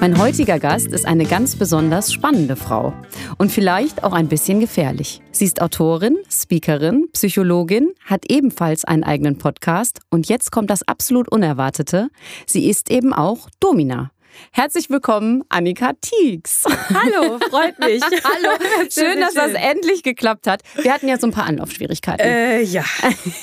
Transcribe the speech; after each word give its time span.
Mein 0.00 0.18
heutiger 0.18 0.58
Gast 0.58 0.86
ist 0.86 1.06
eine 1.06 1.26
ganz 1.26 1.56
besonders 1.56 2.10
spannende 2.10 2.56
Frau 2.56 2.94
und 3.36 3.52
vielleicht 3.52 4.02
auch 4.02 4.14
ein 4.14 4.28
bisschen 4.28 4.58
gefährlich. 4.58 5.20
Sie 5.30 5.44
ist 5.44 5.60
Autorin, 5.60 6.16
Speakerin, 6.30 7.08
Psychologin, 7.12 7.90
hat 8.06 8.30
ebenfalls 8.30 8.86
einen 8.86 9.04
eigenen 9.04 9.36
Podcast 9.36 10.00
und 10.08 10.26
jetzt 10.30 10.52
kommt 10.52 10.70
das 10.70 10.88
absolut 10.88 11.30
Unerwartete. 11.30 12.08
Sie 12.46 12.70
ist 12.70 12.90
eben 12.90 13.12
auch 13.12 13.50
Domina. 13.60 14.10
Herzlich 14.52 14.90
willkommen, 14.90 15.42
Annika 15.48 15.92
Tieks. 16.00 16.64
Hallo, 16.64 17.38
freut 17.50 17.78
mich. 17.78 18.02
Hallo, 18.24 18.56
schön, 18.90 19.20
dass 19.20 19.34
das 19.34 19.52
endlich 19.52 20.02
geklappt 20.02 20.46
hat. 20.46 20.62
Wir 20.82 20.92
hatten 20.92 21.08
ja 21.08 21.18
so 21.18 21.26
ein 21.26 21.32
paar 21.32 21.44
Anlaufschwierigkeiten. 21.44 22.26
Äh, 22.26 22.62
ja, 22.62 22.84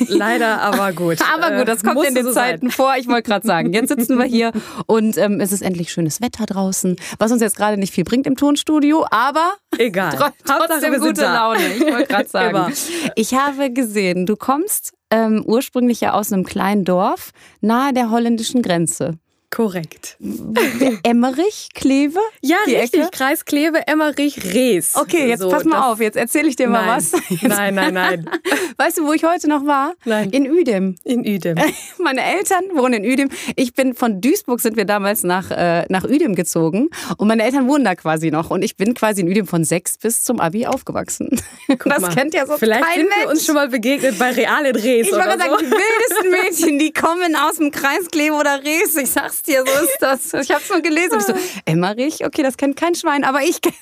leider, 0.08 0.62
aber 0.62 0.94
gut. 0.94 1.20
aber 1.34 1.58
gut, 1.58 1.68
das 1.68 1.84
kommt 1.84 2.04
in 2.06 2.16
den 2.16 2.26
so 2.26 2.34
Zeiten 2.34 2.68
sein. 2.68 2.72
vor. 2.72 2.96
Ich 2.98 3.08
wollte 3.08 3.24
gerade 3.24 3.46
sagen, 3.46 3.74
jetzt 3.74 3.90
sitzen 3.90 4.18
wir 4.18 4.26
hier 4.26 4.52
und 4.86 5.18
ähm, 5.18 5.40
es 5.40 5.52
ist 5.52 5.62
endlich 5.62 5.92
schönes 5.92 6.22
Wetter 6.22 6.46
draußen, 6.46 6.96
was 7.20 7.32
uns 7.32 7.42
jetzt 7.42 7.56
gerade 7.56 7.78
nicht 7.78 7.94
viel 7.94 8.04
bringt 8.04 8.28
im 8.28 8.36
Tonstudio, 8.36 9.06
aber 9.10 9.54
egal. 9.78 10.18
trotzdem 10.46 11.00
gute 11.00 11.22
Laune. 11.22 11.74
Ich 11.74 11.82
wollte 11.82 12.08
gerade 12.08 12.30
sagen. 12.30 12.74
Ich 13.16 13.34
habe 13.34 13.72
gesehen, 13.72 14.26
du 14.26 14.36
kommst 14.36 14.94
ähm, 15.10 15.44
ursprünglich 15.46 16.02
ja 16.02 16.14
aus 16.14 16.32
einem 16.32 16.44
kleinen 16.44 16.84
Dorf 16.84 17.32
nahe 17.62 17.94
der 17.94 18.12
holländischen 18.12 18.62
Grenze. 18.62 19.18
Korrekt. 19.50 20.18
Emmerich, 21.04 21.70
Kleve? 21.74 22.20
Ja, 22.42 22.58
Die 22.68 22.76
richtig. 22.76 23.00
Ecke? 23.02 23.10
Kreis 23.12 23.46
Kleve, 23.46 23.88
Emmerich, 23.88 24.54
Rees. 24.54 24.96
Okay, 24.96 25.28
jetzt 25.30 25.40
so, 25.40 25.50
pass 25.50 25.64
mal 25.64 25.90
auf, 25.92 26.00
jetzt 26.02 26.18
erzähle 26.18 26.50
ich 26.50 26.56
dir 26.58 26.68
mal 26.68 26.86
nein. 26.86 26.98
was. 26.98 27.12
Jetzt. 27.30 27.44
Nein, 27.48 27.76
nein, 27.76 27.94
nein. 27.94 28.30
Weißt 28.78 28.98
du, 28.98 29.06
wo 29.06 29.14
ich 29.14 29.24
heute 29.24 29.48
noch 29.48 29.66
war? 29.66 29.94
Nein. 30.06 30.30
In 30.32 30.46
Üdem. 30.46 30.96
In 31.04 31.24
Üdem. 31.24 31.58
Meine 31.98 32.24
Eltern 32.24 32.64
wohnen 32.76 32.96
in 32.96 33.04
Üdem. 33.06 33.30
Ich 33.56 33.74
bin 33.74 33.94
von 33.94 34.22
Duisburg 34.22 34.60
sind 34.60 34.76
wir 34.78 34.86
damals 34.86 35.24
nach, 35.24 35.50
äh, 35.52 35.86
nach 35.90 36.04
Üdem 36.04 36.36
gezogen 36.36 36.90
und 37.18 37.28
meine 37.28 37.44
Eltern 37.44 37.68
wohnen 37.68 37.86
da 37.86 37.96
quasi 37.96 38.32
noch 38.32 38.50
und 38.50 38.64
ich 38.64 38.76
bin 38.76 38.94
quasi 38.94 39.22
in 39.22 39.28
Üdem 39.28 39.48
von 39.48 39.64
sechs 39.64 39.98
bis 39.98 40.24
zum 40.24 40.40
Abi 40.40 40.68
aufgewachsen. 40.68 41.30
Guck 41.68 41.86
das 41.86 42.02
mal. 42.02 42.14
kennt 42.14 42.34
ja 42.34 42.46
so 42.46 42.58
Vielleicht 42.58 42.84
kein 42.84 43.00
sind 43.00 43.10
Mensch. 43.10 43.22
wir 43.24 43.30
uns 43.30 43.46
schon 43.46 43.56
mal 43.56 43.70
begegnet 43.70 44.20
bei 44.20 44.32
Real 44.32 44.66
in 44.66 44.76
Rees 44.76 45.08
Ich 45.08 45.14
wollte 45.14 45.32
so. 45.34 45.38
sagen, 45.40 45.56
die 45.62 45.72
wildesten 45.72 46.32
Mädchen, 46.32 46.80
die 46.80 46.92
kommen 46.94 47.36
aus 47.36 47.58
dem 47.58 47.72
Kreis 47.72 48.08
Kleve 48.12 48.36
oder 48.36 48.62
Rees. 48.64 48.96
Ich 48.98 49.10
sag's 49.10 49.37
sag's 49.38 49.42
dir, 49.44 49.64
so 49.66 49.84
ist 49.84 49.98
das. 50.00 50.34
Ich 50.34 50.52
habe 50.52 50.62
es 50.62 50.70
nur 50.70 50.82
gelesen. 50.82 51.20
Ich 51.20 51.26
so, 51.26 51.34
Emmerich, 51.66 52.26
okay, 52.26 52.44
das 52.44 52.58
kennt 52.58 52.76
kein 52.76 52.96
Schwein, 52.96 53.24
aber 53.24 53.42
ich 53.42 53.62
kenne 53.62 53.76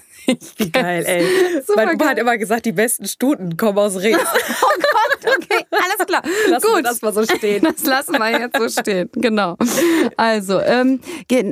wie 0.57 0.71
geil, 0.71 1.03
ey. 1.05 1.25
Super 1.65 1.85
mein 1.85 1.95
Opa 1.95 2.09
hat 2.09 2.17
immer 2.17 2.37
gesagt, 2.37 2.65
die 2.65 2.71
besten 2.71 3.05
Stuten 3.05 3.57
kommen 3.57 3.77
aus 3.77 3.97
Rees. 3.97 4.17
oh 4.61 4.81
Gott, 4.81 5.35
okay, 5.37 5.65
alles 5.71 6.07
klar. 6.07 6.21
Lassen 6.49 6.67
Gut. 6.73 6.85
das 6.85 7.01
mal 7.01 7.13
so 7.13 7.23
stehen. 7.23 7.67
Das 7.75 7.83
lassen 7.85 8.13
wir 8.13 8.39
jetzt 8.39 8.57
so 8.57 8.81
stehen, 8.81 9.09
genau. 9.13 9.57
Also, 10.17 10.59
ähm, 10.61 10.99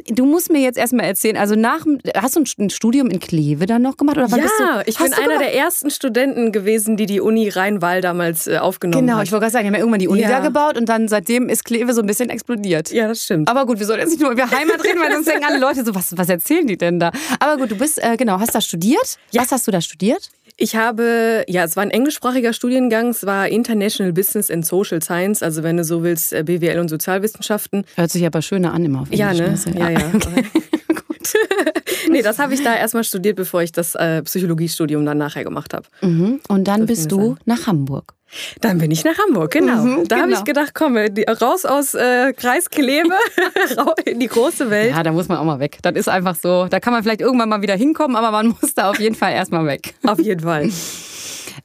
du 0.08 0.26
musst 0.26 0.52
mir 0.52 0.62
jetzt 0.62 0.78
erstmal 0.78 1.06
erzählen, 1.06 1.38
also 1.38 1.56
nach, 1.56 1.86
hast 2.16 2.36
du 2.36 2.44
ein 2.60 2.70
Studium 2.70 3.10
in 3.10 3.20
Kleve 3.20 3.66
dann 3.66 3.82
noch 3.82 3.98
gemacht? 3.98 4.18
Oder 4.18 4.28
ja, 4.28 4.38
du, 4.38 4.84
ich 4.86 4.98
bin 4.98 5.14
einer 5.14 5.24
gemacht? 5.24 5.42
der 5.42 5.56
ersten 5.56 5.90
Studenten 5.90 6.52
gewesen, 6.52 6.98
die 6.98 7.06
die 7.06 7.20
Uni 7.20 7.50
Rhein-Waal 7.50 8.02
damals 8.02 8.48
äh, 8.48 8.58
aufgenommen 8.58 9.06
genau, 9.06 9.18
hat. 9.18 9.20
Genau, 9.20 9.24
ich 9.24 9.32
wollte 9.32 9.44
gerade 9.44 9.54
sagen, 9.54 9.64
wir 9.64 9.68
haben 9.68 9.76
ja 9.76 9.80
irgendwann 9.80 10.00
die 10.00 10.08
Uni 10.08 10.22
ja. 10.22 10.30
da 10.30 10.40
gebaut 10.40 10.78
und 10.78 10.88
dann 10.88 11.08
seitdem 11.08 11.50
ist 11.50 11.66
Kleve 11.66 11.94
so 11.94 12.02
ein 12.02 12.08
bisschen 12.08 12.30
explodiert. 12.30 12.92
Ja, 12.92 13.08
das 13.08 13.24
stimmt. 13.24 13.50
Aber 13.50 13.66
gut, 13.66 13.80
wir 13.80 13.86
sollen 13.86 14.00
jetzt 14.00 14.12
nicht 14.12 14.22
nur 14.22 14.32
über 14.32 14.50
Heimat 14.50 14.84
reden, 14.84 15.00
weil 15.02 15.12
sonst 15.12 15.28
denken 15.28 15.46
alle 15.46 15.60
Leute 15.60 15.84
so, 15.84 15.94
was, 15.96 16.18
was 16.18 16.30
erzählen 16.30 16.66
die 16.68 16.78
denn 16.78 17.00
da? 17.00 17.12
Aber 17.40 17.58
gut, 17.58 17.72
du 17.72 17.78
bist, 17.78 18.02
äh, 18.04 18.18
genau, 18.18 18.40
hast 18.40 18.56
da 18.56 18.62
studiert. 18.66 19.18
Ja. 19.32 19.42
Was 19.42 19.52
hast 19.52 19.68
du 19.68 19.72
da 19.72 19.82
studiert? 19.82 20.30
Ich 20.58 20.76
habe, 20.76 21.44
ja, 21.48 21.64
es 21.64 21.76
war 21.76 21.84
ein 21.84 21.90
englischsprachiger 21.90 22.54
Studiengang, 22.54 23.10
es 23.10 23.26
war 23.26 23.48
International 23.50 24.14
Business 24.14 24.52
and 24.52 24.66
Social 24.66 25.02
Science, 25.02 25.42
also 25.42 25.64
wenn 25.64 25.78
du 25.78 25.84
so 25.84 26.04
willst, 26.04 26.32
äh, 26.32 26.44
BWL 26.44 26.80
und 26.80 26.90
Sozialwissenschaften. 26.90 27.86
Hört 27.96 28.12
sich 28.12 28.26
aber 28.26 28.42
schöner 28.42 28.74
an 28.74 28.86
immer 28.86 29.02
auf 29.02 29.12
Ja, 29.12 29.34
ne? 29.34 29.58
Ja, 29.76 29.90
ja. 29.90 30.00
Okay. 30.14 30.46
Gut. 30.88 31.34
nee, 32.14 32.22
das 32.22 32.40
habe 32.40 32.54
ich 32.54 32.64
da 32.64 32.76
erstmal 32.76 33.04
studiert, 33.04 33.36
bevor 33.36 33.62
ich 33.62 33.72
das 33.72 33.96
äh, 33.96 34.22
Psychologiestudium 34.24 35.06
dann 35.06 35.18
nachher 35.18 35.44
gemacht 35.44 35.74
habe. 35.74 35.88
Mhm. 36.02 36.40
Und 36.48 36.68
dann 36.68 36.86
bist 36.86 37.12
du 37.12 37.36
sein. 37.36 37.38
nach 37.46 37.68
Hamburg. 37.68 38.14
Dann 38.62 38.80
bin 38.80 38.90
ich 38.92 39.04
nach 39.04 39.18
Hamburg, 39.18 39.52
genau. 39.52 39.84
Mhm, 39.84 40.08
da 40.08 40.16
genau. 40.16 40.22
habe 40.22 40.34
ich 40.34 40.44
gedacht, 40.44 40.74
komm, 40.74 40.98
raus 40.98 41.66
aus 41.66 41.94
äh, 41.94 42.34
Kreis 42.34 42.70
Kleve, 42.70 43.14
in 44.06 44.20
die 44.20 44.28
große 44.28 44.70
Welt. 44.70 44.92
Ja, 44.92 45.04
da 45.04 45.12
muss 45.12 45.28
man 45.28 45.38
auch 45.38 45.44
mal 45.44 45.60
weg. 45.60 45.80
Das 45.82 45.94
ist 45.96 46.10
einfach 46.10 46.36
so, 46.36 46.68
da 46.68 46.80
kann 46.80 46.94
man 46.94 47.04
vielleicht 47.04 47.22
irgendwann 47.22 47.50
mal 47.50 47.62
wieder 47.62 47.76
hinkommen, 47.76 48.16
aber 48.16 48.32
man 48.32 48.48
muss 48.62 48.74
da 48.74 48.90
auf 48.90 49.00
jeden 49.00 49.16
Fall 49.16 49.34
erstmal 49.34 49.66
weg. 49.66 49.94
Auf 50.06 50.20
jeden 50.20 50.42
Fall. 50.42 50.70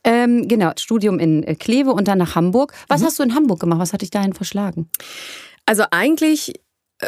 ähm, 0.04 0.47
genau, 0.48 0.72
Studium 0.78 1.19
in 1.19 1.42
äh, 1.42 1.54
Kleve 1.54 1.92
und 1.92 2.06
dann 2.09 2.19
nach 2.19 2.34
Hamburg. 2.34 2.72
Was 2.88 3.00
mhm. 3.00 3.06
hast 3.06 3.19
du 3.19 3.22
in 3.22 3.34
Hamburg 3.34 3.60
gemacht? 3.60 3.80
Was 3.80 3.92
hat 3.92 4.03
dich 4.03 4.10
dahin 4.10 4.34
verschlagen? 4.34 4.91
Also 5.65 5.84
eigentlich 5.91 6.54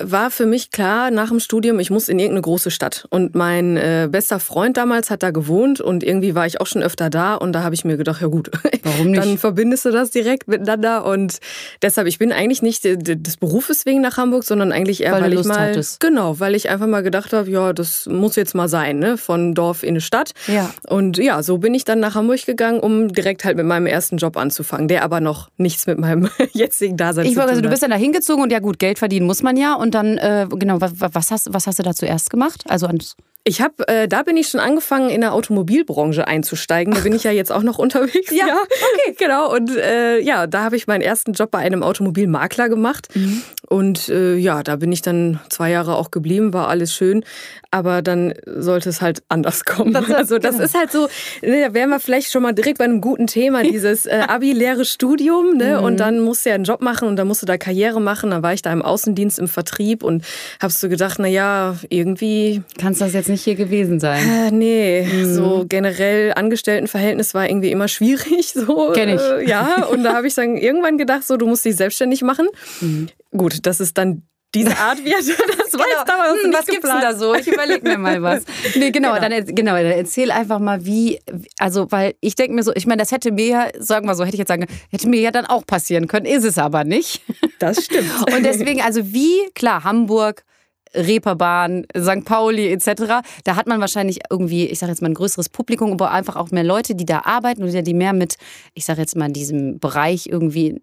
war 0.03 0.31
für 0.31 0.47
mich 0.47 0.71
klar 0.71 1.11
nach 1.11 1.31
dem 1.31 1.41
Studium, 1.41 1.81
ich 1.81 1.91
muss 1.91 2.09
in 2.09 2.19
irgendeine 2.19 2.43
große 2.43 2.71
Stadt. 2.71 3.07
Und 3.11 3.35
mein 3.35 3.77
äh, 3.77 4.09
bester 4.11 4.39
Freund 4.39 4.77
damals 4.77 5.11
hat 5.11 5.25
da 5.25 5.33
gewohnt 5.33 5.81
und 5.81 6.05
irgendwie 6.05 6.37
war 6.37 6.47
ich 6.47 6.61
auch 6.61 6.67
schon 6.67 6.83
öfter 6.83 7.11
da 7.11 7.35
und 7.35 7.53
da 7.53 7.65
habe 7.65 7.75
ich 7.75 7.85
mir 7.85 7.97
gedacht, 7.97 8.21
ja 8.21 8.29
gut, 8.29 8.51
warum 8.85 9.11
nicht? 9.11 9.23
Dann 9.23 9.37
verbindest 9.37 9.85
du 9.85 9.91
das 9.91 10.11
direkt 10.11 10.47
miteinander 10.47 11.05
und 11.05 11.41
deshalb, 11.83 12.07
ich 12.07 12.19
bin 12.19 12.31
eigentlich 12.31 12.63
nicht 12.63 12.85
des 12.85 13.37
Berufes 13.37 13.85
wegen 13.85 14.01
nach 14.01 14.17
Hamburg, 14.17 14.45
sondern 14.45 14.71
eigentlich 14.71 15.03
eher, 15.03 15.13
weil, 15.13 15.23
weil 15.23 15.33
ich 15.33 15.45
mal 15.45 15.71
hattest. 15.71 15.99
genau, 15.99 16.39
weil 16.39 16.55
ich 16.55 16.71
einfach 16.71 16.87
mal 16.87 17.03
gedacht 17.03 17.33
habe, 17.33 17.51
ja, 17.51 17.73
das 17.73 18.07
muss 18.07 18.37
jetzt 18.37 18.55
mal 18.55 18.69
sein, 18.69 19.01
ne, 19.01 19.17
von 19.17 19.55
Dorf 19.55 19.83
in 19.83 19.91
eine 19.91 20.01
Stadt. 20.01 20.33
Ja. 20.47 20.73
Und 20.89 21.19
ja, 21.19 21.43
so 21.43 21.59
bin 21.59 21.75
ich 21.75 21.85
dann 21.85 21.99
nach 21.99 22.15
Hamburg 22.15 22.47
gegangen, 22.47 22.79
um 22.79 23.13
direkt 23.13 23.45
halt 23.45 23.57
mit 23.57 23.67
meinem 23.67 23.87
ersten 23.87 24.19
Job 24.19 24.37
anzufangen, 24.37 24.87
der 24.87 25.03
aber 25.03 25.21
noch 25.21 25.49
nichts 25.57 25.89
mit 25.89 25.99
meinem 25.99 26.31
jetzigen 26.53 26.97
Dasein 26.97 27.27
ich 27.27 27.35
zu 27.35 27.41
tun 27.41 27.49
also, 27.49 27.61
du 27.61 27.69
bist 27.69 27.83
dann 27.83 27.91
da 27.91 27.97
hingezogen 27.97 28.45
und 28.45 28.53
ja 28.53 28.61
gut, 28.61 28.79
Geld 28.79 29.01
verdienen 29.01 29.27
muss 29.27 29.43
man 29.43 29.57
ja 29.57 29.80
und 29.81 29.95
dann, 29.95 30.19
äh, 30.19 30.47
genau, 30.51 30.81
was, 30.81 30.93
was, 30.99 31.31
hast, 31.31 31.53
was 31.53 31.67
hast 31.67 31.79
du 31.79 31.83
da 31.83 31.95
zuerst 31.95 32.31
gemacht? 32.31 32.65
Also 32.69 32.87
ans 32.87 33.17
ich 33.45 33.63
habe, 33.63 33.89
äh, 33.89 34.07
da 34.07 34.23
bin 34.23 34.37
ich 34.37 34.49
schon 34.49 34.61
angefangen, 34.61 35.09
in 35.09 35.23
der 35.23 35.33
Automobilbranche 35.33 36.27
einzusteigen. 36.27 36.93
Da 36.93 37.01
bin 37.01 37.15
ich 37.15 37.25
ja 37.25 37.31
jetzt 37.31 37.51
auch 37.51 37.63
noch 37.63 37.79
unterwegs. 37.79 38.31
ja, 38.35 38.45
okay, 38.45 39.17
genau. 39.19 39.51
Und 39.55 39.75
äh, 39.77 40.19
ja, 40.21 40.47
da 40.47 40.63
habe 40.63 40.77
ich 40.77 40.87
meinen 40.87 41.01
ersten 41.01 41.33
Job 41.33 41.51
bei 41.51 41.59
einem 41.59 41.83
Automobilmakler 41.83 42.69
gemacht. 42.69 43.09
Mhm. 43.15 43.43
Und 43.67 44.11
äh, 44.11 44.37
ja, 44.37 44.63
da 44.63 44.77
bin 44.77 44.93
ich 44.93 45.01
dann 45.01 45.41
zwei 45.49 45.71
Jahre 45.71 45.97
auch 45.97 46.11
geblieben, 46.11 46.53
war 46.53 46.69
alles 46.69 46.93
schön. 46.93 47.25
Aber 47.71 48.03
dann 48.03 48.35
sollte 48.45 48.91
es 48.91 49.01
halt 49.01 49.23
anders 49.29 49.65
kommen. 49.65 49.95
Das, 49.95 50.11
also 50.11 50.39
das 50.39 50.57
genau. 50.57 50.65
ist 50.65 50.75
halt 50.75 50.93
so, 50.93 51.09
ne, 51.41 51.63
da 51.67 51.73
wären 51.73 51.89
wir 51.89 52.01
vielleicht 52.01 52.31
schon 52.31 52.43
mal 52.43 52.53
direkt 52.53 52.77
bei 52.77 52.85
einem 52.85 53.01
guten 53.01 53.27
Thema, 53.27 53.63
dieses 53.63 54.05
äh, 54.05 54.23
Abi-leere 54.29 54.85
Studium. 54.85 55.57
Ne? 55.57 55.79
Mhm. 55.79 55.85
Und 55.85 55.97
dann 55.97 56.21
musst 56.21 56.45
du 56.45 56.51
ja 56.51 56.57
einen 56.57 56.65
Job 56.65 56.83
machen 56.83 57.09
und 57.09 57.17
dann 57.17 57.27
musst 57.27 57.41
du 57.41 57.47
da 57.47 57.57
Karriere 57.57 58.03
machen. 58.03 58.33
Dann 58.33 58.43
war 58.43 58.53
ich 58.53 58.61
da 58.61 58.71
im 58.71 58.83
Außendienst, 58.83 59.39
im 59.39 59.49
Vertrieb 59.49 60.03
und 60.03 60.25
habe 60.61 60.75
so 60.75 60.91
gedacht, 60.91 61.19
na 61.19 61.27
ja, 61.27 61.77
irgendwie... 61.89 62.63
Kannst 62.77 63.01
du 63.01 63.07
das 63.07 63.15
jetzt 63.15 63.30
nicht 63.31 63.45
hier 63.45 63.55
gewesen 63.55 64.01
sein? 64.01 64.23
Äh, 64.29 64.51
nee, 64.51 65.09
mhm. 65.11 65.35
so 65.35 65.65
generell 65.69 66.33
Angestelltenverhältnis 66.35 67.35
war 67.35 67.49
irgendwie 67.49 67.71
immer 67.71 67.89
schwierig. 67.89 68.55
So, 68.61 68.91
Kenn 68.93 69.09
ich. 69.09 69.21
Äh, 69.21 69.49
ja, 69.49 69.85
und 69.85 70.03
da 70.03 70.15
habe 70.15 70.27
ich 70.27 70.35
dann 70.35 70.57
irgendwann 70.57 70.99
gedacht, 70.99 71.27
so, 71.27 71.37
du 71.37 71.47
musst 71.47 71.65
dich 71.65 71.77
selbstständig 71.77 72.23
machen. 72.23 72.49
Mhm. 72.81 73.09
Gut, 73.31 73.65
das 73.65 73.81
ist 73.81 73.97
dann 73.97 74.23
diese 74.55 74.77
Art 74.77 75.05
wird. 75.05 75.17
Das 75.71 75.79
war 75.79 75.87
genau. 75.87 75.99
jetzt 75.99 76.09
damals 76.09 76.43
hm, 76.43 76.53
Was 76.53 76.67
gibt's 76.67 76.89
denn 76.91 77.01
da 77.01 77.15
so? 77.15 77.35
Ich 77.35 77.47
überlege 77.47 77.89
mir 77.89 77.97
mal 77.97 78.21
was. 78.23 78.43
Nee, 78.75 78.91
genau, 78.91 79.15
genau. 79.15 79.29
Dann, 79.29 79.55
genau, 79.55 79.73
dann 79.75 79.87
erzähl 79.87 80.33
einfach 80.33 80.59
mal, 80.59 80.85
wie, 80.85 81.21
also, 81.59 81.87
weil 81.91 82.15
ich 82.21 82.35
denke 82.35 82.55
mir 82.55 82.65
so, 82.65 82.73
ich 82.75 82.87
meine, 82.87 83.01
das 83.01 83.13
hätte 83.13 83.31
mir 83.31 83.47
ja, 83.47 83.69
sagen 83.79 84.07
wir 84.07 84.17
so, 84.17 84.25
hätte 84.25 84.35
ich 84.35 84.41
jetzt 84.41 84.49
sagen, 84.49 84.67
hätte 84.91 85.09
mir 85.09 85.21
ja 85.21 85.31
dann 85.31 85.47
auch 85.47 85.65
passieren 85.65 86.09
können, 86.09 86.27
ist 86.27 86.45
es 86.45 86.59
aber 86.59 86.83
nicht. 86.83 87.23
Das 87.61 87.85
stimmt. 87.85 88.11
Und 88.35 88.45
deswegen, 88.45 88.81
also 88.81 89.13
wie, 89.13 89.49
klar, 89.55 89.85
Hamburg, 89.85 90.45
Reeperbahn, 90.95 91.87
St. 91.97 92.25
Pauli 92.25 92.73
etc. 92.73 93.23
Da 93.45 93.57
hat 93.57 93.67
man 93.67 93.81
wahrscheinlich 93.81 94.21
irgendwie, 94.31 94.67
ich 94.67 94.79
sage 94.79 94.93
jetzt 94.93 95.03
mal, 95.03 95.09
ein 95.09 95.15
größeres 95.15 95.49
Publikum, 95.49 95.93
aber 95.93 96.11
einfach 96.11 96.37
auch 96.37 96.51
mehr 96.51 96.65
Leute, 96.65 96.95
die 96.95 97.07
da 97.07 97.23
arbeiten 97.25 97.63
oder 97.63 97.83
die 97.83 97.95
mehr 97.95 98.13
mit, 98.13 98.37
ich 98.75 98.85
sage 98.85 99.01
jetzt 99.01 99.17
mal, 99.17 99.31
diesem 99.31 99.79
Bereich 99.79 100.27
irgendwie 100.27 100.81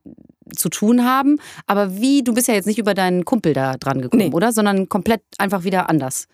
zu 0.56 0.70
tun 0.70 1.04
haben. 1.04 1.40
Aber 1.66 1.98
wie, 1.98 2.24
du 2.24 2.34
bist 2.34 2.48
ja 2.48 2.54
jetzt 2.54 2.68
nicht 2.68 2.80
über 2.80 2.94
deinen 2.94 3.26
Kumpel 3.26 3.54
da 3.54 3.76
dran 3.78 4.02
gekommen, 4.02 4.30
nee. 4.30 4.34
oder? 4.34 4.52
Sondern 4.52 4.88
komplett 4.90 5.22
einfach 5.38 5.64
wieder 5.64 5.90
anders. 5.90 6.28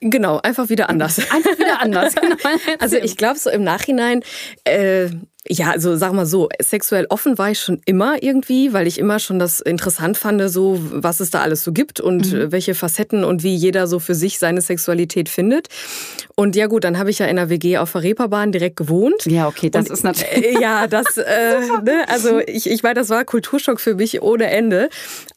Genau, 0.00 0.38
einfach 0.38 0.68
wieder 0.68 0.88
anders. 0.88 1.18
Einfach 1.30 1.58
wieder 1.58 1.80
anders. 1.80 2.14
Genau. 2.26 2.36
Also 2.78 2.96
ich 2.96 3.16
glaube 3.16 3.38
so 3.38 3.50
im 3.50 3.62
Nachhinein, 3.62 4.22
äh, 4.64 5.08
Ja, 5.48 5.70
also 5.70 5.96
sag 5.96 6.12
mal 6.12 6.26
so, 6.26 6.48
sexuell 6.60 7.06
offen 7.08 7.38
war 7.38 7.50
ich 7.50 7.60
schon 7.60 7.80
immer 7.84 8.22
irgendwie, 8.22 8.72
weil 8.72 8.86
ich 8.86 8.98
immer 8.98 9.18
schon 9.18 9.38
das 9.38 9.60
interessant 9.60 10.16
fand, 10.16 10.42
so 10.50 10.78
was 10.90 11.20
es 11.20 11.30
da 11.30 11.42
alles 11.42 11.62
so 11.62 11.72
gibt 11.72 12.00
und 12.00 12.32
mhm. 12.32 12.52
welche 12.52 12.74
Facetten 12.74 13.22
und 13.22 13.42
wie 13.42 13.54
jeder 13.54 13.86
so 13.86 13.98
für 14.00 14.14
sich 14.14 14.38
seine 14.38 14.60
Sexualität 14.60 15.28
findet. 15.28 15.68
Und 16.34 16.56
ja 16.56 16.66
gut, 16.66 16.84
dann 16.84 16.98
habe 16.98 17.10
ich 17.10 17.18
ja 17.18 17.26
in 17.26 17.36
der 17.36 17.48
WG 17.48 17.78
auf 17.78 17.92
der 17.92 18.02
Reeperbahn 18.02 18.50
direkt 18.52 18.76
gewohnt. 18.76 19.24
Ja, 19.26 19.46
okay, 19.46 19.70
das 19.70 19.86
und, 19.86 19.92
ist 19.92 20.02
natürlich. 20.04 20.56
Äh, 20.56 20.60
ja, 20.60 20.86
das, 20.86 21.16
äh, 21.16 21.60
ne, 21.84 22.04
also 22.08 22.40
ich, 22.40 22.68
ich 22.68 22.82
weiß, 22.82 22.94
das 22.94 23.08
war 23.08 23.24
Kulturschock 23.24 23.80
für 23.80 23.94
mich 23.94 24.22
ohne 24.22 24.50
Ende. 24.50 24.88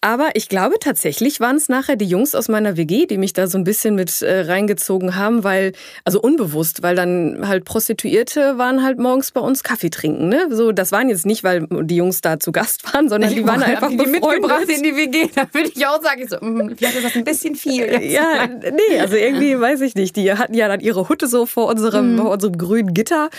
Aber 0.02 0.30
ich 0.34 0.50
glaube 0.50 0.76
tatsächlich 0.80 1.40
waren 1.40 1.56
es 1.56 1.70
nachher 1.70 1.96
die 1.96 2.06
Jungs 2.06 2.34
aus 2.34 2.48
meiner 2.48 2.78
WG, 2.78 3.06
die 3.06 3.18
mich 3.18 3.34
da 3.34 3.48
so 3.48 3.58
ein 3.58 3.64
bisschen 3.64 3.96
mit 3.96 4.22
äh, 4.22 4.42
reingezogen 4.42 5.16
haben, 5.16 5.44
weil, 5.44 5.74
also 6.04 6.20
unbewusst, 6.20 6.82
weil 6.82 6.96
dann 6.96 7.48
halt 7.48 7.64
Prostituierte 7.64 8.58
waren 8.58 8.84
halt 8.84 8.98
morgens 8.98 9.32
bei 9.32 9.42
uns 9.42 9.64
Kaffee 9.64 9.90
trinken. 9.90 9.99
Ne? 10.04 10.48
So, 10.52 10.72
das 10.72 10.92
waren 10.92 11.10
jetzt 11.10 11.26
nicht, 11.26 11.44
weil 11.44 11.68
die 11.70 11.96
Jungs 11.96 12.22
da 12.22 12.40
zu 12.40 12.52
Gast 12.52 12.94
waren, 12.94 13.10
sondern 13.10 13.32
ich 13.32 13.38
die 13.38 13.48
waren 13.48 13.62
einfach 13.62 13.90
die 13.90 13.98
mitgebracht 13.98 14.68
in 14.68 14.84
die 14.84 14.96
WG. 14.96 15.30
Da 15.36 15.44
würde 15.52 15.70
ich 15.74 15.86
auch 15.86 16.02
sagen, 16.02 16.28
so, 16.28 16.38
mm, 16.38 16.76
vielleicht 16.78 16.96
ist 16.96 17.06
das 17.06 17.16
ein 17.16 17.24
bisschen 17.24 17.56
viel. 17.56 18.02
Ja, 18.04 18.48
nee, 18.48 19.00
also 19.00 19.16
irgendwie 19.16 19.60
weiß 19.60 19.82
ich 19.82 19.96
nicht. 19.96 20.16
Die 20.16 20.34
hatten 20.34 20.54
ja 20.54 20.68
dann 20.68 20.80
ihre 20.80 21.10
Hutte 21.10 21.28
so 21.28 21.46
vor 21.46 21.68
unserem, 21.68 22.14
mhm. 22.14 22.20
vor 22.20 22.32
unserem 22.32 22.58
grünen 22.58 22.94
Gitter. 22.94 23.30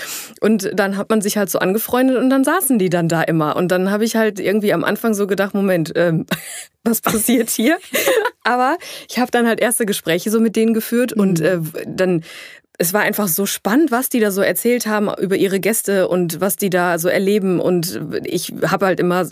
Und 0.40 0.70
dann 0.74 0.96
hat 0.96 1.10
man 1.10 1.22
sich 1.22 1.36
halt 1.36 1.50
so 1.50 1.58
angefreundet 1.58 2.16
und 2.16 2.30
dann 2.30 2.44
saßen 2.44 2.78
die 2.78 2.90
dann 2.90 3.08
da 3.08 3.22
immer. 3.22 3.56
Und 3.56 3.68
dann 3.68 3.90
habe 3.90 4.04
ich 4.04 4.16
halt 4.16 4.40
irgendwie 4.40 4.72
am 4.72 4.84
Anfang 4.84 5.14
so 5.14 5.26
gedacht, 5.26 5.54
Moment, 5.54 5.92
ähm, 5.96 6.26
was 6.84 7.00
passiert 7.00 7.50
hier? 7.50 7.78
Aber 8.42 8.78
ich 9.08 9.18
habe 9.18 9.30
dann 9.30 9.46
halt 9.46 9.60
erste 9.60 9.84
Gespräche 9.84 10.30
so 10.30 10.40
mit 10.40 10.56
denen 10.56 10.74
geführt 10.74 11.14
mhm. 11.14 11.22
und 11.22 11.40
äh, 11.40 11.60
dann 11.86 12.22
es 12.80 12.94
war 12.94 13.02
einfach 13.02 13.28
so 13.28 13.44
spannend, 13.44 13.90
was 13.90 14.08
die 14.08 14.20
da 14.20 14.30
so 14.30 14.40
erzählt 14.40 14.86
haben 14.86 15.10
über 15.20 15.36
ihre 15.36 15.60
Gäste 15.60 16.08
und 16.08 16.40
was 16.40 16.56
die 16.56 16.70
da 16.70 16.98
so 16.98 17.10
erleben. 17.10 17.60
Und 17.60 18.00
ich 18.24 18.54
habe 18.66 18.86
halt 18.86 18.98
immer 19.00 19.28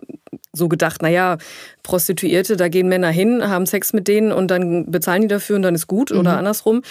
so 0.52 0.68
gedacht, 0.68 1.00
naja, 1.00 1.38
Prostituierte, 1.82 2.58
da 2.58 2.68
gehen 2.68 2.90
Männer 2.90 3.08
hin, 3.08 3.48
haben 3.48 3.64
Sex 3.64 3.94
mit 3.94 4.06
denen 4.06 4.32
und 4.32 4.50
dann 4.50 4.90
bezahlen 4.90 5.22
die 5.22 5.28
dafür 5.28 5.56
und 5.56 5.62
dann 5.62 5.74
ist 5.74 5.86
gut 5.86 6.10
mhm. 6.10 6.18
oder 6.18 6.36
andersrum. 6.36 6.82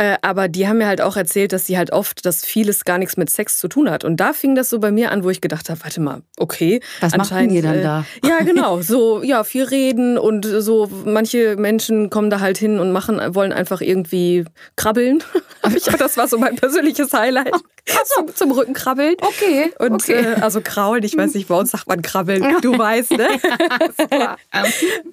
Äh, 0.00 0.16
aber 0.22 0.48
die 0.48 0.66
haben 0.66 0.78
mir 0.78 0.86
halt 0.86 1.02
auch 1.02 1.14
erzählt, 1.14 1.52
dass 1.52 1.66
sie 1.66 1.76
halt 1.76 1.92
oft, 1.92 2.24
dass 2.24 2.42
vieles 2.42 2.86
gar 2.86 2.96
nichts 2.96 3.18
mit 3.18 3.28
Sex 3.28 3.58
zu 3.58 3.68
tun 3.68 3.90
hat. 3.90 4.02
Und 4.02 4.16
da 4.16 4.32
fing 4.32 4.54
das 4.54 4.70
so 4.70 4.78
bei 4.78 4.90
mir 4.90 5.12
an, 5.12 5.24
wo 5.24 5.28
ich 5.28 5.42
gedacht 5.42 5.68
habe, 5.68 5.78
warte 5.82 6.00
mal, 6.00 6.22
okay. 6.38 6.80
Was 7.00 7.14
machen 7.14 7.50
die 7.50 7.60
dann 7.60 7.80
äh, 7.80 7.82
da? 7.82 8.06
Ja, 8.24 8.38
genau. 8.38 8.80
So, 8.90 9.22
ja, 9.22 9.44
viel 9.44 9.64
reden 9.64 10.16
und 10.16 10.44
so, 10.44 10.88
manche 11.04 11.56
Menschen 11.56 12.08
kommen 12.08 12.30
da 12.30 12.40
halt 12.40 12.56
hin 12.56 12.80
und 12.80 12.92
machen, 12.92 13.20
wollen 13.34 13.52
einfach 13.52 13.80
irgendwie 13.82 14.44
krabbeln. 14.74 15.22
ich, 15.76 15.84
das 15.84 16.16
war 16.16 16.26
so 16.26 16.38
mein 16.38 16.56
persönliches 16.56 17.12
Highlight. 17.12 17.54
So. 17.86 18.22
Zum, 18.22 18.34
zum 18.34 18.52
Rücken 18.52 18.72
krabbeln. 18.72 19.14
Okay. 19.20 19.72
Und 19.78 20.02
okay. 20.02 20.34
Äh, 20.34 20.40
also 20.40 20.60
kraulen, 20.62 21.02
ich 21.04 21.16
weiß 21.16 21.34
nicht, 21.34 21.48
bei 21.48 21.56
uns 21.56 21.72
sagt 21.72 21.88
man 21.88 22.02
krabbeln, 22.02 22.56
du 22.62 22.76
weißt, 22.76 23.12
ne? 23.12 23.28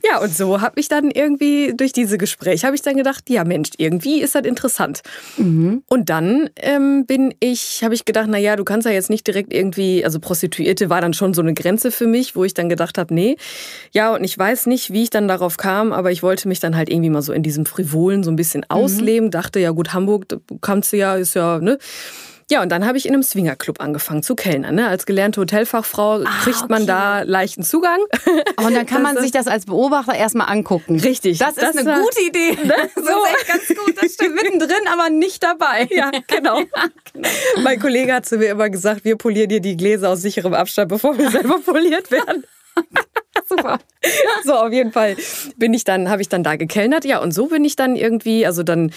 ja, 0.04 0.20
und 0.20 0.36
so 0.36 0.62
habe 0.62 0.80
ich 0.80 0.88
dann 0.88 1.12
irgendwie 1.12 1.74
durch 1.76 1.92
diese 1.92 2.18
Gespräche 2.18 2.66
habe 2.66 2.76
ich 2.76 2.82
dann 2.82 2.96
gedacht, 2.96 3.30
ja 3.30 3.44
Mensch, 3.44 3.72
irgendwie 3.78 4.22
ist 4.22 4.34
das 4.34 4.46
interessant 4.46 4.77
interessant. 4.78 5.02
Mhm. 5.38 5.84
Und 5.88 6.10
dann 6.10 6.50
ähm, 6.58 7.06
bin 7.06 7.34
ich, 7.40 7.84
habe 7.84 7.94
ich 7.94 8.06
gedacht, 8.06 8.28
naja, 8.28 8.56
du 8.56 8.64
kannst 8.64 8.86
ja 8.86 8.94
jetzt 8.94 9.10
nicht 9.10 9.26
direkt 9.28 9.54
irgendwie, 9.54 10.04
also 10.04 10.20
Prostituierte 10.20 10.90
war 10.90 11.02
dann 11.02 11.14
schon 11.14 11.34
so 11.34 11.42
eine 11.42 11.54
Grenze 11.54 11.92
für 11.92 12.08
mich, 12.08 12.36
wo 12.36 12.44
ich 12.44 12.54
dann 12.54 12.70
gedacht 12.70 12.98
habe, 12.98 13.14
nee. 13.14 13.38
Ja, 13.92 14.14
und 14.14 14.24
ich 14.24 14.38
weiß 14.38 14.68
nicht, 14.68 14.92
wie 14.92 15.04
ich 15.04 15.10
dann 15.10 15.28
darauf 15.28 15.58
kam, 15.58 15.92
aber 15.92 16.12
ich 16.12 16.24
wollte 16.24 16.48
mich 16.48 16.60
dann 16.60 16.76
halt 16.76 16.90
irgendwie 16.90 17.10
mal 17.10 17.22
so 17.22 17.34
in 17.34 17.44
diesem 17.44 17.66
Frivolen 17.66 18.24
so 18.24 18.32
ein 18.32 18.36
bisschen 18.36 18.62
mhm. 18.62 18.76
ausleben. 18.76 19.32
Dachte, 19.32 19.60
ja 19.60 19.72
gut, 19.72 19.94
Hamburg 19.94 20.26
kannst 20.62 20.94
du 20.94 20.98
ja, 20.98 21.16
ist 21.16 21.34
ja, 21.34 21.60
ne? 21.60 21.78
Ja, 22.50 22.62
und 22.62 22.70
dann 22.70 22.86
habe 22.86 22.98
ich 22.98 23.06
in 23.06 23.14
einem 23.14 23.24
Swingerclub 23.24 23.82
angefangen 23.82 24.24
zu 24.24 24.34
kellnern. 24.34 24.76
Ne? 24.76 24.88
Als 24.88 25.06
gelernte 25.06 25.42
Hotelfachfrau 25.42 26.22
ah, 26.24 26.30
kriegt 26.44 26.58
okay. 26.58 26.68
man 26.70 26.88
da 26.88 27.24
leichten 27.24 27.62
Zugang. 27.62 28.00
Und 28.56 28.74
dann 28.74 28.86
kann 28.86 29.02
man 29.02 29.18
sich 29.18 29.32
das 29.32 29.48
als 29.48 29.66
Beobachter 29.66 30.16
erstmal 30.16 30.48
angucken. 30.48 30.98
Richtig. 30.98 31.40
Das, 31.40 31.56
das 31.56 31.76
ist 31.76 31.86
eine 31.86 32.00
gute 32.02 32.22
Idee. 32.22 32.52
Ne? 32.64 32.74
Das 32.96 33.04
so. 33.04 33.12
ist 33.12 33.36
echt 33.36 33.48
ganz 33.48 33.68
gut. 33.68 34.02
Das 34.02 34.14
stimmt. 34.14 34.36
Mittendrin, 34.36 34.88
aber 34.92 35.10
nicht 35.10 35.44
dabei. 35.44 35.90
Ja, 35.92 36.10
genau. 36.28 36.60
ja, 36.60 36.66
genau. 37.12 37.30
Mein 37.64 37.82
Kollege 37.82 38.14
hat 38.14 38.26
zu 38.26 38.38
mir 38.38 38.52
immer 38.52 38.70
gesagt, 38.70 39.04
wir 39.04 39.18
polieren 39.18 39.50
dir 39.50 39.60
die 39.60 39.76
Gläser 39.76 40.10
aus 40.10 40.22
sicherem 40.22 40.54
Abstand, 40.54 40.88
bevor 40.88 41.18
wir 41.18 41.30
selber 41.30 41.60
poliert 41.60 42.12
werden. 42.12 42.46
Super. 43.48 43.80
So, 44.44 44.54
auf 44.54 44.72
jeden 44.72 44.92
Fall 44.92 45.18
bin 45.58 45.74
ich 45.74 45.84
dann, 45.84 46.10
habe 46.10 46.22
ich 46.22 46.30
dann 46.30 46.44
da 46.44 46.56
gekellnert. 46.56 47.04
Ja, 47.04 47.20
und 47.20 47.34
so 47.34 47.48
bin 47.48 47.66
ich 47.66 47.76
dann 47.76 47.96
irgendwie, 47.96 48.46
also 48.46 48.64
dann, 48.64 48.92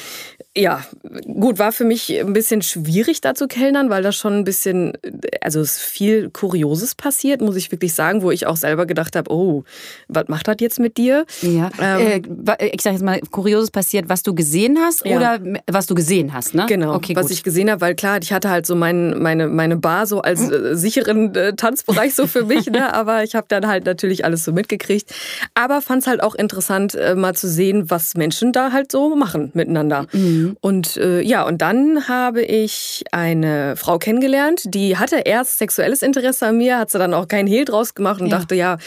ja, 0.57 0.85
gut, 1.25 1.59
war 1.59 1.73
für 1.73 1.85
mich 1.85 2.21
ein 2.21 2.33
bisschen 2.33 2.63
schwierig 2.63 3.21
da 3.21 3.35
zu 3.35 3.49
kellnern, 3.49 3.91
weil 3.91 4.03
da 4.03 4.13
schon 4.13 4.35
ein 4.35 4.45
bisschen, 4.45 4.93
also 5.41 5.61
es 5.61 5.79
viel 5.79 6.31
Kurioses 6.31 6.95
passiert, 6.95 7.41
muss 7.41 7.57
ich 7.57 7.73
wirklich 7.73 7.95
sagen, 7.95 8.23
wo 8.23 8.31
ich 8.31 8.47
auch 8.47 8.57
selber 8.57 8.87
gedacht 8.87 9.17
habe, 9.17 9.33
oh, 9.33 9.65
was 10.09 10.29
macht 10.29 10.49
das 10.49 10.57
jetzt 10.61 10.79
mit 10.79 10.97
dir? 10.97 11.25
Ja. 11.43 11.71
Ähm, 11.81 12.39
äh, 12.59 12.67
ich 12.69 12.83
sage 12.83 12.95
jetzt 12.95 13.05
mal, 13.05 13.21
Kurioses 13.31 13.71
passiert, 13.71 14.09
was 14.09 14.23
du 14.23 14.35
gesehen 14.35 14.79
hast 14.79 15.05
ja. 15.05 15.17
oder 15.17 15.41
was 15.69 15.87
du 15.87 15.95
gesehen 15.95 16.33
hast, 16.33 16.55
ne? 16.55 16.67
Genau, 16.69 16.95
okay, 16.95 17.17
was 17.17 17.25
gut. 17.25 17.33
ich 17.33 17.43
gesehen 17.43 17.71
habe, 17.71 17.81
weil 17.81 17.95
klar, 17.95 18.19
ich 18.23 18.33
hatte 18.33 18.51
halt 18.51 18.67
so 18.67 18.75
mein, 18.75 19.21
meine, 19.21 19.49
meine 19.49 19.77
Bar 19.77 20.07
so 20.07 20.21
als 20.21 20.51
äh, 20.51 20.77
sicheren 20.77 21.35
äh, 21.35 21.55
Tanzbereich 21.55 22.15
so 22.15 22.27
für 22.27 22.45
mich, 22.45 22.67
ne? 22.67 22.93
aber 23.01 23.25
ich 23.25 23.35
habe 23.35 23.47
dann 23.49 23.67
halt 23.67 23.87
natürlich 23.87 24.25
alles 24.25 24.40
so 24.45 24.53
mitgekriegt. 24.53 25.13
Aber 25.55 25.83
fand 25.83 26.03
es 26.03 26.07
halt 26.07 26.23
auch 26.23 26.35
interessant, 26.35 26.95
äh, 26.95 27.15
mal 27.15 27.35
zu 27.35 27.49
sehen, 27.49 27.91
was 27.91 28.15
Menschen 28.15 28.53
da 28.53 28.73
halt 28.73 28.93
so 28.93 29.15
machen 29.17 29.51
miteinander. 29.55 30.07
Mhm. 30.13 30.57
Und 30.61 30.97
äh, 30.97 31.21
ja, 31.21 31.43
und 31.45 31.63
dann 31.63 32.09
habe 32.09 32.43
ich 32.43 33.05
eine 33.13 33.77
Frau 33.77 33.99
kennengelernt, 33.99 34.63
die 34.67 34.97
hatte 34.97 35.17
erst 35.25 35.59
sexuelles 35.59 36.03
Interesse 36.03 36.47
an 36.47 36.57
mir, 36.57 36.79
hat 36.79 36.91
sie 36.91 36.99
dann 36.99 37.15
auch 37.15 37.29
keinen 37.29 37.47
Hehl 37.47 37.65
draus 37.65 37.95
gemacht 37.95 38.21
und 38.21 38.29
ja. 38.29 38.39
dachte, 38.39 38.55
ja, 38.55 38.79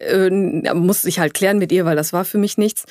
äh, 0.00 0.30
musste 0.74 1.08
ich 1.08 1.18
halt 1.18 1.34
klären 1.34 1.58
mit 1.58 1.72
ihr, 1.72 1.84
weil 1.84 1.96
das 1.96 2.12
war 2.12 2.24
für 2.24 2.38
mich 2.38 2.58
nichts. 2.58 2.84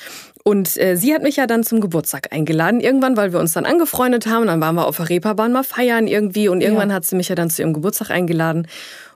Und 0.44 0.76
äh, 0.78 0.96
sie 0.96 1.12
hat 1.14 1.22
mich 1.22 1.36
ja 1.36 1.46
dann 1.46 1.64
zum 1.64 1.80
Geburtstag 1.80 2.32
eingeladen, 2.32 2.80
irgendwann, 2.80 3.16
weil 3.16 3.32
wir 3.32 3.40
uns 3.40 3.52
dann 3.52 3.66
angefreundet 3.66 4.26
haben. 4.26 4.46
Dann 4.46 4.60
waren 4.60 4.74
wir 4.74 4.86
auf 4.86 4.96
der 4.96 5.08
Reeperbahn 5.08 5.52
mal 5.52 5.64
feiern 5.64 6.06
irgendwie 6.06 6.48
und 6.48 6.60
irgendwann 6.60 6.90
ja. 6.90 6.96
hat 6.96 7.04
sie 7.04 7.16
mich 7.16 7.28
ja 7.28 7.34
dann 7.34 7.50
zu 7.50 7.62
ihrem 7.62 7.74
Geburtstag 7.74 8.10
eingeladen. 8.10 8.66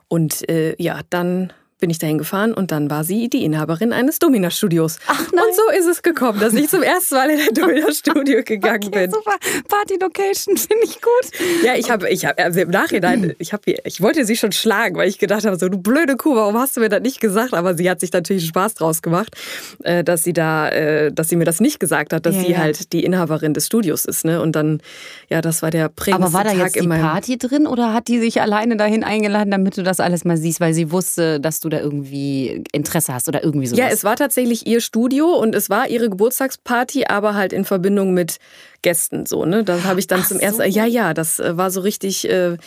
Und 0.07 0.47
äh, 0.49 0.75
ja, 0.81 0.99
dann 1.09 1.51
bin 1.79 1.89
ich 1.89 1.99
dahin 1.99 2.17
gefahren 2.17 2.53
und 2.53 2.71
dann 2.71 2.89
war 2.89 3.03
sie 3.03 3.29
die 3.29 3.43
Inhaberin 3.43 3.91
eines 3.91 4.19
Domina-Studios. 4.19 4.97
Und 5.09 5.55
so 5.55 5.77
ist 5.77 5.85
es 5.85 6.01
gekommen, 6.01 6.39
dass 6.39 6.53
ich 6.53 6.69
zum 6.69 6.81
ersten 6.81 7.15
Mal 7.15 7.29
in 7.29 7.39
ein 7.39 7.47
Domina-Studio 7.53 8.43
gegangen 8.43 8.87
okay, 8.87 9.07
bin. 9.07 9.11
Super, 9.11 9.35
Party-Location, 9.67 10.57
finde 10.57 10.83
ich 10.83 11.01
gut. 11.01 11.63
Ja, 11.63 11.75
ich 11.75 11.91
habe, 11.91 12.09
ich 12.09 12.25
habe, 12.25 12.43
also 12.43 12.61
im 12.61 12.69
Nachhinein, 12.69 13.35
ich 13.39 13.53
habe, 13.53 13.75
ich 13.83 14.01
wollte 14.01 14.25
sie 14.25 14.37
schon 14.37 14.51
schlagen, 14.51 14.95
weil 14.95 15.09
ich 15.09 15.19
gedacht 15.19 15.45
habe, 15.45 15.57
so 15.57 15.67
du 15.67 15.77
blöde 15.77 16.15
Kuh, 16.15 16.35
warum 16.35 16.57
hast 16.57 16.77
du 16.77 16.81
mir 16.81 16.89
das 16.89 17.01
nicht 17.01 17.19
gesagt? 17.19 17.53
Aber 17.53 17.75
sie 17.75 17.89
hat 17.89 17.99
sich 17.99 18.11
natürlich 18.13 18.47
Spaß 18.47 18.75
draus 18.75 19.01
gemacht, 19.01 19.35
äh, 19.83 20.03
dass 20.03 20.23
sie 20.23 20.33
da, 20.33 20.69
äh, 20.69 21.11
dass 21.11 21.29
sie 21.29 21.35
mir 21.35 21.45
das 21.45 21.59
nicht 21.59 21.79
gesagt 21.79 22.13
hat, 22.13 22.25
dass 22.25 22.35
ja, 22.35 22.41
sie 22.41 22.51
ja. 22.53 22.57
halt 22.59 22.93
die 22.93 23.03
Inhaberin 23.03 23.53
des 23.53 23.67
Studios 23.67 24.05
ist, 24.05 24.25
ne? 24.25 24.41
Und 24.41 24.55
dann, 24.55 24.81
ja, 25.29 25.41
das 25.41 25.61
war 25.61 25.71
der 25.71 25.89
prägendste 25.89 26.25
Aber 26.25 26.33
war 26.33 26.43
da 26.43 26.51
jetzt 26.51 26.75
die 26.75 26.87
Party 26.87 27.37
drin 27.37 27.67
oder 27.67 27.93
hat 27.93 28.07
die 28.07 28.19
sich 28.19 28.41
alleine 28.41 28.77
dahin 28.77 29.03
eingeladen, 29.03 29.51
damit 29.51 29.77
du 29.77 29.83
das 29.83 29.99
alles 29.99 30.25
mal 30.25 30.37
siehst, 30.37 30.59
weil 30.59 30.73
sie 30.73 30.91
wusste, 30.91 31.39
dass 31.39 31.59
du 31.59 31.64
du 31.65 31.69
da 31.69 31.79
irgendwie 31.79 32.63
Interesse 32.71 33.13
hast 33.13 33.27
oder 33.27 33.43
irgendwie 33.43 33.67
sowas. 33.67 33.79
Ja, 33.79 33.87
es 33.89 34.03
war 34.03 34.15
tatsächlich 34.15 34.65
ihr 34.67 34.81
Studio 34.81 35.27
und 35.27 35.55
es 35.55 35.69
war 35.69 35.89
ihre 35.89 36.09
Geburtstagsparty, 36.09 37.05
aber 37.07 37.33
halt 37.33 37.53
in 37.53 37.65
Verbindung 37.65 38.13
mit 38.13 38.37
Gästen 38.81 39.25
so, 39.25 39.45
ne? 39.45 39.63
Da 39.63 39.83
habe 39.83 39.99
ich 39.99 40.05
dann 40.05 40.21
Ach 40.21 40.27
zum 40.27 40.37
so. 40.37 40.43
ersten 40.43 40.71
ja, 40.71 40.85
ja, 40.85 41.15
das 41.15 41.39
äh, 41.39 41.57
war 41.57 41.71
so 41.71 41.81
richtig 41.81 42.29
äh, 42.29 42.57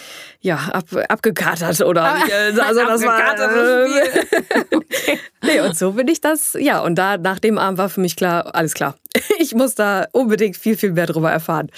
ja, 0.40 0.56
ab, 0.56 0.86
abgekatert 1.08 1.80
oder 1.80 2.04
ah, 2.04 2.18
äh, 2.28 2.60
also 2.60 2.80
das 2.84 3.04
war 3.04 3.20
äh, 3.38 4.64
okay. 4.74 5.18
Nee, 5.44 5.60
und 5.60 5.78
so 5.78 5.92
bin 5.92 6.08
ich 6.08 6.20
das. 6.20 6.56
Ja, 6.58 6.80
und 6.82 6.96
da 6.96 7.16
nach 7.18 7.38
dem 7.38 7.56
Abend 7.56 7.78
war 7.78 7.88
für 7.88 8.00
mich 8.00 8.16
klar, 8.16 8.54
alles 8.54 8.74
klar. 8.74 8.96
Ich 9.38 9.54
muss 9.54 9.76
da 9.76 10.06
unbedingt 10.12 10.56
viel 10.56 10.76
viel 10.76 10.92
mehr 10.92 11.06
drüber 11.06 11.30
erfahren. 11.30 11.70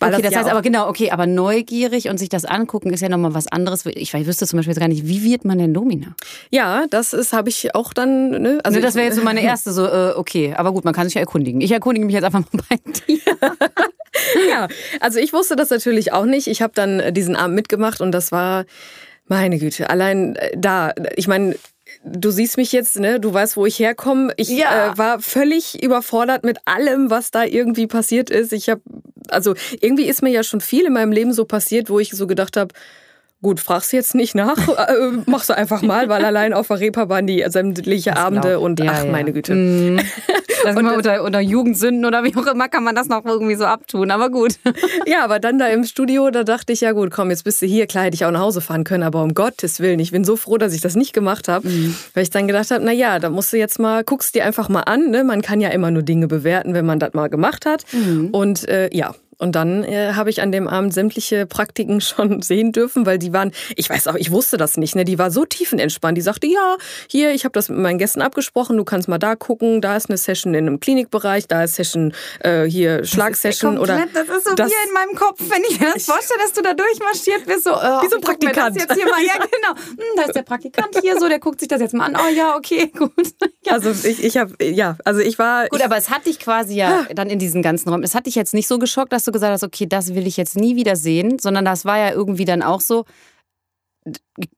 Weil 0.00 0.12
okay, 0.12 0.22
das, 0.22 0.32
das 0.32 0.40
heißt 0.40 0.50
aber 0.50 0.62
genau, 0.62 0.88
okay, 0.88 1.10
aber 1.10 1.26
neugierig 1.26 2.08
und 2.08 2.18
sich 2.18 2.28
das 2.28 2.44
angucken 2.44 2.92
ist 2.92 3.00
ja 3.00 3.08
nochmal 3.08 3.34
was 3.34 3.46
anderes. 3.46 3.86
Ich, 3.86 4.12
ich 4.14 4.26
wüsste 4.26 4.46
zum 4.46 4.58
Beispiel 4.58 4.72
jetzt 4.72 4.80
gar 4.80 4.88
nicht, 4.88 5.06
wie 5.06 5.22
wird 5.22 5.44
man 5.44 5.58
denn 5.58 5.72
Domina? 5.72 6.14
Ja, 6.50 6.86
das 6.90 7.12
ist, 7.12 7.32
habe 7.32 7.48
ich 7.48 7.74
auch 7.74 7.92
dann, 7.92 8.30
ne? 8.30 8.60
Also 8.62 8.78
ne, 8.78 8.82
das 8.82 8.94
wäre 8.94 9.06
jetzt 9.06 9.16
so 9.16 9.22
meine 9.22 9.42
erste, 9.42 9.72
so, 9.72 9.86
äh, 9.86 10.12
okay, 10.16 10.54
aber 10.56 10.72
gut, 10.72 10.84
man 10.84 10.94
kann 10.94 11.06
sich 11.06 11.14
ja 11.14 11.20
erkundigen. 11.20 11.60
Ich 11.60 11.72
erkundige 11.72 12.04
mich 12.04 12.14
jetzt 12.14 12.24
einfach 12.24 12.40
mal 12.52 12.62
bei 12.68 12.76
dir. 13.06 13.18
ja, 14.50 14.68
also 15.00 15.18
ich 15.18 15.32
wusste 15.32 15.56
das 15.56 15.70
natürlich 15.70 16.12
auch 16.12 16.24
nicht. 16.24 16.46
Ich 16.46 16.62
habe 16.62 16.72
dann 16.74 17.14
diesen 17.14 17.36
Abend 17.36 17.54
mitgemacht 17.54 18.00
und 18.00 18.12
das 18.12 18.32
war, 18.32 18.64
meine 19.26 19.58
Güte, 19.58 19.90
allein 19.90 20.36
äh, 20.36 20.56
da, 20.56 20.92
ich 21.16 21.28
meine, 21.28 21.56
du 22.04 22.30
siehst 22.30 22.56
mich 22.56 22.72
jetzt, 22.72 22.98
ne? 22.98 23.20
Du 23.20 23.32
weißt, 23.32 23.56
wo 23.56 23.66
ich 23.66 23.78
herkomme. 23.78 24.32
Ich 24.36 24.48
ja. 24.48 24.92
äh, 24.92 24.98
war 24.98 25.20
völlig 25.20 25.82
überfordert 25.82 26.44
mit 26.44 26.58
allem, 26.64 27.10
was 27.10 27.30
da 27.30 27.44
irgendwie 27.44 27.86
passiert 27.86 28.30
ist. 28.30 28.52
Ich 28.52 28.68
habe, 28.68 28.80
also 29.28 29.54
irgendwie 29.80 30.04
ist 30.04 30.22
mir 30.22 30.30
ja 30.30 30.42
schon 30.42 30.60
viel 30.60 30.86
in 30.86 30.92
meinem 30.92 31.12
Leben 31.12 31.32
so 31.32 31.44
passiert, 31.44 31.90
wo 31.90 31.98
ich 31.98 32.10
so 32.10 32.26
gedacht 32.26 32.56
habe, 32.56 32.74
gut, 33.42 33.60
fragst 33.60 33.92
du 33.92 33.96
jetzt 33.96 34.14
nicht 34.14 34.34
nach, 34.34 34.56
äh, 34.88 35.10
machst 35.26 35.48
du 35.48 35.56
einfach 35.56 35.82
mal, 35.82 36.08
weil 36.08 36.24
allein 36.24 36.52
auf 36.52 36.68
der 36.68 36.80
Reeperbahn 36.80 37.26
die 37.26 37.44
sämtliche 37.48 38.16
Abende 38.16 38.60
und 38.60 38.80
ja, 38.80 38.92
ach 38.94 39.04
ja. 39.04 39.10
meine 39.10 39.32
Güte. 39.32 39.54
Mm. 39.66 39.98
Das 40.64 40.76
und 40.76 40.86
unter, 40.86 41.22
unter 41.22 41.40
Jugendsünden 41.40 42.04
oder 42.04 42.24
wie 42.24 42.34
auch 42.34 42.46
immer 42.46 42.68
kann 42.68 42.82
man 42.82 42.94
das 42.94 43.08
noch 43.08 43.24
irgendwie 43.24 43.54
so 43.54 43.64
abtun, 43.64 44.10
aber 44.10 44.30
gut. 44.30 44.56
Ja, 45.06 45.22
aber 45.22 45.38
dann 45.38 45.58
da 45.58 45.68
im 45.68 45.84
Studio, 45.84 46.30
da 46.30 46.42
dachte 46.42 46.72
ich, 46.72 46.80
ja 46.80 46.92
gut, 46.92 47.10
komm, 47.10 47.30
jetzt 47.30 47.44
bist 47.44 47.62
du 47.62 47.66
hier, 47.66 47.86
klar 47.86 48.04
hätte 48.04 48.14
ich 48.14 48.24
auch 48.24 48.30
nach 48.30 48.40
Hause 48.40 48.60
fahren 48.60 48.82
können, 48.82 49.04
aber 49.04 49.22
um 49.22 49.34
Gottes 49.34 49.78
Willen, 49.78 50.00
ich 50.00 50.10
bin 50.10 50.24
so 50.24 50.36
froh, 50.36 50.58
dass 50.58 50.72
ich 50.72 50.80
das 50.80 50.96
nicht 50.96 51.12
gemacht 51.12 51.48
habe, 51.48 51.68
mhm. 51.68 51.96
weil 52.14 52.22
ich 52.24 52.30
dann 52.30 52.46
gedacht 52.46 52.70
habe, 52.70 52.84
na 52.84 52.92
ja, 52.92 53.18
da 53.18 53.30
musst 53.30 53.52
du 53.52 53.56
jetzt 53.56 53.78
mal, 53.78 54.02
guckst 54.02 54.34
dir 54.34 54.44
einfach 54.44 54.68
mal 54.68 54.82
an, 54.82 55.10
ne? 55.10 55.22
man 55.22 55.42
kann 55.42 55.60
ja 55.60 55.68
immer 55.68 55.90
nur 55.90 56.02
Dinge 56.02 56.26
bewerten, 56.26 56.74
wenn 56.74 56.86
man 56.86 56.98
das 56.98 57.12
mal 57.14 57.28
gemacht 57.28 57.66
hat 57.66 57.84
mhm. 57.92 58.30
und 58.32 58.68
äh, 58.68 58.90
ja, 58.92 59.14
und 59.38 59.54
dann 59.54 59.84
äh, 59.84 60.12
habe 60.14 60.30
ich 60.30 60.40
an 60.40 60.52
dem 60.52 60.68
Abend 60.68 60.94
sämtliche 60.94 61.46
Praktiken 61.46 62.00
schon 62.00 62.42
sehen 62.42 62.72
dürfen, 62.72 63.06
weil 63.06 63.18
die 63.18 63.32
waren, 63.32 63.52
ich 63.76 63.90
weiß 63.90 64.08
auch, 64.08 64.14
ich 64.14 64.30
wusste 64.30 64.56
das 64.56 64.76
nicht, 64.76 64.96
ne? 64.96 65.04
Die 65.04 65.18
war 65.18 65.30
so 65.30 65.44
tiefenentspannt. 65.44 66.16
Die 66.16 66.22
sagte, 66.22 66.46
ja, 66.46 66.76
hier, 67.10 67.32
ich 67.32 67.44
habe 67.44 67.52
das 67.52 67.68
mit 67.68 67.78
meinen 67.78 67.98
Gästen 67.98 68.22
abgesprochen, 68.22 68.76
du 68.76 68.84
kannst 68.84 69.08
mal 69.08 69.18
da 69.18 69.36
gucken, 69.36 69.80
da 69.80 69.96
ist 69.96 70.08
eine 70.08 70.16
Session 70.16 70.54
in 70.54 70.66
einem 70.66 70.80
Klinikbereich, 70.80 71.48
da 71.48 71.64
ist 71.64 71.74
Session 71.74 72.14
äh, 72.40 72.64
hier 72.64 73.04
Schlagsession 73.04 73.78
oder. 73.78 74.06
Das 74.12 74.28
ist 74.28 74.48
so 74.48 74.54
das, 74.54 74.70
wie 74.70 74.88
in 74.88 74.94
meinem 74.94 75.14
Kopf, 75.14 75.40
wenn 75.40 75.62
ich 75.68 75.80
mir 75.80 75.92
das 75.92 76.04
vorstelle, 76.04 76.40
dass 76.40 76.52
du 76.52 76.62
da 76.62 76.74
durchmarschiert 76.74 77.46
bist, 77.46 77.64
so, 77.64 77.70
äh, 77.70 78.02
wie 78.02 78.08
so 78.08 78.16
ein 78.16 78.22
Praktikant. 78.22 78.76
jetzt 78.76 78.94
hier 78.94 79.06
mal, 79.06 79.22
ja, 79.22 79.34
genau. 79.34 79.76
Hm, 79.76 80.16
da 80.16 80.22
ist 80.22 80.34
der 80.34 80.42
Praktikant 80.42 80.98
hier, 81.00 81.18
so, 81.18 81.28
der 81.28 81.38
guckt 81.38 81.60
sich 81.60 81.68
das 81.68 81.80
jetzt 81.80 81.94
mal 81.94 82.06
an. 82.06 82.16
Oh 82.16 82.34
ja, 82.34 82.56
okay, 82.56 82.86
gut. 82.96 83.12
Ja. 83.64 83.72
Also 83.72 83.90
ich, 83.90 84.24
ich 84.24 84.36
habe, 84.36 84.52
ja, 84.64 84.96
also 85.04 85.20
ich 85.20 85.38
war. 85.38 85.68
Gut, 85.68 85.82
aber 85.82 85.96
es 85.96 86.10
hat 86.10 86.26
dich 86.26 86.38
quasi 86.38 86.76
ja 86.76 87.06
ah. 87.08 87.14
dann 87.14 87.28
in 87.28 87.38
diesen 87.38 87.62
ganzen 87.62 87.88
Räumen, 87.88 88.04
es 88.04 88.14
hat 88.14 88.26
dich 88.26 88.34
jetzt 88.34 88.54
nicht 88.54 88.68
so 88.68 88.78
geschockt, 88.78 89.12
dass 89.12 89.25
du 89.26 89.32
gesagt 89.32 89.52
hast, 89.52 89.64
okay, 89.64 89.86
das 89.86 90.14
will 90.14 90.26
ich 90.26 90.36
jetzt 90.36 90.56
nie 90.56 90.76
wieder 90.76 90.96
sehen, 90.96 91.38
sondern 91.38 91.64
das 91.64 91.84
war 91.84 91.98
ja 91.98 92.12
irgendwie 92.12 92.44
dann 92.44 92.62
auch 92.62 92.80
so, 92.80 93.04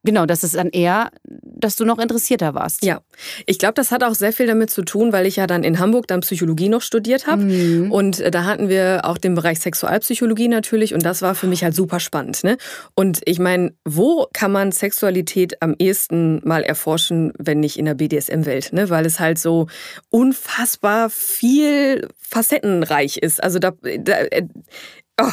genau, 0.02 0.26
das 0.26 0.45
ist 0.45 0.55
dann 0.55 0.69
eher, 0.69 1.11
dass 1.25 1.76
du 1.76 1.85
noch 1.85 1.99
interessierter 1.99 2.55
warst. 2.55 2.85
Ja, 2.85 3.00
ich 3.47 3.59
glaube, 3.59 3.75
das 3.75 3.90
hat 3.90 4.05
auch 4.05 4.14
sehr 4.14 4.33
viel 4.33 4.47
damit 4.47 4.71
zu 4.71 4.83
tun, 4.83 5.12
weil 5.12 5.26
ich 5.26 5.37
ja 5.37 5.47
dann 5.47 5.64
in 5.64 5.78
Hamburg 5.78 6.07
dann 6.07 6.21
Psychologie 6.21 6.69
noch 6.69 6.83
studiert 6.83 7.26
habe. 7.26 7.43
Mhm. 7.43 7.93
Und 7.93 8.21
äh, 8.21 8.31
da 8.31 8.45
hatten 8.45 8.69
wir 8.69 9.02
auch 9.05 9.19
den 9.19 9.35
Bereich 9.35 9.61
Sexualpsychologie 9.61 10.49
natürlich 10.49 10.95
und 10.95 11.05
das 11.05 11.23
war 11.23 11.35
für 11.35 11.47
mich 11.47 11.64
halt 11.64 11.75
super 11.75 12.00
spannend. 12.00 12.45
Ne? 12.45 12.57
Und 12.95 13.21
ich 13.25 13.38
meine, 13.38 13.75
wo 13.85 14.26
kann 14.33 14.52
man 14.52 14.73
Sexualität 14.73 15.62
am 15.62 15.75
ehesten 15.78 16.40
mal 16.45 16.62
erforschen, 16.62 17.33
wenn 17.38 17.61
nicht 17.61 17.78
in 17.78 17.85
der 17.85 17.95
BDSM-Welt? 17.95 18.73
Ne? 18.73 18.90
Weil 18.90 19.07
es 19.07 19.21
halt 19.21 19.38
so 19.38 19.67
unfassbar 20.11 21.11
viel 21.11 22.09
facettenreich 22.19 23.19
ist. 23.19 23.43
Also 23.43 23.59
da, 23.59 23.73
da 23.99 24.12
äh, 24.31 24.47
Oh, 25.20 25.30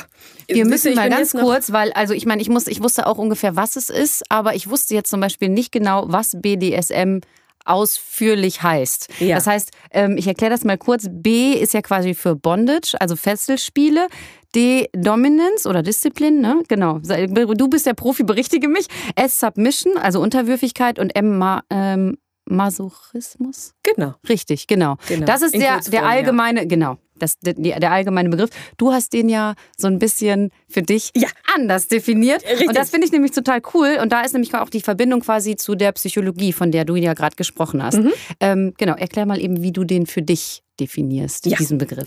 wir 0.47 0.65
müssen 0.65 0.95
mal 0.95 1.09
ganz 1.09 1.33
kurz, 1.33 1.71
weil, 1.71 1.91
also 1.93 2.13
ich 2.13 2.25
meine, 2.25 2.41
ich, 2.41 2.49
muss, 2.49 2.67
ich 2.67 2.81
wusste 2.81 3.07
auch 3.07 3.17
ungefähr, 3.17 3.55
was 3.55 3.75
es 3.75 3.89
ist, 3.89 4.23
aber 4.29 4.55
ich 4.55 4.69
wusste 4.69 4.93
jetzt 4.93 5.09
zum 5.09 5.19
Beispiel 5.19 5.49
nicht 5.49 5.71
genau, 5.71 6.05
was 6.07 6.35
BDSM 6.39 7.19
ausführlich 7.65 8.61
heißt. 8.61 9.09
Ja. 9.19 9.35
Das 9.35 9.47
heißt, 9.47 9.71
ähm, 9.91 10.17
ich 10.17 10.27
erkläre 10.27 10.51
das 10.51 10.63
mal 10.63 10.77
kurz. 10.77 11.07
B 11.09 11.53
ist 11.53 11.73
ja 11.73 11.81
quasi 11.81 12.13
für 12.13 12.35
Bondage, 12.35 12.95
also 12.99 13.15
Fesselspiele. 13.15 14.07
D 14.53 14.87
Dominance 14.93 15.67
oder 15.67 15.83
Disziplin, 15.83 16.39
ne? 16.39 16.63
Genau. 16.69 16.99
Du 16.99 17.67
bist 17.67 17.85
der 17.85 17.93
Profi, 17.93 18.23
berichtige 18.23 18.69
mich. 18.69 18.87
S 19.15 19.39
Submission, 19.39 19.97
also 19.97 20.21
Unterwürfigkeit 20.21 20.97
und 20.97 21.13
M 21.13 21.37
Ma 21.37 21.63
ähm, 21.69 22.17
Masochismus. 22.45 23.73
Genau. 23.83 24.13
Richtig, 24.29 24.67
genau. 24.67 24.95
genau. 25.09 25.25
Das 25.25 25.41
ist 25.41 25.55
der, 25.55 25.81
der 25.81 26.05
allgemeine, 26.05 26.61
ja. 26.61 26.67
genau 26.67 26.97
das, 27.17 27.37
der, 27.39 27.53
der 27.53 27.91
allgemeine 27.91 28.29
Begriff. 28.29 28.49
Du 28.77 28.91
hast 28.91 29.13
den 29.13 29.29
ja 29.29 29.55
so 29.77 29.87
ein 29.87 29.99
bisschen 29.99 30.51
für 30.67 30.81
dich 30.81 31.11
ja. 31.15 31.27
anders 31.55 31.87
definiert. 31.87 32.43
Richtig. 32.43 32.67
Und 32.67 32.77
das 32.77 32.89
finde 32.89 33.05
ich 33.05 33.11
nämlich 33.11 33.31
total 33.31 33.61
cool. 33.73 33.97
Und 34.01 34.11
da 34.11 34.21
ist 34.21 34.33
nämlich 34.33 34.53
auch 34.55 34.69
die 34.69 34.81
Verbindung 34.81 35.21
quasi 35.21 35.55
zu 35.55 35.75
der 35.75 35.91
Psychologie, 35.93 36.53
von 36.53 36.71
der 36.71 36.85
du 36.85 36.95
ja 36.95 37.13
gerade 37.13 37.35
gesprochen 37.35 37.83
hast. 37.83 37.99
Mhm. 37.99 38.13
Ähm, 38.39 38.73
genau, 38.77 38.95
erklär 38.95 39.25
mal 39.25 39.39
eben, 39.39 39.61
wie 39.61 39.71
du 39.71 39.83
den 39.83 40.05
für 40.05 40.21
dich 40.21 40.63
definierst, 40.79 41.45
ja. 41.45 41.57
diesen 41.57 41.77
Begriff? 41.77 42.05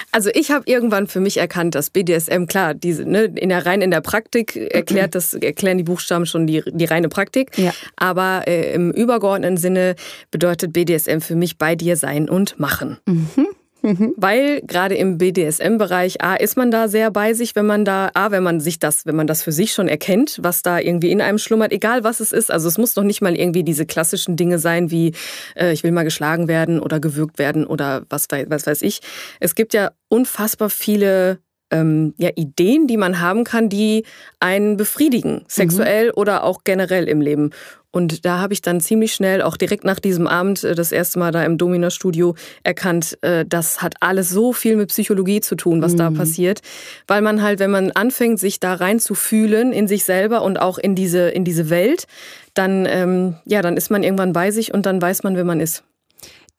also 0.12 0.30
ich 0.32 0.50
habe 0.50 0.64
irgendwann 0.66 1.06
für 1.06 1.20
mich 1.20 1.38
erkannt, 1.38 1.74
dass 1.74 1.90
BDSM, 1.90 2.46
klar, 2.46 2.74
diese, 2.74 3.04
ne, 3.04 3.24
in 3.24 3.48
der 3.48 3.66
rein 3.66 3.82
in 3.82 3.90
der 3.90 4.00
Praktik 4.00 4.56
erklärt 4.56 5.14
das, 5.14 5.34
erklären 5.34 5.78
die 5.78 5.84
Buchstaben 5.84 6.26
schon 6.26 6.46
die, 6.46 6.62
die 6.66 6.84
reine 6.84 7.08
Praktik. 7.08 7.56
Ja. 7.58 7.72
Aber 7.96 8.46
äh, 8.46 8.72
im 8.74 8.92
übergeordneten 8.92 9.56
Sinne 9.56 9.96
bedeutet 10.30 10.72
BDSM 10.72 11.18
für 11.20 11.36
mich 11.36 11.58
bei 11.58 11.74
dir 11.74 11.96
sein 11.96 12.28
und 12.28 12.58
machen. 12.58 12.98
Mhm. 13.06 13.48
Mhm. 13.88 14.12
Weil 14.18 14.60
gerade 14.66 14.96
im 14.96 15.16
BDSM-Bereich, 15.16 16.20
A, 16.22 16.34
ist 16.34 16.58
man 16.58 16.70
da 16.70 16.88
sehr 16.88 17.10
bei 17.10 17.32
sich, 17.32 17.56
wenn 17.56 17.64
man 17.64 17.86
da, 17.86 18.10
A, 18.12 18.30
wenn 18.30 18.42
man 18.42 18.60
sich 18.60 18.78
das, 18.78 19.06
wenn 19.06 19.16
man 19.16 19.26
das 19.26 19.42
für 19.42 19.52
sich 19.52 19.72
schon 19.72 19.88
erkennt, 19.88 20.38
was 20.42 20.60
da 20.60 20.78
irgendwie 20.78 21.10
in 21.10 21.22
einem 21.22 21.38
schlummert, 21.38 21.72
egal 21.72 22.04
was 22.04 22.20
es 22.20 22.32
ist. 22.32 22.50
Also 22.50 22.68
es 22.68 22.76
muss 22.76 22.92
doch 22.92 23.02
nicht 23.02 23.22
mal 23.22 23.34
irgendwie 23.34 23.64
diese 23.64 23.86
klassischen 23.86 24.36
Dinge 24.36 24.58
sein, 24.58 24.90
wie 24.90 25.14
äh, 25.56 25.72
ich 25.72 25.84
will 25.84 25.92
mal 25.92 26.04
geschlagen 26.04 26.48
werden 26.48 26.80
oder 26.80 27.00
gewürgt 27.00 27.38
werden 27.38 27.66
oder 27.66 28.02
was, 28.10 28.28
was 28.30 28.66
weiß 28.66 28.82
ich. 28.82 29.00
Es 29.40 29.54
gibt 29.54 29.72
ja 29.72 29.92
unfassbar 30.08 30.68
viele 30.68 31.38
ähm, 31.70 32.14
ja, 32.18 32.30
Ideen, 32.34 32.86
die 32.86 32.96
man 32.96 33.20
haben 33.20 33.44
kann, 33.44 33.68
die 33.68 34.04
einen 34.40 34.76
befriedigen, 34.76 35.44
sexuell 35.48 36.06
mhm. 36.06 36.12
oder 36.16 36.44
auch 36.44 36.64
generell 36.64 37.08
im 37.08 37.20
Leben. 37.20 37.50
Und 37.90 38.26
da 38.26 38.38
habe 38.38 38.52
ich 38.52 38.60
dann 38.60 38.80
ziemlich 38.80 39.14
schnell, 39.14 39.40
auch 39.40 39.56
direkt 39.56 39.84
nach 39.84 39.98
diesem 39.98 40.26
Abend, 40.26 40.62
äh, 40.62 40.74
das 40.74 40.92
erste 40.92 41.18
Mal 41.18 41.32
da 41.32 41.42
im 41.44 41.56
Domina-Studio 41.56 42.34
erkannt, 42.62 43.18
äh, 43.22 43.46
das 43.46 43.80
hat 43.80 43.94
alles 44.00 44.28
so 44.28 44.52
viel 44.52 44.76
mit 44.76 44.90
Psychologie 44.90 45.40
zu 45.40 45.56
tun, 45.56 45.80
was 45.80 45.92
mhm. 45.92 45.98
da 45.98 46.10
passiert. 46.10 46.60
Weil 47.06 47.22
man 47.22 47.42
halt, 47.42 47.60
wenn 47.60 47.70
man 47.70 47.90
anfängt, 47.92 48.40
sich 48.40 48.60
da 48.60 48.74
reinzufühlen 48.74 49.72
in 49.72 49.88
sich 49.88 50.04
selber 50.04 50.42
und 50.42 50.60
auch 50.60 50.78
in 50.78 50.94
diese, 50.94 51.30
in 51.30 51.44
diese 51.44 51.70
Welt, 51.70 52.06
dann, 52.54 52.86
ähm, 52.86 53.36
ja, 53.46 53.62
dann 53.62 53.76
ist 53.76 53.90
man 53.90 54.02
irgendwann 54.02 54.32
bei 54.32 54.50
sich 54.50 54.74
und 54.74 54.84
dann 54.84 55.00
weiß 55.00 55.22
man, 55.22 55.36
wer 55.36 55.44
man 55.44 55.60
ist. 55.60 55.82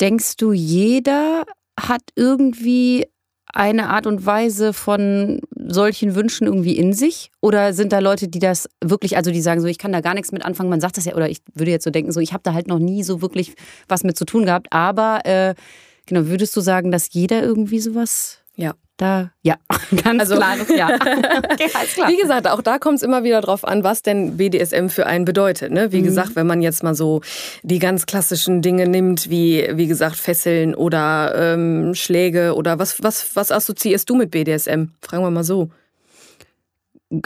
Denkst 0.01 0.37
du, 0.37 0.53
jeder 0.53 1.43
hat 1.79 2.01
irgendwie 2.15 3.05
eine 3.53 3.89
Art 3.89 4.07
und 4.07 4.25
Weise 4.25 4.73
von 4.73 5.39
solchen 5.55 6.15
Wünschen 6.15 6.47
irgendwie 6.47 6.77
in 6.77 6.93
sich? 6.93 7.31
Oder 7.41 7.73
sind 7.73 7.91
da 7.91 7.99
Leute, 7.99 8.27
die 8.27 8.39
das 8.39 8.69
wirklich, 8.83 9.17
also 9.17 9.31
die 9.31 9.41
sagen 9.41 9.61
so, 9.61 9.67
ich 9.67 9.77
kann 9.77 9.91
da 9.91 10.01
gar 10.01 10.13
nichts 10.13 10.31
mit 10.31 10.45
anfangen, 10.45 10.69
man 10.69 10.81
sagt 10.81 10.97
das 10.97 11.05
ja, 11.05 11.15
oder 11.15 11.29
ich 11.29 11.39
würde 11.53 11.71
jetzt 11.71 11.83
so 11.83 11.89
denken, 11.89 12.11
so, 12.11 12.19
ich 12.19 12.33
habe 12.33 12.43
da 12.43 12.53
halt 12.53 12.67
noch 12.67 12.79
nie 12.79 13.03
so 13.03 13.21
wirklich 13.21 13.55
was 13.87 14.03
mit 14.03 14.17
zu 14.17 14.25
tun 14.25 14.45
gehabt, 14.45 14.67
aber 14.71 15.25
äh, 15.25 15.55
genau, 16.05 16.27
würdest 16.27 16.55
du 16.55 16.61
sagen, 16.61 16.91
dass 16.91 17.11
jeder 17.11 17.43
irgendwie 17.43 17.79
sowas 17.79 18.39
ja. 18.55 18.73
Da, 18.99 19.31
ja, 19.43 19.55
ganz 20.03 20.19
also, 20.19 20.35
klares 20.35 20.67
Ja. 20.75 20.93
okay, 20.93 21.69
klar. 21.93 22.09
Wie 22.09 22.17
gesagt, 22.17 22.49
auch 22.49 22.61
da 22.61 22.79
kommt 22.79 22.97
es 22.97 23.01
immer 23.01 23.23
wieder 23.23 23.39
drauf 23.39 23.63
an, 23.63 23.85
was 23.85 24.01
denn 24.01 24.35
BDSM 24.35 24.89
für 24.89 25.05
einen 25.05 25.23
bedeutet. 25.23 25.71
Ne? 25.71 25.93
Wie 25.93 26.01
mhm. 26.01 26.03
gesagt, 26.03 26.35
wenn 26.35 26.45
man 26.45 26.61
jetzt 26.61 26.83
mal 26.83 26.93
so 26.93 27.21
die 27.63 27.79
ganz 27.79 28.05
klassischen 28.07 28.61
Dinge 28.61 28.89
nimmt, 28.89 29.29
wie, 29.29 29.69
wie 29.71 29.87
gesagt, 29.87 30.17
Fesseln 30.17 30.75
oder 30.75 31.33
ähm, 31.33 31.95
Schläge 31.95 32.55
oder 32.55 32.77
was, 32.77 33.01
was, 33.01 33.37
was 33.37 33.53
assoziierst 33.53 34.09
du 34.09 34.15
mit 34.15 34.31
BDSM? 34.31 34.87
Fragen 35.01 35.23
wir 35.23 35.31
mal 35.31 35.45
so. 35.45 35.69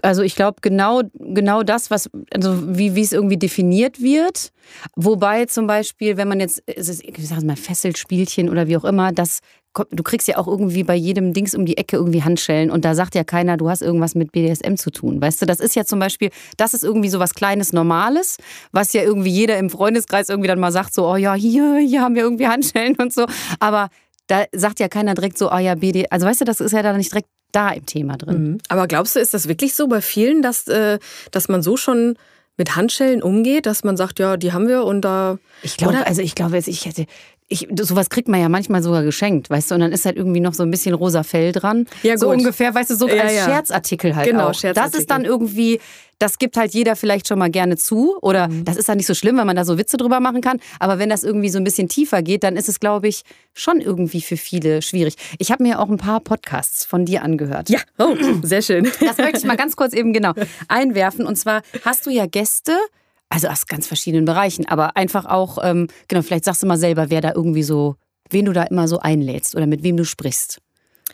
Also 0.01 0.21
ich 0.21 0.35
glaube 0.35 0.59
genau 0.61 1.01
genau 1.13 1.61
das, 1.61 1.91
was 1.91 2.09
also 2.33 2.77
wie 2.77 2.95
wie 2.95 3.01
es 3.01 3.11
irgendwie 3.11 3.35
definiert 3.35 4.01
wird. 4.01 4.51
Wobei 4.95 5.45
zum 5.45 5.67
Beispiel, 5.67 6.15
wenn 6.15 6.29
man 6.29 6.39
jetzt 6.39 6.63
ich 6.65 7.27
sag 7.27 7.43
mal 7.43 7.57
Fesselspielchen 7.57 8.49
oder 8.49 8.67
wie 8.69 8.77
auch 8.77 8.85
immer, 8.85 9.11
das 9.11 9.41
du 9.73 10.03
kriegst 10.03 10.27
ja 10.27 10.37
auch 10.37 10.47
irgendwie 10.47 10.83
bei 10.83 10.95
jedem 10.95 11.33
Dings 11.33 11.55
um 11.55 11.65
die 11.65 11.77
Ecke 11.77 11.97
irgendwie 11.97 12.23
Handschellen 12.23 12.69
und 12.69 12.85
da 12.85 12.95
sagt 12.95 13.15
ja 13.15 13.23
keiner, 13.23 13.57
du 13.57 13.69
hast 13.69 13.81
irgendwas 13.81 14.15
mit 14.15 14.31
BDSM 14.31 14.75
zu 14.75 14.91
tun. 14.91 15.21
Weißt 15.21 15.41
du, 15.41 15.45
das 15.45 15.59
ist 15.59 15.75
ja 15.75 15.85
zum 15.85 15.99
Beispiel, 15.99 16.29
das 16.57 16.73
ist 16.73 16.83
irgendwie 16.83 17.09
so 17.09 17.19
was 17.19 17.33
Kleines 17.33 17.73
Normales, 17.73 18.37
was 18.71 18.93
ja 18.93 19.01
irgendwie 19.01 19.31
jeder 19.31 19.57
im 19.57 19.69
Freundeskreis 19.69 20.29
irgendwie 20.29 20.47
dann 20.47 20.59
mal 20.59 20.71
sagt, 20.71 20.93
so, 20.93 21.09
oh 21.09 21.15
ja, 21.15 21.33
hier, 21.33 21.77
hier 21.77 22.01
haben 22.01 22.15
wir 22.15 22.23
irgendwie 22.23 22.47
Handschellen 22.47 22.95
und 22.97 23.13
so. 23.13 23.25
Aber 23.59 23.89
da 24.27 24.45
sagt 24.51 24.79
ja 24.79 24.87
keiner 24.87 25.15
direkt 25.15 25.37
so, 25.37 25.51
oh 25.51 25.57
ja, 25.57 25.75
BD, 25.75 26.05
also 26.09 26.25
weißt 26.25 26.41
du, 26.41 26.45
das 26.45 26.59
ist 26.59 26.71
ja 26.71 26.83
da 26.83 26.93
nicht 26.93 27.11
direkt 27.11 27.27
da 27.51 27.69
im 27.69 27.85
Thema 27.85 28.17
drin. 28.17 28.43
Mhm. 28.43 28.57
Aber 28.69 28.87
glaubst 28.87 29.15
du, 29.15 29.19
ist 29.19 29.33
das 29.33 29.47
wirklich 29.47 29.75
so 29.75 29.87
bei 29.87 30.01
vielen, 30.01 30.41
dass, 30.41 30.67
äh, 30.67 30.99
dass 31.31 31.49
man 31.49 31.61
so 31.61 31.77
schon 31.77 32.15
mit 32.57 32.75
Handschellen 32.75 33.23
umgeht, 33.23 33.65
dass 33.65 33.83
man 33.83 33.97
sagt, 33.97 34.19
ja, 34.19 34.37
die 34.37 34.53
haben 34.53 34.67
wir 34.67 34.83
und 34.83 35.01
da. 35.01 35.39
Ich 35.63 35.77
glaube, 35.77 36.05
also 36.05 36.21
ich 36.21 36.35
glaube, 36.35 36.57
ich 36.57 36.85
hätte, 36.85 37.05
ich, 37.53 37.67
sowas 37.79 38.09
kriegt 38.09 38.27
man 38.27 38.41
ja 38.41 38.49
manchmal 38.49 38.81
sogar 38.81 39.03
geschenkt, 39.03 39.49
weißt 39.49 39.71
du, 39.71 39.75
und 39.75 39.81
dann 39.81 39.91
ist 39.91 40.05
halt 40.05 40.17
irgendwie 40.17 40.39
noch 40.39 40.55
so 40.55 40.63
ein 40.63 40.71
bisschen 40.71 40.95
rosa 40.95 41.21
Fell 41.21 41.51
dran. 41.51 41.85
Ja, 42.01 42.13
gut. 42.13 42.21
So 42.21 42.29
ungefähr, 42.31 42.73
weißt 42.73 42.89
du, 42.89 42.95
so 42.95 43.07
ja, 43.07 43.21
als 43.21 43.35
ja. 43.35 43.45
Scherzartikel 43.45 44.15
halt 44.15 44.27
genau, 44.27 44.49
auch. 44.49 44.53
Scherzartikel. 44.53 44.91
Das 44.91 44.99
ist 44.99 45.09
dann 45.11 45.23
irgendwie, 45.23 45.79
das 46.17 46.39
gibt 46.39 46.57
halt 46.57 46.73
jeder 46.73 46.95
vielleicht 46.95 47.27
schon 47.27 47.37
mal 47.37 47.51
gerne 47.51 47.77
zu 47.77 48.17
oder 48.21 48.47
mhm. 48.47 48.65
das 48.65 48.75
ist 48.75 48.89
dann 48.89 48.97
nicht 48.97 49.05
so 49.05 49.13
schlimm, 49.13 49.37
wenn 49.37 49.45
man 49.45 49.55
da 49.55 49.65
so 49.65 49.77
Witze 49.77 49.97
drüber 49.97 50.19
machen 50.19 50.41
kann, 50.41 50.59
aber 50.79 50.97
wenn 50.97 51.09
das 51.09 51.23
irgendwie 51.23 51.49
so 51.49 51.59
ein 51.59 51.63
bisschen 51.63 51.87
tiefer 51.87 52.23
geht, 52.23 52.43
dann 52.43 52.55
ist 52.55 52.69
es, 52.69 52.79
glaube 52.79 53.07
ich, 53.07 53.23
schon 53.53 53.79
irgendwie 53.79 54.21
für 54.21 54.37
viele 54.37 54.81
schwierig. 54.81 55.15
Ich 55.37 55.51
habe 55.51 55.61
mir 55.61 55.79
auch 55.79 55.89
ein 55.89 55.97
paar 55.97 56.21
Podcasts 56.21 56.85
von 56.85 57.05
dir 57.05 57.21
angehört. 57.21 57.69
Ja, 57.69 57.79
oh, 57.99 58.15
sehr 58.41 58.63
schön. 58.63 58.89
Das 58.99 59.17
möchte 59.17 59.37
ich 59.37 59.43
mal 59.43 59.57
ganz 59.57 59.75
kurz 59.75 59.93
eben 59.93 60.11
genau 60.11 60.33
einwerfen 60.67 61.27
und 61.27 61.35
zwar 61.35 61.61
hast 61.85 62.07
du 62.07 62.09
ja 62.09 62.25
Gäste, 62.25 62.75
also 63.33 63.47
aus 63.47 63.65
ganz 63.65 63.87
verschiedenen 63.87 64.25
Bereichen, 64.25 64.67
aber 64.67 64.95
einfach 64.95 65.25
auch, 65.25 65.57
ähm, 65.63 65.87
genau, 66.07 66.21
vielleicht 66.21 66.45
sagst 66.45 66.61
du 66.61 66.67
mal 66.67 66.77
selber, 66.77 67.09
wer 67.09 67.21
da 67.21 67.33
irgendwie 67.33 67.63
so, 67.63 67.95
wen 68.29 68.45
du 68.45 68.53
da 68.53 68.63
immer 68.63 68.87
so 68.87 68.99
einlädst 68.99 69.55
oder 69.55 69.65
mit 69.65 69.83
wem 69.83 69.97
du 69.97 70.05
sprichst. 70.05 70.59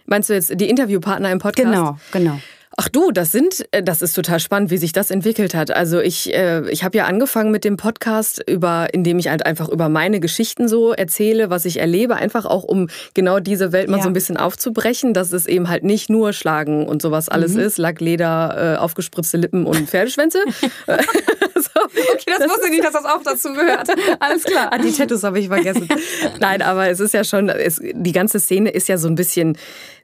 Meinst 0.05 0.29
du 0.29 0.33
jetzt 0.33 0.59
die 0.59 0.69
Interviewpartner 0.69 1.31
im 1.31 1.39
Podcast? 1.39 1.65
Genau, 1.65 1.97
genau. 2.11 2.39
Ach 2.77 2.87
du, 2.87 3.11
das 3.11 3.31
sind, 3.31 3.65
äh, 3.71 3.83
das 3.83 4.01
ist 4.01 4.13
total 4.13 4.39
spannend, 4.39 4.71
wie 4.71 4.77
sich 4.77 4.93
das 4.93 5.11
entwickelt 5.11 5.53
hat. 5.53 5.71
Also 5.71 5.99
ich, 5.99 6.33
äh, 6.33 6.69
ich 6.69 6.83
habe 6.83 6.97
ja 6.97 7.05
angefangen 7.05 7.51
mit 7.51 7.63
dem 7.63 7.77
Podcast, 7.77 8.41
über, 8.47 8.93
in 8.93 9.03
dem 9.03 9.19
ich 9.19 9.27
halt 9.27 9.45
einfach 9.45 9.67
über 9.67 9.89
meine 9.89 10.19
Geschichten 10.19 10.67
so 10.67 10.93
erzähle, 10.93 11.49
was 11.49 11.65
ich 11.65 11.79
erlebe, 11.79 12.15
einfach 12.15 12.45
auch 12.45 12.63
um 12.63 12.87
genau 13.13 13.39
diese 13.39 13.71
Welt 13.71 13.89
mal 13.89 13.97
ja. 13.97 14.03
so 14.03 14.09
ein 14.09 14.13
bisschen 14.13 14.37
aufzubrechen, 14.37 15.13
dass 15.13 15.33
es 15.33 15.45
eben 15.45 15.67
halt 15.67 15.83
nicht 15.83 16.09
nur 16.09 16.31
Schlagen 16.31 16.87
und 16.87 17.01
sowas 17.01 17.27
alles 17.27 17.53
mhm. 17.53 17.61
ist, 17.61 17.77
Lack, 17.79 17.99
Leder, 17.99 18.75
äh, 18.75 18.77
aufgespritzte 18.77 19.37
Lippen 19.37 19.65
und 19.65 19.89
Pferdeschwänze. 19.89 20.39
so. 21.55 21.81
Okay, 21.81 22.23
das, 22.27 22.39
das 22.39 22.49
wusste 22.49 22.65
ich 22.65 22.71
nicht, 22.71 22.83
dass 22.83 22.93
das 22.93 23.05
auch 23.05 23.23
dazu 23.23 23.53
gehört. 23.53 23.87
Alles 24.19 24.43
klar. 24.43 24.69
Ah, 24.71 24.77
die 24.77 24.91
Tattoos 24.91 25.23
habe 25.23 25.39
ich 25.39 25.47
vergessen. 25.47 25.87
Nein, 26.39 26.61
aber 26.61 26.89
es 26.89 26.99
ist 26.99 27.13
ja 27.13 27.23
schon, 27.23 27.49
es, 27.49 27.81
die 27.81 28.11
ganze 28.11 28.39
Szene 28.39 28.69
ist 28.69 28.87
ja 28.87 28.97
so 28.97 29.07
ein 29.07 29.15
bisschen 29.15 29.57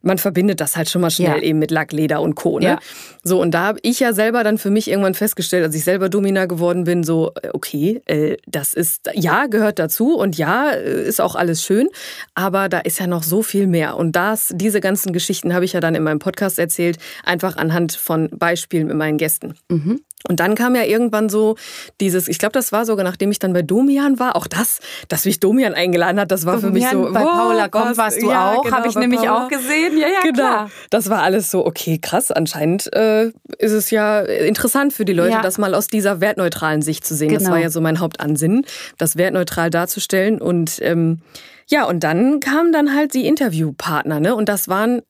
man 0.06 0.20
verbindet 0.20 0.62
das 0.62 0.78
halt 0.78 0.90
schon 0.90 1.02
mal 1.02 1.10
schnell 1.10 1.38
ja. 1.38 1.42
eben 1.42 1.60
mit 1.60 1.72
Lack, 1.72 1.92
Leder 1.92 2.22
und 2.22 2.36
Co. 2.36 2.60
Ne? 2.60 2.66
Ja. 2.66 2.80
So, 3.24 3.42
und 3.42 3.52
da 3.52 3.64
habe 3.66 3.80
ich 3.82 4.00
ja 4.00 4.14
selber 4.14 4.44
dann 4.44 4.58
für 4.60 4.70
mich 4.70 4.88
irgendwann 4.88 5.16
festgestellt, 5.16 5.66
als 5.66 5.76
ich 5.76 5.84
selber 5.84 6.10
Domina 6.10 6.46
geworden 6.46 6.84
bin, 6.84 7.04
so, 7.04 7.32
äh, 7.42 7.50
okay, 7.54 8.02
äh, 8.06 8.38
das 8.46 8.76
ist, 8.76 9.10
ja, 9.16 9.48
gehört 9.48 9.80
dazu 9.80 10.16
und 10.16 10.38
ja, 10.38 10.70
äh, 10.70 11.08
ist 11.08 11.20
auch 11.20 11.36
alles 11.36 11.64
schön, 11.64 11.90
aber 12.36 12.70
da 12.70 12.80
ist 12.80 13.00
ja 13.00 13.08
noch 13.08 13.24
so 13.24 13.42
viel 13.42 13.66
mehr. 13.66 13.98
Und 13.98 14.16
das, 14.16 14.54
diese 14.54 14.80
ganzen 14.80 15.12
Geschichten 15.12 15.56
habe 15.56 15.66
ich 15.66 15.74
ja 15.74 15.80
dann 15.80 15.96
in 15.96 16.04
meinem 16.04 16.20
Podcast 16.20 16.60
erzählt, 16.60 16.98
einfach 17.24 17.58
anhand 17.58 17.94
von 17.94 18.30
Beispielen 18.30 18.88
mit 18.88 18.96
meinen 18.96 19.18
Gästen. 19.18 19.56
Mhm. 19.70 20.02
Und 20.28 20.40
dann 20.40 20.56
kam 20.56 20.76
ja 20.76 20.84
irgendwann 20.84 21.30
so 21.30 21.56
dieses, 22.00 22.28
ich 22.28 22.40
glaube, 22.40 22.54
das 22.54 22.72
war 22.72 22.86
sogar, 22.86 23.04
nachdem 23.04 23.32
ich 23.32 23.40
dann 23.40 23.54
bei 23.54 23.62
Domian 23.62 24.20
war, 24.20 24.36
auch 24.36 24.48
das, 24.48 24.80
dass 25.08 25.26
mich 25.26 25.40
Domian 25.40 25.74
eingeladen 25.74 26.20
hat, 26.20 26.32
das 26.32 26.46
war 26.46 26.56
Domian, 26.56 26.90
für 26.90 26.98
mich 26.98 27.08
so. 27.08 27.14
Bei 27.14 27.24
oh, 27.24 27.30
Paula 27.30 27.68
kommt, 27.68 27.98
warst 27.98 28.22
du 28.22 28.30
ja, 28.30 28.54
auch, 28.54 28.64
genau, 28.64 28.78
habe 28.78 28.88
ich 28.88 28.96
nämlich 28.96 29.22
Paula. 29.22 29.46
auch 29.46 29.50
gesehen. 29.50 29.98
Ja, 29.98 30.08
ja, 30.08 30.22
genau. 30.22 30.34
klar. 30.34 30.72
Das 30.90 31.10
war 31.10 31.22
alles 31.22 31.52
so, 31.52 31.66
okay, 31.66 31.98
krass. 32.02 32.32
Anscheinend 32.32 32.92
äh, 32.94 33.28
ist 33.58 33.72
es 33.72 33.92
ja 33.92 34.22
interessant 34.22 34.94
für 34.94 35.06
die 35.06 35.14
Leute, 35.14 35.32
ja. 35.32 35.42
das 35.42 35.58
mal 35.58 35.74
aus 35.76 35.88
dieser 35.88 36.22
wertneutralen 36.22 36.82
Sicht 36.82 37.06
zu 37.06 37.16
sehen. 37.16 37.30
Genau. 37.30 37.40
Das 37.40 37.50
war 37.50 37.60
ja 37.60 37.70
so 37.70 37.82
mein 37.82 38.00
Hauptansinnen, 38.00 38.66
das 38.98 39.18
wertneutral 39.18 39.70
darzustellen. 39.70 40.42
Und 40.42 40.80
ähm, 40.82 41.22
ja, 41.68 41.86
und 41.86 42.04
dann 42.04 42.40
kamen 42.40 42.72
dann 42.72 42.96
halt 42.96 43.14
die 43.14 43.26
Interviewpartner, 43.26 44.20
ne? 44.20 44.36
Und 44.36 44.50
das 44.50 44.68
waren 44.68 45.02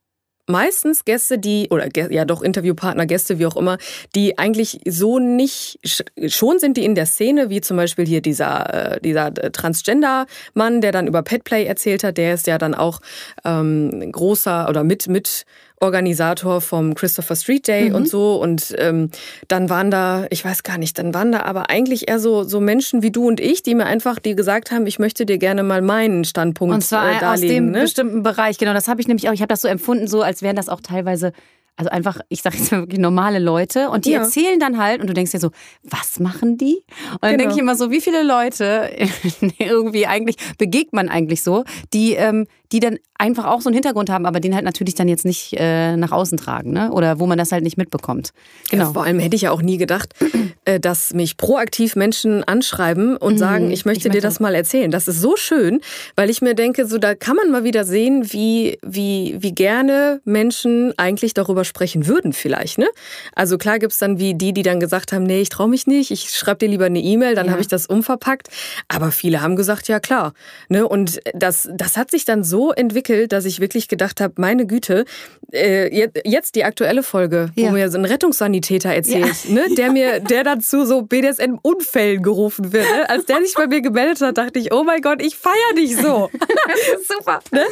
meistens 0.47 1.05
Gäste, 1.05 1.39
die, 1.39 1.67
oder 1.69 1.87
ja 1.95 2.25
doch 2.25 2.41
Interviewpartner, 2.41 3.05
Gäste, 3.05 3.39
wie 3.39 3.45
auch 3.45 3.55
immer, 3.55 3.77
die 4.15 4.37
eigentlich 4.37 4.81
so 4.87 5.19
nicht, 5.19 5.79
schon 6.27 6.59
sind 6.59 6.77
die 6.77 6.85
in 6.85 6.95
der 6.95 7.05
Szene, 7.05 7.49
wie 7.49 7.61
zum 7.61 7.77
Beispiel 7.77 8.05
hier 8.05 8.21
dieser, 8.21 8.95
äh, 8.95 9.01
dieser 9.01 9.33
Transgender-Mann, 9.33 10.81
der 10.81 10.91
dann 10.91 11.07
über 11.07 11.23
Petplay 11.23 11.65
erzählt 11.65 12.03
hat, 12.03 12.17
der 12.17 12.33
ist 12.33 12.47
ja 12.47 12.57
dann 12.57 12.75
auch 12.75 12.99
ähm, 13.43 14.11
großer 14.11 14.69
oder 14.69 14.83
mit, 14.83 15.07
mit 15.07 15.45
Organisator 15.79 16.61
vom 16.61 16.95
Christopher 16.95 17.35
Street 17.35 17.67
Day 17.67 17.89
mhm. 17.89 17.95
und 17.95 18.09
so. 18.09 18.35
Und 18.41 18.73
ähm, 18.77 19.09
dann 19.47 19.69
waren 19.69 19.91
da, 19.91 20.25
ich 20.29 20.43
weiß 20.43 20.63
gar 20.63 20.77
nicht, 20.77 20.97
dann 20.97 21.13
waren 21.13 21.31
da 21.31 21.41
aber 21.41 21.69
eigentlich 21.69 22.07
eher 22.07 22.19
so, 22.19 22.43
so 22.43 22.59
Menschen 22.59 23.01
wie 23.01 23.11
du 23.11 23.27
und 23.27 23.39
ich, 23.39 23.63
die 23.63 23.75
mir 23.75 23.85
einfach, 23.85 24.19
die 24.19 24.35
gesagt 24.35 24.71
haben, 24.71 24.87
ich 24.87 24.99
möchte 24.99 25.25
dir 25.25 25.37
gerne 25.37 25.63
mal 25.63 25.81
meinen 25.81 26.23
Standpunkt 26.23 26.75
und 26.75 26.81
zwar 26.81 27.17
äh, 27.17 27.19
darlegen. 27.19 27.27
Aus 27.27 27.55
dem 27.55 27.71
ne? 27.71 27.81
bestimmten 27.81 28.23
Bereich, 28.23 28.57
genau. 28.57 28.73
Das 28.73 28.87
habe 28.87 29.01
ich 29.01 29.07
nämlich 29.07 29.27
auch, 29.29 29.33
ich 29.33 29.41
habe 29.41 29.49
das 29.49 29.61
so 29.61 29.67
empfunden, 29.67 30.07
so 30.07 30.21
als 30.21 30.41
wären 30.41 30.55
das 30.55 30.69
auch 30.69 30.81
teilweise 30.81 31.31
also 31.77 31.89
einfach, 31.89 32.21
ich 32.29 32.41
sage 32.41 32.57
jetzt 32.57 32.71
mal 32.71 32.81
wirklich 32.81 32.99
normale 32.99 33.39
Leute 33.39 33.89
und 33.89 34.05
die 34.05 34.11
ja. 34.11 34.21
erzählen 34.21 34.59
dann 34.59 34.77
halt 34.77 35.01
und 35.01 35.07
du 35.07 35.13
denkst 35.13 35.31
dir 35.31 35.39
so, 35.39 35.51
was 35.83 36.19
machen 36.19 36.57
die? 36.57 36.83
Und 37.11 37.23
dann 37.23 37.31
genau. 37.31 37.37
denke 37.37 37.55
ich 37.55 37.59
immer 37.59 37.75
so, 37.75 37.91
wie 37.91 37.99
viele 37.99 38.23
Leute 38.23 38.89
irgendwie 39.57 40.07
eigentlich 40.07 40.37
begegnet 40.57 40.93
man 40.93 41.09
eigentlich 41.09 41.43
so, 41.43 41.65
die 41.93 42.13
ähm, 42.13 42.47
die 42.75 42.81
dann 42.81 42.97
einfach 43.17 43.45
auch 43.45 43.61
so 43.61 43.69
einen 43.69 43.75
Hintergrund 43.75 44.09
haben, 44.09 44.25
aber 44.25 44.41
den 44.41 44.53
halt 44.53 44.65
natürlich 44.65 44.95
dann 44.95 45.07
jetzt 45.07 45.23
nicht 45.23 45.53
äh, 45.57 45.95
nach 45.95 46.11
außen 46.11 46.37
tragen, 46.37 46.73
ne? 46.73 46.91
Oder 46.91 47.19
wo 47.19 47.25
man 47.25 47.37
das 47.37 47.53
halt 47.53 47.63
nicht 47.63 47.77
mitbekommt. 47.77 48.33
Genau. 48.69 48.83
Ja, 48.83 48.91
vor 48.91 49.05
allem 49.05 49.19
hätte 49.19 49.37
ich 49.37 49.43
ja 49.43 49.51
auch 49.51 49.61
nie 49.61 49.77
gedacht, 49.77 50.13
äh, 50.65 50.81
dass 50.81 51.13
mich 51.13 51.37
proaktiv 51.37 51.95
Menschen 51.95 52.43
anschreiben 52.43 53.15
und 53.15 53.35
mhm, 53.35 53.37
sagen, 53.37 53.71
ich 53.71 53.85
möchte 53.85 54.09
ich 54.09 54.13
dir 54.13 54.19
das 54.19 54.41
mal 54.41 54.53
erzählen. 54.53 54.91
Das 54.91 55.07
ist 55.07 55.21
so 55.21 55.37
schön, 55.37 55.79
weil 56.17 56.29
ich 56.29 56.41
mir 56.41 56.55
denke, 56.55 56.85
so 56.85 56.97
da 56.97 57.15
kann 57.15 57.37
man 57.37 57.51
mal 57.51 57.63
wieder 57.63 57.85
sehen, 57.85 58.33
wie, 58.33 58.77
wie, 58.81 59.37
wie 59.39 59.53
gerne 59.53 60.19
Menschen 60.25 60.93
eigentlich 60.97 61.33
darüber 61.33 61.63
sprechen 61.63 62.07
würden, 62.07 62.33
vielleicht. 62.33 62.77
Ne? 62.77 62.87
Also 63.33 63.57
klar 63.57 63.79
gibt's 63.79 63.99
dann 63.99 64.19
wie 64.19 64.33
die, 64.33 64.51
die 64.51 64.63
dann 64.63 64.81
gesagt 64.81 65.13
haben, 65.13 65.23
nee, 65.23 65.39
ich 65.39 65.49
traue 65.49 65.69
mich 65.69 65.87
nicht, 65.87 66.11
ich 66.11 66.31
schreibe 66.31 66.57
dir 66.57 66.67
lieber 66.67 66.85
eine 66.85 66.99
E-Mail, 66.99 67.35
dann 67.35 67.45
ja. 67.45 67.53
habe 67.53 67.61
ich 67.61 67.69
das 67.69 67.85
umverpackt. 67.85 68.49
Aber 68.89 69.11
viele 69.11 69.41
haben 69.41 69.55
gesagt, 69.55 69.87
ja 69.87 70.01
klar. 70.01 70.33
Ne? 70.67 70.85
Und 70.85 71.21
das, 71.33 71.69
das 71.73 71.95
hat 71.95 72.11
sich 72.11 72.25
dann 72.25 72.43
so 72.43 72.64
entwickelt, 72.71 73.31
dass 73.31 73.45
ich 73.45 73.59
wirklich 73.59 73.87
gedacht 73.87 74.21
habe, 74.21 74.33
meine 74.37 74.65
Güte, 74.65 75.05
äh, 75.51 76.09
jetzt 76.23 76.55
die 76.55 76.63
aktuelle 76.63 77.03
Folge, 77.03 77.49
wo 77.55 77.61
ja. 77.61 77.71
mir 77.71 77.89
so 77.89 77.97
ein 77.97 78.05
Rettungssanitäter 78.05 78.89
erzählt, 78.89 79.35
ja. 79.47 79.53
ne, 79.53 79.75
der 79.75 79.91
mir, 79.91 80.19
der 80.19 80.43
dazu 80.43 80.85
so 80.85 81.01
BDSM-Unfällen 81.03 82.21
gerufen 82.23 82.73
wird. 82.73 82.85
Ne? 82.85 83.09
Als 83.09 83.25
der 83.25 83.41
sich 83.41 83.55
bei 83.55 83.67
mir 83.67 83.81
gemeldet 83.81 84.21
hat, 84.21 84.37
dachte 84.37 84.59
ich, 84.59 84.73
oh 84.73 84.83
mein 84.83 85.01
Gott, 85.01 85.21
ich 85.21 85.35
feiere 85.35 85.75
dich 85.75 85.95
so. 85.95 86.29
Super. 87.07 87.39
Ne? 87.51 87.65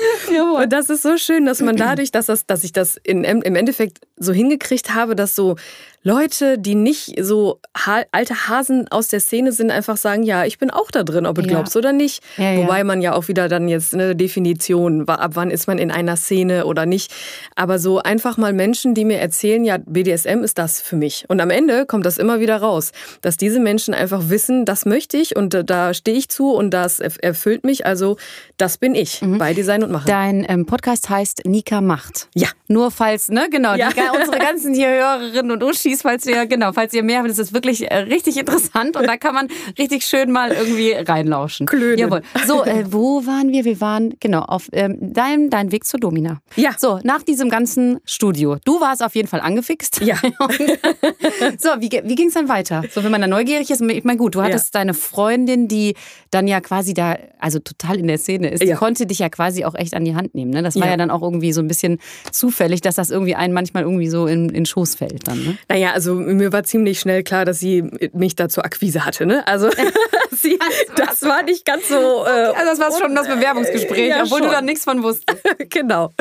Und 0.56 0.72
das 0.72 0.89
ist 0.89 1.04
so 1.04 1.18
schön, 1.18 1.46
dass 1.46 1.62
man 1.62 1.76
dadurch, 1.76 2.12
dass, 2.12 2.28
das, 2.28 2.46
dass 2.46 2.63
ich 2.63 2.74
das 2.74 2.98
in, 3.04 3.24
im 3.24 3.56
Endeffekt 3.56 4.00
so 4.18 4.34
hingekriegt 4.34 4.94
habe, 4.94 5.15
dass 5.15 5.36
so 5.36 5.56
Leute, 6.04 6.60
die 6.60 6.76
nicht 6.76 7.16
so 7.22 7.62
ha 7.76 8.04
alte 8.12 8.48
Hasen 8.48 8.89
aus 8.89 9.08
der 9.08 9.22
Szene 9.22 9.54
sind, 9.54 9.72
einfach 9.72 9.96
sagen, 9.96 10.24
ja, 10.24 10.44
ich 10.44 10.58
bin 10.58 10.70
auch 10.70 10.92
da 10.92 11.04
drin, 11.04 11.26
ob 11.26 11.36
du 11.36 11.42
ja. 11.42 11.48
glaubst 11.48 11.78
oder 11.78 11.94
nicht. 11.94 12.22
Ja, 12.38 12.58
Wobei 12.58 12.80
ja. 12.80 12.84
man 12.84 13.02
ja 13.02 13.13
auch 13.13 13.30
wieder 13.30 13.48
dann 13.48 13.70
jetzt 13.70 13.94
eine 13.94 14.13
Definition, 14.13 15.08
ab 15.08 15.32
wann 15.36 15.50
ist 15.50 15.68
man 15.68 15.78
in 15.78 15.92
einer 15.92 16.18
Szene 16.18 16.66
oder 16.66 16.86
nicht. 16.86 17.13
Aber 17.56 17.80
so 17.80 18.00
einfach 18.00 18.36
mal 18.36 18.52
Menschen, 18.52 18.94
die 18.94 19.06
mir 19.06 19.20
erzählen, 19.20 19.63
ja, 19.63 19.78
BDSM 19.78 20.44
ist 20.44 20.58
das 20.58 20.82
für 20.82 20.98
mich. 20.98 21.26
Und 21.30 21.39
am 21.39 21.50
Ende 21.50 21.86
kommt 21.86 22.06
das 22.06 22.18
immer 22.18 22.42
wieder 22.42 22.58
raus, 22.58 22.92
dass 23.22 23.38
diese 23.38 23.62
Menschen 23.62 23.94
einfach 23.94 24.30
wissen, 24.30 24.66
das 24.66 24.86
möchte 24.86 25.16
ich 25.16 25.38
und 25.38 25.54
äh, 25.54 25.63
da 25.63 25.94
stehe 25.94 26.18
ich 26.18 26.28
zu 26.28 26.52
und 26.52 26.72
das 26.72 27.00
erfüllt 27.00 27.63
mich. 27.63 27.86
Also 27.86 28.18
das 28.58 28.78
bin 28.78 28.94
ich 28.94 29.22
mhm. 29.22 29.38
bei 29.38 29.54
Design 29.54 29.84
und 29.84 29.92
Machen. 29.92 30.08
Dein 30.08 30.46
ähm, 30.50 30.66
Podcast 30.66 31.10
heißt 31.10 31.46
Nika 31.46 31.80
macht. 31.80 32.28
Ja. 32.36 32.50
Nur 32.68 32.92
falls, 32.92 33.30
ne, 33.30 33.48
genau, 33.52 33.76
die, 33.76 33.84
unsere 33.84 34.39
ganzen 34.39 34.74
hier 34.74 34.89
Hörerinnen 34.89 35.52
und 35.52 35.63
Uschis, 35.63 35.93
falls 36.02 36.26
ihr, 36.26 36.46
genau, 36.46 36.74
falls 36.74 36.94
ihr 36.94 37.04
mehr 37.04 37.20
habt, 37.20 37.30
das 37.30 37.40
ist 37.40 37.54
wirklich 37.54 37.90
äh, 37.90 37.98
richtig 37.98 38.38
interessant 38.38 38.98
und 38.98 39.08
da 39.08 39.18
kann 39.18 39.34
man 39.34 39.48
richtig 39.78 40.06
schön 40.06 40.32
mal 40.32 40.52
irgendwie 40.52 40.92
reinlauschen. 40.92 41.68
Klönen. 41.68 41.98
Jawohl. 41.98 42.22
So, 42.46 42.64
äh, 42.64 42.86
wo 42.92 43.26
waren 43.26 43.52
wir? 43.52 43.66
Wir 43.66 43.80
waren, 43.82 44.16
genau, 44.20 44.42
auf 44.42 44.70
ähm, 44.72 44.98
dein, 45.00 45.50
dein 45.50 45.72
Weg 45.72 45.86
zur 45.86 46.00
Domina. 46.00 46.40
Ja. 46.56 46.72
So, 46.78 47.00
nach 47.04 47.24
diesem 47.24 47.50
ganzen 47.50 48.00
Studio. 48.06 48.58
Du 48.66 48.82
warst 48.82 49.04
auf 49.04 49.16
jeden 49.16 49.28
Fall 49.28 49.42
angefixt. 49.42 50.02
Ja. 50.02 50.16
so, 51.58 51.70
wie, 51.80 51.90
wie 52.04 52.16
ging 52.16 52.28
es 52.28 52.34
dann 52.34 52.50
weiter? 52.50 52.84
So, 52.92 53.04
wenn 53.04 53.12
man 53.12 53.22
da 53.22 53.28
neugierig 53.28 53.70
ist, 53.70 53.82
ich 53.82 54.04
meine, 54.04 54.18
gut, 54.18 54.36
du 54.36 54.42
hattest 54.42 54.74
ja. 54.74 54.80
deine 54.80 54.94
Freundin, 54.94 55.68
die 55.68 55.96
dann 56.32 56.48
ja 56.48 56.62
quasi 56.62 56.94
da, 56.94 57.18
also 57.40 57.60
total 57.60 58.00
in 58.00 58.08
der 58.08 58.18
Szene 58.18 58.50
ist, 58.50 58.64
die 58.64 58.68
ja. 58.68 58.76
konnte 58.76 59.06
dich 59.06 59.20
ja 59.20 59.30
quasi 59.30 59.66
auch 59.66 59.76
echt 59.76 59.94
an 59.94 60.06
die 60.06 60.16
Hand 60.16 60.36
nehmen. 60.36 60.52
Ne? 60.52 60.64
Das 60.64 60.76
war 60.76 60.86
ja. 60.86 60.92
ja 60.92 60.98
dann 60.98 61.12
auch 61.12 61.22
irgendwie 61.22 61.54
so 61.54 61.62
ein 61.62 61.68
bisschen 61.68 62.00
zufällig, 62.32 62.82
dass 62.82 62.96
das 62.96 63.10
irgendwie 63.10 63.36
einen 63.36 63.54
manchmal 63.54 63.84
irgendwie 63.84 64.08
so 64.08 64.28
in, 64.28 64.50
in 64.50 64.66
Schoß 64.66 64.96
fällt 64.96 65.28
dann. 65.28 65.44
Ne? 65.44 65.58
Naja, 65.70 65.83
also 65.91 66.15
mir 66.15 66.54
war 66.54 66.63
ziemlich 66.63 67.00
schnell 67.00 67.24
klar, 67.24 67.46
dass 67.46 67.60
sie 67.60 67.84
mich 68.13 68.36
da 68.36 68.48
zur 68.48 68.63
Akquise 68.63 69.06
hatte. 69.06 69.26
Ne? 69.26 69.46
Also 69.48 69.69
sie, 70.41 70.60
das 70.96 71.22
war 71.24 71.43
nicht 71.43 71.65
ganz 71.65 71.88
so. 71.88 72.26
Äh, 72.26 72.30
also 72.30 72.65
das 72.65 72.80
war 72.80 73.00
schon 73.00 73.15
das 73.15 73.28
Bewerbungsgespräch, 73.28 74.10
ja, 74.10 74.24
obwohl 74.24 74.39
schon. 74.39 74.48
du 74.48 74.54
da 74.54 74.62
nichts 74.62 74.84
von 74.84 75.04
wusstest. 75.04 75.41
genau. 75.69 76.12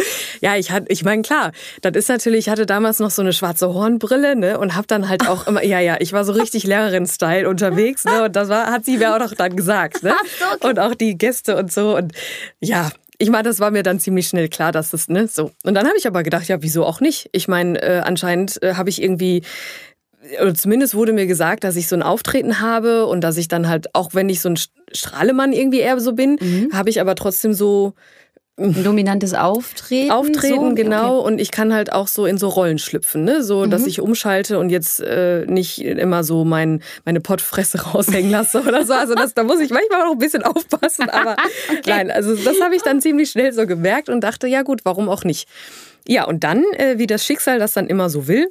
Ja, 0.41 0.57
ich 0.57 0.71
hatte, 0.71 0.87
ich 0.89 1.05
meine 1.05 1.23
klar, 1.23 1.53
das 1.83 1.93
ist 1.95 2.09
natürlich, 2.09 2.47
ich 2.47 2.49
hatte 2.49 2.67
damals 2.67 2.99
noch 2.99 3.11
so 3.11 3.23
eine 3.23 3.33
schwarze 3.33 3.73
Hornbrille 3.73 4.37
ne, 4.37 4.59
und 4.59 4.75
habe 4.75 4.87
dann 4.87 5.09
halt 5.09 5.29
auch 5.29 5.47
immer, 5.47 5.65
ja, 5.65 5.81
ja, 5.81 5.97
ich 6.01 6.13
war 6.13 6.25
so 6.25 6.33
richtig 6.33 6.65
Lehrerin-Style 6.65 7.49
unterwegs 7.49 8.05
ne, 8.05 8.25
und 8.25 8.37
das 8.37 8.49
war, 8.49 8.67
hat 8.67 8.85
sie 8.85 8.99
mir 8.99 9.15
auch 9.15 9.19
noch 9.19 9.35
dann 9.35 9.57
gesagt. 9.57 10.03
Ne? 10.03 10.15
Und 10.61 10.79
auch 10.79 10.95
die 10.95 11.17
Gäste 11.17 11.57
und 11.57 11.73
so 11.73 11.97
und 11.97 12.13
ja, 12.61 12.91
ich 13.19 13.31
meine, 13.31 13.45
das 13.45 13.61
war 13.61 13.71
mir 13.71 13.83
dann 13.83 14.01
ziemlich 14.01 14.29
schnell 14.29 14.49
klar, 14.49 14.73
dass 14.73 14.91
das, 14.91 15.09
ne, 15.09 15.29
so. 15.29 15.53
Und 15.65 15.75
dann 15.75 15.87
habe 15.87 15.97
ich 15.97 16.07
aber 16.07 16.23
gedacht, 16.23 16.49
ja, 16.49 16.63
wieso 16.63 16.85
auch 16.85 17.01
nicht? 17.01 17.29
Ich 17.33 17.47
meine, 17.49 17.81
äh, 17.81 18.01
anscheinend 18.01 18.63
äh, 18.63 18.75
habe 18.75 18.91
ich 18.91 19.03
irgendwie 19.03 19.43
oder 20.41 20.55
zumindest 20.55 20.95
wurde 20.95 21.13
mir 21.13 21.27
gesagt, 21.27 21.65
dass 21.65 21.77
ich 21.77 21.89
so 21.89 21.97
ein 21.97 22.03
Auftreten 22.03 22.61
habe 22.61 23.07
und 23.07 23.23
dass 23.23 23.37
ich 23.37 23.49
dann 23.49 23.69
halt, 23.69 23.95
auch 23.95 24.15
wenn 24.15 24.29
ich 24.29 24.41
so 24.41 24.51
ein 24.51 24.59
Strahlemann 24.93 25.53
irgendwie 25.53 25.81
eher 25.81 25.99
so 26.01 26.13
bin, 26.13 26.39
mhm. 26.41 26.71
habe 26.73 26.91
ich 26.91 27.01
aber 27.01 27.15
trotzdem 27.15 27.55
so 27.55 27.95
ein 28.59 28.85
dominantes 28.85 29.33
Auftreten. 29.33 30.11
Auftreten, 30.11 30.71
so? 30.71 30.75
genau. 30.75 31.19
Okay. 31.21 31.27
Und 31.27 31.41
ich 31.41 31.51
kann 31.51 31.73
halt 31.73 31.93
auch 31.93 32.07
so 32.07 32.27
in 32.27 32.37
so 32.37 32.49
Rollen 32.49 32.79
schlüpfen, 32.79 33.25
ne? 33.25 33.43
So, 33.43 33.65
dass 33.67 33.83
mhm. 33.83 33.89
ich 33.89 34.01
umschalte 34.01 34.59
und 34.59 34.69
jetzt 34.69 35.01
äh, 35.01 35.47
nicht 35.47 35.83
immer 35.83 36.23
so 36.23 36.45
mein, 36.45 36.83
meine 37.05 37.21
Pottfresse 37.21 37.81
raushängen 37.95 38.31
lasse 38.31 38.61
oder 38.61 38.85
so. 38.85 38.93
Also 38.93 39.15
das, 39.15 39.33
da 39.35 39.43
muss 39.43 39.61
ich 39.61 39.71
manchmal 39.71 40.03
auch 40.03 40.13
ein 40.13 40.19
bisschen 40.19 40.43
aufpassen. 40.43 41.09
Aber 41.09 41.37
okay. 41.71 41.83
nein, 41.87 42.11
also 42.11 42.35
das 42.35 42.61
habe 42.61 42.77
ich 42.77 42.83
dann 42.83 43.01
ziemlich 43.01 43.31
schnell 43.31 43.53
so 43.53 43.67
gemerkt 43.67 44.11
und 44.11 44.21
dachte, 44.21 44.47
ja 44.47 44.63
gut, 44.63 44.81
warum 44.85 45.09
auch 45.09 45.25
nicht. 45.25 45.49
Ja, 46.07 46.25
und 46.25 46.45
dann, 46.45 46.65
äh, 46.77 46.99
wie 46.99 47.07
das 47.07 47.25
Schicksal 47.25 47.59
das 47.59 47.73
dann 47.73 47.87
immer 47.87 48.11
so 48.11 48.29
will, 48.29 48.49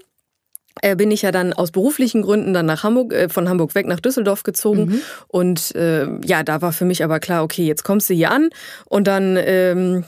bin 0.96 1.12
ich 1.12 1.22
ja 1.22 1.32
dann 1.32 1.54
aus 1.54 1.72
beruflichen 1.72 2.22
Gründen 2.22 2.54
dann 2.54 2.66
nach 2.66 2.84
Hamburg, 2.84 3.14
äh, 3.14 3.30
von 3.30 3.50
Hamburg 3.50 3.76
weg 3.76 3.88
nach 3.88 4.00
Düsseldorf 4.00 4.44
gezogen. 4.44 4.86
Mhm. 4.86 5.02
Und 5.28 5.76
äh, 5.76 6.08
ja, 6.26 6.44
da 6.44 6.62
war 6.62 6.72
für 6.72 6.86
mich 6.86 7.04
aber 7.04 7.20
klar, 7.20 7.44
okay, 7.44 7.66
jetzt 7.66 7.84
kommst 7.84 8.10
du 8.10 8.14
hier 8.14 8.32
an 8.32 8.50
und 8.86 9.08
dann 9.08 9.38
ähm, 9.38 10.06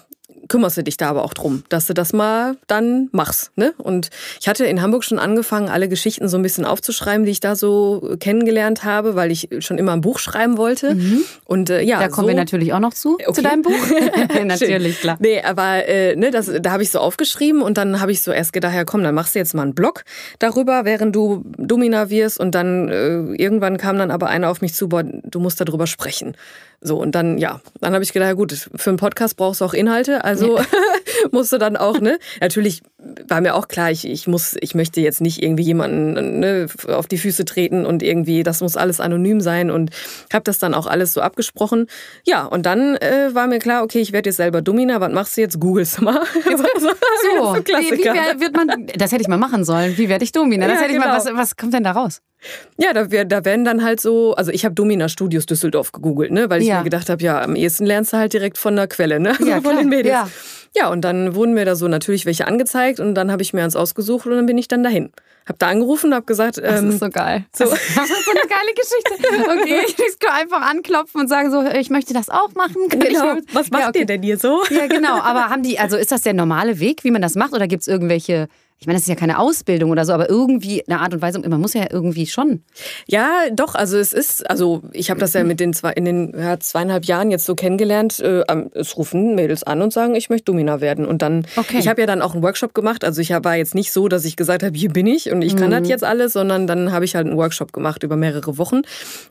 kümmerst 0.48 0.78
du 0.78 0.84
dich 0.84 0.98
da 0.98 1.10
aber 1.10 1.24
auch 1.24 1.34
drum, 1.34 1.64
dass 1.70 1.88
du 1.88 1.94
das 1.94 2.14
mal 2.14 2.58
dann 2.68 3.10
machst. 3.12 3.52
Ne? 3.56 3.74
Und 3.78 4.10
ich 4.40 4.48
hatte 4.48 4.66
in 4.66 4.82
Hamburg 4.82 5.04
schon 5.04 5.20
angefangen, 5.20 5.70
alle 5.70 5.88
Geschichten 5.88 6.28
so 6.28 6.38
ein 6.38 6.44
bisschen 6.44 6.66
aufzuschreiben, 6.66 7.26
die 7.26 7.32
ich 7.32 7.40
da 7.40 7.56
so 7.56 8.16
kennengelernt 8.20 8.84
habe, 8.84 9.16
weil 9.16 9.32
ich 9.32 9.50
schon 9.60 9.78
immer 9.78 9.94
ein 9.94 10.02
Buch 10.02 10.20
schreiben 10.20 10.58
wollte. 10.58 10.96
Mhm. 10.96 11.24
Und 11.46 11.70
äh, 11.70 11.82
ja, 11.82 12.00
da 12.00 12.08
kommen 12.08 12.28
so, 12.28 12.30
wir 12.30 12.36
natürlich 12.36 12.74
auch 12.74 12.80
noch 12.80 12.94
zu, 12.94 13.16
okay. 13.16 13.34
zu 13.34 13.42
deinem 13.42 13.62
Buch. 13.62 13.72
natürlich, 14.46 15.00
klar. 15.00 15.18
Nee, 15.20 15.42
aber 15.42 15.88
äh, 15.88 16.16
ne, 16.16 16.32
das, 16.32 16.52
da 16.62 16.72
habe 16.72 16.84
ich 16.84 16.92
so 16.92 17.00
aufgeschrieben 17.00 17.62
und 17.62 17.78
dann 17.78 18.00
habe 18.02 18.12
ich 18.12 18.22
so 18.22 18.32
erst 18.32 18.54
gedacht, 18.54 18.74
ja 18.74 18.84
komm, 18.84 19.04
dann 19.04 19.16
machst 19.16 19.36
du 19.36 19.40
jetzt 19.40 19.54
mal 19.54 19.64
einen 19.64 19.76
Blog 19.76 20.04
darüber, 20.40 20.86
während 20.86 21.16
du 21.16 21.44
Domina 21.58 22.10
wirst. 22.10 22.40
Und 22.40 22.56
dann 22.56 22.90
äh, 22.90 23.20
irgendwann 23.42 23.78
kam 23.78 23.98
dann 23.98 24.12
aber 24.12 24.28
einer 24.28 24.50
auf 24.50 24.62
mich 24.62 24.74
zu, 24.74 24.90
boah, 24.90 25.04
du 25.04 25.40
musst 25.40 25.62
darüber 25.62 25.88
sprechen. 25.88 26.36
So, 26.82 26.98
und 26.98 27.14
dann, 27.16 27.38
ja, 27.38 27.62
dann 27.80 27.94
habe 27.94 28.04
ich 28.04 28.14
gedacht, 28.14 28.28
ja 28.28 28.34
gut, 28.34 28.70
für 28.76 28.90
einen 28.90 28.98
Podcast 28.98 29.38
brauchst 29.38 29.62
du 29.62 29.66
auch 29.66 29.74
Inhalte, 29.74 30.24
also 30.24 30.58
ja. 30.58 30.66
musst 31.32 31.52
du 31.52 31.58
dann 31.58 31.78
auch, 31.78 32.00
ne? 32.00 32.18
Natürlich 32.42 32.82
war 33.28 33.42
mir 33.42 33.56
auch 33.56 33.68
klar, 33.68 33.92
ich, 33.92 34.08
ich 34.08 34.28
muss, 34.28 34.56
ich 34.62 34.76
möchte 34.76 35.02
jetzt 35.02 35.22
nicht 35.22 35.44
irgendwie 35.44 35.64
jemanden 35.64 36.40
ne, 36.40 36.68
auf 36.88 37.08
die 37.08 37.18
Füße 37.18 37.46
treten 37.46 37.86
und 37.86 38.02
irgendwie, 38.02 38.44
das 38.44 38.62
muss 38.62 38.78
alles 38.78 39.00
anonym 39.00 39.42
sein 39.42 39.72
und 39.72 39.92
habe 40.32 40.44
das 40.44 40.60
dann 40.60 40.74
auch 40.74 40.88
alles 40.88 41.14
so 41.14 41.22
abgesprochen. 41.22 41.88
Ja, 42.26 42.46
und 42.46 42.66
dann 42.66 42.96
äh, 42.96 43.34
war 43.34 43.48
mir 43.48 43.60
klar, 43.60 43.84
okay, 43.84 44.00
ich 44.00 44.14
werde 44.14 44.30
jetzt 44.30 44.38
selber 44.38 44.62
Domina, 44.62 45.02
was 45.02 45.12
machst 45.12 45.38
du 45.38 45.42
jetzt? 45.42 45.60
Googelst 45.60 45.98
du 45.98 46.06
mal. 46.06 46.22
so, 46.46 46.58
so 46.80 46.88
wie, 46.88 47.92
wie 47.92 48.42
wird 48.42 48.56
man, 48.56 48.88
das 48.96 49.12
hätte 49.12 49.22
ich 49.22 49.28
mal 49.28 49.38
machen 49.38 49.64
sollen, 49.64 49.98
wie 49.98 50.10
werde 50.10 50.24
ich 50.24 50.32
Domina? 50.32 50.68
Das 50.68 50.76
ja, 50.76 50.82
hätte 50.84 50.94
ich 50.94 51.00
mal, 51.00 51.06
genau. 51.06 51.18
was, 51.18 51.50
was 51.50 51.58
kommt 51.58 51.74
denn 51.74 51.84
da 51.84 51.92
raus? 51.92 52.22
Ja, 52.78 52.94
da, 52.94 53.06
da 53.06 53.46
werden 53.46 53.66
dann 53.66 53.84
halt 53.84 54.02
so, 54.02 54.34
also 54.36 54.52
ich 54.52 54.66
habe 54.66 54.76
Domina 54.76 55.10
Studios 55.10 55.46
Düsseldorf 55.46 55.92
gegoogelt, 55.92 56.32
ne, 56.32 56.50
weil 56.50 56.62
ich 56.62 56.68
ja. 56.68 56.80
mir 56.80 56.84
gedacht 56.84 57.10
habe, 57.10 57.24
ja, 57.24 57.42
am 57.42 57.56
ehesten 57.56 57.86
lernst 57.86 58.14
du 58.14 58.18
halt 58.18 58.34
direkt 58.34 58.58
von 58.58 58.76
der 58.76 58.88
Quelle, 58.88 59.20
ne, 59.20 59.36
ja, 59.40 59.56
von 59.56 59.62
klar. 59.62 59.78
den 59.78 59.90
Mädels. 59.90 60.14
Ja. 60.14 60.30
Ja, 60.76 60.90
und 60.90 61.02
dann 61.02 61.36
wurden 61.36 61.54
mir 61.54 61.66
da 61.66 61.76
so 61.76 61.88
natürlich 61.88 62.26
welche 62.26 62.48
angezeigt 62.48 63.00
und 63.00 63.16
dann 63.16 63.32
habe 63.32 63.42
ich 63.42 63.54
mir 63.54 63.64
eins 63.64 63.76
ausgesucht 63.76 64.26
und 64.26 64.34
dann 64.34 64.46
bin 64.46 64.58
ich 64.58 64.68
dann 64.68 64.84
dahin. 64.84 65.12
Hab 65.46 65.60
da 65.60 65.68
angerufen 65.68 66.08
und 66.08 66.16
hab 66.16 66.26
gesagt, 66.26 66.58
ähm, 66.58 66.64
das 66.64 66.84
ist 66.84 67.00
so 67.00 67.10
geil. 67.10 67.46
So. 67.54 67.66
Das 67.66 67.74
ist 67.74 67.96
so 67.96 68.32
eine 68.32 68.48
geile 68.48 68.74
Geschichte. 68.74 69.14
Okay, 69.62 69.86
ich 69.88 70.20
kann 70.20 70.36
einfach 70.42 70.62
anklopfen 70.62 71.22
und 71.22 71.28
sagen 71.28 71.52
so, 71.52 71.64
ich 71.64 71.90
möchte 71.90 72.14
das 72.14 72.30
auch 72.30 72.54
machen. 72.56 72.90
Kann 72.90 73.00
genau. 73.02 73.36
Was 73.52 73.70
macht 73.70 73.82
ja, 73.82 73.90
okay. 73.90 74.00
ihr 74.00 74.06
denn 74.06 74.24
hier 74.24 74.38
so? 74.38 74.64
Ja, 74.70 74.88
genau. 74.88 75.20
Aber 75.20 75.50
haben 75.50 75.64
die, 75.64 75.80
also 75.80 75.98
ist 75.98 76.12
das 76.12 76.22
der 76.22 76.34
normale 76.34 76.80
Weg, 76.80 77.04
wie 77.04 77.12
man 77.12 77.22
das 77.22 77.36
macht, 77.36 77.54
oder 77.54 77.68
gibt 77.68 77.82
es 77.82 77.88
irgendwelche 77.88 78.48
ich 78.80 78.88
meine, 78.88 78.98
das 78.98 79.04
ist 79.04 79.10
ja 79.10 79.16
keine 79.16 79.40
Ausbildung 79.40 79.92
oder 79.92 80.04
so, 80.04 80.12
aber 80.12 80.30
irgendwie 80.30 80.86
eine 80.88 81.00
Art 81.00 81.14
und 81.14 81.22
Weise, 81.22 81.40
man 81.40 81.62
muss 81.62 81.74
ja 81.74 81.86
irgendwie 81.90 82.28
schon. 82.28 82.64
Ja, 83.08 83.30
doch, 83.54 83.76
also 83.76 83.98
es 83.98 84.12
ist, 84.12 84.50
also 84.50 84.82
ich 84.92 85.10
habe 85.10 85.22
das 85.22 85.34
ja 85.34 85.44
mit 85.46 85.62
den 85.62 85.74
zwei, 85.74 85.94
in 85.94 86.04
den 86.04 86.34
ja, 86.38 86.60
zweieinhalb 86.60 87.06
Jahren 87.06 87.32
jetzt 87.32 87.46
so 87.46 87.56
kennengelernt, 87.56 88.20
äh, 88.20 88.44
es 88.74 88.98
rufen 88.98 89.36
Mädels 89.36 89.64
an 89.64 89.82
und 89.82 89.94
sagen, 89.94 90.16
ich 90.16 90.30
möchte 90.30 90.46
Domina 90.46 90.82
werden. 90.82 91.06
Und 91.06 91.22
dann, 91.22 91.46
okay. 91.56 91.78
ich 91.80 91.88
habe 91.88 92.02
ja 92.02 92.08
dann 92.08 92.22
auch 92.22 92.34
einen 92.34 92.44
Workshop 92.44 92.74
gemacht, 92.74 93.06
also 93.06 93.22
ich 93.22 93.30
war 93.30 93.56
jetzt 93.56 93.74
nicht 93.74 93.94
so, 93.94 94.10
dass 94.10 94.26
ich 94.26 94.36
gesagt 94.36 94.64
habe, 94.64 94.78
hier 94.78 94.90
bin 94.90 95.08
ich 95.08 95.32
und 95.32 95.44
ich 95.44 95.56
kann 95.56 95.68
mhm. 95.68 95.80
das 95.80 95.88
jetzt 95.88 96.04
alles, 96.04 96.34
sondern 96.34 96.68
dann 96.68 96.92
habe 96.92 97.06
ich 97.06 97.16
halt 97.16 97.28
einen 97.28 97.38
Workshop 97.38 97.72
gemacht 97.72 98.04
über 98.04 98.18
mehrere 98.18 98.58
Wochen. 98.58 98.82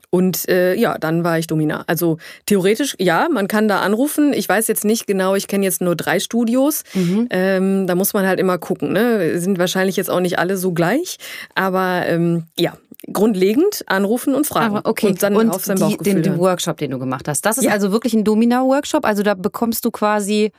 Und 0.09 0.47
äh, 0.49 0.75
ja, 0.75 0.97
dann 0.97 1.23
war 1.23 1.39
ich 1.39 1.47
Domina. 1.47 1.83
Also 1.87 2.17
theoretisch, 2.45 2.95
ja, 2.99 3.27
man 3.31 3.47
kann 3.47 3.67
da 3.67 3.81
anrufen. 3.81 4.33
Ich 4.33 4.47
weiß 4.47 4.67
jetzt 4.67 4.85
nicht 4.85 5.07
genau, 5.07 5.35
ich 5.35 5.47
kenne 5.47 5.63
jetzt 5.65 5.81
nur 5.81 5.95
drei 5.95 6.19
Studios. 6.19 6.83
Mhm. 6.93 7.27
Ähm, 7.29 7.87
da 7.87 7.95
muss 7.95 8.13
man 8.13 8.27
halt 8.27 8.39
immer 8.39 8.57
gucken, 8.57 8.93
ne? 8.93 9.32
Sind 9.39 9.59
wahrscheinlich 9.59 9.95
jetzt 9.95 10.09
auch 10.09 10.19
nicht 10.19 10.39
alle 10.39 10.57
so 10.57 10.71
gleich, 10.71 11.17
aber 11.55 12.03
ähm, 12.07 12.45
ja, 12.57 12.77
grundlegend 13.11 13.83
anrufen 13.87 14.35
und 14.35 14.47
fragen. 14.47 14.77
Aber 14.77 14.89
okay. 14.89 15.07
Und 15.07 15.23
dann 15.23 15.35
und 15.35 15.49
auf 15.49 15.65
sein 15.65 15.77
die, 15.77 15.97
den, 15.97 16.23
den, 16.23 16.37
Workshop, 16.37 16.77
den 16.77 16.91
du 16.91 16.99
gemacht 16.99 17.27
hast. 17.27 17.45
Das 17.45 17.57
ist 17.57 17.65
ja. 17.65 17.71
also 17.71 17.91
wirklich 17.91 18.13
ein 18.13 18.23
Domina-Workshop. 18.23 19.05
Also 19.05 19.23
da 19.23 19.33
bekommst 19.33 19.83
du 19.85 19.91
quasi 19.91 20.51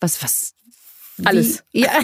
was, 0.00 0.22
was? 0.22 0.54
Wie? 1.16 1.26
Alles. 1.26 1.64
Ja. 1.72 1.90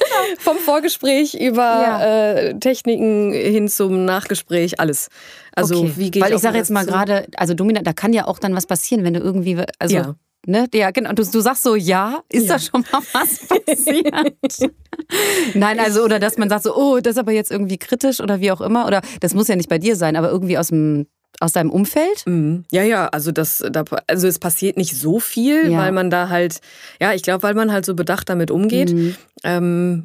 Genau. 0.00 0.36
Vom 0.38 0.56
Vorgespräch 0.56 1.34
über 1.34 1.60
ja. 1.60 2.32
äh, 2.32 2.58
Techniken 2.58 3.34
hin 3.34 3.68
zum 3.68 4.06
Nachgespräch, 4.06 4.80
alles. 4.80 5.08
Also 5.52 5.80
okay. 5.80 5.92
wie 5.96 6.10
geht 6.10 6.22
Weil 6.22 6.32
ich 6.32 6.40
sage 6.40 6.56
jetzt 6.56 6.70
mal 6.70 6.86
gerade, 6.86 7.26
also 7.36 7.52
Domina, 7.52 7.82
da 7.82 7.92
kann 7.92 8.14
ja 8.14 8.26
auch 8.26 8.38
dann 8.38 8.56
was 8.56 8.66
passieren, 8.66 9.04
wenn 9.04 9.12
du 9.12 9.20
irgendwie, 9.20 9.62
also 9.78 9.94
ja. 9.94 10.14
Ne? 10.46 10.66
Ja, 10.72 10.90
genau. 10.90 11.12
Du, 11.12 11.22
du 11.24 11.40
sagst 11.40 11.62
so, 11.62 11.74
ja, 11.74 12.22
ist 12.30 12.46
ja. 12.46 12.54
da 12.54 12.58
schon 12.58 12.84
mal 12.90 13.02
was 13.12 13.46
passiert? 13.46 14.72
Nein, 15.54 15.78
also, 15.78 16.02
oder 16.02 16.18
dass 16.18 16.38
man 16.38 16.48
sagt 16.48 16.64
so, 16.64 16.74
oh, 16.74 17.00
das 17.00 17.12
ist 17.12 17.18
aber 17.18 17.32
jetzt 17.32 17.50
irgendwie 17.50 17.76
kritisch 17.76 18.20
oder 18.20 18.40
wie 18.40 18.50
auch 18.50 18.60
immer. 18.60 18.86
Oder 18.86 19.02
das 19.20 19.34
muss 19.34 19.48
ja 19.48 19.56
nicht 19.56 19.68
bei 19.68 19.78
dir 19.78 19.96
sein, 19.96 20.16
aber 20.16 20.30
irgendwie 20.30 20.58
aus 20.58 20.68
dem 20.68 21.06
aus 21.38 21.52
deinem 21.52 21.70
Umfeld? 21.70 22.26
Mhm. 22.26 22.64
Ja, 22.70 22.82
ja, 22.82 23.06
also 23.08 23.32
das, 23.32 23.64
da, 23.70 23.84
also 24.06 24.28
es 24.28 24.38
passiert 24.38 24.76
nicht 24.76 24.96
so 24.96 25.20
viel, 25.20 25.70
ja. 25.70 25.78
weil 25.78 25.92
man 25.92 26.10
da 26.10 26.28
halt, 26.28 26.60
ja, 27.00 27.14
ich 27.14 27.22
glaube, 27.22 27.42
weil 27.42 27.54
man 27.54 27.72
halt 27.72 27.86
so 27.86 27.94
bedacht 27.94 28.28
damit 28.28 28.50
umgeht. 28.50 28.92
Mhm. 28.92 29.16
Ähm, 29.44 30.04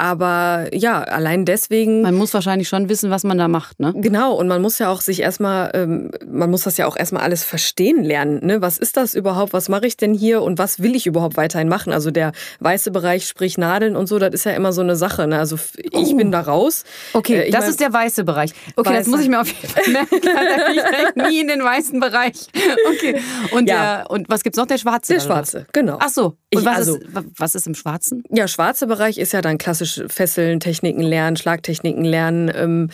aber 0.00 0.68
ja, 0.72 1.02
allein 1.02 1.44
deswegen. 1.44 2.00
Man 2.00 2.14
muss 2.14 2.32
wahrscheinlich 2.32 2.68
schon 2.68 2.88
wissen, 2.88 3.10
was 3.10 3.22
man 3.22 3.36
da 3.36 3.48
macht, 3.48 3.80
ne? 3.80 3.92
Genau, 3.94 4.32
und 4.32 4.48
man 4.48 4.62
muss 4.62 4.78
ja 4.78 4.88
auch 4.88 5.02
sich 5.02 5.20
erstmal, 5.20 5.70
ähm, 5.74 6.10
man 6.26 6.50
muss 6.50 6.62
das 6.62 6.78
ja 6.78 6.86
auch 6.86 6.96
erstmal 6.96 7.22
alles 7.22 7.44
verstehen 7.44 8.02
lernen. 8.02 8.40
Ne? 8.42 8.62
Was 8.62 8.78
ist 8.78 8.96
das 8.96 9.14
überhaupt? 9.14 9.52
Was 9.52 9.68
mache 9.68 9.86
ich 9.86 9.98
denn 9.98 10.14
hier 10.14 10.40
und 10.40 10.58
was 10.58 10.80
will 10.80 10.96
ich 10.96 11.06
überhaupt 11.06 11.36
weiterhin 11.36 11.68
machen? 11.68 11.92
Also 11.92 12.10
der 12.10 12.32
weiße 12.60 12.92
Bereich, 12.92 13.28
sprich 13.28 13.58
Nadeln 13.58 13.94
und 13.94 14.06
so, 14.06 14.18
das 14.18 14.32
ist 14.32 14.44
ja 14.44 14.52
immer 14.52 14.72
so 14.72 14.80
eine 14.80 14.96
Sache. 14.96 15.26
Ne? 15.26 15.38
Also 15.38 15.58
ich 15.76 15.92
oh. 15.92 16.16
bin 16.16 16.32
da 16.32 16.40
raus. 16.40 16.84
Okay, 17.12 17.48
äh, 17.48 17.50
das 17.50 17.60
mein, 17.60 17.70
ist 17.70 17.80
der 17.80 17.92
weiße 17.92 18.24
Bereich. 18.24 18.52
Okay, 18.76 18.88
Weißer. 18.88 18.98
das 19.00 19.06
muss 19.08 19.20
ich 19.20 19.28
mir 19.28 19.42
auf 19.42 19.48
jeden 19.48 19.68
Fall 19.68 19.92
merken. 19.92 20.20
da 21.14 21.28
nie 21.28 21.40
in 21.40 21.48
den 21.48 21.62
weißen 21.62 22.00
Bereich. 22.00 22.46
Okay. 22.90 23.20
Und, 23.52 23.68
ja. 23.68 23.98
der, 23.98 24.10
und 24.10 24.28
was 24.28 24.42
gibt's 24.42 24.56
noch? 24.56 24.66
Der 24.66 24.78
schwarze? 24.78 25.12
Der 25.12 25.20
schwarze, 25.20 25.66
genau. 25.72 25.98
Ach 26.00 26.08
so. 26.08 26.26
Und 26.26 26.60
ich, 26.60 26.64
was, 26.64 26.76
also, 26.76 26.96
ist, 26.96 27.06
was 27.36 27.54
ist 27.54 27.66
im 27.66 27.74
schwarzen? 27.74 28.24
Ja, 28.30 28.48
schwarze 28.48 28.86
Bereich 28.86 29.18
ist 29.18 29.32
ja 29.32 29.42
dann 29.42 29.58
klassisch 29.58 29.89
Fesseln, 30.08 30.60
Techniken 30.60 31.02
lernen, 31.02 31.36
Schlagtechniken 31.36 32.04
lernen, 32.04 32.50
ähm, 32.54 32.90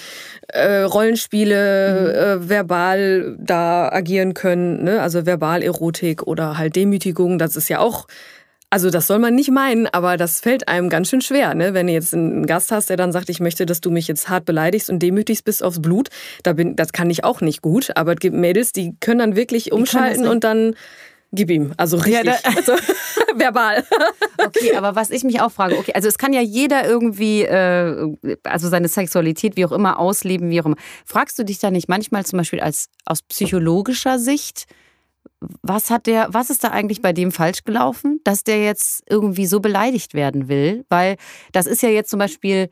äh, 0.49 0.83
Rollenspiele, 0.83 2.39
mhm. 2.39 2.45
äh, 2.45 2.49
verbal 2.49 3.37
da 3.39 3.89
agieren 3.89 4.35
können, 4.35 4.85
ne? 4.85 5.03
also 5.03 5.27
Verbalerotik 5.27 6.23
oder 6.27 6.59
halt 6.59 6.77
Demütigung, 6.77 7.39
das 7.39 7.57
ist 7.57 7.69
ja 7.69 7.81
auch 7.81 8.07
also 8.69 8.91
das 8.91 9.07
soll 9.07 9.21
man 9.21 9.35
nicht 9.35 9.51
meinen, 9.51 9.87
aber 9.87 10.17
das 10.17 10.41
fällt 10.41 10.67
einem 10.67 10.89
ganz 10.89 11.09
schön 11.09 11.21
schwer, 11.21 11.55
ne? 11.55 11.73
Wenn 11.73 11.87
du 11.87 11.93
jetzt 11.93 12.13
einen 12.13 12.47
Gast 12.47 12.73
hast, 12.73 12.91
der 12.91 12.97
dann 12.97 13.13
sagt, 13.13 13.31
ich 13.31 13.39
möchte, 13.39 13.65
dass 13.65 13.81
du 13.81 13.93
mich 13.93 14.09
jetzt 14.09 14.29
hart 14.29 14.45
beleidigst 14.45 14.91
und 14.91 14.99
demütigst 14.99 15.45
bis 15.45 15.63
aufs 15.63 15.81
Blut, 15.81 16.09
da 16.43 16.53
bin, 16.53 16.75
das 16.75 16.93
kann 16.93 17.09
ich 17.09 17.23
auch 17.23 17.41
nicht 17.41 17.63
gut. 17.63 17.93
Aber 17.95 18.15
es 18.15 18.19
gibt 18.19 18.35
Mädels, 18.35 18.73
die 18.73 18.97
können 18.99 19.21
dann 19.21 19.37
wirklich 19.37 19.71
umschalten 19.71 20.27
und 20.27 20.43
dann 20.43 20.75
Gib 21.33 21.51
ihm, 21.51 21.73
also 21.77 21.97
richtig. 21.97 22.25
Ja, 22.25 22.37
also, 22.57 22.73
verbal. 23.35 23.85
Okay, 24.39 24.75
aber 24.77 24.95
was 24.95 25.11
ich 25.11 25.25
mich 25.25 25.41
auch 25.41 25.51
frage, 25.51 25.77
okay, 25.79 25.93
also 25.95 26.09
es 26.09 26.19
kann 26.19 26.33
ja 26.33 26.41
jeder 26.41 26.87
irgendwie, 26.87 27.43
äh, 27.43 28.17
also 28.45 28.69
seine 28.69 28.89
Sexualität, 28.89 29.57
wie 29.57 29.65
auch 29.65 29.73
immer, 29.73 29.99
ausleben, 29.99 30.51
wie 30.51 30.61
auch 30.61 30.67
immer. 30.67 30.77
Fragst 31.05 31.39
du 31.39 31.45
dich 31.45 31.59
da 31.59 31.71
nicht 31.71 31.89
manchmal 31.89 32.25
zum 32.25 32.39
Beispiel 32.39 32.61
als 32.61 32.89
aus 33.05 33.23
psychologischer 33.23 34.19
Sicht, 34.19 34.67
was 35.62 35.91
hat 35.91 36.07
der, 36.07 36.29
was 36.31 36.51
ist 36.51 36.65
da 36.65 36.69
eigentlich 36.69 37.03
bei 37.03 37.12
dem 37.12 37.33
falsch 37.33 37.65
gelaufen, 37.65 38.21
dass 38.25 38.45
der 38.45 38.62
jetzt 38.62 39.03
irgendwie 39.09 39.47
so 39.47 39.61
beleidigt 39.61 40.15
werden 40.15 40.49
will? 40.49 40.85
Weil 40.89 41.17
das 41.53 41.67
ist 41.67 41.83
ja 41.83 41.89
jetzt 41.89 42.11
zum 42.11 42.19
Beispiel 42.19 42.71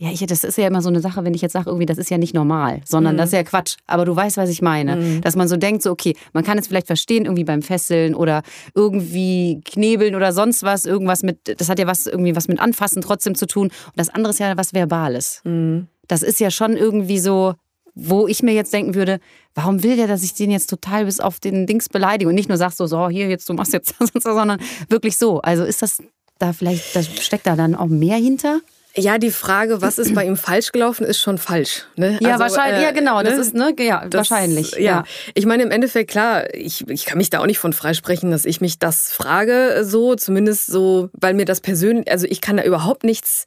ja, 0.00 0.10
ich, 0.12 0.24
das 0.24 0.44
ist 0.44 0.56
ja 0.56 0.68
immer 0.68 0.80
so 0.80 0.88
eine 0.88 1.00
Sache, 1.00 1.24
wenn 1.24 1.34
ich 1.34 1.42
jetzt 1.42 1.54
sage, 1.54 1.68
irgendwie, 1.68 1.86
das 1.86 1.98
ist 1.98 2.08
ja 2.08 2.18
nicht 2.18 2.32
normal, 2.32 2.80
sondern 2.84 3.14
mhm. 3.14 3.18
das 3.18 3.30
ist 3.30 3.32
ja 3.32 3.42
Quatsch. 3.42 3.76
Aber 3.88 4.04
du 4.04 4.14
weißt, 4.14 4.36
was 4.36 4.48
ich 4.48 4.62
meine. 4.62 4.94
Mhm. 4.94 5.20
Dass 5.22 5.34
man 5.34 5.48
so 5.48 5.56
denkt, 5.56 5.82
so, 5.82 5.90
okay, 5.90 6.14
man 6.32 6.44
kann 6.44 6.56
es 6.56 6.68
vielleicht 6.68 6.86
verstehen, 6.86 7.24
irgendwie 7.24 7.42
beim 7.42 7.62
Fesseln 7.62 8.14
oder 8.14 8.42
irgendwie 8.76 9.60
knebeln 9.64 10.14
oder 10.14 10.32
sonst 10.32 10.62
was, 10.62 10.86
irgendwas 10.86 11.24
mit, 11.24 11.60
das 11.60 11.68
hat 11.68 11.80
ja 11.80 11.88
was, 11.88 12.06
irgendwie 12.06 12.36
was 12.36 12.46
mit 12.46 12.60
Anfassen 12.60 13.02
trotzdem 13.02 13.34
zu 13.34 13.46
tun. 13.46 13.68
Und 13.68 13.92
das 13.96 14.08
andere 14.08 14.30
ist 14.30 14.38
ja 14.38 14.56
was 14.56 14.72
Verbales. 14.72 15.40
Mhm. 15.42 15.88
Das 16.06 16.22
ist 16.22 16.38
ja 16.38 16.52
schon 16.52 16.76
irgendwie 16.76 17.18
so, 17.18 17.54
wo 17.96 18.28
ich 18.28 18.44
mir 18.44 18.54
jetzt 18.54 18.72
denken 18.72 18.94
würde, 18.94 19.18
warum 19.56 19.82
will 19.82 19.96
der, 19.96 20.06
dass 20.06 20.22
ich 20.22 20.32
den 20.32 20.52
jetzt 20.52 20.70
total 20.70 21.06
bis 21.06 21.18
auf 21.18 21.40
den 21.40 21.66
Dings 21.66 21.88
beleidige 21.88 22.28
und 22.28 22.36
nicht 22.36 22.48
nur 22.48 22.56
sagst 22.56 22.78
so, 22.78 22.86
so, 22.86 23.08
hier, 23.08 23.28
jetzt, 23.28 23.48
du 23.48 23.54
machst 23.54 23.72
jetzt 23.72 23.96
das 23.98 24.12
und 24.12 24.22
so, 24.22 24.32
sondern 24.32 24.60
wirklich 24.88 25.16
so. 25.16 25.40
Also 25.40 25.64
ist 25.64 25.82
das 25.82 26.00
da 26.38 26.52
vielleicht, 26.52 26.94
da 26.94 27.02
steckt 27.02 27.48
da 27.48 27.56
dann 27.56 27.74
auch 27.74 27.88
mehr 27.88 28.16
hinter? 28.16 28.60
Ja, 28.98 29.18
die 29.18 29.30
Frage, 29.30 29.80
was 29.80 29.98
ist 29.98 30.14
bei 30.14 30.24
ihm 30.24 30.36
falsch 30.36 30.72
gelaufen, 30.72 31.04
ist 31.04 31.20
schon 31.20 31.38
falsch. 31.38 31.86
Ne? 31.96 32.18
Ja, 32.20 32.32
also, 32.32 32.40
wahrscheinlich, 32.40 32.80
äh, 32.80 32.86
ja, 32.86 32.90
genau, 32.90 33.22
das 33.22 33.34
ne? 33.34 33.40
ist, 33.40 33.54
ne, 33.54 33.74
ja, 33.78 34.04
das, 34.06 34.30
wahrscheinlich. 34.30 34.72
Ja. 34.72 34.80
ja. 34.80 35.04
ich 35.34 35.46
meine, 35.46 35.62
im 35.62 35.70
Endeffekt, 35.70 36.10
klar, 36.10 36.52
ich, 36.52 36.88
ich 36.88 37.04
kann 37.04 37.18
mich 37.18 37.30
da 37.30 37.38
auch 37.38 37.46
nicht 37.46 37.58
von 37.58 37.72
freisprechen, 37.72 38.32
dass 38.32 38.44
ich 38.44 38.60
mich 38.60 38.78
das 38.80 39.12
frage, 39.12 39.84
so, 39.84 40.16
zumindest 40.16 40.66
so, 40.66 41.10
weil 41.12 41.34
mir 41.34 41.44
das 41.44 41.60
persönlich, 41.60 42.10
also 42.10 42.26
ich 42.28 42.40
kann 42.40 42.56
da 42.56 42.64
überhaupt 42.64 43.04
nichts 43.04 43.44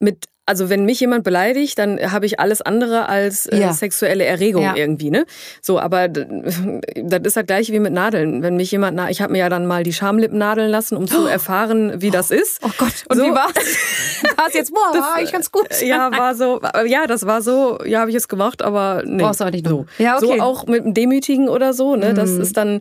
mit 0.00 0.26
also 0.50 0.68
wenn 0.68 0.84
mich 0.84 0.98
jemand 0.98 1.22
beleidigt, 1.22 1.78
dann 1.78 2.00
habe 2.10 2.26
ich 2.26 2.40
alles 2.40 2.60
andere 2.60 3.08
als 3.08 3.46
äh, 3.46 3.60
ja. 3.60 3.72
sexuelle 3.72 4.24
Erregung 4.24 4.64
ja. 4.64 4.74
irgendwie, 4.74 5.08
ne? 5.08 5.24
So, 5.62 5.78
aber 5.78 6.08
das 6.08 7.20
ist 7.22 7.36
halt 7.36 7.46
gleich 7.46 7.70
wie 7.70 7.78
mit 7.78 7.92
Nadeln. 7.92 8.42
Wenn 8.42 8.56
mich 8.56 8.72
jemand, 8.72 9.00
ich 9.10 9.22
habe 9.22 9.32
mir 9.32 9.38
ja 9.38 9.48
dann 9.48 9.64
mal 9.64 9.84
die 9.84 9.92
Schamlippen 9.92 10.38
nadeln 10.38 10.68
lassen, 10.68 10.96
um 10.96 11.06
zu 11.06 11.24
erfahren, 11.26 12.02
wie 12.02 12.10
das 12.10 12.32
ist. 12.32 12.58
Oh 12.64 12.70
Gott, 12.78 13.04
und 13.08 13.18
so. 13.18 13.22
wie 13.22 13.30
war's? 13.30 13.54
war 14.36 14.48
es 14.48 14.54
jetzt, 14.54 14.74
boah, 14.74 14.92
war 14.92 15.22
ich 15.22 15.30
ganz 15.30 15.52
gut. 15.52 15.68
Ja, 15.82 16.10
war 16.10 16.34
so, 16.34 16.60
ja, 16.84 17.06
das 17.06 17.26
war 17.26 17.42
so, 17.42 17.78
ja, 17.84 18.00
habe 18.00 18.10
ich 18.10 18.16
es 18.16 18.26
gemacht, 18.26 18.60
aber 18.60 19.04
nee. 19.06 19.22
Brauchst 19.22 19.40
du 19.40 19.44
auch 19.44 19.50
nicht 19.52 19.68
so. 19.68 19.86
Ja, 19.98 20.16
okay. 20.16 20.34
So 20.38 20.42
auch 20.42 20.66
mit 20.66 20.84
dem 20.84 20.94
Demütigen 20.94 21.48
oder 21.48 21.74
so, 21.74 21.94
ne? 21.94 22.12
Das 22.12 22.30
mhm. 22.30 22.40
ist 22.40 22.56
dann 22.56 22.80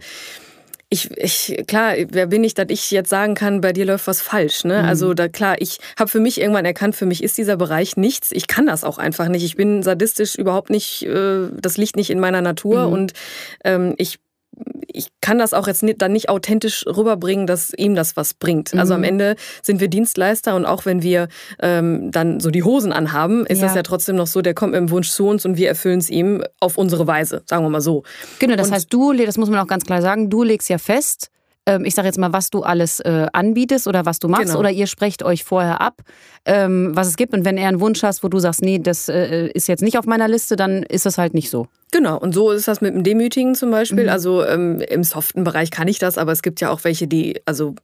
ich, 0.91 1.15
ich, 1.17 1.63
klar, 1.67 1.93
wer 2.09 2.25
bin 2.25 2.43
ich, 2.43 2.55
dass 2.55 2.67
ich 2.69 2.89
jetzt 2.89 3.09
sagen 3.09 3.35
kann, 3.35 3.61
bei 3.61 3.73
dir 3.73 3.85
läuft 3.85 4.07
was 4.07 4.21
falsch. 4.21 4.63
Ne? 4.63 4.81
Mhm. 4.81 4.89
Also 4.89 5.13
da 5.13 5.27
klar, 5.27 5.55
ich 5.59 5.77
habe 5.99 6.09
für 6.09 6.19
mich 6.19 6.41
irgendwann 6.41 6.65
erkannt, 6.65 6.95
für 6.95 7.05
mich 7.05 7.23
ist 7.23 7.37
dieser 7.37 7.57
Bereich 7.57 7.95
nichts. 7.95 8.31
Ich 8.31 8.47
kann 8.47 8.65
das 8.65 8.83
auch 8.83 8.97
einfach 8.97 9.27
nicht. 9.27 9.43
Ich 9.43 9.55
bin 9.55 9.83
sadistisch 9.83 10.35
überhaupt 10.35 10.71
nicht, 10.71 11.03
äh, 11.03 11.47
das 11.53 11.77
liegt 11.77 11.95
nicht 11.95 12.09
in 12.09 12.19
meiner 12.19 12.41
Natur 12.41 12.87
mhm. 12.87 12.93
und 12.93 13.13
ähm, 13.63 13.93
ich 13.97 14.19
ich 14.91 15.07
kann 15.21 15.37
das 15.37 15.53
auch 15.53 15.67
jetzt 15.67 15.83
nicht, 15.83 16.01
dann 16.01 16.11
nicht 16.11 16.29
authentisch 16.29 16.85
rüberbringen, 16.85 17.47
dass 17.47 17.71
ihm 17.75 17.95
das 17.95 18.17
was 18.17 18.33
bringt. 18.33 18.73
Also 18.73 18.93
am 18.93 19.01
mhm. 19.01 19.07
Ende 19.07 19.35
sind 19.61 19.79
wir 19.79 19.87
Dienstleister 19.87 20.55
und 20.55 20.65
auch 20.65 20.85
wenn 20.85 21.01
wir 21.01 21.27
ähm, 21.61 22.11
dann 22.11 22.39
so 22.39 22.49
die 22.49 22.63
Hosen 22.63 22.91
anhaben, 22.91 23.45
ist 23.45 23.59
ja. 23.59 23.67
das 23.67 23.75
ja 23.75 23.83
trotzdem 23.83 24.15
noch 24.15 24.27
so, 24.27 24.41
der 24.41 24.53
kommt 24.53 24.73
mit 24.73 24.79
dem 24.79 24.89
Wunsch 24.89 25.11
zu 25.11 25.27
uns 25.27 25.45
und 25.45 25.57
wir 25.57 25.67
erfüllen 25.67 25.99
es 25.99 26.09
ihm 26.09 26.43
auf 26.59 26.77
unsere 26.77 27.07
Weise, 27.07 27.43
sagen 27.45 27.63
wir 27.63 27.69
mal 27.69 27.81
so. 27.81 28.03
Genau, 28.39 28.55
das 28.55 28.67
und 28.67 28.73
heißt, 28.73 28.91
du, 28.91 29.13
das 29.13 29.37
muss 29.37 29.49
man 29.49 29.59
auch 29.59 29.67
ganz 29.67 29.85
klar 29.85 30.01
sagen, 30.01 30.29
du 30.29 30.43
legst 30.43 30.69
ja 30.69 30.77
fest, 30.77 31.29
ähm, 31.65 31.85
ich 31.85 31.95
sage 31.95 32.07
jetzt 32.07 32.17
mal, 32.17 32.33
was 32.33 32.49
du 32.49 32.61
alles 32.61 32.99
äh, 32.99 33.27
anbietest 33.33 33.87
oder 33.87 34.05
was 34.05 34.19
du 34.19 34.27
machst 34.27 34.47
genau. 34.47 34.59
oder 34.59 34.71
ihr 34.71 34.87
sprecht 34.87 35.23
euch 35.23 35.43
vorher 35.43 35.81
ab, 35.81 36.01
ähm, 36.45 36.91
was 36.93 37.07
es 37.07 37.17
gibt 37.17 37.33
und 37.33 37.45
wenn 37.45 37.57
er 37.57 37.67
einen 37.67 37.79
Wunsch 37.79 38.03
hast, 38.03 38.23
wo 38.23 38.27
du 38.27 38.39
sagst, 38.39 38.61
nee, 38.61 38.79
das 38.79 39.09
äh, 39.09 39.47
ist 39.47 39.67
jetzt 39.67 39.81
nicht 39.81 39.97
auf 39.97 40.05
meiner 40.05 40.27
Liste, 40.27 40.55
dann 40.55 40.83
ist 40.83 41.05
das 41.05 41.17
halt 41.17 41.33
nicht 41.33 41.49
so. 41.49 41.67
Genau, 41.91 42.19
und 42.19 42.33
so 42.33 42.51
ist 42.51 42.67
das 42.67 42.81
mit 42.81 42.93
dem 42.93 43.03
Demütigen 43.03 43.55
zum 43.55 43.71
Beispiel. 43.71 44.03
Mhm. 44.03 44.09
Also 44.09 44.45
ähm, 44.45 44.79
im 44.79 45.03
soften 45.03 45.43
Bereich 45.43 45.71
kann 45.71 45.87
ich 45.87 45.97
das, 45.97 46.17
aber 46.17 46.31
es 46.31 46.41
gibt 46.41 46.61
ja 46.61 46.69
auch 46.69 46.83
welche, 46.83 47.07
die 47.07 47.41
also 47.45 47.75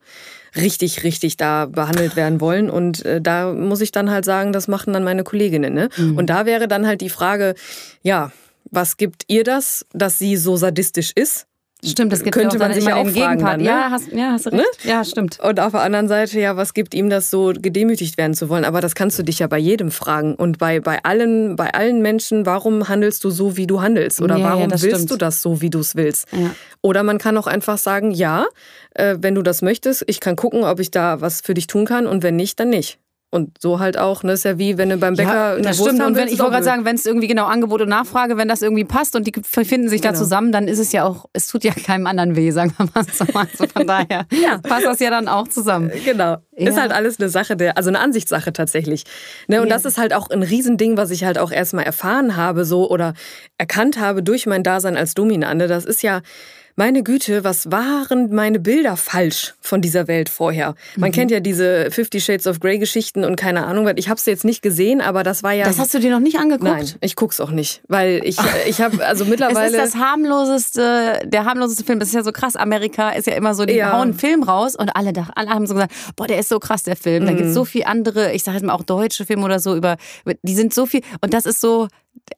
richtig, 0.56 1.04
richtig 1.04 1.38
da 1.38 1.66
behandelt 1.66 2.16
werden 2.16 2.40
wollen. 2.40 2.70
Und 2.70 3.04
äh, 3.06 3.20
da 3.20 3.52
muss 3.52 3.82
ich 3.82 3.92
dann 3.92 4.12
halt 4.12 4.26
sagen, 4.26 4.54
das 4.54 4.68
machen 4.68 4.94
dann 4.94 5.04
meine 5.04 5.24
Kolleginnen. 5.24 5.74
Ne? 5.74 5.90
Mhm. 5.98 6.18
Und 6.18 6.30
da 6.30 6.46
wäre 6.46 6.68
dann 6.68 6.86
halt 6.86 7.02
die 7.02 7.10
Frage, 7.10 7.56
ja, 8.04 8.32
was 8.72 8.98
gibt 8.98 9.24
ihr 9.28 9.44
das, 9.44 9.86
dass 9.94 10.20
sie 10.20 10.38
so 10.38 10.56
sadistisch 10.56 11.12
ist? 11.16 11.48
Stimmt, 11.84 12.12
das 12.12 12.24
gibt 12.24 12.34
könnte 12.34 12.58
man 12.58 12.74
sich 12.74 12.86
ja 12.86 12.96
auch 12.96 13.08
fragen 13.08 13.44
dann, 13.44 13.60
ne? 13.60 13.68
Ja, 13.68 13.92
hast, 13.92 14.12
ja, 14.12 14.32
hast 14.32 14.46
du 14.46 14.52
recht. 14.52 14.64
Ne? 14.64 14.90
Ja, 14.90 15.04
stimmt. 15.04 15.40
Und 15.40 15.60
auf 15.60 15.72
der 15.72 15.82
anderen 15.82 16.08
Seite, 16.08 16.40
ja, 16.40 16.56
was 16.58 16.74
gibt 16.74 16.94
ihm 16.94 17.10
das 17.10 17.30
so, 17.30 17.54
gedemütigt 17.56 18.18
werden 18.18 18.34
zu 18.34 18.50
wollen? 18.50 18.66
Aber 18.66 18.82
das 18.82 18.96
kannst 18.96 19.20
du 19.20 19.24
dich 19.24 19.40
ja 19.40 19.48
bei 19.48 19.60
jedem 19.60 19.92
fragen. 19.92 20.36
Und 20.36 20.58
bei, 20.58 20.80
bei, 20.80 21.04
allen, 21.04 21.56
bei 21.56 21.74
allen 21.74 22.02
Menschen, 22.02 22.46
warum 22.46 22.88
handelst 22.88 23.24
du 23.24 23.30
so, 23.30 23.58
wie 23.58 23.68
du 23.68 23.82
handelst? 23.82 24.22
Oder 24.22 24.38
ja, 24.38 24.46
warum 24.46 24.72
ja, 24.72 24.82
willst 24.82 24.86
stimmt. 24.86 25.12
du 25.12 25.18
das 25.18 25.42
so, 25.42 25.62
wie 25.62 25.70
du 25.70 25.80
es 25.80 25.96
willst? 25.96 26.28
Ja. 26.32 26.56
Oder 26.82 27.04
man 27.04 27.18
kann 27.18 27.38
auch 27.38 27.48
einfach 27.48 27.78
sagen, 27.78 28.12
ja, 28.12 28.46
äh, 28.96 29.18
wenn 29.20 29.36
du 29.36 29.44
das 29.44 29.62
möchtest, 29.62 30.04
ich 30.08 30.20
kann 30.20 30.36
gucken, 30.36 30.64
ob 30.64 30.80
ich 30.80 30.92
da 30.92 31.22
was 31.22 31.42
für 31.42 31.54
dich 31.54 31.68
tun 31.68 31.86
kann. 31.86 32.08
Und 32.08 32.24
wenn 32.24 32.36
nicht, 32.36 32.60
dann 32.60 32.70
nicht. 32.70 33.00
Und 33.36 33.62
so 33.62 33.80
halt 33.80 33.98
auch, 33.98 34.24
ne, 34.24 34.32
ist 34.32 34.46
ja 34.46 34.58
wie 34.58 34.78
wenn 34.78 34.90
du 34.90 34.96
beim 34.96 35.16
Bäcker 35.16 35.58
ja, 35.58 35.62
das 35.62 35.78
stimmt. 35.78 36.02
und 36.02 36.16
wenn, 36.16 36.30
ich 36.30 36.40
wollte 36.40 36.54
gerade 36.54 36.64
sagen, 36.64 36.86
wenn 36.86 36.96
es 36.96 37.06
irgendwie 37.06 37.28
genau 37.28 37.48
Angebot 37.48 37.82
und 37.82 37.90
Nachfrage, 37.90 38.38
wenn 38.38 38.48
das 38.48 38.62
irgendwie 38.62 38.86
passt 38.86 39.14
und 39.18 39.28
die 39.28 39.34
finden 39.44 39.90
sich 39.90 40.02
genau. 40.02 40.14
da 40.14 40.18
zusammen, 40.18 40.54
dann 40.54 40.70
ist 40.70 40.80
es 40.80 40.94
ja 40.94 41.04
auch, 41.04 41.26
es 41.34 41.48
tut 41.48 41.66
ja 41.66 41.74
keinem 41.74 42.08
anderen 42.08 42.38
weh, 42.38 42.50
sagen 42.52 42.74
wir 42.78 42.88
mal 42.96 43.04
so. 43.12 43.26
Also 43.34 43.68
von 43.68 43.86
daher 43.88 44.26
ja. 44.32 44.60
passt 44.60 44.86
das 44.86 45.02
ja 45.02 45.10
dann 45.10 45.28
auch 45.28 45.50
zusammen. 45.50 45.92
Genau. 46.06 46.38
Ja. 46.56 46.70
Ist 46.70 46.80
halt 46.80 46.94
alles 46.94 47.20
eine 47.20 47.28
Sache 47.28 47.58
der, 47.58 47.76
also 47.76 47.90
eine 47.90 48.00
Ansichtssache 48.00 48.54
tatsächlich. 48.54 49.04
Ne, 49.50 49.62
und 49.62 49.68
das 49.68 49.84
ist 49.84 49.98
halt 49.98 50.14
auch 50.14 50.30
ein 50.30 50.42
Riesending, 50.42 50.96
was 50.96 51.12
ich 51.12 51.26
halt 51.26 51.38
auch 51.38 51.52
erstmal 51.52 51.84
erfahren 51.84 52.38
habe, 52.38 52.64
so 52.64 52.90
oder 52.90 53.16
erkannt 53.58 54.00
habe 54.00 54.24
durch 54.24 54.46
mein 54.46 54.64
Dasein 54.64 54.96
als 54.96 55.14
Dominante. 55.14 55.68
Das 55.68 55.84
ist 55.84 56.04
ja, 56.04 56.22
meine 56.76 57.04
Güte, 57.04 57.44
was 57.44 57.72
waren 57.72 58.34
meine 58.34 58.60
Bilder 58.60 58.98
falsch 58.98 59.54
von 59.62 59.82
dieser 59.82 60.08
Welt 60.08 60.30
vorher? 60.30 60.76
Man 60.98 61.10
mhm. 61.10 61.14
kennt 61.14 61.32
ja 61.32 61.40
diese 61.40 61.90
Fifty 61.92 62.20
Shades 62.20 62.48
of 62.48 62.60
Grey 62.60 62.78
Geschichten 62.80 63.24
und 63.24 63.38
keine 63.38 63.66
Ahnung, 63.66 63.90
ich 63.96 64.10
habe 64.10 64.18
es 64.18 64.26
jetzt 64.26 64.44
nicht 64.44 64.62
gesehen, 64.62 65.00
aber 65.00 65.24
das 65.24 65.42
war 65.42 65.54
ja. 65.54 65.66
Das 65.66 65.80
hast 65.80 65.94
du 65.94 66.00
dir 66.00 66.12
noch 66.12 66.20
nicht 66.20 66.38
angeguckt? 66.38 66.70
Nein, 66.70 66.92
ich 67.02 67.16
guck's 67.16 67.40
auch 67.40 67.52
nicht, 67.52 67.82
weil 67.88 68.22
ich 68.24 68.38
ich 68.68 68.82
habe 68.82 69.06
also 69.06 69.26
mittlerweile. 69.26 69.78
Es 69.78 69.86
ist 69.86 69.96
das 69.96 70.02
harmloseste, 70.02 71.22
der 71.26 71.46
harmloseste 71.46 71.84
Film. 71.84 72.00
Das 72.00 72.10
ist 72.10 72.16
ja 72.16 72.24
so 72.24 72.32
krass. 72.32 72.56
Amerika 72.56 73.12
ist 73.12 73.28
ja 73.28 73.34
immer 73.34 73.56
so, 73.56 73.66
die 73.66 73.76
ja. 73.76 73.94
hauen 73.94 74.02
einen 74.02 74.14
Film 74.14 74.44
raus 74.44 74.76
und 74.76 74.90
alle, 74.96 75.14
alle 75.36 75.50
haben 75.50 75.68
so 75.68 75.74
gesagt, 75.74 75.94
boah, 76.16 76.28
der 76.28 76.40
ist 76.40 76.50
so 76.50 76.60
krass 76.60 76.84
der 76.84 76.96
Film. 76.96 77.26
Da 77.26 77.32
mhm. 77.32 77.38
gibt's 77.38 77.54
so 77.54 77.64
viel 77.66 77.86
andere, 77.86 78.34
ich 78.34 78.44
sage 78.44 78.58
jetzt 78.58 78.66
mal 78.66 78.74
auch 78.74 78.84
deutsche 78.84 79.26
Filme 79.26 79.46
oder 79.46 79.60
so 79.60 79.76
über, 79.76 79.98
die 80.44 80.56
sind 80.56 80.74
so 80.74 80.86
viel 80.86 81.02
und 81.22 81.34
das 81.34 81.46
ist 81.46 81.62
so 81.62 81.88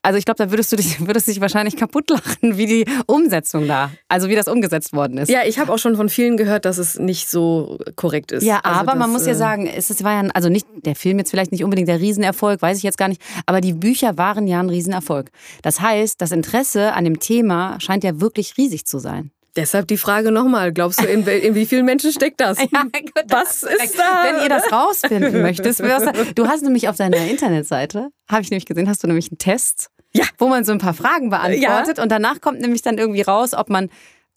also 0.01 0.17
ich 0.17 0.25
glaube, 0.25 0.43
da 0.43 0.51
würdest 0.51 0.71
du 0.71 0.75
dich, 0.75 0.99
würdest 1.07 1.27
dich 1.27 1.41
wahrscheinlich 1.41 1.75
kaputt 1.75 2.09
lachen, 2.09 2.57
wie 2.57 2.65
die 2.65 2.85
Umsetzung 3.05 3.67
da, 3.67 3.91
also 4.07 4.29
wie 4.29 4.35
das 4.35 4.47
umgesetzt 4.47 4.93
worden 4.93 5.17
ist. 5.17 5.29
Ja, 5.29 5.41
ich 5.45 5.59
habe 5.59 5.73
auch 5.73 5.77
schon 5.77 5.95
von 5.95 6.09
vielen 6.09 6.37
gehört, 6.37 6.65
dass 6.65 6.77
es 6.77 6.97
nicht 6.97 7.29
so 7.29 7.77
korrekt 7.95 8.31
ist. 8.31 8.43
Ja, 8.43 8.59
also 8.63 8.79
aber 8.79 8.91
das, 8.91 8.99
man 8.99 9.11
muss 9.11 9.25
ja 9.25 9.33
äh, 9.33 9.35
sagen, 9.35 9.67
es 9.67 10.03
war 10.03 10.23
ja, 10.23 10.29
also 10.33 10.49
nicht 10.49 10.67
der 10.85 10.95
Film 10.95 11.17
jetzt 11.19 11.31
vielleicht 11.31 11.51
nicht 11.51 11.63
unbedingt 11.63 11.87
der 11.87 11.99
Riesenerfolg, 11.99 12.61
weiß 12.61 12.77
ich 12.77 12.83
jetzt 12.83 12.97
gar 12.97 13.07
nicht, 13.07 13.21
aber 13.45 13.61
die 13.61 13.73
Bücher 13.73 14.17
waren 14.17 14.47
ja 14.47 14.59
ein 14.59 14.69
Riesenerfolg. 14.69 15.31
Das 15.61 15.81
heißt, 15.81 16.21
das 16.21 16.31
Interesse 16.31 16.93
an 16.93 17.03
dem 17.03 17.19
Thema 17.19 17.79
scheint 17.79 18.03
ja 18.03 18.19
wirklich 18.19 18.57
riesig 18.57 18.85
zu 18.85 18.99
sein. 18.99 19.31
Deshalb 19.57 19.87
die 19.87 19.97
Frage 19.97 20.31
nochmal, 20.31 20.71
glaubst 20.71 21.01
du, 21.01 21.07
in, 21.07 21.25
in, 21.25 21.55
wie 21.55 21.65
vielen 21.65 21.83
Menschen 21.83 22.11
steckt 22.11 22.39
das? 22.39 22.59
Ja, 22.71 22.83
gut, 22.83 23.23
Was 23.29 23.63
ist 23.63 23.97
da? 23.97 24.23
Wenn 24.23 24.43
ihr 24.43 24.49
das 24.49 24.71
rausfinden 24.71 25.41
möchtest, 25.41 25.79
du 25.79 26.47
hast 26.47 26.63
nämlich 26.63 26.87
auf 26.89 26.95
deiner 26.95 27.17
Internetseite, 27.17 28.09
habe 28.29 28.41
ich 28.43 28.51
nämlich 28.51 28.65
gesehen, 28.65 28.87
hast 28.87 29.03
du 29.03 29.07
nämlich 29.07 29.31
einen 29.31 29.39
Test, 29.39 29.89
ja. 30.13 30.25
wo 30.37 30.47
man 30.47 30.63
so 30.63 30.73
ein 30.73 30.77
paar 30.77 30.93
Fragen 30.93 31.29
beantwortet 31.29 31.97
ja. 31.97 32.03
und 32.03 32.11
danach 32.11 32.39
kommt 32.39 32.59
nämlich 32.59 32.83
dann 32.83 32.97
irgendwie 32.97 33.21
raus, 33.21 33.53
ob 33.53 33.69
man 33.69 33.89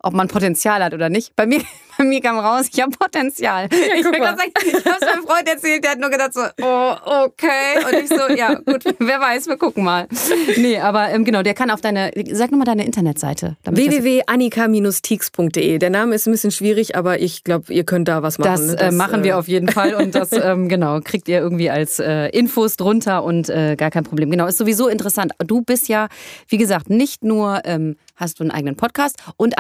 ob 0.03 0.15
man 0.15 0.29
Potenzial 0.29 0.83
hat 0.83 0.95
oder 0.95 1.09
nicht. 1.09 1.37
Bei 1.37 1.47
mir, 1.47 1.61
bei 1.99 2.05
mir 2.05 2.21
kam 2.21 2.39
raus, 2.39 2.69
ich 2.73 2.81
habe 2.81 2.93
Potenzial. 2.93 3.69
Ja, 3.71 3.77
ich 3.95 4.05
habe 4.05 4.17
es 4.17 5.01
meinem 5.01 5.23
Freund 5.27 5.49
erzählt, 5.49 5.85
der 5.85 5.93
hat 5.93 6.01
nur 6.01 6.11
gedacht 6.11 6.35
so, 6.35 6.41
oh, 6.63 6.95
okay. 7.25 7.79
Und 7.87 7.95
ich 8.05 8.09
so, 8.09 8.29
ja, 8.35 8.55
gut, 8.55 8.83
wer 8.99 9.21
weiß, 9.21 9.47
wir 9.49 9.57
gucken 9.57 9.85
mal. 9.85 10.09
Nee, 10.57 10.79
aber 10.79 11.11
ähm, 11.11 11.25
genau, 11.25 11.43
der 11.43 11.55
kann 11.55 11.71
auf 11.71 11.81
deine, 11.81 12.11
sag 12.33 12.51
nochmal 12.51 12.67
deine 12.67 12.85
Internetseite. 12.85 13.57
www.annika-teaks.de. 13.65 15.79
Der 15.79 15.91
Name 15.91 16.15
ist 16.15 16.27
ein 16.27 16.33
bisschen 16.33 16.51
schwierig, 16.51 16.97
aber 16.97 17.21
ich 17.21 17.45
glaube, 17.45 17.73
ihr 17.73 17.85
könnt 17.85 18.09
da 18.09 18.23
was 18.23 18.39
machen. 18.39 18.51
Das, 18.51 18.63
ne? 18.63 18.77
das 18.77 18.95
äh, 18.95 18.97
machen 18.97 19.23
wir 19.23 19.33
äh, 19.33 19.35
auf 19.35 19.49
jeden 19.49 19.69
Fall 19.69 19.95
und 19.95 20.15
das, 20.15 20.33
ähm, 20.33 20.69
genau, 20.69 21.01
kriegt 21.01 21.29
ihr 21.29 21.39
irgendwie 21.39 21.71
als 21.71 21.99
äh, 21.99 22.29
Infos 22.29 22.77
drunter 22.77 23.23
und 23.23 23.49
äh, 23.49 23.77
gar 23.77 23.91
kein 23.91 24.05
Problem. 24.05 24.31
Genau, 24.31 24.47
ist 24.47 24.59
sowieso 24.59 24.89
interessant. 24.89 25.33
Du 25.39 25.63
bist 25.63 25.89
ja, 25.89 26.09
wie 26.49 26.59
gesagt, 26.59 26.91
nicht 26.91 27.25
nur 27.25 27.63
ähm, 27.65 27.97
hast 28.21 28.39
du 28.39 28.45
einen 28.45 28.51
eigenen 28.51 28.77
Podcast. 28.77 29.17
Und 29.37 29.55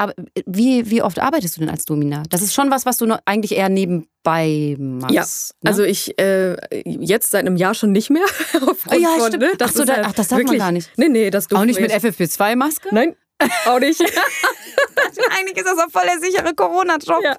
wie, 0.46 0.90
wie 0.90 1.02
oft 1.02 1.18
arbeitest 1.18 1.56
du 1.56 1.60
denn 1.60 1.70
als 1.70 1.84
Domina? 1.84 2.22
Das 2.28 2.42
ist 2.42 2.54
schon 2.54 2.70
was, 2.70 2.86
was 2.86 2.98
du 2.98 3.06
eigentlich 3.24 3.56
eher 3.56 3.68
nebenbei 3.68 4.76
machst. 4.78 5.14
Ja, 5.14 5.22
ne? 5.22 5.70
also 5.70 5.82
ich 5.82 6.18
äh, 6.20 6.56
jetzt 6.84 7.30
seit 7.30 7.46
einem 7.46 7.56
Jahr 7.56 7.74
schon 7.74 7.92
nicht 7.92 8.10
mehr. 8.10 8.24
oh 8.60 8.94
ja, 8.94 9.08
von, 9.18 9.28
stimmt. 9.28 9.42
Ne? 9.42 9.52
Das 9.58 9.70
ach, 9.70 9.76
so, 9.76 9.84
da, 9.84 9.94
halt 9.94 10.06
ach, 10.06 10.12
das 10.12 10.28
darf 10.28 10.38
wirklich, 10.38 10.58
man 10.58 10.68
gar 10.68 10.72
nicht. 10.72 10.90
Nee, 10.96 11.08
nee, 11.08 11.30
das 11.30 11.50
Auch 11.52 11.64
nicht 11.64 11.80
mit 11.80 11.90
FFP2-Maske? 11.90 12.88
Nein. 12.92 13.16
Auch 13.66 13.80
nicht. 13.80 14.00
Eigentlich 14.00 15.56
ist 15.56 15.66
das 15.66 15.78
auch 15.78 15.90
voll 15.90 16.02
der 16.04 16.20
sichere 16.20 16.54
Corona-Job. 16.54 17.22
Ja. 17.22 17.38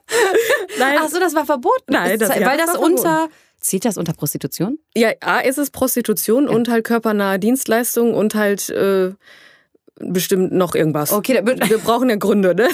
Ach 0.98 1.10
so, 1.10 1.20
das 1.20 1.36
war 1.36 1.46
verboten. 1.46 1.84
Nein, 1.90 2.18
das, 2.18 2.30
weil 2.30 2.58
das 2.58 2.76
unter 2.76 3.30
Zählt 3.62 3.86
das 3.86 3.98
unter 3.98 4.14
Prostitution? 4.14 4.80
Ja, 4.96 5.12
A 5.22 5.40
ist 5.40 5.60
es 5.60 5.70
Prostitution 5.70 6.46
ja. 6.46 6.50
und 6.50 6.68
halt 6.68 6.84
körpernahe 6.84 7.38
Dienstleistungen 7.38 8.16
und 8.16 8.34
halt 8.34 8.70
äh, 8.72 9.12
bestimmt 10.04 10.52
noch 10.52 10.76
irgendwas. 10.76 11.12
Okay, 11.12 11.42
wir 11.44 11.78
brauchen 11.80 12.10
ja 12.10 12.16
Gründe, 12.16 12.56
ne? 12.56 12.68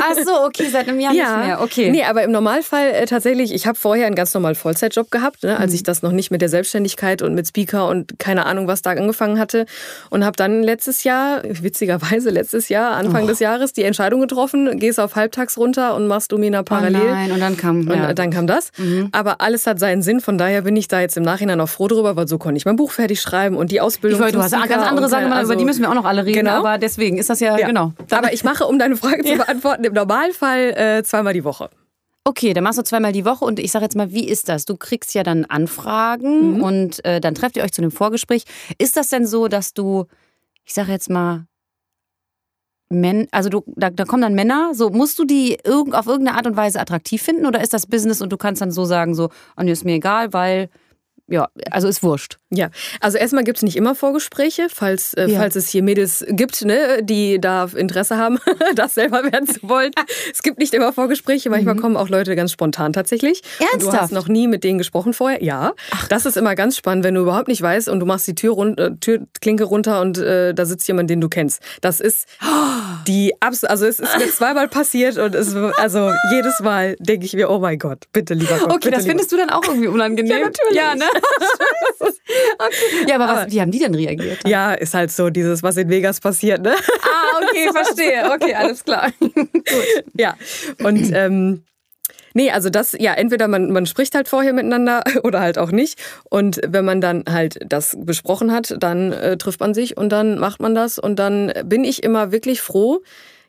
Ach 0.00 0.16
so, 0.24 0.44
okay, 0.44 0.68
seit 0.70 0.88
einem 0.88 1.00
Jahr 1.00 1.12
ja. 1.12 1.36
nicht 1.36 1.46
mehr. 1.46 1.60
Okay. 1.62 1.90
Nee, 1.90 2.04
aber 2.04 2.22
im 2.22 2.30
Normalfall 2.30 2.90
äh, 2.90 3.06
tatsächlich, 3.06 3.52
ich 3.52 3.66
habe 3.66 3.78
vorher 3.78 4.06
einen 4.06 4.14
ganz 4.14 4.34
normalen 4.34 4.54
Vollzeitjob 4.54 5.10
gehabt, 5.10 5.42
ne, 5.42 5.58
als 5.58 5.70
mhm. 5.70 5.76
ich 5.76 5.82
das 5.82 6.02
noch 6.02 6.12
nicht 6.12 6.30
mit 6.30 6.40
der 6.40 6.48
Selbstständigkeit 6.48 7.22
und 7.22 7.34
mit 7.34 7.46
Speaker 7.46 7.88
und 7.88 8.18
keine 8.18 8.46
Ahnung, 8.46 8.66
was 8.66 8.82
da 8.82 8.90
angefangen 8.90 9.38
hatte 9.38 9.66
und 10.10 10.24
habe 10.24 10.36
dann 10.36 10.62
letztes 10.62 11.04
Jahr, 11.04 11.42
witzigerweise 11.44 12.30
letztes 12.30 12.68
Jahr, 12.68 12.92
Anfang 12.92 13.24
oh. 13.24 13.28
des 13.28 13.38
Jahres 13.38 13.72
die 13.72 13.82
Entscheidung 13.82 14.20
getroffen, 14.20 14.78
gehst 14.78 15.00
auf 15.00 15.16
halbtags 15.16 15.56
runter 15.56 15.94
und 15.94 16.06
machst 16.06 16.32
Domina 16.32 16.62
parallel. 16.62 17.02
Oh 17.02 17.10
nein, 17.10 17.32
und 17.32 17.40
dann 17.40 17.56
kam 17.56 17.88
ja. 17.88 18.08
und 18.08 18.18
dann 18.18 18.30
kam 18.30 18.46
das, 18.46 18.70
mhm. 18.78 19.08
aber 19.12 19.40
alles 19.40 19.66
hat 19.66 19.78
seinen 19.78 20.02
Sinn, 20.02 20.20
von 20.20 20.38
daher 20.38 20.62
bin 20.62 20.76
ich 20.76 20.88
da 20.88 21.00
jetzt 21.00 21.16
im 21.16 21.22
Nachhinein 21.22 21.60
auch 21.60 21.68
froh 21.68 21.88
drüber, 21.88 22.16
weil 22.16 22.28
so 22.28 22.38
konnte 22.38 22.56
ich 22.56 22.64
mein 22.64 22.76
Buch 22.76 22.92
fertig 22.92 23.20
schreiben 23.20 23.56
und 23.56 23.70
die 23.70 23.80
Ausbildung 23.80 24.18
Ich 24.18 24.24
wollte, 24.24 24.38
du 24.38 24.42
hast 24.42 24.52
ganz 24.52 24.84
andere 24.84 25.08
Sachen, 25.08 25.32
also, 25.32 25.52
über 25.52 25.58
die 25.58 25.64
müssen 25.64 25.82
wir 25.82 25.90
auch 25.90 25.94
noch 25.94 26.04
alle 26.04 26.24
reden, 26.24 26.46
genau. 26.46 26.62
Aber 26.72 26.78
deswegen 26.78 27.18
ist 27.18 27.28
das 27.28 27.40
ja 27.40 27.58
ja, 27.58 27.66
genau. 27.66 27.92
Aber 28.10 28.32
ich 28.32 28.44
mache, 28.44 28.66
um 28.66 28.78
deine 28.78 28.96
Frage 28.96 29.22
zu 29.24 29.36
beantworten, 29.36 29.84
im 29.84 29.92
Normalfall 29.92 30.70
äh, 30.76 31.02
zweimal 31.02 31.34
die 31.34 31.44
Woche. 31.44 31.68
Okay, 32.24 32.54
dann 32.54 32.64
machst 32.64 32.78
du 32.78 32.84
zweimal 32.84 33.12
die 33.12 33.24
Woche 33.24 33.44
und 33.44 33.58
ich 33.58 33.72
sage 33.72 33.84
jetzt 33.84 33.96
mal, 33.96 34.12
wie 34.12 34.28
ist 34.28 34.48
das? 34.48 34.64
Du 34.64 34.76
kriegst 34.76 35.12
ja 35.14 35.22
dann 35.22 35.44
Anfragen 35.44 36.54
mhm. 36.54 36.62
und 36.62 37.04
äh, 37.04 37.20
dann 37.20 37.34
trefft 37.34 37.56
ihr 37.56 37.64
euch 37.64 37.72
zu 37.72 37.82
einem 37.82 37.90
Vorgespräch. 37.90 38.44
Ist 38.78 38.96
das 38.96 39.08
denn 39.08 39.26
so, 39.26 39.48
dass 39.48 39.74
du, 39.74 40.06
ich 40.64 40.72
sage 40.72 40.92
jetzt 40.92 41.10
mal, 41.10 41.46
Men 42.88 43.26
also 43.32 43.48
du, 43.48 43.64
da, 43.66 43.90
da, 43.90 44.04
kommen 44.04 44.22
dann 44.22 44.34
Männer, 44.34 44.72
so 44.74 44.90
musst 44.90 45.18
du 45.18 45.24
die 45.24 45.58
irg 45.64 45.94
auf 45.94 46.06
irgendeine 46.06 46.36
Art 46.36 46.46
und 46.46 46.56
Weise 46.56 46.78
attraktiv 46.78 47.22
finden 47.22 47.46
oder 47.46 47.62
ist 47.62 47.72
das 47.72 47.86
Business 47.86 48.20
und 48.20 48.30
du 48.30 48.36
kannst 48.36 48.60
dann 48.60 48.70
so 48.70 48.84
sagen, 48.84 49.14
so, 49.14 49.30
oh, 49.56 49.62
nee, 49.62 49.72
ist 49.72 49.84
mir 49.84 49.94
egal, 49.94 50.32
weil 50.32 50.68
ja, 51.28 51.48
also 51.70 51.88
ist 51.88 52.02
wurscht. 52.02 52.38
Ja, 52.50 52.70
also 53.00 53.16
erstmal 53.16 53.44
gibt 53.44 53.58
es 53.58 53.62
nicht 53.62 53.76
immer 53.76 53.94
Vorgespräche, 53.94 54.66
falls, 54.68 55.14
äh, 55.14 55.28
ja. 55.28 55.38
falls 55.38 55.56
es 55.56 55.68
hier 55.68 55.82
Mädels 55.82 56.24
gibt, 56.28 56.64
ne, 56.64 57.02
die 57.02 57.40
da 57.40 57.64
Interesse 57.74 58.18
haben, 58.18 58.38
das 58.74 58.94
selber 58.94 59.22
werden 59.24 59.46
zu 59.46 59.60
wollen. 59.62 59.92
es 60.32 60.42
gibt 60.42 60.58
nicht 60.58 60.74
immer 60.74 60.92
Vorgespräche, 60.92 61.48
manchmal 61.48 61.74
mhm. 61.74 61.80
kommen 61.80 61.96
auch 61.96 62.08
Leute 62.08 62.36
ganz 62.36 62.52
spontan 62.52 62.92
tatsächlich. 62.92 63.42
Ernsthaft? 63.58 63.82
Du 63.82 64.00
hast 64.00 64.12
noch 64.12 64.28
nie 64.28 64.48
mit 64.48 64.64
denen 64.64 64.78
gesprochen 64.78 65.14
vorher? 65.14 65.42
Ja. 65.42 65.72
Ach. 65.92 66.08
Das 66.08 66.26
ist 66.26 66.36
immer 66.36 66.54
ganz 66.54 66.76
spannend, 66.76 67.04
wenn 67.04 67.14
du 67.14 67.22
überhaupt 67.22 67.48
nicht 67.48 67.62
weißt 67.62 67.88
und 67.88 68.00
du 68.00 68.06
machst 68.06 68.26
die 68.26 68.34
Tür 68.34 68.52
run 68.52 68.76
äh, 68.76 68.90
Türklinke 68.96 69.64
runter 69.64 70.00
und 70.00 70.18
äh, 70.18 70.52
da 70.52 70.66
sitzt 70.66 70.86
jemand, 70.88 71.08
den 71.08 71.20
du 71.20 71.28
kennst. 71.28 71.62
Das 71.80 72.00
ist... 72.00 72.26
die 73.06 73.34
absolut, 73.40 73.70
also 73.70 73.86
es 73.86 74.00
ist 74.00 74.18
mir 74.18 74.26
zweimal 74.30 74.68
passiert 74.68 75.18
und 75.18 75.34
es, 75.34 75.54
also 75.54 76.12
jedes 76.30 76.60
Mal 76.60 76.96
denke 76.98 77.26
ich 77.26 77.34
mir, 77.34 77.50
oh 77.50 77.58
mein 77.58 77.78
Gott, 77.78 78.04
bitte 78.12 78.34
lieber 78.34 78.58
Gott. 78.58 78.72
Okay, 78.72 78.90
das 78.90 79.02
lieber. 79.02 79.10
findest 79.10 79.32
du 79.32 79.36
dann 79.36 79.50
auch 79.50 79.64
irgendwie 79.64 79.88
unangenehm. 79.88 80.32
Ja, 80.32 80.44
natürlich. 80.44 80.76
Ja, 80.76 80.94
ne? 80.94 81.04
okay. 82.58 83.08
ja 83.08 83.14
aber, 83.16 83.26
was, 83.28 83.52
wie 83.52 83.60
haben 83.60 83.70
die 83.70 83.78
denn 83.78 83.94
reagiert? 83.94 84.46
Ja, 84.46 84.72
ist 84.74 84.94
halt 84.94 85.10
so 85.10 85.30
dieses, 85.30 85.62
was 85.62 85.76
in 85.76 85.88
Vegas 85.88 86.20
passiert, 86.20 86.62
ne? 86.62 86.74
Ah, 87.02 87.40
okay, 87.42 87.70
verstehe. 87.72 88.30
Okay, 88.32 88.54
alles 88.54 88.84
klar. 88.84 89.10
Gut. 89.20 90.04
Ja, 90.14 90.36
und 90.82 91.10
ähm, 91.14 91.64
Nee, 92.34 92.50
also 92.50 92.70
das, 92.70 92.96
ja, 92.98 93.14
entweder 93.14 93.48
man, 93.48 93.72
man 93.72 93.86
spricht 93.86 94.14
halt 94.14 94.28
vorher 94.28 94.52
miteinander 94.52 95.02
oder 95.22 95.40
halt 95.40 95.58
auch 95.58 95.70
nicht. 95.70 95.98
Und 96.28 96.60
wenn 96.66 96.84
man 96.84 97.00
dann 97.00 97.24
halt 97.28 97.58
das 97.66 97.96
besprochen 97.98 98.52
hat, 98.52 98.74
dann 98.78 99.12
äh, 99.12 99.36
trifft 99.36 99.60
man 99.60 99.74
sich 99.74 99.96
und 99.96 100.10
dann 100.10 100.38
macht 100.38 100.60
man 100.60 100.74
das. 100.74 100.98
Und 100.98 101.18
dann 101.18 101.52
bin 101.64 101.84
ich 101.84 102.02
immer 102.02 102.32
wirklich 102.32 102.60
froh. 102.60 103.02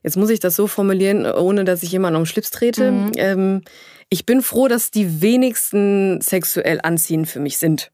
Jetzt 0.04 0.17
muss 0.17 0.30
ich 0.30 0.39
das 0.39 0.56
so 0.56 0.67
formulieren, 0.67 1.26
ohne 1.26 1.63
dass 1.63 1.82
ich 1.82 1.91
jemanden 1.91 2.17
am 2.17 2.26
Schlips 2.26 2.52
trete. 2.52 2.91
Mhm. 2.91 3.12
Ähm, 3.15 3.62
ich 4.10 4.26
bin 4.26 4.41
froh, 4.41 4.67
dass 4.67 4.91
die 4.91 5.22
wenigsten 5.22 6.19
sexuell 6.22 6.80
anziehend 6.84 7.28
für 7.28 7.39
mich 7.39 7.58
sind. 7.58 7.89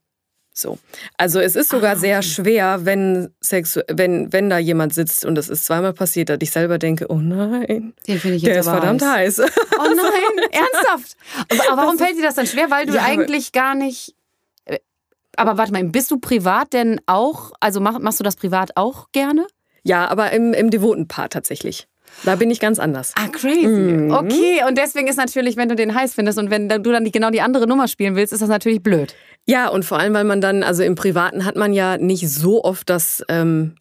So. 0.60 0.78
Also 1.18 1.40
es 1.40 1.56
ist 1.56 1.70
sogar 1.70 1.94
ah, 1.94 1.96
sehr 1.96 2.22
schwer, 2.22 2.80
wenn, 2.84 3.34
Sexu 3.40 3.82
wenn, 3.90 4.34
wenn 4.34 4.50
da 4.50 4.58
jemand 4.58 4.94
sitzt 4.94 5.26
und 5.26 5.36
das 5.36 5.48
ist 5.48 5.66
zweimal 5.66 5.94
passiert, 5.94 6.30
dass 6.30 6.40
ich 6.42 6.52
selber 6.52 6.78
denke, 6.78 7.06
oh 7.10 7.20
nein, 7.20 7.94
der 8.06 8.16
ist 8.16 8.68
verdammt 8.68 9.02
heiß. 9.02 9.40
heiß. 9.40 9.52
Oh 9.80 9.84
nein, 9.84 10.50
ernsthaft? 10.52 11.16
Aber, 11.50 11.82
warum 11.82 11.98
fällt 11.98 12.18
dir 12.18 12.24
das 12.24 12.36
dann 12.36 12.48
schwer? 12.48 12.70
Weil 12.70 12.86
du 12.86 12.96
ja, 12.96 13.04
eigentlich 13.04 13.52
gar 13.52 13.76
nicht... 13.76 14.16
Äh, 14.66 14.80
aber 15.38 15.58
warte 15.58 15.72
mal, 15.72 15.84
bist 15.86 16.12
du 16.12 16.20
privat 16.20 16.74
denn 16.74 17.00
auch, 17.06 17.54
also 17.60 17.80
mach, 17.80 18.00
machst 18.00 18.20
du 18.20 18.24
das 18.24 18.36
privat 18.36 18.76
auch 18.76 19.08
gerne? 19.12 19.48
Ja, 19.84 20.08
aber 20.10 20.32
im, 20.32 20.54
im 20.54 20.70
devoten 20.70 21.08
Part 21.08 21.34
tatsächlich. 21.34 21.88
Da 22.24 22.36
bin 22.36 22.52
ich 22.52 22.60
ganz 22.60 22.80
anders. 22.80 23.14
Ah, 23.16 23.28
crazy. 23.28 23.68
Mhm. 23.68 24.12
Okay, 24.12 24.62
und 24.68 24.78
deswegen 24.78 25.08
ist 25.08 25.18
natürlich, 25.18 25.56
wenn 25.58 25.70
du 25.70 25.76
den 25.76 25.96
heiß 25.96 26.14
findest 26.14 26.38
und 26.38 26.50
wenn 26.50 26.68
du 26.68 26.92
dann 26.92 27.06
die, 27.06 27.12
genau 27.12 27.30
die 27.30 27.42
andere 27.42 27.68
Nummer 27.68 27.88
spielen 27.88 28.16
willst, 28.16 28.34
ist 28.34 28.42
das 28.42 28.50
natürlich 28.50 28.84
blöd. 28.84 29.16
Ja, 29.50 29.68
und 29.68 29.84
vor 29.84 29.98
allem, 29.98 30.14
weil 30.14 30.26
man 30.26 30.42
dann, 30.42 30.62
also 30.62 30.84
im 30.84 30.94
Privaten 30.94 31.44
hat 31.44 31.56
man 31.56 31.74
ja 31.74 31.98
nicht 31.98 32.30
so 32.30 32.64
oft 32.64 32.88
das, 32.88 33.26
ähm, 33.30 33.74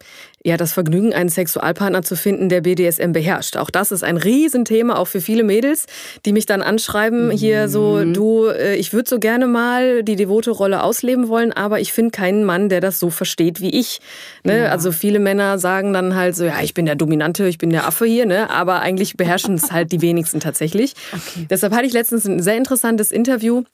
ja, 0.43 0.57
das 0.57 0.73
Vergnügen, 0.73 1.13
einen 1.13 1.29
Sexualpartner 1.29 2.03
zu 2.03 2.17
finden, 2.17 2.49
der 2.49 2.63
BDSM 2.63 3.13
beherrscht. 3.13 3.59
Auch 3.59 3.69
das 3.69 3.93
ist 3.93 4.03
ein 4.03 4.17
Riesenthema, 4.17 4.97
auch 4.97 5.09
für 5.09 5.21
viele 5.21 5.45
Mädels, 5.45 5.85
die 6.25 6.33
mich 6.33 6.47
dann 6.47 6.63
anschreiben, 6.63 7.27
mhm. 7.27 7.31
hier 7.33 7.69
so, 7.69 8.03
du, 8.03 8.47
äh, 8.47 8.77
ich 8.77 8.95
würde 8.95 9.11
so 9.11 9.19
gerne 9.19 9.47
mal 9.47 10.03
die 10.05 10.17
devote 10.17 10.53
Rolle 10.53 10.83
ausleben 10.83 11.29
wollen, 11.29 11.53
aber 11.53 11.81
ich 11.81 11.93
finde 11.93 12.13
keinen 12.13 12.45
Mann, 12.45 12.71
der 12.71 12.81
das 12.81 12.99
so 12.99 13.11
versteht 13.11 13.61
wie 13.61 13.69
ich. 13.69 14.01
Ne? 14.45 14.61
Ja. 14.61 14.71
Also 14.71 14.91
viele 14.91 15.19
Männer 15.19 15.59
sagen 15.59 15.93
dann 15.93 16.15
halt 16.15 16.35
so, 16.35 16.47
ja, 16.47 16.63
ich 16.63 16.73
bin 16.73 16.87
der 16.87 16.97
Dominante, 16.97 17.47
ich 17.47 17.59
bin 17.59 17.69
der 17.69 17.87
Affe 17.87 18.07
hier, 18.07 18.25
ne? 18.25 18.49
aber 18.49 18.81
eigentlich 18.81 19.19
beherrschen 19.19 19.57
es 19.57 19.71
halt 19.71 19.93
die 19.93 20.01
wenigsten 20.01 20.41
tatsächlich. 20.41 20.95
Okay. 21.13 21.47
Deshalb 21.51 21.75
hatte 21.75 21.85
ich 21.85 21.93
letztens 21.93 22.27
ein 22.27 22.41
sehr 22.41 22.57
interessantes 22.57 23.13
Interview 23.13 23.65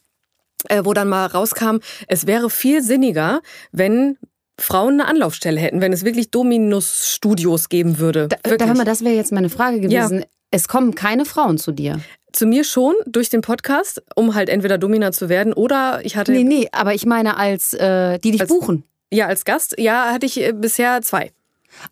äh, 0.69 0.85
wo 0.85 0.93
dann 0.93 1.09
mal 1.09 1.27
rauskam, 1.27 1.79
es 2.09 2.27
wäre 2.27 2.51
viel 2.51 2.83
sinniger, 2.83 3.41
wenn 3.73 4.19
Frauen 4.59 5.01
eine 5.01 5.07
Anlaufstelle 5.07 5.61
hätten, 5.61 5.81
wenn 5.81 5.93
es 5.93 6.05
wirklich 6.05 6.31
Dominus-Studios 6.31 7.69
geben 7.69 7.99
würde. 7.99 8.29
Da, 8.29 8.57
da 8.57 8.67
hör 8.67 8.75
mal, 8.75 8.85
das 8.85 9.05
wäre 9.05 9.15
jetzt 9.15 9.33
meine 9.33 9.51
Frage 9.51 9.81
gewesen. 9.81 10.21
Ja. 10.21 10.25
Es 10.51 10.69
kommen 10.69 10.95
keine 10.95 11.25
Frauen 11.25 11.59
zu 11.59 11.73
dir. 11.73 12.01
Zu 12.33 12.47
mir 12.47 12.65
schon 12.65 12.95
durch 13.07 13.29
den 13.29 13.41
Podcast, 13.41 14.03
um 14.15 14.35
halt 14.35 14.49
entweder 14.49 14.79
Domina 14.79 15.13
zu 15.13 15.29
werden 15.29 15.53
oder 15.53 16.01
ich 16.05 16.17
hatte. 16.17 16.33
Nee, 16.33 16.45
nee, 16.45 16.69
aber 16.73 16.95
ich 16.95 17.07
meine 17.07 17.37
als 17.37 17.75
äh, 17.75 18.19
die 18.19 18.33
dich 18.33 18.41
als, 18.41 18.49
buchen. 18.49 18.85
Ja, 19.13 19.27
als 19.27 19.45
Gast, 19.45 19.77
ja, 19.79 20.13
hatte 20.13 20.27
ich 20.27 20.41
äh, 20.41 20.53
bisher 20.53 21.03
zwei. 21.03 21.33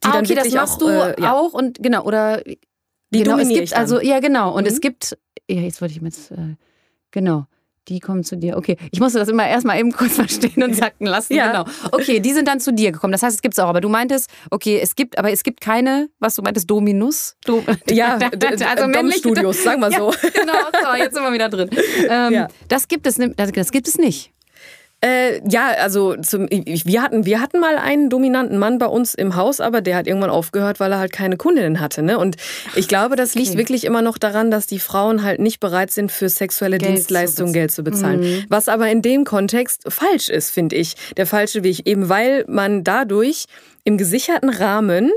ah, 0.05 0.19
okay, 0.19 0.35
das 0.35 0.51
machst 0.53 0.75
auch, 0.75 0.79
du 0.79 0.89
äh, 0.89 1.21
ja. 1.21 1.33
auch 1.33 1.53
und 1.53 1.83
genau, 1.83 2.05
oder 2.05 2.43
die 2.45 3.23
genau, 3.23 3.39
es 3.39 3.49
gibt 3.49 3.73
also, 3.75 4.01
ja 4.01 4.21
genau, 4.21 4.55
und 4.55 4.63
mhm. 4.63 4.71
es 4.71 4.81
gibt, 4.81 5.17
ja, 5.49 5.61
jetzt 5.61 5.81
wollte 5.81 5.95
ich 5.95 6.01
mir 6.01 6.09
jetzt, 6.09 6.31
äh, 6.31 6.57
genau. 7.11 7.47
Die 7.89 7.99
kommen 7.99 8.23
zu 8.23 8.37
dir. 8.37 8.57
Okay, 8.57 8.77
ich 8.93 9.01
musste 9.01 9.19
das 9.19 9.29
immer 9.29 9.47
erstmal 9.47 9.79
eben 9.79 9.93
kurz 9.93 10.13
verstehen 10.15 10.63
und 10.63 10.75
sacken 10.75 11.07
lassen. 11.07 11.35
ja. 11.35 11.65
Genau. 11.65 11.65
Okay, 11.91 12.21
die 12.21 12.33
sind 12.33 12.47
dann 12.47 12.61
zu 12.61 12.73
dir 12.73 12.93
gekommen. 12.93 13.13
Das 13.13 13.23
heißt, 13.23 13.35
es 13.35 13.43
gibt 13.43 13.55
es 13.55 13.59
auch. 13.59 13.69
Aber 13.69 13.81
du 13.81 13.89
meintest, 13.89 14.31
okay, 14.51 14.79
es 14.81 14.95
gibt, 14.95 15.19
aber 15.19 15.33
es 15.33 15.43
gibt 15.43 15.61
keine, 15.61 16.09
was 16.19 16.35
du 16.35 16.43
meintest, 16.43 16.71
Dominus? 16.71 17.37
Do 17.45 17.63
ja, 17.91 18.19
also 18.69 18.87
Dom-Studios, 18.91 19.63
sagen 19.65 19.81
wir 19.81 19.91
so. 19.91 20.13
Ja, 20.13 20.31
genau, 20.31 20.53
so, 20.81 20.97
jetzt 20.97 21.15
sind 21.15 21.25
wir 21.25 21.33
wieder 21.33 21.49
drin. 21.49 21.71
Ähm, 22.09 22.33
ja. 22.33 22.49
Das 22.69 22.89
gibt 22.89 23.07
es, 23.07 23.19
das 23.37 23.73
gibt 23.73 23.89
es 23.89 23.99
nicht. 23.99 24.33
Äh, 25.05 25.41
ja, 25.49 25.73
also 25.81 26.15
zum, 26.17 26.47
wir, 26.49 27.03
hatten, 27.03 27.27
wir 27.27 27.41
hatten 27.41 27.59
mal 27.59 27.77
einen 27.77 28.09
dominanten 28.09 28.57
Mann 28.57 28.79
bei 28.79 28.87
uns 28.87 29.15
im 29.15 29.35
Haus, 29.35 29.61
aber 29.61 29.81
der 29.81 29.97
hat 29.97 30.07
irgendwann 30.07 30.31
aufgehört, 30.31 30.79
weil 30.79 30.93
er 30.93 31.01
halt 31.01 31.13
keine 31.13 31.37
Kundinnen 31.37 31.81
hatte. 31.81 32.03
Ne? 32.03 32.19
Und 32.19 32.37
ich 32.77 32.87
glaube, 32.87 33.17
das 33.17 33.35
liegt 33.35 33.51
okay. 33.51 33.59
wirklich 33.59 33.85
immer 33.85 34.01
noch 34.01 34.17
daran, 34.17 34.53
dass 34.53 34.69
die 34.69 34.79
Frauen 34.79 35.25
halt 35.25 35.41
nicht 35.41 35.59
bereit 35.59 35.91
sind, 35.91 36.13
für 36.13 36.29
sexuelle 36.29 36.79
Geld 36.79 36.93
Dienstleistungen 36.93 37.53
Geld 37.53 37.73
zu 37.73 37.83
bezahlen. 37.83 38.21
Mhm. 38.21 38.45
Was 38.49 38.69
aber 38.69 38.91
in 38.91 39.03
dem 39.03 39.25
Kontext 39.25 39.83
falsch 39.89 40.29
ist, 40.29 40.51
finde 40.51 40.77
ich. 40.77 40.95
Der 41.17 41.27
falsche 41.27 41.65
Weg, 41.65 41.85
eben 41.87 42.09
weil 42.09 42.45
man 42.47 42.85
dadurch 42.85 43.47
im 43.83 43.99
gesicherten 43.99 44.51
Rahmen 44.51 45.11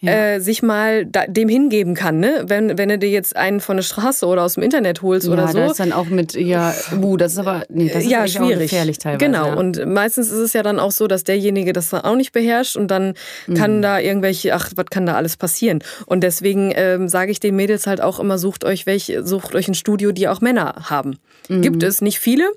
ja. 0.00 0.12
äh, 0.12 0.40
sich 0.40 0.62
mal 0.62 1.04
da, 1.06 1.26
dem 1.26 1.48
hingeben 1.48 1.94
kann, 1.94 2.20
ne? 2.20 2.44
Wenn, 2.46 2.78
wenn 2.78 2.88
du 2.88 2.98
dir 2.98 3.10
jetzt 3.10 3.36
einen 3.36 3.60
von 3.60 3.76
der 3.76 3.84
Straße 3.84 4.26
oder 4.26 4.42
aus 4.42 4.54
dem 4.54 4.62
Internet 4.62 5.02
holst 5.02 5.26
ja, 5.26 5.32
oder 5.32 5.48
so. 5.48 5.58
Ja, 5.58 5.64
das 5.64 5.72
ist 5.72 5.80
dann 5.80 5.92
auch 5.92 6.06
mit, 6.06 6.34
ja, 6.34 6.74
uh, 7.00 7.16
das 7.16 7.32
ist 7.32 7.38
aber, 7.38 7.64
nee, 7.68 7.88
das 7.88 8.04
ist 8.04 8.10
ja, 8.10 8.26
schwierig. 8.26 8.70
gefährlich 8.70 8.98
teilweise. 8.98 9.24
Genau, 9.24 9.48
ja. 9.48 9.54
und 9.54 9.84
meistens 9.86 10.28
ist 10.28 10.38
es 10.38 10.52
ja 10.52 10.62
dann 10.62 10.80
auch 10.80 10.90
so, 10.90 11.06
dass 11.06 11.24
derjenige 11.24 11.72
das 11.72 11.90
dann 11.90 12.02
auch 12.02 12.16
nicht 12.16 12.32
beherrscht 12.32 12.76
und 12.76 12.90
dann 12.90 13.14
mhm. 13.46 13.54
kann 13.54 13.82
da 13.82 13.98
irgendwelche, 13.98 14.54
ach, 14.54 14.70
was 14.74 14.86
kann 14.90 15.06
da 15.06 15.14
alles 15.14 15.36
passieren? 15.36 15.80
Und 16.06 16.22
deswegen 16.22 16.72
ähm, 16.74 17.08
sage 17.08 17.30
ich 17.30 17.40
den 17.40 17.56
Mädels 17.56 17.86
halt 17.86 18.00
auch 18.00 18.20
immer, 18.20 18.38
sucht 18.38 18.64
euch 18.64 18.86
welche, 18.86 19.26
sucht 19.26 19.54
euch 19.54 19.68
ein 19.68 19.74
Studio, 19.74 20.12
die 20.12 20.28
auch 20.28 20.40
Männer 20.40 20.74
haben. 20.88 21.18
Mhm. 21.48 21.62
Gibt 21.62 21.82
es 21.82 22.00
nicht 22.00 22.20
viele, 22.20 22.50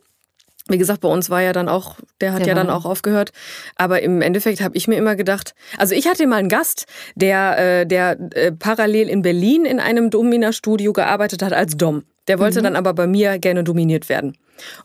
wie 0.70 0.78
gesagt, 0.78 1.02
bei 1.02 1.10
uns 1.10 1.30
war 1.30 1.42
ja 1.42 1.52
dann 1.52 1.68
auch, 1.68 1.98
der 2.22 2.34
hat 2.34 2.42
der 2.42 2.50
ja 2.50 2.54
dann 2.54 2.70
auch 2.70 2.86
aufgehört. 2.86 3.32
Aber 3.76 4.02
im 4.02 4.22
Endeffekt 4.22 4.62
habe 4.62 4.78
ich 4.78 4.88
mir 4.88 4.96
immer 4.96 5.16
gedacht, 5.16 5.56
also 5.78 5.94
ich 5.94 6.08
hatte 6.08 6.26
mal 6.26 6.38
einen 6.38 6.50
Gast, 6.50 6.86
der, 7.16 7.82
äh, 7.82 7.86
der 7.86 8.18
äh, 8.34 8.52
parallel 8.52 9.10
in 9.10 9.22
Berlin 9.22 9.66
in 9.66 9.80
einem 9.80 10.10
Domina-Studio 10.10 10.94
gearbeitet 10.94 11.42
hat 11.42 11.52
als 11.52 11.76
Dom. 11.76 12.04
Der 12.30 12.40
wollte 12.40 12.60
mhm. 12.60 12.64
dann 12.64 12.76
aber 12.78 12.94
bei 12.94 13.08
mir 13.08 13.40
gerne 13.40 13.64
dominiert 13.64 14.08
werden. 14.08 14.38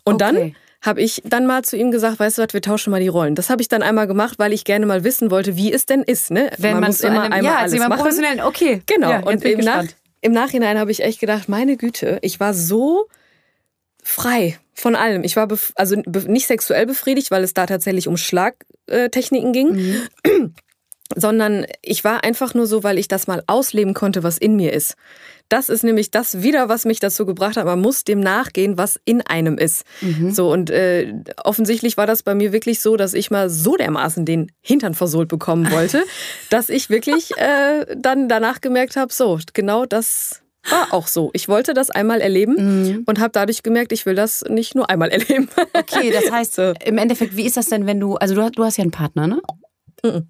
Und 0.03 0.21
okay. 0.21 0.33
dann 0.33 0.55
habe 0.81 1.01
ich 1.01 1.21
dann 1.25 1.45
mal 1.45 1.63
zu 1.63 1.77
ihm 1.77 1.91
gesagt, 1.91 2.19
weißt 2.19 2.37
du 2.37 2.41
was, 2.41 2.53
wir 2.53 2.61
tauschen 2.61 2.91
mal 2.91 3.01
die 3.01 3.07
Rollen. 3.07 3.35
Das 3.35 3.49
habe 3.49 3.61
ich 3.61 3.67
dann 3.67 3.81
einmal 3.81 4.07
gemacht, 4.07 4.39
weil 4.39 4.53
ich 4.53 4.63
gerne 4.63 4.85
mal 4.85 5.03
wissen 5.03 5.31
wollte, 5.31 5.55
wie 5.55 5.71
es 5.71 5.85
denn 5.85 6.03
ist. 6.03 6.31
Ne? 6.31 6.49
Wenn 6.57 6.73
man, 6.73 6.81
man 6.81 6.89
muss 6.89 7.01
immer 7.01 7.23
einem, 7.23 7.33
einmal 7.33 7.53
ja, 7.53 7.57
alles 7.59 7.79
machen. 7.79 8.41
Okay, 8.41 8.81
genau. 8.85 9.09
Ja, 9.09 9.19
und 9.19 9.43
im, 9.43 9.59
Nach, 9.59 9.85
im 10.21 10.31
Nachhinein 10.31 10.77
habe 10.77 10.91
ich 10.91 11.03
echt 11.03 11.19
gedacht, 11.19 11.49
meine 11.49 11.75
Güte, 11.75 12.19
ich 12.21 12.39
war 12.39 12.53
so 12.53 13.07
frei 14.09 14.57
von 14.73 14.95
allem. 14.95 15.23
Ich 15.23 15.35
war 15.35 15.47
also 15.75 15.95
nicht 15.95 16.47
sexuell 16.47 16.85
befriedigt, 16.85 17.31
weil 17.31 17.43
es 17.43 17.53
da 17.53 17.65
tatsächlich 17.65 18.07
um 18.07 18.17
Schlagtechniken 18.17 19.53
ging. 19.53 19.71
Mhm. 20.25 20.55
Sondern 21.15 21.65
ich 21.81 22.03
war 22.03 22.23
einfach 22.23 22.53
nur 22.53 22.67
so, 22.67 22.83
weil 22.83 22.99
ich 22.99 23.07
das 23.07 23.25
mal 23.25 23.43
ausleben 23.47 23.95
konnte, 23.95 24.21
was 24.21 24.37
in 24.37 24.55
mir 24.55 24.73
ist. 24.73 24.95
Das 25.49 25.69
ist 25.69 25.83
nämlich 25.83 26.11
das 26.11 26.43
wieder, 26.43 26.69
was 26.69 26.85
mich 26.85 26.99
dazu 26.99 27.25
gebracht 27.25 27.57
hat. 27.57 27.65
Man 27.65 27.81
muss 27.81 28.03
dem 28.03 28.19
nachgehen, 28.19 28.77
was 28.77 28.99
in 29.05 29.21
einem 29.21 29.57
ist. 29.57 29.85
Mhm. 30.01 30.31
So 30.31 30.51
und 30.51 30.69
äh, 30.69 31.11
offensichtlich 31.43 31.97
war 31.97 32.05
das 32.05 32.21
bei 32.21 32.35
mir 32.35 32.53
wirklich 32.53 32.79
so, 32.79 32.95
dass 32.95 33.15
ich 33.15 33.31
mal 33.31 33.49
so 33.49 33.75
dermaßen 33.75 34.25
den 34.25 34.51
Hintern 34.61 34.93
versohlt 34.93 35.29
bekommen 35.29 35.71
wollte, 35.71 36.03
dass 36.51 36.69
ich 36.69 36.91
wirklich 36.91 37.35
äh, 37.37 37.95
dann 37.97 38.29
danach 38.29 38.61
gemerkt 38.61 38.95
habe, 38.95 39.11
so 39.11 39.39
genau 39.53 39.87
das 39.87 40.43
war 40.71 40.93
auch 40.93 41.07
so. 41.07 41.29
Ich 41.33 41.47
wollte 41.47 41.73
das 41.73 41.89
einmal 41.89 42.21
erleben 42.21 42.55
mhm. 42.57 43.03
und 43.05 43.19
habe 43.19 43.31
dadurch 43.31 43.63
gemerkt, 43.63 43.91
ich 43.91 44.05
will 44.05 44.15
das 44.15 44.43
nicht 44.49 44.75
nur 44.75 44.89
einmal 44.89 45.09
erleben. 45.09 45.49
Okay, 45.73 46.11
das 46.11 46.31
heißt, 46.31 46.55
so. 46.55 46.73
im 46.83 46.97
Endeffekt, 46.97 47.35
wie 47.35 47.45
ist 47.45 47.57
das 47.57 47.67
denn, 47.67 47.85
wenn 47.85 47.99
du, 47.99 48.15
also 48.15 48.35
du, 48.35 48.49
du 48.51 48.63
hast 48.63 48.77
ja 48.77 48.83
einen 48.83 48.91
Partner, 48.91 49.27
ne? 49.27 49.41
Mhm. 50.03 50.27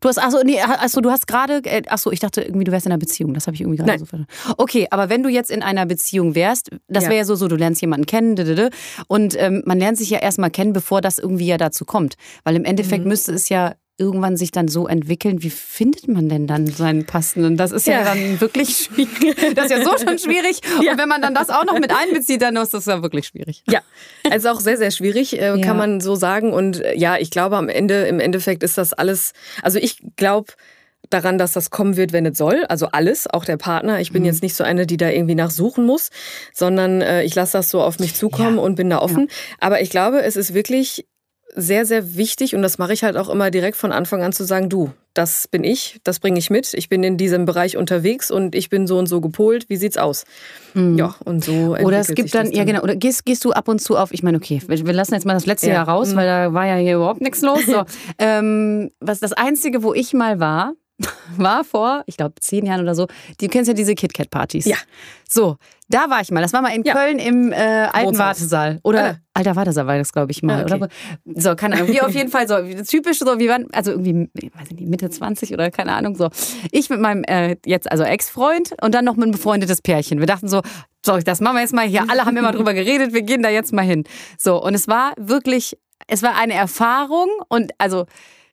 Du 0.00 0.08
hast, 0.08 0.18
achso, 0.18 0.38
nee, 0.42 0.58
achso, 0.58 1.02
du 1.02 1.10
hast 1.10 1.26
gerade, 1.26 1.62
äh, 1.64 1.82
achso, 1.86 2.10
ich 2.10 2.20
dachte 2.20 2.40
irgendwie, 2.40 2.64
du 2.64 2.72
wärst 2.72 2.86
in 2.86 2.92
einer 2.92 2.98
Beziehung. 2.98 3.34
Das 3.34 3.46
habe 3.46 3.54
ich 3.54 3.60
irgendwie 3.60 3.76
gerade 3.76 3.98
so 3.98 4.06
verstanden. 4.06 4.32
Okay, 4.56 4.86
aber 4.90 5.10
wenn 5.10 5.22
du 5.22 5.28
jetzt 5.28 5.50
in 5.50 5.62
einer 5.62 5.84
Beziehung 5.84 6.34
wärst, 6.34 6.70
das 6.88 7.04
wäre 7.04 7.16
ja 7.16 7.24
so, 7.24 7.34
so, 7.34 7.48
du 7.48 7.56
lernst 7.56 7.82
jemanden 7.82 8.06
kennen, 8.06 8.70
und 9.08 9.36
ähm, 9.38 9.62
man 9.66 9.78
lernt 9.78 9.98
sich 9.98 10.08
ja 10.08 10.18
erstmal 10.18 10.50
kennen, 10.50 10.72
bevor 10.72 11.02
das 11.02 11.18
irgendwie 11.18 11.46
ja 11.46 11.58
dazu 11.58 11.84
kommt. 11.84 12.14
Weil 12.44 12.56
im 12.56 12.64
Endeffekt 12.64 13.04
mhm. 13.04 13.10
müsste 13.10 13.32
es 13.32 13.50
ja 13.50 13.74
irgendwann 14.00 14.36
sich 14.36 14.50
dann 14.50 14.66
so 14.66 14.88
entwickeln, 14.88 15.42
wie 15.42 15.50
findet 15.50 16.08
man 16.08 16.28
denn 16.28 16.46
dann 16.46 16.66
seinen 16.66 17.04
passenden? 17.04 17.56
Das 17.56 17.70
ist 17.70 17.86
ja, 17.86 18.00
ja 18.00 18.04
dann 18.04 18.40
wirklich 18.40 18.76
schwierig. 18.76 19.10
Das 19.54 19.66
ist 19.66 19.70
ja 19.70 19.84
so 19.84 19.96
schon 19.98 20.18
schwierig. 20.18 20.60
Ja. 20.82 20.92
Und 20.92 20.98
wenn 20.98 21.08
man 21.08 21.20
dann 21.20 21.34
das 21.34 21.50
auch 21.50 21.64
noch 21.64 21.78
mit 21.78 21.92
einbezieht, 21.94 22.40
dann 22.40 22.56
ist 22.56 22.72
das 22.72 22.86
ja 22.86 23.02
wirklich 23.02 23.26
schwierig. 23.26 23.62
Ja, 23.68 23.80
also 24.30 24.48
auch 24.50 24.60
sehr, 24.60 24.78
sehr 24.78 24.90
schwierig, 24.90 25.38
äh, 25.38 25.46
ja. 25.46 25.58
kann 25.58 25.76
man 25.76 26.00
so 26.00 26.14
sagen. 26.14 26.52
Und 26.52 26.80
äh, 26.80 26.96
ja, 26.96 27.18
ich 27.18 27.30
glaube, 27.30 27.56
am 27.56 27.68
Ende, 27.68 28.06
im 28.06 28.20
Endeffekt 28.20 28.62
ist 28.62 28.78
das 28.78 28.92
alles, 28.92 29.32
also 29.62 29.78
ich 29.78 30.00
glaube, 30.16 30.52
daran, 31.10 31.38
dass 31.38 31.52
das 31.52 31.70
kommen 31.70 31.96
wird, 31.96 32.12
wenn 32.12 32.24
es 32.24 32.38
soll. 32.38 32.64
Also 32.68 32.86
alles, 32.86 33.26
auch 33.26 33.44
der 33.44 33.56
Partner. 33.56 34.00
Ich 34.00 34.12
bin 34.12 34.22
mhm. 34.22 34.26
jetzt 34.26 34.42
nicht 34.42 34.54
so 34.54 34.64
eine, 34.64 34.86
die 34.86 34.96
da 34.96 35.10
irgendwie 35.10 35.34
nachsuchen 35.34 35.84
muss, 35.84 36.10
sondern 36.54 37.02
äh, 37.02 37.22
ich 37.24 37.34
lasse 37.34 37.58
das 37.58 37.70
so 37.70 37.82
auf 37.82 37.98
mich 37.98 38.14
zukommen 38.14 38.56
ja. 38.56 38.62
und 38.62 38.76
bin 38.76 38.88
da 38.88 38.98
offen. 39.00 39.26
Ja. 39.28 39.34
Aber 39.60 39.80
ich 39.82 39.90
glaube, 39.90 40.22
es 40.22 40.36
ist 40.36 40.54
wirklich 40.54 41.06
sehr, 41.54 41.86
sehr 41.86 42.16
wichtig 42.16 42.54
und 42.54 42.62
das 42.62 42.78
mache 42.78 42.92
ich 42.92 43.02
halt 43.02 43.16
auch 43.16 43.28
immer 43.28 43.50
direkt 43.50 43.76
von 43.76 43.92
Anfang 43.92 44.22
an 44.22 44.32
zu 44.32 44.44
sagen, 44.44 44.68
du, 44.68 44.92
das 45.14 45.48
bin 45.48 45.64
ich, 45.64 46.00
das 46.04 46.20
bringe 46.20 46.38
ich 46.38 46.50
mit, 46.50 46.72
ich 46.74 46.88
bin 46.88 47.02
in 47.02 47.16
diesem 47.16 47.44
Bereich 47.44 47.76
unterwegs 47.76 48.30
und 48.30 48.54
ich 48.54 48.70
bin 48.70 48.86
so 48.86 48.98
und 48.98 49.06
so 49.06 49.20
gepolt, 49.20 49.68
wie 49.68 49.76
sieht's 49.76 49.96
aus? 49.96 50.24
Mhm. 50.74 50.96
Ja, 50.96 51.16
und 51.24 51.44
so 51.44 51.76
Oder 51.76 51.98
es 51.98 52.08
gibt 52.08 52.34
dann, 52.34 52.46
dann, 52.46 52.54
ja 52.54 52.64
genau, 52.64 52.82
oder 52.82 52.94
gehst, 52.96 53.24
gehst 53.24 53.44
du 53.44 53.52
ab 53.52 53.68
und 53.68 53.80
zu 53.80 53.96
auf, 53.96 54.12
ich 54.12 54.22
meine, 54.22 54.36
okay, 54.36 54.62
wir, 54.66 54.92
lassen 54.92 55.14
jetzt 55.14 55.26
mal 55.26 55.34
das 55.34 55.46
letzte 55.46 55.68
ja. 55.68 55.74
Jahr 55.74 55.88
raus, 55.88 56.12
mhm. 56.12 56.16
weil 56.16 56.26
da 56.26 56.54
war 56.54 56.66
ja 56.66 56.76
hier 56.76 56.96
überhaupt 56.96 57.20
nichts 57.20 57.42
los. 57.42 57.66
So. 57.66 57.84
ähm, 58.18 58.90
was 59.00 59.20
das 59.20 59.32
Einzige, 59.32 59.82
wo 59.82 59.94
ich 59.94 60.12
mal 60.12 60.38
war, 60.38 60.74
war 61.36 61.64
vor, 61.64 62.02
ich 62.06 62.16
glaube, 62.16 62.34
zehn 62.40 62.66
Jahren 62.66 62.82
oder 62.82 62.94
so. 62.94 63.06
Du 63.40 63.48
kennst 63.48 63.68
ja 63.68 63.74
diese 63.74 63.94
KitKat-Partys. 63.94 64.66
Ja. 64.66 64.76
So, 65.28 65.56
da 65.90 66.08
war 66.08 66.20
ich 66.20 66.30
mal. 66.30 66.40
Das 66.40 66.52
war 66.52 66.62
mal 66.62 66.74
in 66.74 66.84
ja. 66.84 66.94
Köln 66.94 67.18
im 67.18 67.52
äh, 67.52 67.56
alten 67.56 68.16
Wartesaal. 68.16 68.78
Oder 68.84 69.10
äh. 69.10 69.14
alter 69.34 69.56
Wartesaal 69.56 69.86
war 69.88 69.98
das, 69.98 70.12
glaube 70.12 70.30
ich, 70.30 70.42
mal. 70.42 70.60
Ja, 70.60 70.64
okay. 70.64 70.74
oder? 70.74 70.88
So, 71.34 71.56
keine 71.56 71.74
Ahnung. 71.74 71.88
Wie 71.88 72.00
auf 72.00 72.14
jeden 72.14 72.30
Fall 72.30 72.46
so 72.46 72.56
typisch 72.84 73.18
so, 73.18 73.38
wir 73.38 73.50
waren, 73.50 73.66
also 73.72 73.90
irgendwie, 73.90 74.30
weiß 74.32 74.70
nicht, 74.70 74.88
Mitte 74.88 75.10
20 75.10 75.52
oder 75.52 75.70
keine 75.70 75.92
Ahnung, 75.92 76.14
so. 76.14 76.30
Ich 76.70 76.88
mit 76.90 77.00
meinem 77.00 77.24
äh, 77.24 77.56
jetzt, 77.66 77.90
also 77.90 78.04
Ex-Freund 78.04 78.74
und 78.80 78.94
dann 78.94 79.04
noch 79.04 79.16
mit 79.16 79.24
einem 79.24 79.32
befreundetes 79.32 79.82
Pärchen. 79.82 80.20
Wir 80.20 80.26
dachten 80.26 80.48
so, 80.48 80.62
so, 81.04 81.18
das 81.18 81.40
machen 81.40 81.56
wir 81.56 81.62
jetzt 81.62 81.74
mal 81.74 81.86
hier. 81.86 82.04
Alle 82.08 82.24
haben 82.24 82.36
immer 82.36 82.52
drüber 82.52 82.72
geredet, 82.72 83.12
wir 83.12 83.22
gehen 83.22 83.42
da 83.42 83.48
jetzt 83.48 83.72
mal 83.72 83.84
hin. 83.84 84.04
So, 84.38 84.62
und 84.62 84.74
es 84.74 84.86
war 84.86 85.12
wirklich, 85.18 85.76
es 86.06 86.22
war 86.22 86.36
eine 86.36 86.54
Erfahrung 86.54 87.28
und 87.48 87.72
also 87.78 88.06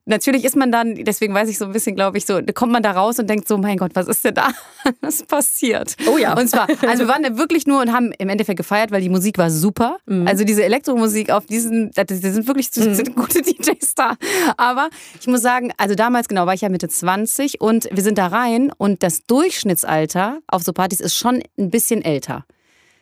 natürlich 0.08 0.46
ist 0.46 0.56
man 0.56 0.72
dann, 0.72 0.96
deswegen 0.96 1.34
weiß 1.34 1.50
ich 1.50 1.58
so 1.58 1.66
ein 1.66 1.74
bisschen, 1.74 1.96
glaube 1.96 2.18
ich, 2.18 2.26
so, 2.26 2.40
kommt 2.54 2.72
man 2.72 2.82
da 2.82 2.92
raus 2.92 3.20
und 3.20 3.30
denkt 3.30 3.48
so, 3.48 3.58
mein 3.58 3.78
Gott, 3.78 3.92
was 3.94 4.08
ist 4.08 4.24
denn 4.26 4.34
da? 4.34 4.50
Was 5.02 5.24
passiert? 5.24 5.98
Oh 6.10 6.18
ja. 6.18 6.38
Und 6.38 6.48
zwar, 6.48 6.68
also 6.88 7.04
wir 7.04 7.08
waren 7.10 7.22
da 7.22 7.38
wirklich 7.38 7.68
nur 7.68 7.82
und 7.82 7.92
haben 7.92 8.14
im 8.18 8.30
Endeffekt 8.30 8.58
gefeiert, 8.58 8.92
weil 8.92 9.02
die 9.02 9.10
Musik 9.10 9.38
war 9.38 9.52
super. 9.52 9.98
Mhm. 10.06 10.26
Also 10.26 10.46
diese 10.46 10.64
Elektromusik 10.64 11.30
auf 11.30 11.46
diesen, 11.46 11.92
das 11.94 12.08
sind 12.08 12.48
wirklich 12.48 12.70
mhm. 12.74 12.94
sind 12.96 13.16
gute 13.16 13.42
DJs 13.42 13.96
da. 13.96 14.16
Aber 14.56 14.90
ich 15.20 15.28
muss 15.28 15.42
sagen, 15.42 15.74
also 15.78 15.94
damals 15.94 16.30
genau 16.30 16.46
war 16.46 16.54
ich 16.54 16.62
ja 16.62 16.70
Mitte 16.70 16.88
20 16.88 17.60
und 17.60 17.90
wir 17.92 18.02
sind 18.02 18.18
da 18.18 18.28
rein 18.28 18.72
und 18.78 19.04
das 19.04 19.26
Durchschnittsalter 19.26 20.40
auf 20.48 20.64
so 20.64 20.72
Partys 20.72 21.02
ist 21.02 21.18
schon 21.18 21.44
ein 21.58 21.70
bisschen 21.70 22.02
älter. 22.02 22.46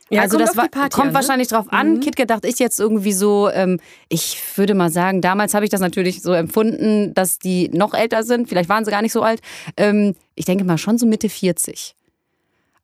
Ja, 0.10 0.22
also 0.22 0.38
das 0.38 0.56
war, 0.56 0.70
kommt 0.70 1.00
an, 1.00 1.08
ne? 1.08 1.14
wahrscheinlich 1.14 1.48
drauf 1.48 1.66
an. 1.70 1.96
Mhm. 1.96 2.00
KitKat 2.02 2.30
dachte 2.30 2.48
ich 2.48 2.60
jetzt 2.60 2.80
irgendwie 2.80 3.14
so, 3.14 3.50
ähm, 3.50 3.80
ich 4.08 4.40
würde 4.56 4.76
mal 4.76 4.92
sagen, 4.92 5.22
damals 5.22 5.54
habe 5.56 5.66
ich 5.66 5.72
das 5.72 5.82
natürlich 5.82 6.22
so 6.22 6.32
empfunden, 6.34 7.14
dass 7.16 7.40
die 7.40 7.70
noch 7.70 7.94
älter 7.94 8.24
sind. 8.24 8.48
Vielleicht 8.48 8.70
waren 8.70 8.86
sie 8.86 8.92
gar 8.92 9.02
nicht 9.02 9.14
so 9.14 9.24
alt. 9.24 9.42
Ähm, 9.78 10.16
ich 10.36 10.46
denke 10.46 10.64
mal 10.64 10.78
schon 10.78 11.00
so 11.00 11.08
Mitte 11.08 11.28
40. 11.28 11.96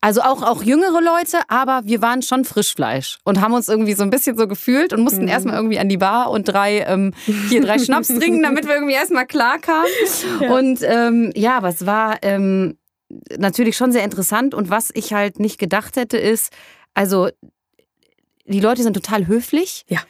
Also 0.04 0.20
auch, 0.22 0.42
auch 0.42 0.64
jüngere 0.64 1.00
Leute, 1.00 1.38
aber 1.46 1.82
wir 1.84 2.02
waren 2.02 2.22
schon 2.22 2.44
Frischfleisch 2.44 3.18
und 3.22 3.40
haben 3.40 3.54
uns 3.54 3.68
irgendwie 3.68 3.92
so 3.92 4.02
ein 4.02 4.10
bisschen 4.10 4.36
so 4.36 4.48
gefühlt 4.48 4.92
und 4.92 5.00
mussten 5.00 5.22
mhm. 5.22 5.28
erstmal 5.28 5.54
irgendwie 5.54 5.78
an 5.78 5.88
die 5.88 5.96
Bar 5.96 6.28
und 6.32 6.48
drei, 6.48 6.80
ähm, 6.80 7.14
hier 7.48 7.60
drei 7.60 7.78
Schnaps 7.78 8.08
trinken, 8.08 8.42
damit 8.42 8.66
wir 8.66 8.74
irgendwie 8.74 8.94
erstmal 8.94 9.26
klar 9.26 9.60
kamen. 9.60 9.86
Ja. 10.40 10.52
Und 10.54 10.80
ähm, 10.82 11.30
ja, 11.36 11.56
aber 11.56 11.68
es 11.68 11.86
war 11.86 12.16
ähm, 12.22 12.78
natürlich 13.38 13.76
schon 13.76 13.92
sehr 13.92 14.02
interessant 14.02 14.54
und 14.54 14.70
was 14.70 14.90
ich 14.92 15.12
halt 15.12 15.38
nicht 15.38 15.58
gedacht 15.58 15.94
hätte 15.94 16.18
ist, 16.18 16.52
also 16.94 17.28
die 18.46 18.60
Leute 18.60 18.82
sind 18.82 18.94
total 18.94 19.26
höflich. 19.26 19.84
Ja. 19.88 20.00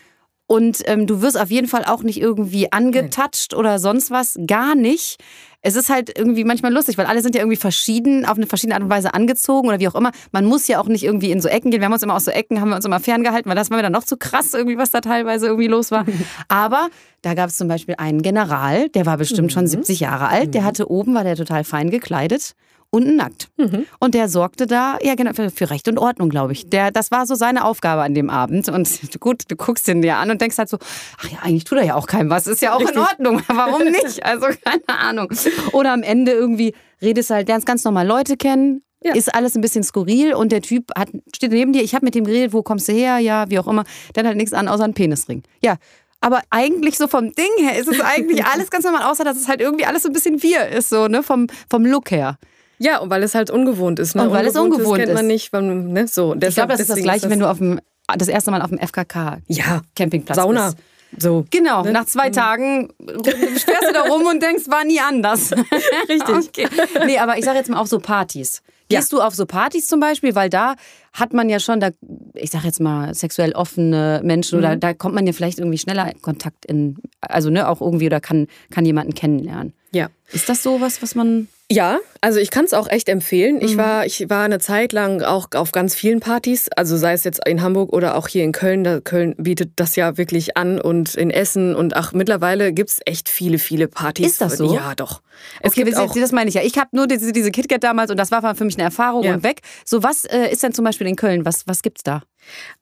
Und 0.47 0.83
ähm, 0.85 1.07
du 1.07 1.23
wirst 1.23 1.41
auf 1.41 1.51
jeden 1.51 1.67
Fall 1.67 1.85
auch 1.87 2.03
nicht 2.03 2.21
irgendwie 2.21 2.71
angetatscht 2.71 3.55
oder 3.55 3.79
sonst 3.79 4.11
was. 4.11 4.39
Gar 4.47 4.75
nicht. 4.75 5.17
Es 5.63 5.77
ist 5.77 5.89
halt 5.89 6.19
irgendwie 6.19 6.45
manchmal 6.45 6.75
lustig, 6.75 6.99
weil 6.99 7.07
alle 7.07 7.23
sind 7.23 7.35
ja 7.35 7.41
irgendwie 7.41 7.57
verschieden, 7.57 8.27
auf 8.27 8.37
eine 8.37 8.47
verschiedene 8.47 8.75
Art 8.75 8.83
und 8.83 8.91
Weise 8.91 9.15
angezogen 9.15 9.69
oder 9.69 9.81
wie 9.81 9.89
auch 9.89 9.95
immer. 9.95 10.11
Man 10.31 10.45
muss 10.45 10.67
ja 10.67 10.79
auch 10.79 10.89
nicht 10.89 11.05
irgendwie 11.05 11.31
in 11.31 11.41
so 11.41 11.49
Ecken 11.49 11.71
gehen. 11.71 11.81
Wir 11.81 11.87
haben 11.87 11.93
uns 11.93 12.03
immer 12.03 12.17
aus 12.17 12.27
so 12.27 12.33
Ecken, 12.33 12.61
haben 12.61 12.69
wir 12.69 12.77
uns 12.77 12.85
immer 12.85 13.01
ferngehalten, 13.01 13.49
weil 13.49 13.57
das 13.57 13.71
war 13.71 13.79
mir 13.79 13.83
dann 13.83 13.93
noch 13.93 14.05
zu 14.05 14.17
krass, 14.17 14.53
irgendwie, 14.53 14.77
was 14.77 14.91
da 14.91 15.01
teilweise 15.01 15.47
irgendwie 15.47 15.69
los 15.69 15.91
war. 15.91 16.05
Aber 16.49 16.89
da 17.23 17.33
gab 17.35 17.49
es 17.49 17.57
zum 17.57 17.69
Beispiel 17.69 17.95
einen 17.97 18.21
General, 18.21 18.89
der 18.91 19.07
war 19.07 19.17
bestimmt 19.17 19.53
schon 19.53 19.67
70 19.67 20.01
mhm. 20.01 20.05
Jahre 20.05 20.29
alt. 20.29 20.53
Der 20.53 20.63
mhm. 20.63 20.67
hatte 20.67 20.91
oben, 20.91 21.15
war 21.15 21.25
der 21.25 21.37
total 21.37 21.65
fein 21.65 21.91
gekleidet 21.91 22.55
unten 22.93 23.17
nackt. 23.17 23.49
Mhm. 23.57 23.87
Und 23.99 24.15
der 24.15 24.29
sorgte 24.29 24.67
da, 24.67 24.99
ja 25.03 25.15
genau, 25.15 25.33
für 25.33 25.71
Recht 25.71 25.89
und 25.89 25.99
Ordnung, 25.99 26.29
glaube 26.29 26.53
ich. 26.53 26.69
Der, 26.69 26.91
das 26.91 27.11
war 27.11 27.27
so 27.27 27.35
seine 27.35 27.65
Aufgabe 27.65 28.03
an 28.03 28.15
dem 28.15 28.31
Abend. 28.31 28.69
Und 28.69 28.89
gut, 29.21 29.45
du 29.49 29.57
guckst 29.57 29.89
ihn 29.89 30.03
dir 30.03 30.17
an 30.17 30.31
und 30.31 30.41
denkst 30.41 30.59
halt 30.59 30.69
so, 30.69 30.79
ach 31.19 31.29
ja, 31.29 31.39
eigentlich 31.43 31.65
tut 31.65 31.79
er 31.79 31.85
ja 31.85 31.95
auch 31.95 32.07
keinem 32.07 32.31
was. 32.31 32.47
Ist 32.47 32.63
ja 32.63 32.75
auch 32.75 32.81
Richtig. 32.81 32.97
in 32.97 33.03
Ordnung. 33.03 33.43
Warum 33.49 33.85
nicht? 33.91 34.25
Also 34.25 34.47
keine 34.63 34.99
Ahnung. 35.01 35.29
Oder 35.73 35.93
am 35.93 36.03
Ende 36.03 36.33
irgendwie 36.33 36.75
redest 37.01 37.31
halt 37.31 37.49
ganz, 37.49 37.65
ganz 37.65 37.83
normal 37.83 38.07
Leute 38.07 38.37
kennen 38.37 38.83
ja. 39.05 39.15
Ist 39.15 39.35
alles 39.35 39.57
ein 39.57 39.61
bisschen 39.61 39.83
skurril 39.83 40.33
und 40.33 40.53
der 40.53 40.63
Typ 40.63 40.93
hat, 40.97 41.09
steht 41.35 41.51
neben 41.51 41.73
dir, 41.73 41.83
ich 41.83 41.93
habe 41.95 42.05
mit 42.05 42.15
dem 42.15 42.25
geredet, 42.25 42.53
wo 42.53 42.63
kommst 42.63 42.87
du 42.87 42.93
her? 42.93 43.19
Ja, 43.19 43.51
wie 43.51 43.59
auch 43.59 43.67
immer. 43.67 43.83
Der 44.15 44.23
hat 44.23 44.29
halt 44.29 44.37
nichts 44.37 44.53
an, 44.53 44.69
außer 44.69 44.85
einen 44.85 44.95
Penisring. 44.95 45.43
Ja, 45.61 45.77
aber 46.21 46.43
eigentlich 46.51 46.99
so 46.99 47.09
vom 47.09 47.33
Ding 47.33 47.51
her 47.59 47.77
ist 47.77 47.89
es 47.89 48.01
eigentlich 48.01 48.45
alles 48.45 48.71
ganz 48.71 48.85
normal, 48.85 49.11
außer 49.11 49.25
dass 49.25 49.37
es 49.37 49.49
halt 49.49 49.61
irgendwie 49.61 49.87
alles 49.87 50.05
so 50.05 50.09
ein 50.09 50.13
bisschen 50.13 50.41
wir 50.43 50.69
ist, 50.69 50.89
so, 50.89 51.09
ne, 51.09 51.23
vom, 51.25 51.49
vom 51.69 51.85
Look 51.85 52.13
her. 52.13 52.39
Ja, 52.83 52.99
und 52.99 53.11
weil 53.11 53.23
es 53.23 53.35
halt 53.35 53.51
ungewohnt 53.51 53.99
ist. 53.99 54.17
Ne? 54.17 54.25
Und 54.25 54.33
weil 54.33 54.47
es 54.47 54.57
ungewohnt 54.57 54.99
ist. 54.99 55.05
kennt 55.05 55.15
man 55.15 55.27
nicht. 55.27 55.53
Weil, 55.53 55.63
ne? 55.63 56.09
so, 56.09 56.35
deshalb, 56.35 56.51
ich 56.51 56.55
glaube, 56.57 56.73
das 56.73 56.81
ist 56.81 56.91
das 56.91 56.99
Gleiche, 56.99 57.31
wenn 57.31 57.39
du 57.39 57.49
auf 57.49 57.59
dem, 57.59 57.81
das 58.19 58.29
erste 58.29 58.51
Mal 58.51 58.61
auf 58.63 58.71
dem 58.71 58.79
FKK 58.79 59.39
ja. 59.47 59.83
Campingplatz 59.95 60.37
Sauna. 60.37 60.67
bist. 60.67 60.79
So. 61.19 61.45
Genau, 61.51 61.83
ne? 61.83 61.93
nach 61.93 62.07
zwei 62.07 62.29
mhm. 62.29 62.33
Tagen 62.33 62.89
fährst 62.99 63.89
du 63.89 63.93
da 63.93 64.03
rum 64.03 64.27
und 64.27 64.43
denkst, 64.43 64.65
war 64.69 64.85
nie 64.85 64.99
anders. 64.99 65.53
Richtig. 66.09 66.49
Okay. 66.49 66.69
Nee, 67.07 67.19
aber 67.19 67.39
ich 67.39 67.45
sage 67.45 67.59
jetzt 67.59 67.71
mal 67.71 67.79
auf 67.79 67.89
so 67.89 67.99
Partys. 67.99 68.63
Gehst 68.89 69.13
ja. 69.13 69.19
du 69.19 69.23
auf 69.23 69.35
so 69.35 69.47
Partys 69.47 69.87
zum 69.87 70.01
Beispiel? 70.01 70.35
Weil 70.35 70.49
da 70.49 70.75
hat 71.13 71.33
man 71.33 71.49
ja 71.49 71.61
schon, 71.61 71.81
da, 71.81 71.91
ich 72.35 72.51
sage 72.51 72.67
jetzt 72.67 72.81
mal, 72.81 73.15
sexuell 73.15 73.53
offene 73.53 74.21
Menschen 74.25 74.59
mhm. 74.59 74.65
oder 74.65 74.77
da 74.77 74.95
kommt 74.95 75.15
man 75.15 75.27
ja 75.27 75.33
vielleicht 75.33 75.59
irgendwie 75.59 75.79
schneller 75.79 76.11
in 76.13 76.21
Kontakt 76.23 76.65
in, 76.67 76.97
also 77.23 77.51
ne, 77.51 77.69
auch 77.69 77.81
irgendwie 77.81 78.07
oder 78.07 78.21
kann, 78.21 78.49
kann 78.71 78.85
jemanden 78.85 79.15
kennenlernen. 79.15 79.73
Ja. 79.93 80.09
Ist 80.33 80.49
das 80.49 80.63
so 80.63 80.81
was, 80.81 81.03
was 81.03 81.15
man 81.15 81.49
ja, 81.73 82.01
also 82.21 82.39
ich 82.39 82.51
kann 82.51 82.67
es 82.67 82.75
auch 82.75 82.87
echt 82.87 83.09
empfehlen. 83.09 83.63
Ich, 83.63 83.75
mhm. 83.75 83.79
war, 83.79 84.05
ich 84.05 84.29
war 84.29 84.45
eine 84.45 84.59
Zeit 84.59 84.93
lang 84.93 85.23
auch 85.23 85.49
auf 85.55 85.73
ganz 85.73 85.95
vielen 85.95 86.21
Partys, 86.21 86.69
also 86.77 86.99
sei 86.99 87.15
es 87.15 87.25
jetzt 87.25 87.47
in 87.49 87.63
Hamburg 87.63 87.95
oder 87.95 88.15
auch 88.15 88.29
hier 88.29 88.45
in 88.45 88.53
Köln. 88.53 88.85
Da 88.85 89.01
Köln 89.01 89.35
bietet 89.39 89.73
das 89.77 89.97
ja 89.97 90.19
wirklich 90.19 90.59
an 90.59 90.79
und 90.79 91.15
in 91.15 91.31
Essen 91.31 91.75
und 91.75 91.97
ach, 91.97 92.13
mittlerweile 92.13 92.75
gibt 92.75 92.91
es 92.91 93.01
echt 93.07 93.31
viele, 93.31 93.59
viele 93.59 93.89
Partys. 93.89 94.33
Ist 94.33 94.41
das 94.43 94.59
so? 94.59 94.75
Ja, 94.75 94.95
doch. 94.95 95.23
Es 95.63 95.73
okay, 95.73 95.85
gibt 95.85 95.97
auch, 95.97 96.15
das 96.15 96.33
meine 96.33 96.51
ich 96.51 96.57
ja. 96.57 96.63
Ich 96.63 96.77
habe 96.77 96.91
nur 96.93 97.07
diese, 97.07 97.33
diese 97.33 97.51
KitKat 97.51 97.83
damals 97.83 98.11
und 98.11 98.19
das 98.19 98.31
war 98.31 98.55
für 98.55 98.65
mich 98.67 98.77
eine 98.77 98.85
Erfahrung 98.85 99.23
ja. 99.23 99.33
und 99.33 99.43
weg. 99.43 99.61
So, 99.87 100.03
was 100.03 100.27
äh, 100.27 100.53
ist 100.53 100.63
denn 100.63 100.75
zum 100.75 100.85
Beispiel 100.85 101.07
in 101.07 101.17
Köln? 101.17 101.47
Was, 101.47 101.67
was 101.67 101.81
gibt's 101.81 102.03
da? 102.03 102.23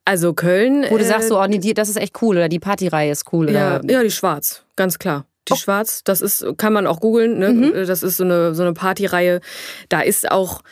Also 0.04 0.34
Köln. 0.34 0.86
Wo 0.88 0.98
du 0.98 1.04
sagst 1.04 1.28
so, 1.28 1.40
oh 1.40 1.46
nee, 1.46 1.58
die, 1.58 1.74
das 1.74 1.88
ist 1.88 1.96
echt 1.96 2.20
cool 2.22 2.36
oder 2.36 2.48
die 2.48 2.58
Partyreihe 2.58 3.11
ist 3.11 3.32
cool. 3.32 3.50
Ja, 3.50 3.80
ja, 3.86 4.02
die 4.02 4.11
Schwarz, 4.11 4.64
ganz 4.76 4.98
klar. 4.98 5.26
Die 5.48 5.52
oh. 5.54 5.56
Schwarz, 5.56 6.02
das 6.04 6.20
ist, 6.20 6.44
kann 6.56 6.72
man 6.72 6.86
auch 6.86 7.00
googeln, 7.00 7.38
ne? 7.38 7.50
Mhm. 7.50 7.86
Das 7.86 8.02
ist 8.02 8.16
so 8.16 8.24
eine, 8.24 8.54
so 8.54 8.62
eine 8.62 8.72
Partyreihe. 8.72 9.40
Da 9.88 10.00
ist 10.00 10.30
auch, 10.30 10.62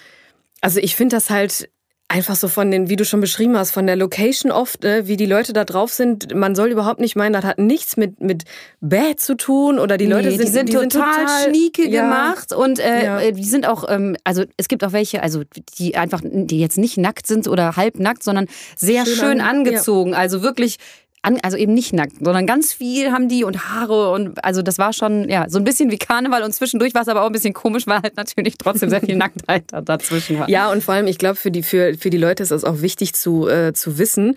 also 0.61 0.81
ich 0.81 0.97
finde 0.97 1.17
das 1.17 1.31
halt 1.31 1.69
einfach 2.09 2.37
so 2.37 2.49
von 2.49 2.71
den, 2.71 2.89
wie 2.89 2.97
du 2.97 3.05
schon 3.05 3.21
beschrieben 3.21 3.57
hast, 3.57 3.71
von 3.71 3.87
der 3.87 3.95
Location 3.95 4.51
oft, 4.51 4.83
ne, 4.83 5.07
wie 5.07 5.19
die 5.19 5.27
Leute 5.27 5.53
da 5.53 5.65
drauf 5.65 5.93
sind. 5.93 6.35
Man 6.35 6.55
soll 6.55 6.71
überhaupt 6.71 7.01
nicht 7.01 7.17
meinen, 7.17 7.35
das 7.35 7.45
hat 7.45 7.59
nichts 7.59 7.99
mit, 7.99 8.21
mit 8.21 8.45
Bad 8.81 9.21
zu 9.21 9.37
tun 9.37 9.79
oder 9.79 9.99
die 9.99 10.07
nee, 10.07 10.15
Leute 10.15 10.31
sind, 10.31 10.43
die 10.43 10.47
sind, 10.47 10.69
die 10.71 10.73
total, 10.73 10.91
sind 10.91 11.03
total 11.03 11.45
schnieke 11.45 11.89
ja. 11.89 12.03
gemacht 12.03 12.55
und 12.55 12.79
äh, 12.79 13.05
ja. 13.05 13.21
Äh, 13.21 13.33
die 13.33 13.45
sind 13.45 13.69
auch, 13.69 13.85
ähm, 13.89 14.17
also 14.25 14.45
es 14.57 14.69
gibt 14.69 14.85
auch 14.85 14.93
welche, 14.93 15.23
also 15.23 15.43
die 15.79 15.97
einfach, 15.97 16.23
die 16.25 16.59
jetzt 16.59 16.79
nicht 16.79 16.97
nackt 16.97 17.27
sind 17.27 17.47
oder 17.47 17.77
halbnackt, 17.77 18.23
sondern 18.23 18.47
sehr 18.75 19.05
schön, 19.05 19.15
schön 19.15 19.41
an, 19.43 19.59
angezogen. 19.59 20.13
Ja. 20.13 20.19
Also 20.19 20.43
wirklich 20.43 20.79
an, 21.23 21.39
also 21.43 21.57
eben 21.57 21.75
nicht 21.75 21.93
nackt, 21.93 22.17
sondern 22.21 22.47
ganz 22.47 22.73
viel 22.73 23.11
haben 23.11 23.29
die 23.29 23.45
und 23.45 23.69
Haare 23.69 24.13
und 24.13 24.45
also 24.45 24.63
das 24.63 24.79
war 24.79 24.93
schon 24.93 25.29
ja 25.29 25.49
so 25.49 25.59
ein 25.59 25.65
bisschen 25.65 25.91
wie 25.91 25.99
Karneval 25.99 26.43
und 26.43 26.55
zwischendurch 26.55 26.95
war 26.95 27.03
es 27.03 27.09
aber 27.09 27.23
auch 27.23 27.27
ein 27.27 27.33
bisschen 27.33 27.55
komisch, 27.55 27.87
weil 27.87 28.03
halt 28.03 28.17
natürlich 28.17 28.57
trotzdem 28.59 28.91
sehr 28.91 29.01
viel 29.01 29.17
Nacktheit 29.17 29.65
dazwischen 29.85 30.39
war. 30.39 30.49
Ja 30.49 30.71
und 30.71 30.83
vor 30.83 30.95
allem 30.95 31.07
ich 31.07 31.19
glaube 31.19 31.37
für 31.37 31.51
die 31.51 31.63
für, 31.63 31.95
für 31.95 32.11
die 32.11 32.19
Leute 32.19 32.43
ist 32.43 32.53
es 32.53 32.65
auch 32.65 32.81
wichtig 32.81 33.15
zu 33.15 33.49
äh, 33.49 33.73
zu 33.73 33.99
wissen, 33.99 34.37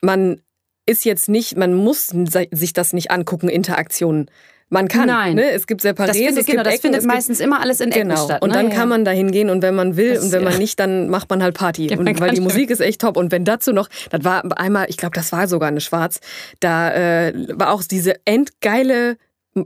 man 0.00 0.40
ist 0.86 1.04
jetzt 1.04 1.28
nicht, 1.28 1.56
man 1.56 1.74
muss 1.74 2.08
sich 2.50 2.72
das 2.72 2.92
nicht 2.92 3.10
angucken, 3.10 3.48
Interaktionen. 3.48 4.30
Man 4.72 4.86
kann. 4.86 5.08
Nein. 5.08 5.34
Ne? 5.34 5.50
Es 5.50 5.66
gibt 5.66 5.80
separate. 5.80 6.12
Das 6.12 6.16
findet, 6.16 6.46
genau, 6.46 6.62
das 6.62 6.76
findet 6.76 7.04
meistens 7.04 7.40
immer 7.40 7.60
alles 7.60 7.80
in 7.80 7.90
Ecken 7.90 8.08
genau. 8.08 8.24
statt. 8.24 8.40
Und 8.40 8.50
ne? 8.50 8.54
dann 8.54 8.70
kann 8.70 8.88
man 8.88 9.04
da 9.04 9.10
hingehen 9.10 9.50
und 9.50 9.62
wenn 9.62 9.74
man 9.74 9.96
will 9.96 10.14
das, 10.14 10.24
und 10.24 10.32
wenn 10.32 10.44
man 10.44 10.56
nicht, 10.58 10.78
dann 10.78 11.08
macht 11.08 11.28
man 11.28 11.42
halt 11.42 11.54
Party. 11.54 11.88
Ja, 11.88 11.98
und 11.98 12.20
weil 12.20 12.34
die 12.34 12.40
Musik 12.40 12.70
ist 12.70 12.80
echt 12.80 13.00
top. 13.00 13.16
Und 13.16 13.32
wenn 13.32 13.44
dazu 13.44 13.72
noch, 13.72 13.88
das 14.10 14.24
war 14.24 14.44
einmal, 14.58 14.86
ich 14.88 14.96
glaube, 14.96 15.14
das 15.14 15.32
war 15.32 15.48
sogar 15.48 15.68
eine 15.68 15.80
Schwarz, 15.80 16.20
da 16.60 16.92
äh, 16.92 17.48
war 17.58 17.72
auch 17.72 17.82
diese 17.82 18.14
endgeile 18.24 19.16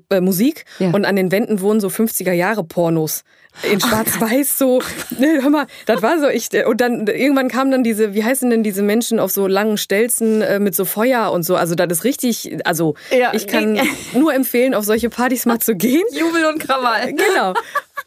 äh, 0.09 0.23
Musik 0.23 0.65
ja. 0.79 0.89
und 0.91 1.05
an 1.05 1.17
den 1.17 1.31
Wänden 1.31 1.61
wurden 1.61 1.81
so 1.81 1.89
50er 1.89 2.33
Jahre 2.33 2.65
Pornos 2.65 3.25
in 3.63 3.81
schwarz-weiß 3.81 4.59
so. 4.59 4.83
Ne, 5.19 5.41
hör 5.43 5.51
mal, 5.51 5.67
das 5.87 6.03
war 6.03 6.19
so 6.19 6.29
ich 6.29 6.49
und 6.67 6.81
dann 6.81 7.07
irgendwann 7.07 7.49
kamen 7.49 7.71
dann 7.71 7.85
diese, 7.85 8.15
wie 8.15 8.25
heißen 8.25 8.51
denn 8.51 8.63
diese 8.63 8.83
Menschen 8.83 9.21
auf 9.21 9.31
so 9.31 9.47
langen 9.47 9.77
Stelzen 9.77 10.43
äh, 10.43 10.59
mit 10.59 10.75
so 10.75 10.85
Feuer 10.85 11.31
und 11.31 11.45
so. 11.45 11.57
Also 11.57 11.75
das 11.75 11.87
ist 11.91 12.05
richtig, 12.05 12.59
also 12.65 12.95
ja, 13.17 13.33
ich 13.33 13.47
kann 13.47 13.79
nur 14.13 14.35
empfehlen, 14.35 14.75
auf 14.75 14.85
solche 14.85 15.11
Partys 15.11 15.47
mal 15.47 15.61
zu 15.61 15.77
gehen. 15.77 16.03
Jubel 16.13 16.47
und 16.47 16.59
Krawall. 16.59 17.13
Genau. 17.13 17.55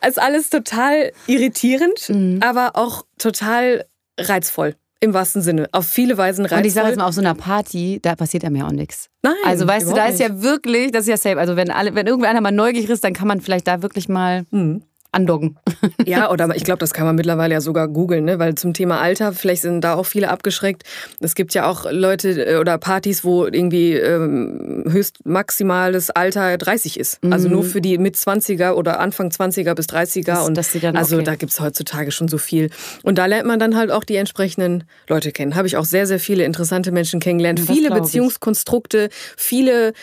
Ist 0.05 0.19
alles 0.19 0.49
total 0.49 1.11
irritierend, 1.27 2.09
mhm. 2.09 2.39
aber 2.41 2.71
auch 2.75 3.05
total 3.17 3.85
reizvoll. 4.19 4.75
Im 4.99 5.13
wahrsten 5.13 5.43
Sinne. 5.43 5.69
Auf 5.73 5.87
viele 5.87 6.17
Weisen 6.17 6.43
reizvoll. 6.43 6.59
Und 6.59 6.65
ich 6.65 6.73
sage 6.73 6.87
jetzt 6.87 6.97
mal, 6.97 7.05
auf 7.05 7.13
so 7.13 7.21
einer 7.21 7.35
Party, 7.35 7.99
da 8.01 8.15
passiert 8.15 8.43
ja 8.43 8.49
mir 8.49 8.65
auch 8.65 8.71
nichts. 8.71 9.09
Nein. 9.21 9.35
Also 9.45 9.67
weißt 9.67 9.87
du, 9.87 9.93
da 9.93 10.07
ist 10.07 10.19
ja 10.19 10.41
wirklich, 10.41 10.91
das 10.91 11.03
ist 11.03 11.09
ja 11.09 11.17
safe. 11.17 11.37
Also 11.37 11.55
wenn 11.55 11.69
alle, 11.69 11.93
wenn 11.93 12.07
irgendwer 12.07 12.39
mal 12.41 12.51
neugierig 12.51 12.89
ist, 12.89 13.03
dann 13.03 13.13
kann 13.13 13.27
man 13.27 13.39
vielleicht 13.39 13.67
da 13.67 13.83
wirklich 13.83 14.09
mal 14.09 14.45
Mhm. 14.49 14.81
Andocken. 15.17 15.57
Ja, 16.05 16.31
oder 16.31 16.55
ich 16.55 16.63
glaube, 16.63 16.79
das 16.79 16.93
kann 16.93 17.05
man 17.05 17.15
mittlerweile 17.15 17.53
ja 17.55 17.61
sogar 17.61 17.87
googeln, 17.87 18.23
ne? 18.23 18.39
weil 18.39 18.55
zum 18.55 18.73
Thema 18.73 19.01
Alter, 19.01 19.33
vielleicht 19.33 19.63
sind 19.63 19.81
da 19.81 19.95
auch 19.95 20.05
viele 20.05 20.29
abgeschreckt. 20.29 20.83
Es 21.19 21.35
gibt 21.35 21.53
ja 21.53 21.69
auch 21.69 21.85
Leute 21.91 22.29
äh, 22.45 22.57
oder 22.57 22.77
Partys, 22.77 23.23
wo 23.25 23.45
irgendwie 23.45 23.93
ähm, 23.93 24.85
höchst 24.87 25.25
maximales 25.25 26.09
Alter 26.09 26.57
30 26.57 26.97
ist. 26.99 27.19
Also 27.29 27.49
nur 27.49 27.63
für 27.63 27.81
die 27.81 27.97
mit 27.97 28.15
20er 28.15 28.71
oder 28.73 28.99
Anfang 28.99 29.29
20er 29.29 29.73
bis 29.73 29.87
30er. 29.87 30.19
Mhm. 30.49 30.53
Das- 30.55 30.67
und 30.67 30.73
die 30.75 30.79
dann- 30.79 30.95
also 30.95 31.15
okay. 31.17 31.25
da 31.25 31.35
gibt's 31.35 31.59
heutzutage 31.59 32.11
schon 32.11 32.27
so 32.29 32.37
viel. 32.37 32.69
Und 33.03 33.17
da 33.17 33.25
lernt 33.25 33.47
man 33.47 33.59
dann 33.59 33.75
halt 33.75 33.91
auch 33.91 34.03
die 34.03 34.15
entsprechenden 34.15 34.85
Leute 35.09 35.31
kennen. 35.31 35.55
Habe 35.55 35.67
ich 35.67 35.75
auch 35.77 35.85
sehr, 35.85 36.07
sehr 36.07 36.19
viele 36.19 36.43
interessante 36.45 36.91
Menschen 36.91 37.19
kennengelernt. 37.19 37.59
Das 37.59 37.65
viele. 37.67 37.89
Beziehungskonstrukte, 37.91 39.09
viele 39.35 39.93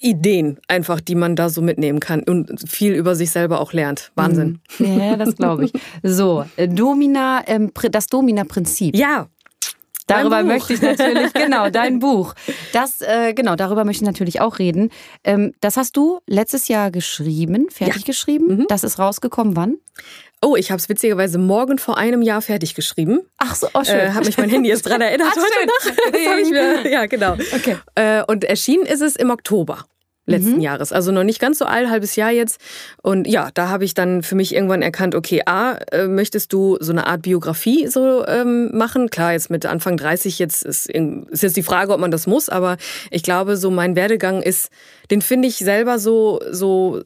Ideen 0.00 0.58
einfach, 0.68 1.00
die 1.00 1.14
man 1.14 1.36
da 1.36 1.48
so 1.48 1.62
mitnehmen 1.62 2.00
kann 2.00 2.22
und 2.22 2.68
viel 2.68 2.94
über 2.94 3.14
sich 3.14 3.30
selber 3.30 3.60
auch 3.60 3.72
lernt. 3.72 4.12
Wahnsinn. 4.14 4.60
Ja, 4.78 5.16
das 5.16 5.36
glaube 5.36 5.64
ich. 5.64 5.72
So, 6.02 6.44
äh, 6.56 6.68
Domina, 6.68 7.42
ähm, 7.46 7.70
das 7.90 8.06
Domina-Prinzip. 8.06 8.96
Ja, 8.96 9.28
Darüber 10.10 10.42
möchte 10.42 10.74
ich 10.74 10.82
natürlich, 10.82 11.32
genau, 11.32 11.70
dein 11.70 11.98
Buch. 12.00 12.34
Das, 12.72 13.00
äh, 13.00 13.32
genau, 13.32 13.54
darüber 13.54 13.84
möchte 13.84 14.02
ich 14.02 14.06
natürlich 14.06 14.40
auch 14.40 14.58
reden. 14.58 14.90
Ähm, 15.22 15.52
das 15.60 15.76
hast 15.76 15.96
du 15.96 16.20
letztes 16.26 16.66
Jahr 16.68 16.90
geschrieben, 16.90 17.68
fertig 17.70 18.04
geschrieben. 18.04 18.56
Mhm. 18.56 18.66
Das 18.68 18.82
ist 18.82 18.98
rausgekommen 18.98 19.54
wann? 19.54 19.76
Oh, 20.42 20.56
ich 20.56 20.70
habe 20.70 20.78
es 20.78 20.88
witzigerweise 20.88 21.36
morgen 21.38 21.78
vor 21.78 21.98
einem 21.98 22.22
Jahr 22.22 22.40
fertig 22.40 22.74
geschrieben. 22.74 23.20
Ach 23.36 23.54
so, 23.54 23.68
oh 23.74 23.84
schön. 23.84 23.96
Äh, 23.98 24.10
hat 24.12 24.24
mich 24.24 24.38
mein 24.38 24.48
Handy 24.48 24.70
jetzt 24.70 24.82
dran 24.82 25.02
erinnert 25.02 25.28
Ach, 25.32 25.36
heute 25.36 25.94
schön. 26.14 26.44
Ich 26.44 26.50
mir, 26.50 26.90
ja, 26.90 27.06
genau. 27.06 27.34
Okay. 27.54 27.76
Äh, 27.94 28.22
und 28.26 28.44
erschienen 28.44 28.86
ist 28.86 29.02
es 29.02 29.16
im 29.16 29.30
Oktober 29.30 29.84
letzten 30.26 30.56
Mhm. 30.56 30.60
Jahres. 30.60 30.92
Also 30.92 31.12
noch 31.12 31.24
nicht 31.24 31.40
ganz 31.40 31.58
so 31.58 31.64
alt, 31.64 31.90
halbes 31.90 32.16
Jahr 32.16 32.30
jetzt. 32.30 32.60
Und 33.02 33.26
ja, 33.26 33.50
da 33.52 33.68
habe 33.68 33.84
ich 33.84 33.94
dann 33.94 34.22
für 34.22 34.34
mich 34.34 34.54
irgendwann 34.54 34.80
erkannt, 34.80 35.14
okay, 35.14 35.42
A, 35.44 35.72
äh, 35.92 36.06
möchtest 36.06 36.52
du 36.52 36.78
so 36.80 36.92
eine 36.92 37.06
Art 37.06 37.22
Biografie 37.22 37.88
so 37.88 38.24
ähm, 38.26 38.70
machen? 38.76 39.10
Klar, 39.10 39.32
jetzt 39.32 39.50
mit 39.50 39.66
Anfang 39.66 39.96
30 39.96 40.38
jetzt 40.38 40.62
ist, 40.62 40.88
ist 40.88 41.42
jetzt 41.42 41.56
die 41.56 41.62
Frage, 41.62 41.92
ob 41.92 42.00
man 42.00 42.10
das 42.10 42.26
muss, 42.26 42.48
aber 42.48 42.76
ich 43.10 43.22
glaube, 43.22 43.56
so 43.56 43.70
mein 43.70 43.96
Werdegang 43.96 44.42
ist, 44.42 44.70
den 45.10 45.20
finde 45.20 45.48
ich 45.48 45.56
selber 45.56 45.98
so, 45.98 46.40
so 46.50 47.02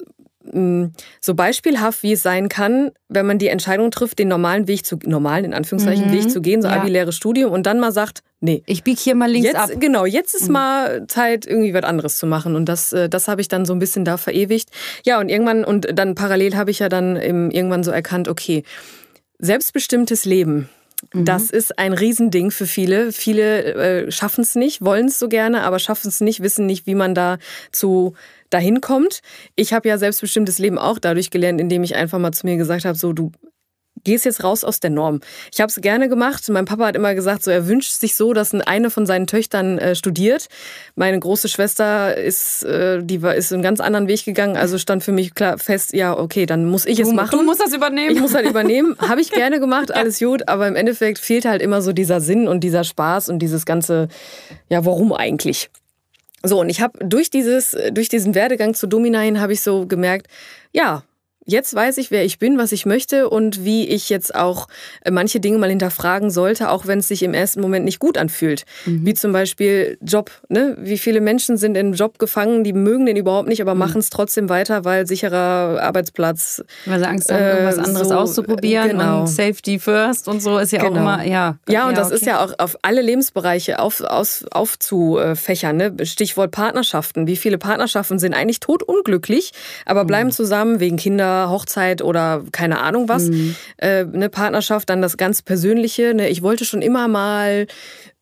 so 1.21 1.35
beispielhaft, 1.35 2.03
wie 2.03 2.13
es 2.13 2.23
sein 2.23 2.49
kann, 2.51 2.91
wenn 3.09 3.25
man 3.27 3.39
die 3.39 3.49
Entscheidung 3.49 3.91
trifft, 3.91 4.19
den 4.19 4.29
normalen 4.29 4.69
Weg 4.69 4.85
zu, 4.85 4.99
normalen 5.05 5.47
in 5.47 5.55
Anführungszeichen 5.55 6.09
Mhm. 6.09 6.13
Weg 6.13 6.31
zu 6.31 6.43
gehen, 6.43 6.61
so 6.61 6.69
Ja. 6.69 6.75
abiläres 6.75 7.17
Studium 7.17 7.51
und 7.51 7.65
dann 7.65 7.81
mal 7.81 7.93
sagt, 7.93 8.23
nee, 8.41 8.63
Ich 8.67 8.85
biege 8.85 9.01
hier 9.01 9.15
mal 9.15 9.31
links 9.31 9.47
jetzt, 9.49 9.57
ab. 9.57 9.71
Mhm. 9.75 9.81
Genau, 9.81 10.05
jetzt 10.05 10.35
ist 10.35 10.51
mal 10.51 11.07
Zeit, 11.07 11.47
irgendwie 11.47 11.73
was 11.73 11.85
anderes 11.85 12.19
zu 12.19 12.27
machen. 12.27 12.57
Und 12.57 12.67
das, 12.69 12.93
äh, 12.93 13.09
das 13.09 13.27
habe 13.27 13.41
ich 13.41 13.49
dann 13.49 13.65
so 13.65 13.73
ein 13.73 13.79
bisschen 13.79 14.05
da 14.05 14.19
verewigt. 14.19 14.69
Ja, 15.07 15.19
und 15.19 15.31
irgendwann, 15.31 15.65
und 15.65 15.89
dann 15.99 16.15
parallel 16.15 16.55
habe 16.57 16.71
ich 16.71 16.79
ja 16.81 16.91
dann 16.91 17.17
irgendwann 17.17 17.83
so 17.83 17.91
erkannt, 17.91 18.29
okay, 18.29 18.65
selbstbestimmtes 19.39 20.25
Leben. 20.25 20.69
Mhm. 21.13 21.25
Das 21.25 21.51
ist 21.51 21.79
ein 21.79 21.93
Riesending 21.93 22.51
für 22.51 22.67
viele. 22.67 23.13
Viele 23.13 23.75
äh, 24.07 24.11
schaffen 24.13 24.43
es 24.43 24.55
nicht, 24.55 24.83
wollen 24.85 25.07
es 25.07 25.19
so 25.19 25.29
gerne, 25.29 25.63
aber 25.63 25.79
schaffen 25.79 26.09
es 26.09 26.21
nicht, 26.21 26.43
wissen 26.43 26.67
nicht, 26.67 26.87
wie 26.87 26.95
man 26.95 27.15
da 27.15 27.39
zu 27.73 28.15
dahin 28.55 28.81
kommt. 28.81 29.21
Ich 29.57 29.73
habe 29.73 29.89
ja 29.89 29.99
selbstbestimmtes 29.99 30.59
Leben 30.59 30.79
auch 30.79 30.99
dadurch 30.99 31.31
gelernt, 31.31 31.61
indem 31.61 31.83
ich 31.85 31.97
einfach 31.97 32.19
mal 32.19 32.33
zu 32.33 32.47
mir 32.47 32.57
gesagt 32.57 32.85
habe, 32.85 32.97
so 32.97 33.13
du 33.13 33.33
gehst 34.05 34.25
jetzt 34.25 34.45
raus 34.45 34.65
aus 34.65 34.81
der 34.81 34.91
Norm. 34.91 35.21
Ich 35.53 35.61
habe 35.61 35.71
es 35.71 35.81
gerne 35.81 36.09
gemacht. 36.09 36.49
Mein 36.51 36.67
Papa 36.67 36.87
hat 36.87 36.97
immer 36.97 37.15
gesagt, 37.15 37.43
so 37.43 37.51
er 37.51 37.67
wünscht 37.67 37.93
sich 37.93 38.17
so, 38.17 38.33
dass 38.33 38.53
eine 38.55 38.91
von 38.91 39.07
seinen 39.07 39.27
Töchtern 39.27 39.79
äh, 39.79 39.95
studiert. 39.95 40.49
Meine 40.95 41.19
große 41.19 41.49
Schwester 41.49 42.17
ist, 42.17 42.65
äh, 42.65 43.03
die 43.03 43.23
war 43.23 43.35
ist 43.35 43.53
einen 43.53 43.63
ganz 43.63 43.81
anderen 43.81 44.07
Weg 44.09 44.25
gegangen. 44.25 44.57
Also 44.57 44.79
stand 44.79 45.03
für 45.03 45.13
mich 45.13 45.35
klar 45.35 45.59
fest, 45.59 45.95
ja 45.95 46.17
okay, 46.17 46.47
dann 46.47 46.67
muss 46.67 46.87
ich 46.87 47.01
es 47.01 47.09
Du, 47.09 47.15
machen. 47.15 47.39
du 47.39 47.45
musst 47.45 47.61
das 47.61 47.73
übernehmen. 47.73 48.15
Ich 48.15 48.21
muss 48.21 48.35
halt 48.35 48.49
übernehmen. 48.49 48.97
Habe 49.09 49.21
ich 49.21 49.31
gerne 49.31 49.59
gemacht, 49.59 49.93
alles 49.93 50.19
gut. 50.19 50.49
Aber 50.49 50.69
im 50.69 50.77
Endeffekt 50.77 51.19
fehlt 51.19 51.45
halt 51.45 51.63
immer 51.63 51.81
so 51.81 51.93
dieser 51.93 52.21
Sinn 52.21 52.47
und 52.47 52.61
dieser 52.61 52.85
Spaß 52.85 53.29
und 53.31 53.39
dieses 53.39 53.65
ganze, 53.65 54.09
ja, 54.69 54.85
warum 54.85 55.13
eigentlich? 55.13 55.71
So, 56.45 56.61
und 56.61 56.69
ich 56.69 56.83
habe 56.83 57.05
durch 57.05 57.31
dieses, 57.31 57.77
durch 57.93 58.11
diesen 58.11 58.35
Werdegang 58.35 58.75
zu 58.75 58.87
Domina 58.87 59.21
hin 59.21 59.41
habe 59.41 59.55
ich 59.55 59.63
so 59.63 59.87
gemerkt, 59.87 60.29
ja, 60.73 61.03
jetzt 61.47 61.75
weiß 61.75 61.99
ich, 61.99 62.11
wer 62.11 62.25
ich 62.25 62.39
bin, 62.39 62.59
was 62.59 62.73
ich 62.73 62.87
möchte 62.87 63.29
und 63.29 63.65
wie 63.65 63.87
ich 63.89 64.09
jetzt 64.11 64.35
auch 64.35 64.69
äh, 65.05 65.11
manche 65.11 65.41
Dinge 65.41 65.59
mal 65.59 65.69
hinterfragen 65.71 66.31
sollte, 66.31 66.71
auch 66.71 66.87
wenn 66.87 66.99
es 67.01 67.09
sich 67.09 67.23
im 67.23 67.35
ersten 67.35 67.61
Moment 67.61 67.85
nicht 67.85 67.99
gut 67.99 68.17
anfühlt. 68.19 68.65
Wie 68.87 69.15
zum 69.15 69.33
Beispiel 69.33 69.99
Job. 70.03 70.31
Ne? 70.49 70.77
Wie 70.81 70.99
viele 70.99 71.21
Menschen 71.21 71.57
sind 71.57 71.77
in 71.77 71.93
Job 71.93 72.19
gefangen, 72.19 72.65
die 72.65 72.73
mögen 72.73 73.07
den 73.07 73.17
überhaupt 73.17 73.49
nicht, 73.49 73.61
aber 73.61 73.75
machen 73.75 73.99
es 73.99 74.11
trotzdem 74.11 74.49
weiter, 74.49 74.85
weil 74.85 75.07
sicherer 75.07 75.81
Arbeitsplatz. 75.83 76.63
Weil 76.87 76.99
sie 76.99 77.07
Angst 77.07 77.31
haben, 77.33 77.43
Äh, 77.43 77.51
irgendwas 77.51 77.79
anderes 77.79 78.09
so, 78.09 78.15
auszuprobieren 78.15 78.91
genau. 78.91 79.21
und 79.21 79.27
Safety 79.29 79.79
first 79.79 80.29
und 80.29 80.41
so 80.41 80.59
ist 80.59 80.73
ja 80.73 80.81
auch 80.81 80.89
Genau. 80.89 81.01
immer, 81.01 81.25
ja. 81.25 81.57
Ja, 81.69 81.89
und 81.89 81.97
das 81.99 82.11
ist 82.11 82.23
okay. 82.23 82.31
ja 82.31 82.45
auch 82.45 82.53
auf 82.59 82.77
alle 82.83 83.03
Lebensbereiche 83.03 83.79
auf, 83.79 84.01
aus, 84.01 84.45
aufzufächern. 84.51 85.77
Ne? 85.77 85.95
Stichwort 86.05 86.51
Partnerschaften. 86.51 87.27
Wie 87.27 87.37
viele 87.37 87.59
Partnerschaften 87.59 88.19
sind 88.19 88.35
eigentlich 88.35 88.61
totunglücklich, 88.61 89.53
aber 89.87 90.05
bleiben 90.05 90.31
zusammen 90.31 90.81
wegen 90.81 90.97
Kinder, 90.97 91.34
Hochzeit 91.49 92.03
oder 92.03 92.43
keine 92.53 92.81
Ahnung 92.81 93.09
was. 93.09 93.29
Äh, 93.77 94.05
eine 94.13 94.29
Partnerschaft, 94.29 94.89
dann 94.91 95.03
das 95.03 95.17
ganz 95.17 95.43
Persönliche. 95.43 96.15
Ne? 96.15 96.29
Ich 96.29 96.43
wollte 96.43 96.65
schon 96.65 96.83
immer 96.83 97.09
mal 97.09 97.67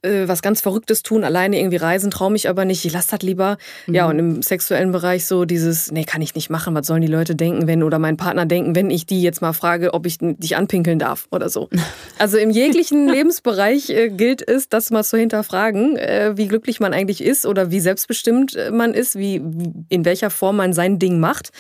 äh, 0.03 0.27
was 0.27 0.43
ganz 0.43 0.61
Verrücktes 0.61 1.03
tun, 1.03 1.25
alleine 1.25 1.59
irgendwie 1.59 1.77
reisen, 1.77 2.11
traue 2.11 2.33
mich 2.33 2.49
aber 2.49 2.65
nicht, 2.65 2.85
ich 2.85 2.93
lasse 2.93 3.13
das 3.13 3.23
lieber. 3.23 3.57
Ja, 3.87 4.09
und 4.09 4.19
im 4.19 4.43
sexuellen 4.43 4.93
Bereich 4.93 5.27
so 5.27 5.45
dieses, 5.45 5.93
nee, 5.93 6.05
kann 6.05 6.23
ich 6.23 6.35
nicht 6.35 6.51
machen, 6.51 6.75
was 6.75 6.87
sollen 6.87 7.03
die 7.03 7.09
Leute 7.09 7.37
denken, 7.37 7.67
wenn, 7.67 7.83
oder 7.83 7.99
mein 7.99 8.17
Partner 8.17 8.47
denken, 8.47 8.75
wenn 8.75 8.91
ich 8.91 9.07
die 9.07 9.23
jetzt 9.23 9.43
mal 9.43 9.53
frage, 9.53 9.95
ob 9.95 10.07
ich 10.07 10.19
dich 10.21 10.57
anpinkeln 10.57 10.99
darf 10.99 11.29
oder 11.31 11.49
so. 11.49 11.69
Also 12.19 12.39
im 12.39 12.51
jeglichen 12.51 13.09
Lebensbereich 13.09 13.91
äh, 13.91 14.09
gilt 14.09 14.47
es, 14.47 14.69
das 14.69 14.91
mal 14.91 15.03
zu 15.03 15.17
hinterfragen, 15.17 15.97
äh, 15.97 16.33
wie 16.37 16.47
glücklich 16.47 16.79
man 16.79 16.93
eigentlich 16.93 17.23
ist 17.23 17.47
oder 17.47 17.71
wie 17.71 17.81
selbstbestimmt 17.81 18.55
äh, 18.55 18.71
man 18.71 18.95
ist, 18.95 19.17
wie, 19.17 19.41
wie 19.45 19.73
in 19.89 20.05
welcher 20.05 20.31
Form 20.31 20.57
man 20.57 20.73
sein 20.73 21.01
Ding 21.01 21.19
macht. 21.19 21.51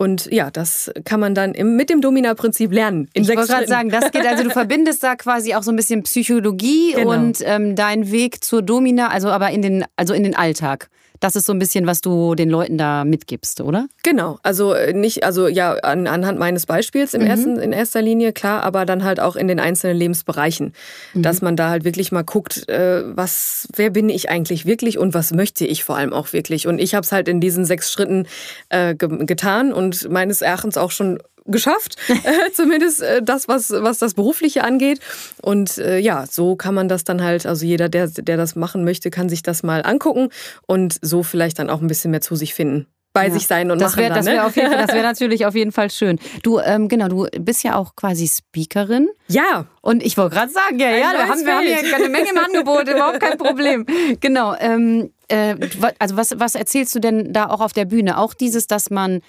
Und 0.00 0.26
ja, 0.32 0.50
das 0.52 0.92
kann 1.04 1.18
man 1.18 1.34
dann 1.34 1.54
im, 1.54 1.74
mit 1.74 1.90
dem 1.90 2.00
Domina-Prinzip 2.00 2.72
lernen. 2.72 3.08
In 3.14 3.24
Ich 3.24 3.28
wollte 3.28 3.48
gerade 3.52 3.66
sagen, 3.66 3.90
das 3.90 4.12
geht, 4.12 4.24
also 4.24 4.44
du 4.44 4.50
verbindest 4.50 5.02
da 5.02 5.16
quasi 5.16 5.54
auch 5.54 5.64
so 5.64 5.72
ein 5.72 5.76
bisschen 5.76 6.04
Psychologie 6.04 6.92
Genau. 6.94 7.10
und 7.10 7.38
ähm, 7.44 7.74
deinen 7.74 8.10
Weg 8.12 8.44
zur 8.44 8.62
Domina, 8.62 9.08
also 9.08 9.28
aber 9.28 9.50
in 9.50 9.60
den, 9.60 9.84
also 9.96 10.14
in 10.14 10.22
den 10.22 10.36
Alltag. 10.36 10.88
Das 11.20 11.36
ist 11.36 11.46
so 11.46 11.52
ein 11.52 11.58
bisschen, 11.58 11.86
was 11.86 12.00
du 12.00 12.34
den 12.34 12.50
Leuten 12.50 12.78
da 12.78 13.04
mitgibst, 13.04 13.60
oder? 13.60 13.88
Genau, 14.02 14.38
also 14.42 14.72
äh, 14.72 14.92
nicht, 14.92 15.24
also 15.24 15.48
ja, 15.48 15.74
an, 15.74 16.06
anhand 16.06 16.38
meines 16.38 16.66
Beispiels 16.66 17.14
im 17.14 17.22
ersten, 17.22 17.58
in 17.58 17.72
erster 17.72 18.02
Linie, 18.02 18.32
klar, 18.32 18.62
aber 18.62 18.86
dann 18.86 19.04
halt 19.04 19.20
auch 19.20 19.36
in 19.36 19.48
den 19.48 19.60
einzelnen 19.60 19.96
Lebensbereichen. 19.96 20.72
Dass 21.14 21.42
man 21.42 21.56
da 21.56 21.70
halt 21.70 21.84
wirklich 21.84 22.12
mal 22.12 22.22
guckt, 22.22 22.68
äh, 22.68 23.02
was, 23.16 23.68
wer 23.74 23.90
bin 23.90 24.08
ich 24.08 24.30
eigentlich 24.30 24.66
wirklich 24.66 24.98
und 24.98 25.14
was 25.14 25.32
möchte 25.32 25.66
ich 25.66 25.84
vor 25.84 25.96
allem 25.96 26.12
auch 26.12 26.32
wirklich. 26.32 26.66
Und 26.66 26.78
ich 26.78 26.94
habe 26.94 27.04
es 27.04 27.12
halt 27.12 27.28
in 27.28 27.40
diesen 27.40 27.64
sechs 27.64 27.92
Schritten 27.92 28.26
äh, 28.68 28.94
ge 28.94 29.08
getan 29.24 29.72
und 29.72 30.10
meines 30.10 30.42
Erachtens 30.42 30.76
auch 30.76 30.90
schon 30.90 31.18
geschafft, 31.48 31.96
äh, 32.08 32.50
zumindest 32.52 33.02
äh, 33.02 33.22
das, 33.22 33.48
was, 33.48 33.70
was 33.70 33.98
das 33.98 34.14
Berufliche 34.14 34.64
angeht. 34.64 35.00
Und 35.42 35.78
äh, 35.78 35.98
ja, 35.98 36.26
so 36.30 36.56
kann 36.56 36.74
man 36.74 36.88
das 36.88 37.04
dann 37.04 37.22
halt, 37.22 37.46
also 37.46 37.64
jeder, 37.66 37.88
der, 37.88 38.08
der 38.08 38.36
das 38.36 38.54
machen 38.54 38.84
möchte, 38.84 39.10
kann 39.10 39.28
sich 39.28 39.42
das 39.42 39.62
mal 39.62 39.82
angucken 39.84 40.28
und 40.66 40.98
so 41.02 41.22
vielleicht 41.22 41.58
dann 41.58 41.70
auch 41.70 41.80
ein 41.80 41.88
bisschen 41.88 42.10
mehr 42.10 42.20
zu 42.20 42.36
sich 42.36 42.54
finden. 42.54 42.86
Bei 43.14 43.28
Ja. 43.28 43.32
sich 43.32 43.46
sein 43.46 43.70
und 43.70 43.80
das 43.80 43.92
machen 43.92 44.00
wäre 44.02 44.08
dann, 44.14 44.18
das 44.18 44.26
ne? 44.26 44.32
wär 44.32 44.68
Fall, 44.70 44.86
das 44.86 44.94
wäre 44.94 45.02
natürlich 45.12 45.46
auf 45.46 45.54
jeden 45.54 45.72
Fall 45.72 45.90
schön. 45.90 46.18
Du, 46.42 46.58
ähm, 46.60 46.88
genau, 46.88 47.08
du 47.08 47.26
bist 47.40 47.64
ja 47.64 47.74
auch 47.74 47.96
quasi 47.96 48.28
Speakerin. 48.28 49.08
Ja, 49.28 49.64
Und 49.80 50.04
ich 50.04 50.18
wollte 50.18 50.36
gerade 50.36 50.52
sagen, 50.52 50.78
ja, 50.78 50.88
Ein 50.88 51.00
ja, 51.00 51.12
wir 51.14 51.28
haben, 51.28 51.46
wir 51.46 51.54
haben 51.54 51.66
hier 51.66 51.96
eine 51.96 52.08
Menge 52.10 52.28
im 52.30 52.38
Angebot, 52.38 52.86
überhaupt 52.88 53.20
kein 53.20 53.38
Problem. 53.38 53.86
Genau. 54.20 54.54
Ähm, 54.60 55.10
äh, 55.28 55.56
also 55.98 56.16
was, 56.16 56.38
was 56.38 56.54
erzählst 56.54 56.94
du 56.94 57.00
denn 57.00 57.32
da 57.32 57.48
auch 57.48 57.60
auf 57.60 57.72
der 57.72 57.86
Bühne? 57.86 58.18
Auch 58.18 58.34
dieses, 58.34 58.66
dass 58.66 58.90
man, 58.90 59.20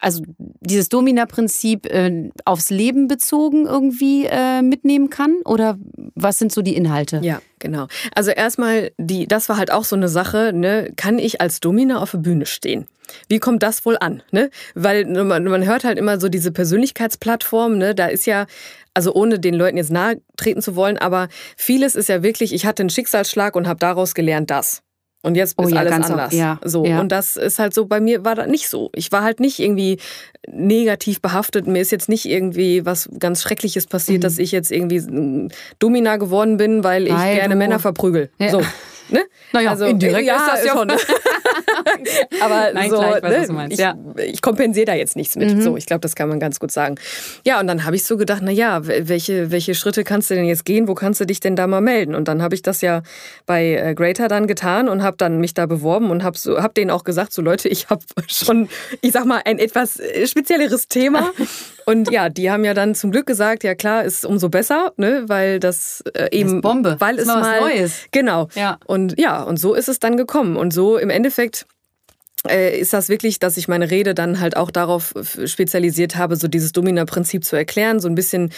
also 0.00 0.22
dieses 0.60 0.88
Domina-Prinzip 0.88 1.86
äh, 1.86 2.30
aufs 2.44 2.70
Leben 2.70 3.08
bezogen 3.08 3.66
irgendwie 3.66 4.26
äh, 4.26 4.62
mitnehmen 4.62 5.10
kann? 5.10 5.36
Oder 5.44 5.78
was 6.14 6.38
sind 6.38 6.52
so 6.52 6.62
die 6.62 6.76
Inhalte? 6.76 7.20
Ja, 7.22 7.40
genau. 7.58 7.86
Also 8.14 8.30
erstmal, 8.30 8.92
die, 8.98 9.26
das 9.26 9.48
war 9.48 9.56
halt 9.56 9.72
auch 9.72 9.84
so 9.84 9.96
eine 9.96 10.08
Sache, 10.08 10.52
ne, 10.54 10.90
kann 10.96 11.18
ich 11.18 11.40
als 11.40 11.60
Domina 11.60 12.00
auf 12.00 12.12
der 12.12 12.18
Bühne 12.18 12.46
stehen? 12.46 12.86
Wie 13.28 13.38
kommt 13.38 13.62
das 13.62 13.84
wohl 13.84 13.96
an? 13.98 14.22
Ne? 14.30 14.50
Weil 14.74 15.04
man, 15.06 15.44
man 15.44 15.66
hört 15.66 15.84
halt 15.84 15.98
immer 15.98 16.20
so 16.20 16.28
diese 16.28 16.52
Persönlichkeitsplattform, 16.52 17.78
ne? 17.78 17.94
da 17.94 18.06
ist 18.06 18.26
ja, 18.26 18.46
also 18.94 19.12
ohne 19.14 19.38
den 19.38 19.54
Leuten 19.54 19.76
jetzt 19.76 19.90
nahe 19.90 20.20
treten 20.36 20.62
zu 20.62 20.76
wollen, 20.76 20.98
aber 20.98 21.28
vieles 21.56 21.96
ist 21.96 22.08
ja 22.08 22.22
wirklich, 22.22 22.54
ich 22.54 22.64
hatte 22.66 22.82
einen 22.82 22.90
Schicksalsschlag 22.90 23.56
und 23.56 23.66
habe 23.66 23.80
daraus 23.80 24.14
gelernt 24.14 24.50
das. 24.50 24.83
Und 25.24 25.34
jetzt 25.36 25.58
ist 25.58 25.64
Oh 25.64 25.68
ja, 25.68 25.80
alles 25.80 25.92
anders. 25.92 26.32
ja, 26.34 26.60
So. 26.64 26.84
ja. 26.84 27.00
Und 27.00 27.10
das 27.10 27.36
ist 27.36 27.58
halt 27.58 27.72
so, 27.74 27.86
bei 27.86 27.98
mir 28.00 28.24
war 28.24 28.34
das 28.34 28.46
nicht 28.46 28.68
so. 28.68 28.90
Ich 28.94 29.10
war 29.10 29.22
halt 29.22 29.40
nicht 29.40 29.58
irgendwie 29.58 29.98
negativ 30.46 31.20
behaftet. 31.22 31.66
Mir 31.66 31.80
ist 31.80 31.90
jetzt 31.92 32.08
nicht 32.08 32.26
irgendwie 32.26 32.84
was 32.84 33.08
ganz 33.18 33.42
Schreckliches 33.42 33.86
passiert, 33.86 34.22
dass 34.24 34.38
ich 34.38 34.52
jetzt 34.52 34.70
irgendwie 34.70 35.00
mm, 35.00 35.48
Domina 35.78 36.16
geworden 36.18 36.56
bin, 36.58 36.84
weil 36.84 37.04
ich 37.06 37.12
Mhm. 37.12 37.16
Weil 37.18 37.34
gerne 37.36 37.54
du- 37.54 37.58
Männer 37.58 37.78
verprügel. 37.78 38.30
Ja. 38.38 38.50
So. 38.50 38.60
Ne? 39.08 39.24
Naja, 39.52 39.74
indirekt 39.86 40.26
ja, 40.26 40.36
ist 40.36 40.52
das 40.52 40.64
ja- 40.64 40.72
schon. 40.72 40.90
Aber 42.40 42.70
Nein, 42.74 42.90
so, 42.90 42.96
klar, 42.96 43.16
ich 43.18 43.22
weiß, 43.22 43.48
ne? 43.50 43.66
ich, 43.70 43.78
ja. 43.78 43.94
Mhm. 43.94 44.14
ich 44.16 44.42
kompensiere 44.42 44.86
da 44.86 44.94
jetzt 44.94 45.16
nichts 45.16 45.36
mit. 45.36 45.62
So, 45.62 45.76
ich 45.76 45.86
glaube, 45.86 46.00
das 46.00 46.14
kann 46.14 46.28
man 46.28 46.40
ganz 46.40 46.58
gut 46.58 46.70
sagen. 46.70 46.96
Ja, 47.44 47.60
und 47.60 47.66
dann 47.66 47.84
habe 47.84 47.96
ich 47.96 48.04
so 48.04 48.16
gedacht, 48.16 48.40
na 48.44 48.50
ja, 48.50 48.86
welche, 48.86 49.50
welche 49.50 49.74
Schritte 49.74 50.04
kannst 50.04 50.30
du 50.30 50.34
denn 50.34 50.44
jetzt 50.44 50.64
gehen? 50.64 50.88
Wo 50.88 50.94
kannst 50.94 51.20
du 51.20 51.26
dich 51.26 51.40
denn 51.40 51.56
da 51.56 51.66
mal 51.66 51.80
melden? 51.80 52.14
Und 52.14 52.28
dann 52.28 52.42
habe 52.42 52.54
ich 52.54 52.62
das 52.62 52.80
ja 52.80 53.02
bei 53.46 53.74
äh, 53.74 53.94
Greater 53.94 54.28
dann 54.28 54.46
getan 54.46 54.88
und 54.88 55.02
habe 55.02 55.16
dann 55.16 55.38
mich 55.40 55.54
da 55.54 55.66
beworben 55.66 56.10
und 56.10 56.24
habe 56.24 56.38
so, 56.38 56.62
hab 56.62 56.74
denen 56.74 56.90
auch 56.90 57.04
gesagt, 57.04 57.32
so 57.32 57.42
Leute, 57.42 57.68
ich 57.68 57.90
habe 57.90 58.02
schon, 58.26 58.68
ich 59.00 59.12
sag 59.12 59.24
mal, 59.26 59.42
ein 59.44 59.58
etwas 59.58 59.98
äh, 60.00 60.26
spezielleres 60.26 60.88
Thema. 60.88 61.30
Und 61.86 62.10
ja, 62.10 62.28
die 62.28 62.50
haben 62.50 62.64
ja 62.64 62.74
dann 62.74 62.94
zum 62.94 63.10
Glück 63.10 63.26
gesagt, 63.26 63.64
ja 63.64 63.74
klar, 63.74 64.04
ist 64.04 64.24
umso 64.24 64.48
besser, 64.48 64.92
ne, 64.96 65.24
weil 65.26 65.60
das 65.60 66.02
äh, 66.14 66.28
eben, 66.30 66.60
Bombe. 66.60 66.96
weil 66.98 67.16
Ist 67.16 67.22
es 67.22 67.26
mal 67.28 67.42
was 67.42 67.60
Neues. 67.60 67.92
Genau. 68.10 68.48
Ja. 68.54 68.78
Und 68.86 69.18
ja, 69.18 69.42
und 69.42 69.58
so 69.58 69.74
ist 69.74 69.88
es 69.88 69.98
dann 69.98 70.16
gekommen. 70.16 70.56
Und 70.56 70.72
so 70.72 70.96
im 70.96 71.10
Endeffekt 71.10 71.66
äh, 72.48 72.78
ist 72.78 72.92
das 72.92 73.08
wirklich, 73.08 73.38
dass 73.38 73.56
ich 73.56 73.68
meine 73.68 73.90
Rede 73.90 74.14
dann 74.14 74.38
halt 74.40 74.56
auch 74.56 74.70
darauf 74.70 75.14
f- 75.16 75.40
spezialisiert 75.46 76.16
habe, 76.16 76.36
so 76.36 76.46
dieses 76.46 76.72
Domina-Prinzip 76.72 77.42
zu 77.44 77.56
erklären, 77.56 78.00
so 78.00 78.08
ein 78.08 78.14
bisschen 78.14 78.50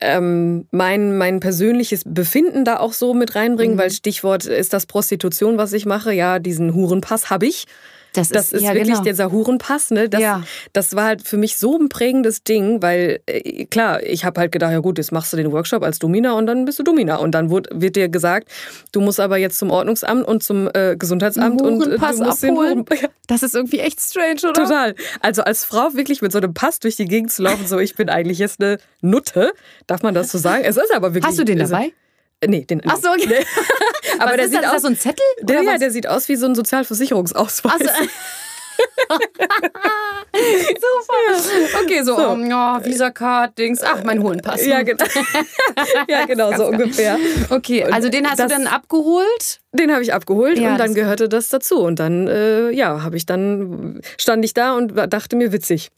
ähm, 0.00 0.66
mein, 0.70 1.16
mein 1.18 1.40
persönliches 1.40 2.02
Befinden 2.06 2.64
da 2.64 2.78
auch 2.78 2.92
so 2.92 3.14
mit 3.14 3.34
reinbringen, 3.34 3.78
weil 3.78 3.90
Stichwort 3.90 4.44
ist 4.44 4.72
das 4.72 4.86
Prostitution, 4.86 5.58
was 5.58 5.72
ich 5.72 5.86
mache. 5.86 6.12
Ja, 6.12 6.38
diesen 6.38 6.72
Hurenpass 6.74 7.30
habe 7.30 7.46
ich. 7.46 7.66
Das 8.14 8.26
ist, 8.26 8.34
Das 8.34 8.52
ist 8.52 8.62
ja, 8.62 8.74
wirklich 8.74 8.88
genau. 8.88 9.02
dieser 9.02 9.32
Hurenpass, 9.32 9.90
ne? 9.90 10.08
Das, 10.08 10.20
Ja. 10.20 10.42
das 10.72 10.94
war 10.94 11.04
halt 11.04 11.26
für 11.26 11.36
mich 11.36 11.56
so 11.56 11.78
ein 11.78 11.88
prägendes 11.88 12.44
Ding, 12.44 12.82
weil 12.82 13.20
äh, 13.26 13.64
klar, 13.66 14.02
ich 14.02 14.24
habe 14.24 14.40
halt 14.40 14.52
gedacht, 14.52 14.72
ja 14.72 14.80
gut, 14.80 14.98
jetzt 14.98 15.12
machst 15.12 15.32
du 15.32 15.36
den 15.36 15.50
Workshop 15.52 15.82
als 15.82 15.98
Domina 15.98 16.32
und 16.32 16.46
dann 16.46 16.64
bist 16.64 16.78
du 16.78 16.82
Domina. 16.82 17.16
Und 17.16 17.32
dann 17.32 17.50
wird, 17.50 17.68
wird 17.72 17.96
dir 17.96 18.08
gesagt, 18.08 18.48
du 18.92 19.00
musst 19.00 19.18
aber 19.18 19.38
jetzt 19.38 19.58
zum 19.58 19.70
Ordnungsamt 19.70 20.26
und 20.26 20.42
zum 20.42 20.68
äh, 20.74 20.96
Gesundheitsamt 20.96 21.62
und 21.62 21.82
äh, 21.82 21.98
du 21.98 21.98
musst 21.98 22.44
abholen. 22.44 22.84
den 22.84 22.98
ja, 23.02 23.08
Das 23.26 23.42
ist 23.42 23.54
irgendwie 23.54 23.78
echt 23.78 24.00
strange, 24.00 24.40
oder? 24.42 24.52
Total. 24.52 24.94
Also 25.20 25.42
als 25.42 25.64
Frau 25.64 25.94
wirklich 25.94 26.20
mit 26.20 26.32
so 26.32 26.38
einem 26.38 26.54
Pass 26.54 26.80
durch 26.80 26.96
die 26.96 27.06
Gegend 27.06 27.32
zu 27.32 27.42
laufen, 27.42 27.66
so 27.66 27.78
ich 27.78 27.94
bin 27.94 28.08
eigentlich 28.10 28.38
jetzt 28.38 28.60
eine 28.60 28.78
Nutte, 29.00 29.52
darf 29.86 30.02
man 30.02 30.14
das 30.14 30.30
so 30.30 30.38
sagen? 30.38 30.64
Es 30.64 30.76
ist 30.76 30.92
aber 30.94 31.14
wirklich. 31.14 31.30
Hast 31.30 31.38
du 31.38 31.44
den 31.44 31.58
dabei? 31.58 31.92
Nee, 32.46 32.64
den. 32.64 32.82
Ach 32.86 32.96
so, 32.96 33.10
okay. 33.10 33.44
Aber 34.18 34.30
Was 34.30 34.36
der 34.36 34.48
sieht 34.48 34.62
das? 34.62 34.72
Aus. 34.74 34.82
so 34.82 34.88
ein 34.88 34.96
Zettel? 34.98 35.24
der, 35.42 35.62
ja, 35.62 35.78
der 35.78 35.90
sieht 35.90 36.06
aus 36.08 36.28
wie 36.28 36.36
so 36.36 36.46
ein 36.46 36.54
Sozialversicherungsausweis. 36.54 37.72
Also, 37.80 37.88
Super. 40.34 41.82
Okay, 41.84 42.02
so, 42.02 42.16
oh, 42.16 42.36
ja, 42.36 42.80
Visa-Card, 42.84 43.56
Dings. 43.58 43.80
Ach, 43.84 44.02
mein 44.04 44.22
Hohenpass. 44.22 44.64
Ja, 44.72 44.82
genau. 44.82 45.04
ja, 46.08 46.24
genau, 46.24 46.56
so 46.56 46.66
ungefähr. 46.66 47.18
Okay, 47.50 47.84
also 47.84 48.08
den 48.08 48.26
hast 48.28 48.38
das- 48.38 48.50
du 48.50 48.54
dann 48.58 48.66
abgeholt. 48.66 49.60
Den 49.72 49.92
habe 49.92 50.02
ich 50.02 50.12
abgeholt 50.14 50.58
Ja, 50.58 50.72
und 50.72 50.78
dann 50.78 50.94
gehörte 50.94 51.28
das 51.28 51.48
dazu. 51.48 51.80
Und 51.80 51.98
dann, 51.98 52.26
äh, 52.28 52.70
ja, 52.70 53.02
habe 53.02 53.16
ich 53.16 53.26
dann, 53.26 54.00
stand 54.18 54.44
ich 54.44 54.54
da 54.54 54.74
und 54.74 54.94
dachte 54.96 55.36
mir, 55.36 55.52
witzig. 55.52 55.90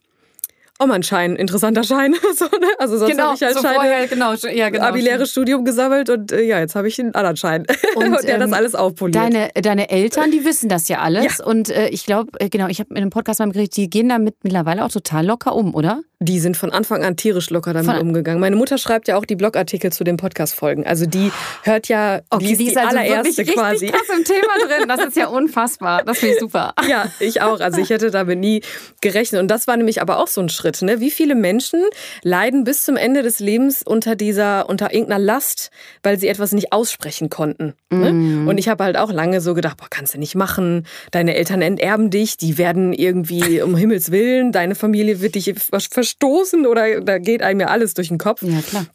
Oh 0.80 0.86
mein 0.86 1.04
Schein, 1.04 1.36
interessanter 1.36 1.84
Schein. 1.84 2.14
so, 2.36 2.46
ne? 2.46 2.66
Also 2.78 2.98
sonst 2.98 3.16
habe 3.16 3.34
ich 3.36 3.42
halt 3.42 3.54
so 3.54 3.60
Scheine, 3.62 3.74
vorher, 3.74 4.06
genau, 4.08 4.32
ja, 4.32 4.70
genau. 4.70 4.84
abiläres 4.84 5.30
Studium 5.30 5.64
gesammelt 5.64 6.10
und 6.10 6.32
äh, 6.32 6.42
ja, 6.42 6.58
jetzt 6.58 6.74
habe 6.74 6.88
ich 6.88 6.98
einen 6.98 7.14
anderen 7.14 7.36
Schein. 7.36 7.64
Und, 7.94 8.06
Und, 8.14 8.24
der 8.24 8.38
das 8.38 8.48
ähm, 8.48 8.54
alles 8.54 8.74
aufpoliert. 8.74 9.14
Deine, 9.14 9.50
deine 9.54 9.90
Eltern, 9.90 10.32
die 10.32 10.44
wissen 10.44 10.68
das 10.68 10.88
ja 10.88 10.98
alles. 10.98 11.38
Und 11.38 11.68
äh, 11.68 11.88
ich 11.90 12.06
glaube, 12.06 12.32
äh, 12.40 12.48
genau, 12.48 12.66
ich 12.66 12.80
habe 12.80 12.88
mit 12.90 12.98
einem 12.98 13.10
Podcast 13.10 13.38
mal 13.38 13.46
gekriegt, 13.46 13.76
die 13.76 13.88
gehen 13.88 14.08
damit 14.08 14.34
mittlerweile 14.42 14.84
auch 14.84 14.90
total 14.90 15.24
locker 15.24 15.54
um, 15.54 15.76
oder? 15.76 16.00
Die 16.18 16.40
sind 16.40 16.56
von 16.56 16.72
Anfang 16.72 17.04
an 17.04 17.16
tierisch 17.16 17.50
locker 17.50 17.72
damit 17.72 17.90
Von- 17.90 18.00
umgegangen. 18.00 18.40
Meine 18.40 18.56
Mutter 18.56 18.78
schreibt 18.78 19.08
ja 19.08 19.16
auch 19.16 19.26
die 19.26 19.36
Blogartikel 19.36 19.92
zu 19.92 20.04
den 20.04 20.16
Podcast-Folgen. 20.16 20.86
Also 20.86 21.06
die 21.06 21.30
hört 21.62 21.88
ja, 21.88 22.20
die 22.40 22.52
ist 22.52 22.60
die, 22.60 22.76
also 22.76 22.96
allererste 22.96 23.44
quasi. 23.44 23.88
krass 23.88 24.08
im 24.16 24.24
Thema 24.24 24.66
drin. 24.66 24.88
Das 24.88 25.04
ist 25.04 25.16
ja 25.16 25.26
unfassbar. 25.28 26.02
Das 26.02 26.18
finde 26.18 26.34
ich 26.34 26.40
super. 26.40 26.72
Ja, 26.88 27.06
ich 27.18 27.40
auch. 27.40 27.60
Also 27.60 27.80
ich 27.80 27.90
hätte 27.90 28.10
damit 28.10 28.38
nie 28.38 28.62
gerechnet. 29.00 29.40
Und 29.40 29.48
das 29.48 29.66
war 29.66 29.76
nämlich 29.76 30.00
aber 30.02 30.18
auch 30.18 30.26
so 30.26 30.40
ein 30.40 30.48
Schritt. 30.48 30.63
Ne? 30.82 31.00
Wie 31.00 31.10
viele 31.10 31.34
Menschen 31.34 31.82
leiden 32.22 32.64
bis 32.64 32.82
zum 32.82 32.96
Ende 32.96 33.22
des 33.22 33.40
Lebens 33.40 33.82
unter 33.82 34.16
dieser, 34.16 34.68
unter 34.68 34.92
irgendeiner 34.92 35.22
Last, 35.22 35.70
weil 36.02 36.18
sie 36.18 36.28
etwas 36.28 36.52
nicht 36.52 36.72
aussprechen 36.72 37.30
konnten. 37.30 37.74
Ne? 37.90 38.48
Und 38.48 38.58
ich 38.58 38.68
habe 38.68 38.84
halt 38.84 38.96
auch 38.96 39.12
lange 39.12 39.40
so 39.40 39.54
gedacht, 39.54 39.76
boah, 39.76 39.86
kannst 39.88 40.14
du 40.14 40.18
nicht 40.18 40.34
machen. 40.34 40.86
Deine 41.10 41.34
Eltern 41.34 41.62
enterben 41.62 42.10
dich, 42.10 42.36
die 42.36 42.58
werden 42.58 42.92
irgendwie 42.92 43.62
um 43.62 43.76
Himmels 43.76 44.10
Willen, 44.10 44.52
deine 44.52 44.74
Familie 44.74 45.20
wird 45.20 45.34
dich 45.34 45.54
verstoßen 45.56 46.66
oder 46.66 47.00
da 47.00 47.18
geht 47.18 47.42
einem 47.42 47.60
ja 47.60 47.66
alles 47.68 47.94
durch 47.94 48.08
den 48.08 48.18
Kopf 48.18 48.42
Ja, 48.42 48.60
klar. 48.60 48.86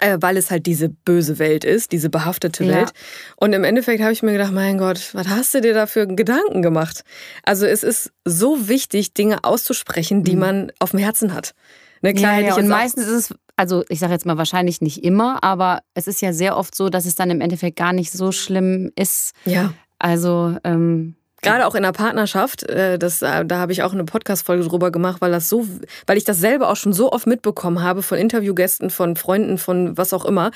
Äh, 0.00 0.18
weil 0.20 0.36
es 0.36 0.50
halt 0.50 0.66
diese 0.66 0.88
böse 0.88 1.38
Welt 1.38 1.64
ist, 1.64 1.92
diese 1.92 2.10
behaftete 2.10 2.64
Ja. 2.64 2.74
Welt. 2.76 2.92
Und 3.36 3.52
im 3.52 3.64
Endeffekt 3.64 4.02
habe 4.02 4.12
ich 4.12 4.22
mir 4.22 4.32
gedacht, 4.32 4.52
mein 4.52 4.78
Gott, 4.78 5.10
was 5.14 5.28
hast 5.28 5.54
du 5.54 5.60
dir 5.60 5.74
da 5.74 5.86
für 5.86 6.06
Gedanken 6.06 6.62
gemacht? 6.62 7.02
Also 7.44 7.66
es 7.66 7.82
ist 7.82 8.10
so 8.24 8.68
wichtig, 8.68 9.14
Dinge 9.14 9.44
auszusprechen, 9.44 10.24
die 10.24 10.36
man 10.36 10.72
auf 10.78 10.90
dem 10.90 11.00
Herzen 11.00 11.34
hat. 11.34 11.52
Ne, 12.02 12.14
klar 12.14 12.34
Mhm. 12.34 12.40
ja, 12.42 12.48
ja, 12.48 12.56
und 12.56 12.68
meistens 12.68 13.06
ist 13.06 13.30
es, 13.30 13.34
also 13.56 13.84
ich 13.88 13.98
sage 13.98 14.12
jetzt 14.12 14.24
mal 14.26 14.38
wahrscheinlich 14.38 14.80
nicht 14.80 15.02
immer, 15.02 15.42
aber 15.42 15.80
es 15.94 16.06
ist 16.06 16.22
ja 16.22 16.32
sehr 16.32 16.56
oft 16.56 16.74
so, 16.74 16.88
dass 16.90 17.06
es 17.06 17.16
dann 17.16 17.30
im 17.30 17.40
Endeffekt 17.40 17.76
gar 17.76 17.92
nicht 17.92 18.12
so 18.12 18.30
schlimm 18.32 18.90
ist. 18.96 19.32
ja. 19.44 19.72
Also, 20.00 20.56
ähm, 20.62 21.16
Gerade 21.40 21.66
auch 21.66 21.74
in 21.74 21.82
der 21.82 21.92
Partnerschaft, 21.92 22.64
äh, 22.64 22.98
das, 22.98 23.22
äh, 23.22 23.44
da 23.44 23.58
habe 23.58 23.72
ich 23.72 23.82
auch 23.82 23.92
eine 23.92 24.04
Podcast-Folge 24.04 24.64
drüber 24.64 24.90
gemacht, 24.90 25.20
weil 25.20 25.30
das 25.30 25.48
so, 25.48 25.66
weil 26.06 26.16
ich 26.16 26.24
das 26.24 26.38
selber 26.38 26.68
auch 26.68 26.76
schon 26.76 26.92
so 26.92 27.12
oft 27.12 27.26
mitbekommen 27.26 27.82
habe 27.82 28.02
von 28.02 28.18
Interviewgästen, 28.18 28.90
von 28.90 29.14
Freunden, 29.14 29.58
von 29.58 29.96
was 29.96 30.12
auch 30.12 30.24
immer. 30.24 30.50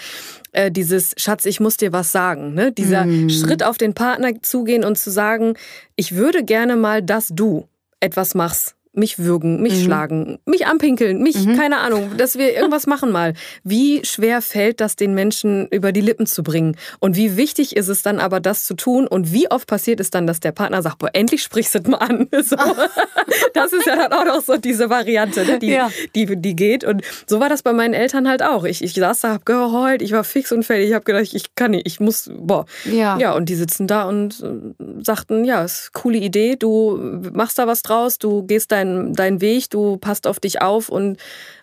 Äh, 0.51 0.73
dieses 0.73 1.15
Schatz, 1.17 1.45
ich 1.45 1.61
muss 1.61 1.77
dir 1.77 1.93
was 1.93 2.11
sagen. 2.11 2.55
Ne? 2.55 2.73
Dieser 2.73 3.07
Schritt 3.31 3.63
auf 3.63 3.79
den 3.79 3.95
Partner 3.95 4.43
zugehen 4.43 4.85
und 4.85 4.99
zu 4.99 5.11
sagen, 5.11 5.55
ich 5.95 6.17
würde 6.17 6.45
gerne 6.45 6.77
mal, 6.77 7.01
dass 7.01 7.29
du 7.29 7.69
etwas 8.01 8.35
machst. 8.35 8.75
Mich 8.95 9.19
würgen, 9.19 9.63
mich 9.63 9.83
schlagen, 9.83 10.39
mich 10.45 10.67
anpinkeln, 10.67 11.23
mich, 11.23 11.37
keine 11.57 11.79
Ahnung, 11.79 12.11
dass 12.19 12.37
wir 12.37 12.55
irgendwas 12.55 12.87
machen 12.87 13.11
mal. 13.11 13.33
Wie 13.65 14.05
schwer 14.05 14.43
fällt 14.43 14.81
das 14.83 14.97
den 14.97 15.15
Menschen 15.15 15.67
über 15.69 15.93
die 15.93 16.03
Lippen 16.03 16.27
zu 16.27 16.43
bringen? 16.43 16.77
Und 17.01 17.17
wie 17.17 17.39
wichtig 17.39 17.75
ist 17.75 17.89
es 17.89 18.03
dann 18.03 18.21
aber, 18.21 18.39
das 18.41 18.67
zu 18.67 18.75
tun? 18.75 19.07
Und 19.07 19.33
wie 19.33 19.51
oft 19.51 19.67
passiert 19.67 19.99
es 20.01 20.11
dann, 20.11 20.27
dass 20.27 20.41
der 20.41 20.53
Partner 20.53 20.83
sagt, 20.83 20.99
boah, 20.99 21.09
endlich 21.15 21.43
sprichst 21.43 21.75
du 21.75 21.79
es 21.79 21.87
mal 21.87 21.99
an. 21.99 22.29
So. 22.43 22.57
Das 23.55 23.73
ist 23.73 23.87
ja 23.87 23.97
dann 23.97 24.13
auch 24.13 24.25
noch 24.25 24.43
so 24.43 24.57
diese 24.57 24.91
Variante, 24.91 25.45
ne, 25.45 25.59
die, 25.59 25.71
Ja. 25.71 25.91
die, 26.15 26.27
die 26.41 26.57
geht. 26.57 26.85
Und 26.85 27.03
so 27.27 27.41
war 27.41 27.49
das 27.49 27.63
bei 27.63 27.73
meinen 27.73 27.95
Eltern 27.95 28.29
halt 28.29 28.43
auch. 28.43 28.65
Ich, 28.65 28.83
ich 28.83 28.95
saß 28.95 29.21
da, 29.21 29.31
hab 29.33 29.47
geheult, 29.47 30.03
ich 30.03 30.13
war 30.13 30.25
fix 30.25 30.53
und 30.53 30.65
fertig. 30.65 30.89
Ich 30.89 30.95
habe 30.95 31.05
gedacht, 31.05 31.33
ich 31.33 31.55
kann 31.55 31.71
nicht, 31.73 31.87
ich 31.87 32.01
muss, 32.01 32.31
boah. 32.35 32.67
Ja. 32.91 33.19
Ja, 33.19 33.35
und 33.35 33.49
die 33.49 33.55
sitzen 33.55 33.87
da 33.87 34.05
und 34.09 34.41
äh, 34.43 35.03
sagten, 35.03 35.45
ja, 35.45 35.63
ist 35.65 35.91
eine 35.95 36.03
coole 36.03 36.19
Idee, 36.19 36.57
du 36.57 36.99
machst 37.33 37.59
da 37.59 37.67
was 37.67 37.83
draus, 37.83 38.19
du 38.19 38.43
gehst 38.43 38.73
deinen 38.83 39.15
deinen 39.15 39.41
Weg, 39.41 39.71
du 39.71 39.97
passt 39.97 40.27
auf 40.27 40.41
dich 40.41 40.63
auf 40.63 40.89
und 40.89 41.19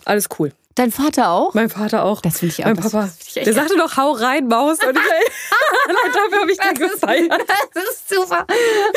alles 0.06 0.28
cool. 0.40 0.52
Dein 0.80 0.92
Vater 0.92 1.30
auch? 1.30 1.54
Mein 1.54 1.70
Vater 1.70 2.04
auch. 2.06 2.22
Das 2.22 2.40
finde 2.40 2.54
ich 2.54 2.62
auch- 2.62 2.68
Mein 2.68 2.76
das 2.78 2.92
Papa. 2.92 3.10
Der 3.36 3.54
sagte 3.54 3.76
doch, 3.78 3.98
hau 3.98 4.12
rein, 4.12 4.48
Maus. 4.48 4.78
Und 4.80 4.98
ich, 4.98 5.04
dafür 6.14 6.42
habe 6.42 6.52
ich 6.52 6.58
den 6.58 6.74
gefeiert. 6.76 7.42
Das 7.74 7.84
ist 7.84 8.10
super. 8.10 8.46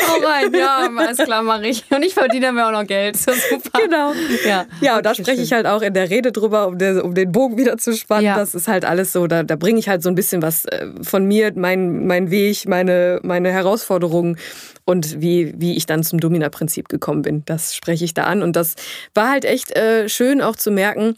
Hau 0.07 0.25
rein. 0.27 0.53
Ja, 0.53 0.89
alles 0.97 1.17
klar, 1.17 1.43
mache 1.43 1.67
ich. 1.67 1.83
Und 1.91 2.03
ich 2.03 2.13
verdiene 2.13 2.51
mir 2.51 2.65
auch 2.67 2.71
noch 2.71 2.85
Geld. 2.87 3.15
Das 3.15 3.35
ist 3.37 3.49
super. 3.49 3.79
Genau. 3.79 4.13
Ja, 4.45 4.65
Ja, 4.81 4.97
und 4.97 5.05
da 5.05 5.13
spreche 5.13 5.41
ich 5.41 5.53
halt 5.53 5.65
auch 5.67 5.81
in 5.81 5.93
der 5.93 6.09
Rede 6.09 6.31
drüber, 6.31 6.67
um, 6.67 6.77
der, 6.77 7.03
um 7.05 7.13
den 7.13 7.31
Bogen 7.31 7.57
wieder 7.57 7.77
zu 7.77 7.95
spannen. 7.95 8.25
Ja. 8.25 8.35
Das 8.37 8.55
ist 8.55 8.67
halt 8.67 8.85
alles 8.85 9.13
so, 9.13 9.27
da, 9.27 9.43
da 9.43 9.55
bringe 9.55 9.79
ich 9.79 9.87
halt 9.89 10.01
so 10.03 10.09
ein 10.09 10.15
bisschen 10.15 10.41
was 10.41 10.65
äh, 10.65 10.87
von 11.01 11.25
mir, 11.25 11.51
mein, 11.55 12.07
mein 12.07 12.31
Weg, 12.31 12.67
meine, 12.67 13.19
meine 13.23 13.51
Herausforderungen 13.51 14.37
und 14.85 15.21
wie, 15.21 15.53
wie 15.57 15.75
ich 15.77 15.85
dann 15.85 16.03
zum 16.03 16.19
Domina-Prinzip 16.19 16.89
gekommen 16.89 17.21
bin. 17.21 17.43
Das 17.45 17.75
spreche 17.75 18.03
ich 18.05 18.13
da 18.13 18.23
an. 18.23 18.41
Und 18.41 18.55
das 18.55 18.75
war 19.13 19.29
halt 19.29 19.45
echt 19.45 19.75
äh, 19.75 20.09
schön 20.09 20.41
auch 20.41 20.55
zu 20.55 20.71
merken, 20.71 21.17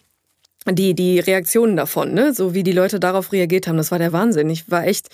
die, 0.74 0.94
die 0.96 1.20
Reaktionen 1.20 1.76
davon, 1.76 2.14
ne? 2.14 2.34
so 2.34 2.54
wie 2.54 2.64
die 2.64 2.72
Leute 2.72 3.00
darauf 3.00 3.32
reagiert 3.32 3.68
haben. 3.68 3.78
Das 3.78 3.92
war 3.92 4.00
der 4.00 4.12
Wahnsinn. 4.14 4.50
Ich 4.50 4.70
war 4.72 4.86
echt, 4.86 5.10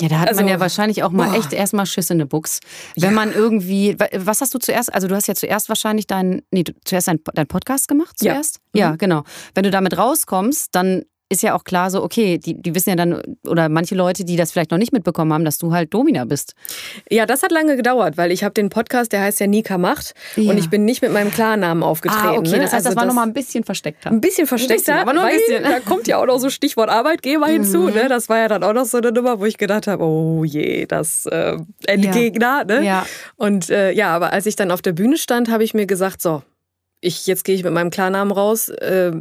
Ja, 0.00 0.08
da 0.08 0.20
hat 0.20 0.28
Also, 0.28 0.40
man 0.42 0.48
ja 0.48 0.60
wahrscheinlich 0.60 1.02
auch 1.02 1.10
mal 1.10 1.30
boah. 1.30 1.38
echt 1.38 1.52
erstmal 1.52 1.84
Schiss 1.86 2.08
in 2.10 2.18
der 2.18 2.24
Buchs. 2.26 2.60
Wenn 2.96 3.12
man 3.14 3.32
irgendwie, 3.34 3.98
wa- 3.98 4.08
was 4.16 4.40
hast 4.40 4.54
du 4.54 4.58
zuerst, 4.58 4.92
also 4.94 5.08
du 5.08 5.14
hast 5.14 5.26
ja 5.28 5.34
zuerst 5.34 5.68
wahrscheinlich 5.68 6.06
deinen, 6.06 6.42
nee, 6.50 6.64
zuerst 6.84 7.08
deinen 7.08 7.20
dein 7.34 7.46
Podcast 7.46 7.86
gemacht 7.88 8.16
Ja. 8.22 8.32
zuerst? 8.34 8.60
Ja, 8.74 8.96
genau. 8.96 9.24
Wenn 9.54 9.64
du 9.64 9.70
damit 9.70 9.98
rauskommst, 9.98 10.68
dann 10.72 11.02
ist 11.30 11.42
ja 11.44 11.54
auch 11.54 11.62
klar 11.62 11.90
so, 11.90 12.02
okay, 12.02 12.38
die, 12.38 12.60
die 12.60 12.74
wissen 12.74 12.90
ja 12.90 12.96
dann, 12.96 13.22
oder 13.46 13.68
manche 13.68 13.94
Leute, 13.94 14.24
die 14.24 14.36
das 14.36 14.50
vielleicht 14.50 14.72
noch 14.72 14.78
nicht 14.78 14.92
mitbekommen 14.92 15.32
haben, 15.32 15.44
dass 15.44 15.58
du 15.58 15.72
halt 15.72 15.94
Domina 15.94 16.24
bist. 16.24 16.54
Ja, 17.08 17.24
das 17.24 17.44
hat 17.44 17.52
lange 17.52 17.76
gedauert, 17.76 18.16
weil 18.16 18.32
ich 18.32 18.42
habe 18.42 18.52
den 18.52 18.68
Podcast, 18.68 19.12
der 19.12 19.22
heißt 19.22 19.38
ja 19.38 19.46
Nika 19.46 19.78
Macht 19.78 20.14
ja. 20.34 20.50
und 20.50 20.58
ich 20.58 20.68
bin 20.68 20.84
nicht 20.84 21.02
mit 21.02 21.12
meinem 21.12 21.30
Klarnamen 21.30 21.84
aufgetreten. 21.84 22.26
Ah, 22.26 22.32
okay, 22.32 22.50
ne? 22.50 22.58
das 22.58 22.72
heißt, 22.72 22.74
also 22.74 22.88
das 22.88 22.96
war 22.96 23.06
nochmal 23.06 23.28
ein 23.28 23.32
bisschen 23.32 23.62
versteckter. 23.62 24.10
Ein 24.10 24.20
bisschen 24.20 24.48
versteckter, 24.48 24.74
ein 24.74 24.78
bisschen, 24.78 25.08
aber 25.08 25.12
nur 25.12 25.22
ein 25.22 25.36
bisschen. 25.36 25.62
da 25.62 25.78
kommt 25.78 26.08
ja 26.08 26.18
auch 26.20 26.26
noch 26.26 26.38
so 26.38 26.50
Stichwort 26.50 26.90
Arbeitgeber 26.90 27.46
mhm. 27.46 27.52
hinzu. 27.52 27.88
Ne? 27.90 28.08
Das 28.08 28.28
war 28.28 28.38
ja 28.38 28.48
dann 28.48 28.64
auch 28.64 28.72
noch 28.72 28.84
so 28.84 28.98
eine 28.98 29.12
Nummer, 29.12 29.38
wo 29.38 29.44
ich 29.44 29.56
gedacht 29.56 29.86
habe, 29.86 30.02
oh 30.02 30.42
je, 30.44 30.86
das 30.86 31.26
äh, 31.26 31.58
Endgegner. 31.86 32.64
Ja. 32.68 32.80
Ne? 32.80 32.84
Ja. 32.84 33.06
Und 33.36 33.70
äh, 33.70 33.92
ja, 33.92 34.08
aber 34.08 34.32
als 34.32 34.46
ich 34.46 34.56
dann 34.56 34.72
auf 34.72 34.82
der 34.82 34.92
Bühne 34.92 35.16
stand, 35.16 35.48
habe 35.48 35.62
ich 35.62 35.74
mir 35.74 35.86
gesagt, 35.86 36.20
so, 36.20 36.42
ich, 37.00 37.26
jetzt 37.26 37.44
gehe 37.44 37.54
ich 37.54 37.64
mit 37.64 37.72
meinem 37.72 37.90
Klarnamen 37.90 38.32
raus. 38.32 38.68
Äh, 38.68 39.12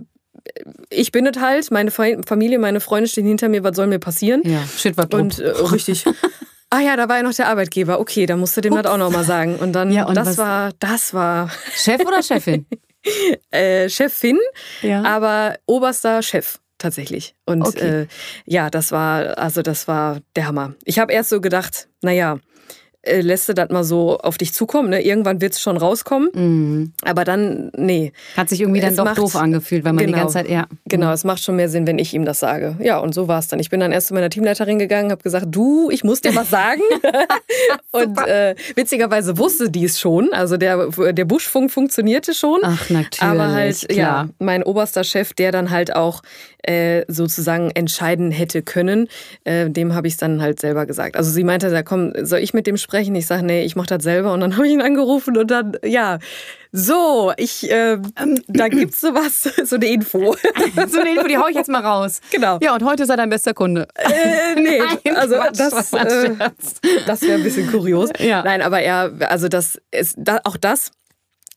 ich 0.90 1.12
bin 1.12 1.26
es 1.28 1.40
halt, 1.40 1.72
meine 1.72 1.92
Familie, 1.92 2.60
meine 2.60 2.80
Freunde 2.80 3.10
stehen 3.10 3.26
hinter 3.26 3.50
mir, 3.50 3.64
was 3.64 3.76
soll 3.76 3.88
mir 3.88 4.00
passieren? 4.00 4.42
Ja, 4.44 4.64
shit, 4.78 4.98
was 4.98 5.08
Und 5.12 5.40
äh, 5.40 5.50
richtig. 5.50 6.06
Ah 6.72 6.82
ja, 6.82 6.96
da 6.96 7.10
war 7.10 7.18
ja 7.18 7.24
noch 7.24 7.34
der 7.34 7.48
Arbeitgeber. 7.48 8.00
Okay, 8.00 8.28
da 8.28 8.36
musst 8.36 8.56
du 8.56 8.62
dem 8.62 8.74
Ups. 8.74 8.84
das 8.84 8.92
auch 8.92 8.98
noch 8.98 9.10
mal 9.10 9.24
sagen. 9.24 9.56
Und 9.56 9.74
dann, 9.74 9.92
ja, 9.92 10.06
und 10.06 10.14
das 10.14 10.28
was? 10.28 10.38
war, 10.38 10.72
das 10.78 11.14
war. 11.16 11.50
Chef 11.74 12.00
oder 12.06 12.22
Chefin? 12.22 12.68
äh, 13.50 13.90
Chefin, 13.90 14.38
ja. 14.84 15.02
aber 15.02 15.56
oberster 15.66 16.22
Chef 16.22 16.60
tatsächlich. 16.78 17.36
Und 17.46 17.68
okay. 17.68 18.02
äh, 18.02 18.08
ja, 18.46 18.70
das 18.70 18.92
war, 18.92 19.38
also 19.40 19.64
das 19.64 19.88
war 19.88 20.20
der 20.36 20.46
Hammer. 20.46 20.76
Ich 20.86 21.00
habe 21.00 21.12
erst 21.12 21.30
so 21.30 21.42
gedacht, 21.42 21.88
naja, 22.02 22.38
äh, 23.02 23.22
lässt 23.22 23.48
du 23.48 23.54
das 23.54 23.70
mal 23.70 23.84
so 23.84 24.18
auf 24.18 24.38
dich 24.38 24.54
zukommen. 24.54 24.90
Ne? 24.90 25.02
Irgendwann 25.02 25.40
wird 25.40 25.54
es 25.54 25.62
schon 25.62 25.78
rauskommen. 25.78 26.30
Mhm. 26.34 26.94
Aber 27.06 27.24
dann, 27.24 27.72
nee. 27.78 28.12
Hat 28.36 28.50
sich 28.50 28.60
irgendwie 28.60 28.82
dann 28.82 28.90
es 28.90 28.98
doch 28.98 29.06
macht, 29.06 29.18
doof 29.18 29.38
angefühlt, 29.38 29.86
weil 29.86 29.94
man 29.94 30.06
genau, 30.06 30.18
die 30.18 30.20
ganze 30.20 30.34
Zeit, 30.34 30.50
ja. 30.50 30.68
Genau, 30.86 31.08
mhm. 31.08 31.14
es 31.14 31.24
macht 31.24 31.42
schon 31.42 31.56
mehr 31.56 31.70
Sinn, 31.70 31.88
wenn 31.88 31.98
ich 31.98 32.14
ihm 32.14 32.26
das 32.26 32.40
sage. 32.40 32.76
Ja, 32.80 33.00
und 33.00 33.14
so 33.14 33.30
war 33.30 33.40
es 33.40 33.48
dann. 33.48 33.60
Ich 33.60 33.70
bin 33.70 33.80
dann 33.80 33.94
erst 33.94 34.08
zu 34.08 34.14
meiner 34.14 34.30
Teamleiterin 34.30 34.80
gegangen, 34.80 35.12
habe 35.12 35.24
gesagt, 35.24 35.46
du, 35.50 35.90
ich 35.90 36.04
muss 36.04 36.20
dir 36.20 36.36
was 36.36 36.50
sagen. 36.50 36.82
und 37.92 38.18
äh, 38.28 38.56
witzigerweise 38.76 39.38
wusste 39.38 39.70
die 39.70 39.86
es 39.86 40.00
schon. 40.00 40.34
Also 40.34 40.58
der, 40.58 40.88
der 41.14 41.26
Buschfunk 41.26 41.72
funktionierte 41.72 42.34
schon. 42.34 42.60
Ach, 42.64 42.90
natürlich. 42.90 43.22
Aber 43.22 43.52
halt, 43.52 43.88
klar. 43.88 43.98
ja, 43.98 44.30
mein 44.40 44.62
oberster 44.64 45.06
Chef, 45.06 45.34
der 45.34 45.54
dann 45.54 45.70
halt 45.70 45.96
auch 45.96 46.22
äh, 46.64 47.06
sozusagen 47.08 47.72
entscheiden 47.72 48.32
hätte 48.32 48.62
können, 48.62 49.08
äh, 49.46 49.70
dem 49.70 49.96
habe 49.96 50.08
ich 50.08 50.14
es 50.14 50.18
dann 50.18 50.42
halt 50.42 50.60
selber 50.60 50.86
gesagt. 50.86 51.16
Also 51.16 51.32
sie 51.32 51.46
meinte, 51.46 51.70
ja, 51.70 51.84
komm, 51.84 52.12
soll 52.22 52.40
ich 52.40 52.54
mit 52.54 52.68
dem 52.68 52.76
sprechen? 52.76 52.89
Ich 52.94 53.28
sage, 53.28 53.44
nee, 53.44 53.64
ich 53.64 53.76
mache 53.76 53.88
das 53.88 54.04
selber. 54.04 54.34
Und 54.34 54.40
dann 54.42 54.56
habe 54.58 54.68
ich 54.68 54.74
ihn 54.74 54.82
angerufen 54.82 55.38
und 55.38 55.52
dann, 55.52 55.78
ja, 55.84 56.20
so, 56.72 57.34
ich, 57.38 57.70
äh, 57.72 57.98
da 58.48 58.68
gibt's 58.70 59.02
sowas, 59.02 59.44
so 59.64 59.76
eine 59.76 59.88
Info. 59.88 60.36
so 60.88 61.00
eine 61.00 61.12
Info, 61.12 61.28
die 61.28 61.38
hau 61.38 61.48
ich 61.48 61.56
jetzt 61.56 61.70
mal 61.70 61.84
raus. 61.84 62.22
Genau. 62.32 62.60
Ja, 62.62 62.76
und 62.76 62.84
heute 62.84 63.04
ist 63.04 63.10
er 63.10 63.18
dein 63.18 63.30
bester 63.30 63.54
Kunde. 63.54 63.88
Äh, 63.96 64.56
nee, 64.56 64.80
Nein, 64.80 65.16
also 65.16 65.36
Quatsch, 65.36 65.60
das, 65.60 65.94
äh, 65.94 66.36
das 67.06 67.22
wäre 67.22 67.36
ein 67.36 67.44
bisschen 67.44 67.72
kurios. 67.72 68.10
Ja. 68.20 68.44
Nein, 68.44 68.62
aber 68.62 68.82
er, 68.82 69.12
also 69.30 69.48
das 69.48 69.82
ist, 69.92 70.16
da, 70.18 70.40
auch 70.44 70.58
das 70.58 70.92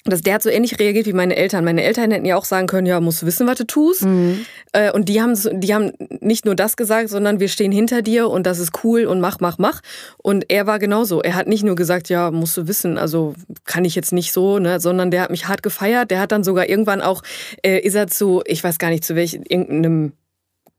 das, 0.04 0.20
der 0.22 0.34
hat 0.34 0.42
so 0.42 0.50
ähnlich 0.50 0.80
reagiert 0.80 1.06
wie 1.06 1.12
meine 1.12 1.36
Eltern. 1.36 1.64
Meine 1.64 1.82
Eltern 1.84 2.10
hätten 2.10 2.26
ja 2.26 2.36
auch 2.36 2.44
sagen 2.44 2.66
können, 2.66 2.86
ja, 2.86 3.00
musst 3.00 3.22
du 3.22 3.26
wissen, 3.26 3.46
was 3.46 3.58
du 3.58 3.66
tust. 3.66 4.04
Mhm. 4.04 4.44
Äh, 4.72 4.90
und 4.90 5.08
die 5.08 5.22
haben, 5.22 5.38
die 5.60 5.74
haben 5.74 5.92
nicht 6.20 6.44
nur 6.44 6.56
das 6.56 6.76
gesagt, 6.76 7.08
sondern 7.08 7.38
wir 7.38 7.48
stehen 7.48 7.70
hinter 7.70 8.02
dir 8.02 8.28
und 8.28 8.44
das 8.44 8.58
ist 8.58 8.82
cool 8.82 9.04
und 9.04 9.20
mach, 9.20 9.38
mach, 9.38 9.58
mach. 9.58 9.80
Und 10.18 10.50
er 10.50 10.66
war 10.66 10.80
genauso. 10.80 11.22
Er 11.22 11.36
hat 11.36 11.46
nicht 11.46 11.62
nur 11.62 11.76
gesagt, 11.76 12.08
ja, 12.08 12.32
musst 12.32 12.56
du 12.56 12.66
wissen, 12.66 12.98
also 12.98 13.34
kann 13.64 13.84
ich 13.84 13.94
jetzt 13.94 14.12
nicht 14.12 14.32
so, 14.32 14.58
ne, 14.58 14.80
sondern 14.80 15.12
der 15.12 15.22
hat 15.22 15.30
mich 15.30 15.46
hart 15.46 15.62
gefeiert. 15.62 16.10
Der 16.10 16.18
hat 16.18 16.32
dann 16.32 16.42
sogar 16.42 16.68
irgendwann 16.68 17.00
auch, 17.00 17.22
äh, 17.64 17.78
ist 17.78 17.94
er 17.94 18.08
zu, 18.08 18.42
ich 18.44 18.64
weiß 18.64 18.78
gar 18.78 18.90
nicht 18.90 19.04
zu 19.04 19.14
welchem, 19.14 19.44
irgendeinem 19.48 20.12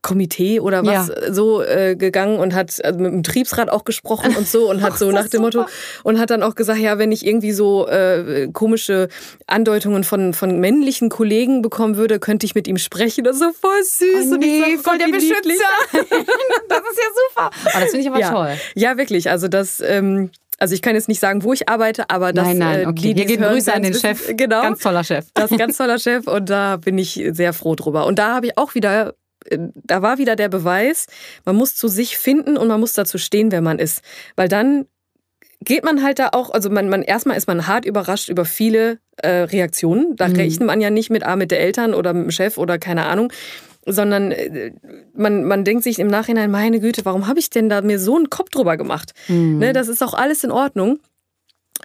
Komitee 0.03 0.59
oder 0.59 0.85
was 0.85 1.07
ja. 1.07 1.33
so 1.33 1.63
äh, 1.63 1.95
gegangen 1.95 2.37
und 2.37 2.53
hat 2.53 2.83
also 2.83 2.99
mit 2.99 3.11
dem 3.11 3.21
Betriebsrat 3.23 3.69
auch 3.69 3.85
gesprochen 3.85 4.35
und 4.35 4.47
so 4.47 4.69
und 4.69 4.81
hat 4.81 4.97
so 4.99 5.11
nach 5.11 5.29
dem 5.29 5.43
super. 5.43 5.61
Motto 5.61 5.65
und 6.03 6.19
hat 6.19 6.29
dann 6.29 6.43
auch 6.43 6.53
gesagt, 6.53 6.79
ja, 6.79 6.99
wenn 6.99 7.11
ich 7.11 7.25
irgendwie 7.25 7.53
so 7.53 7.87
äh, 7.87 8.49
komische 8.53 9.07
Andeutungen 9.47 10.03
von, 10.03 10.33
von 10.33 10.59
männlichen 10.59 11.09
Kollegen 11.09 11.63
bekommen 11.63 11.95
würde, 11.95 12.19
könnte 12.19 12.45
ich 12.45 12.53
mit 12.53 12.67
ihm 12.67 12.77
sprechen. 12.77 13.23
Das 13.23 13.37
ist 13.37 13.41
so 13.41 13.51
voll 13.53 13.83
süß. 13.83 14.31
Oh 14.31 14.35
nee, 14.35 14.77
voll 14.77 14.97
der 14.97 15.07
Beschützer. 15.07 15.63
das 15.93 16.01
ist 16.01 16.11
ja 16.11 17.09
super. 17.29 17.49
Oh, 17.65 17.79
das 17.79 17.89
finde 17.89 17.99
ich 17.99 18.07
aber 18.09 18.19
ja. 18.19 18.31
toll. 18.31 18.57
Ja, 18.75 18.97
wirklich. 18.97 19.29
Also 19.31 19.47
das... 19.47 19.79
Ähm, 19.79 20.29
also 20.59 20.75
ich 20.75 20.81
kann 20.81 20.95
jetzt 20.95 21.09
nicht 21.09 21.19
sagen, 21.19 21.43
wo 21.43 21.51
ich 21.51 21.67
arbeite, 21.67 22.09
aber 22.09 22.31
das. 22.31 22.45
Nein, 22.45 22.57
nein, 22.59 22.79
äh, 22.81 22.85
okay. 22.85 23.13
Die, 23.13 23.13
Hier 23.15 23.25
gehen 23.25 23.41
Grüße 23.41 23.73
an 23.73 23.83
den 23.83 23.93
Chef. 23.93 24.31
Genau. 24.37 24.61
Ganz 24.61 24.79
toller 24.79 25.03
Chef. 25.03 25.25
Das 25.33 25.45
ist 25.45 25.51
ein 25.51 25.57
ganz 25.57 25.75
toller 25.75 25.99
Chef 25.99 26.27
und 26.27 26.49
da 26.49 26.77
bin 26.77 26.97
ich 26.97 27.21
sehr 27.31 27.51
froh 27.51 27.75
drüber. 27.75 28.05
Und 28.05 28.17
da 28.17 28.35
habe 28.35 28.45
ich 28.45 28.57
auch 28.57 28.73
wieder 28.75 29.15
da 29.49 30.01
war 30.01 30.17
wieder 30.17 30.35
der 30.35 30.49
Beweis, 30.49 31.07
man 31.45 31.55
muss 31.55 31.75
zu 31.75 31.87
sich 31.87 32.17
finden 32.17 32.57
und 32.57 32.67
man 32.67 32.79
muss 32.79 32.93
dazu 32.93 33.17
stehen, 33.17 33.51
wer 33.51 33.61
man 33.61 33.79
ist. 33.79 34.01
Weil 34.35 34.47
dann 34.47 34.85
geht 35.63 35.83
man 35.83 36.03
halt 36.03 36.19
da 36.19 36.29
auch, 36.33 36.51
also 36.51 36.69
man, 36.69 36.89
man 36.89 37.01
erstmal 37.01 37.37
ist 37.37 37.47
man 37.47 37.67
hart 37.67 37.85
überrascht 37.85 38.29
über 38.29 38.45
viele 38.45 38.99
äh, 39.17 39.29
Reaktionen. 39.29 40.15
Da 40.15 40.27
mhm. 40.27 40.35
rechnet 40.35 40.67
man 40.67 40.81
ja 40.81 40.89
nicht 40.89 41.09
mit, 41.09 41.23
ah, 41.23 41.35
mit 41.35 41.51
der 41.51 41.59
Eltern 41.59 41.93
oder 41.93 42.13
mit 42.13 42.25
dem 42.25 42.31
Chef 42.31 42.57
oder 42.57 42.77
keine 42.77 43.05
Ahnung, 43.05 43.31
sondern 43.85 44.31
äh, 44.31 44.71
man, 45.13 45.43
man 45.43 45.63
denkt 45.63 45.83
sich 45.83 45.99
im 45.99 46.07
Nachhinein, 46.07 46.51
meine 46.51 46.79
Güte, 46.79 47.05
warum 47.05 47.27
habe 47.27 47.39
ich 47.39 47.49
denn 47.49 47.69
da 47.69 47.81
mir 47.81 47.99
so 47.99 48.15
einen 48.15 48.29
Kopf 48.29 48.49
drüber 48.49 48.77
gemacht? 48.77 49.13
Mhm. 49.27 49.59
Ne, 49.59 49.73
das 49.73 49.87
ist 49.87 50.03
auch 50.03 50.13
alles 50.13 50.43
in 50.43 50.51
Ordnung. 50.51 50.99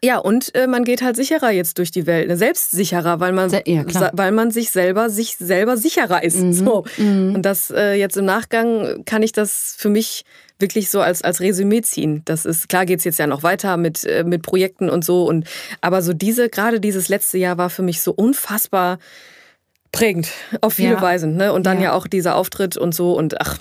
Ja, 0.03 0.19
und 0.19 0.55
äh, 0.55 0.67
man 0.67 0.85
geht 0.85 1.03
halt 1.03 1.17
sicherer 1.17 1.51
jetzt 1.51 1.79
durch 1.79 1.91
die 1.91 2.07
Welt, 2.07 2.29
ne? 2.29 2.37
selbstsicherer, 2.37 3.21
weil 3.21 3.33
man, 3.33 3.51
ja, 3.67 3.85
weil 4.13 4.33
man 4.33 4.51
sich 4.51 4.71
selber, 4.71 5.11
sich 5.11 5.37
selber 5.37 5.77
sicherer 5.77 6.23
ist. 6.23 6.39
Mhm. 6.39 6.53
So. 6.53 6.85
Mhm. 6.97 7.35
Und 7.35 7.43
das 7.43 7.71
äh, 7.71 7.95
jetzt 7.95 8.17
im 8.17 8.25
Nachgang 8.25 9.05
kann 9.05 9.23
ich 9.23 9.33
das 9.33 9.75
für 9.79 9.89
mich 9.89 10.25
wirklich 10.59 10.91
so 10.91 11.01
als, 11.01 11.23
als 11.23 11.41
Resümee 11.41 11.83
ziehen. 11.83 12.23
Das 12.25 12.45
ist, 12.45 12.69
klar 12.69 12.87
geht's 12.87 13.05
jetzt 13.05 13.19
ja 13.19 13.27
noch 13.27 13.43
weiter 13.43 13.77
mit, 13.77 14.05
äh, 14.05 14.25
mit 14.25 14.43
Projekten 14.43 14.91
und 14.91 15.05
so. 15.05 15.25
Und, 15.25 15.47
aber 15.81 16.03
so 16.03 16.13
diese, 16.13 16.49
gerade 16.49 16.81
dieses 16.81 17.09
letzte 17.09 17.39
Jahr 17.39 17.59
war 17.59 17.71
für 17.71 17.83
mich 17.83 18.03
so 18.03 18.13
unfassbar 18.13 18.99
prägend 19.93 20.29
auf 20.61 20.75
viele 20.75 20.95
ja. 20.95 21.03
Weisen. 21.03 21.37
Ne? 21.37 21.53
Und 21.53 21.67
dann 21.67 21.79
ja. 21.79 21.85
ja 21.85 21.93
auch 21.93 22.07
dieser 22.07 22.37
Auftritt 22.37 22.77
und 22.77 22.95
so 22.95 23.15
und 23.15 23.41
ach, 23.41 23.59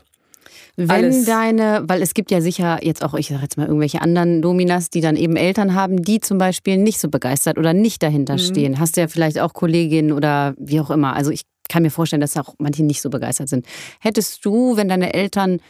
wenn 0.79 1.05
Alles. 1.05 1.25
deine, 1.25 1.83
weil 1.87 2.03
es 2.03 2.13
gibt 2.13 2.29
ja 2.29 2.39
sicher 2.39 2.79
jetzt 2.83 3.03
auch, 3.03 3.15
ich 3.15 3.29
sage 3.29 3.41
jetzt 3.41 3.57
mal, 3.57 3.65
irgendwelche 3.65 3.99
anderen 3.99 4.43
Dominas, 4.43 4.91
die 4.91 5.01
dann 5.01 5.15
eben 5.15 5.35
Eltern 5.35 5.73
haben, 5.73 6.03
die 6.03 6.19
zum 6.19 6.37
Beispiel 6.37 6.77
nicht 6.77 6.99
so 6.99 7.09
begeistert 7.09 7.57
oder 7.57 7.73
nicht 7.73 8.03
dahinter 8.03 8.33
mhm. 8.33 8.39
stehen. 8.39 8.79
Hast 8.79 8.95
du 8.95 9.01
ja 9.01 9.07
vielleicht 9.07 9.39
auch 9.39 9.53
Kolleginnen 9.53 10.11
oder 10.11 10.53
wie 10.59 10.79
auch 10.79 10.91
immer. 10.91 11.15
Also 11.15 11.31
ich 11.31 11.41
kann 11.67 11.81
mir 11.81 11.89
vorstellen, 11.89 12.21
dass 12.21 12.37
auch 12.37 12.53
manche 12.59 12.83
nicht 12.83 13.01
so 13.01 13.09
begeistert 13.09 13.49
sind. 13.49 13.65
Hättest 13.99 14.45
du, 14.45 14.77
wenn 14.77 14.87
deine 14.87 15.15
Eltern 15.15 15.61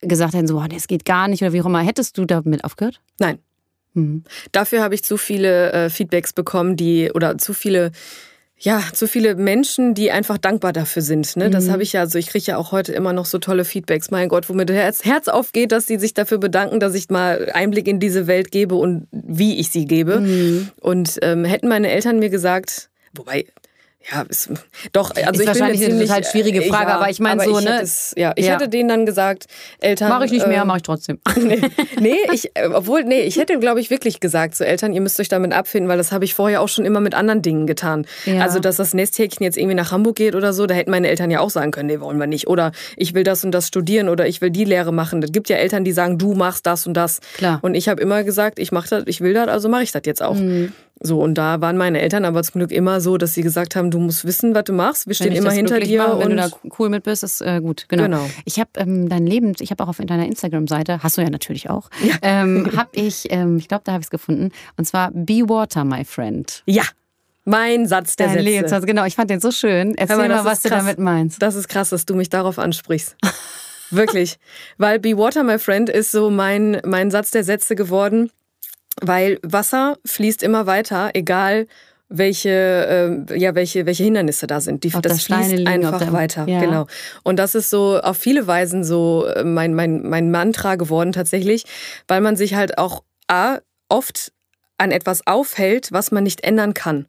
gesagt 0.00 0.34
hätten, 0.34 0.46
so, 0.46 0.62
das 0.62 0.86
geht 0.86 1.04
gar 1.04 1.26
nicht 1.26 1.42
oder 1.42 1.52
wie 1.52 1.60
auch 1.60 1.66
immer, 1.66 1.80
hättest 1.80 2.16
du 2.16 2.24
damit 2.24 2.62
aufgehört? 2.62 3.00
Nein. 3.18 3.40
Mhm. 3.94 4.22
Dafür 4.52 4.80
habe 4.80 4.94
ich 4.94 5.02
zu 5.02 5.16
viele 5.16 5.72
äh, 5.72 5.90
Feedbacks 5.90 6.32
bekommen, 6.32 6.76
die 6.76 7.10
oder 7.12 7.36
zu 7.36 7.52
viele 7.52 7.90
ja, 8.58 8.82
zu 8.92 9.06
viele 9.06 9.34
Menschen, 9.34 9.94
die 9.94 10.10
einfach 10.10 10.38
dankbar 10.38 10.72
dafür 10.72 11.02
sind. 11.02 11.36
Ne? 11.36 11.50
Das 11.50 11.66
mhm. 11.66 11.72
habe 11.72 11.82
ich 11.82 11.92
ja, 11.92 12.00
also 12.00 12.18
ich 12.18 12.28
kriege 12.28 12.44
ja 12.46 12.56
auch 12.56 12.72
heute 12.72 12.92
immer 12.92 13.12
noch 13.12 13.26
so 13.26 13.38
tolle 13.38 13.66
Feedbacks. 13.66 14.10
Mein 14.10 14.28
Gott, 14.28 14.48
wo 14.48 14.54
mir 14.54 14.64
das 14.64 14.76
Herz, 14.76 15.04
Herz 15.04 15.28
aufgeht, 15.28 15.72
dass 15.72 15.86
sie 15.86 15.98
sich 15.98 16.14
dafür 16.14 16.38
bedanken, 16.38 16.80
dass 16.80 16.94
ich 16.94 17.10
mal 17.10 17.50
Einblick 17.52 17.86
in 17.86 18.00
diese 18.00 18.26
Welt 18.26 18.50
gebe 18.50 18.74
und 18.74 19.08
wie 19.12 19.58
ich 19.58 19.70
sie 19.70 19.84
gebe. 19.84 20.20
Mhm. 20.20 20.70
Und 20.80 21.18
ähm, 21.20 21.44
hätten 21.44 21.68
meine 21.68 21.90
Eltern 21.90 22.18
mir 22.18 22.30
gesagt, 22.30 22.88
wobei 23.14 23.44
ja, 24.12 24.22
ist, 24.22 24.50
doch, 24.92 25.10
also 25.10 25.30
ist 25.30 25.40
ich 25.40 25.46
wahrscheinlich 25.46 25.80
bin 25.80 25.92
eine 25.92 26.02
total 26.02 26.24
schwierige 26.24 26.62
Frage, 26.62 26.90
ja, 26.90 26.96
aber 26.96 27.10
ich 27.10 27.18
meine 27.18 27.42
so, 27.42 27.58
ich 27.58 27.64
ne? 27.64 27.80
Es, 27.82 28.14
ja, 28.16 28.32
ich 28.36 28.46
ja. 28.46 28.52
hätte 28.52 28.68
denen 28.68 28.88
dann 28.88 29.06
gesagt, 29.06 29.46
Eltern. 29.80 30.10
Mache 30.10 30.26
ich 30.26 30.30
nicht 30.30 30.46
mehr, 30.46 30.62
äh, 30.62 30.64
mache 30.64 30.78
ich 30.78 30.82
trotzdem. 30.84 31.18
nee, 31.36 31.60
nee, 31.98 32.16
ich, 32.32 32.50
äh, 32.54 32.68
obwohl, 32.72 33.02
nee, 33.02 33.22
ich 33.22 33.36
hätte, 33.36 33.58
glaube 33.58 33.80
ich, 33.80 33.90
wirklich 33.90 34.20
gesagt, 34.20 34.54
so 34.54 34.62
Eltern, 34.62 34.92
ihr 34.92 35.00
müsst 35.00 35.18
euch 35.18 35.28
damit 35.28 35.52
abfinden, 35.52 35.88
weil 35.88 35.98
das 35.98 36.12
habe 36.12 36.24
ich 36.24 36.34
vorher 36.34 36.60
auch 36.60 36.68
schon 36.68 36.84
immer 36.84 37.00
mit 37.00 37.14
anderen 37.14 37.42
Dingen 37.42 37.66
getan. 37.66 38.06
Ja. 38.26 38.42
Also, 38.42 38.60
dass 38.60 38.76
das 38.76 38.94
Nesthäkchen 38.94 39.42
jetzt 39.42 39.56
irgendwie 39.56 39.74
nach 39.74 39.90
Hamburg 39.90 40.16
geht 40.16 40.36
oder 40.36 40.52
so, 40.52 40.66
da 40.66 40.74
hätten 40.74 40.92
meine 40.92 41.08
Eltern 41.08 41.30
ja 41.30 41.40
auch 41.40 41.50
sagen 41.50 41.72
können, 41.72 41.88
nee, 41.88 41.98
wollen 41.98 42.18
wir 42.18 42.28
nicht. 42.28 42.46
Oder 42.46 42.70
ich 42.96 43.14
will 43.14 43.24
das 43.24 43.44
und 43.44 43.50
das 43.50 43.66
studieren 43.66 44.08
oder 44.08 44.28
ich 44.28 44.40
will 44.40 44.50
die 44.50 44.64
Lehre 44.64 44.92
machen. 44.92 45.20
Es 45.22 45.32
gibt 45.32 45.48
ja 45.48 45.56
Eltern, 45.56 45.84
die 45.84 45.92
sagen, 45.92 46.16
du 46.16 46.34
machst 46.34 46.66
das 46.66 46.86
und 46.86 46.94
das. 46.94 47.20
Klar. 47.36 47.58
Und 47.62 47.74
ich 47.74 47.88
habe 47.88 48.00
immer 48.00 48.22
gesagt, 48.22 48.60
ich 48.60 48.70
mache 48.70 48.88
das, 48.88 49.04
ich 49.06 49.20
will 49.20 49.34
das, 49.34 49.48
also 49.48 49.68
mache 49.68 49.82
ich 49.82 49.90
das 49.90 50.02
jetzt 50.04 50.22
auch. 50.22 50.34
Mhm. 50.34 50.72
So, 50.98 51.20
und 51.20 51.34
da 51.34 51.60
waren 51.60 51.76
meine 51.76 52.00
Eltern 52.00 52.24
aber 52.24 52.42
zum 52.42 52.60
Glück 52.60 52.72
immer 52.72 53.02
so, 53.02 53.18
dass 53.18 53.34
sie 53.34 53.42
gesagt 53.42 53.76
haben, 53.76 53.90
du 53.90 53.98
musst 53.98 54.24
wissen, 54.24 54.54
was 54.54 54.64
du 54.64 54.72
machst. 54.72 55.06
Wir 55.06 55.14
stehen 55.14 55.32
immer 55.32 55.50
hinter 55.50 55.78
dir. 55.78 56.02
Mache, 56.02 56.20
wenn 56.20 56.30
du 56.30 56.36
da 56.36 56.48
cool 56.78 56.88
mit 56.88 57.04
bist, 57.04 57.22
ist 57.22 57.42
äh, 57.42 57.60
gut. 57.60 57.84
Genau. 57.88 58.04
genau. 58.04 58.30
Ich 58.46 58.58
habe 58.58 58.70
ähm, 58.76 59.08
dein 59.08 59.26
Leben, 59.26 59.52
ich 59.60 59.70
habe 59.70 59.84
auch 59.84 59.88
auf 59.88 59.98
deiner 59.98 60.26
Instagram-Seite, 60.26 61.02
hast 61.02 61.18
du 61.18 61.22
ja 61.22 61.28
natürlich 61.28 61.68
auch, 61.68 61.90
ja. 62.02 62.14
ähm, 62.22 62.70
habe 62.76 62.90
ich, 62.92 63.30
ähm, 63.30 63.58
ich 63.58 63.68
glaube, 63.68 63.82
da 63.84 63.92
habe 63.92 64.00
ich 64.00 64.06
es 64.06 64.10
gefunden. 64.10 64.52
Und 64.78 64.86
zwar 64.86 65.10
Be 65.12 65.42
Water, 65.48 65.84
my 65.84 66.04
friend. 66.04 66.62
Ja. 66.64 66.84
Mein 67.44 67.86
Satz 67.86 68.16
der 68.16 68.28
Dein 68.28 68.36
Sätze. 68.36 68.44
Lebenssatz, 68.44 68.86
genau. 68.86 69.04
Ich 69.04 69.14
fand 69.14 69.30
den 69.30 69.40
so 69.40 69.52
schön. 69.52 69.94
Erzähl 69.96 70.16
mal, 70.16 70.44
was 70.44 70.62
du 70.62 70.68
damit 70.70 70.98
meinst. 70.98 71.40
Das 71.42 71.54
ist 71.54 71.68
krass, 71.68 71.90
dass 71.90 72.06
du 72.06 72.14
mich 72.14 72.30
darauf 72.30 72.58
ansprichst. 72.58 73.16
Wirklich. 73.90 74.38
Weil 74.78 74.98
Be 74.98 75.16
Water, 75.16 75.44
my 75.44 75.58
friend 75.58 75.88
ist 75.88 76.10
so 76.10 76.30
mein, 76.30 76.80
mein 76.84 77.10
Satz 77.12 77.30
der 77.30 77.44
Sätze 77.44 77.76
geworden 77.76 78.30
weil 79.02 79.38
Wasser 79.42 79.98
fließt 80.04 80.42
immer 80.42 80.66
weiter, 80.66 81.10
egal 81.14 81.66
welche, 82.08 83.26
äh, 83.28 83.38
ja, 83.38 83.54
welche, 83.56 83.84
welche 83.84 84.04
Hindernisse 84.04 84.46
da 84.46 84.60
sind. 84.60 84.84
Die, 84.84 84.90
das 84.90 85.24
Steine 85.24 85.44
fließt 85.56 85.66
einfach 85.66 85.98
der- 85.98 86.12
weiter. 86.12 86.46
Ja. 86.48 86.60
Genau. 86.60 86.86
Und 87.24 87.36
das 87.38 87.54
ist 87.56 87.68
so 87.68 87.98
auf 88.00 88.16
viele 88.16 88.46
Weisen 88.46 88.84
so 88.84 89.26
äh, 89.26 89.42
mein, 89.42 89.74
mein, 89.74 90.08
mein 90.08 90.30
Mantra 90.30 90.76
geworden 90.76 91.10
tatsächlich, 91.12 91.64
weil 92.06 92.20
man 92.20 92.36
sich 92.36 92.54
halt 92.54 92.78
auch 92.78 93.02
A, 93.26 93.58
oft 93.88 94.32
an 94.78 94.92
etwas 94.92 95.26
aufhält, 95.26 95.90
was 95.90 96.12
man 96.12 96.22
nicht 96.22 96.44
ändern 96.44 96.74
kann. 96.74 97.06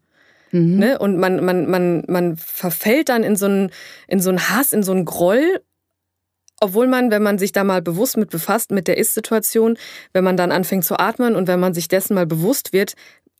Mhm. 0.51 0.79
Ne? 0.79 0.97
Und 0.99 1.17
man, 1.17 1.43
man, 1.45 1.69
man, 1.69 2.03
man 2.07 2.37
verfällt 2.37 3.09
dann 3.09 3.23
in 3.23 3.35
so, 3.35 3.45
einen, 3.45 3.71
in 4.07 4.19
so 4.19 4.29
einen 4.29 4.49
Hass, 4.49 4.73
in 4.73 4.81
so 4.81 4.93
einen 4.93 5.05
Groll, 5.05 5.61
obwohl 6.59 6.87
man, 6.87 7.11
wenn 7.11 7.23
man 7.23 7.37
sich 7.37 7.51
da 7.51 7.63
mal 7.63 7.81
bewusst 7.81 8.17
mit 8.17 8.29
befasst, 8.29 8.71
mit 8.71 8.87
der 8.87 8.97
Ist-Situation, 8.97 9.77
wenn 10.13 10.23
man 10.23 10.37
dann 10.37 10.51
anfängt 10.51 10.85
zu 10.85 10.97
atmen 10.99 11.35
und 11.35 11.47
wenn 11.47 11.59
man 11.59 11.73
sich 11.73 11.87
dessen 11.87 12.15
mal 12.15 12.25
bewusst 12.25 12.73
wird, 12.73 12.93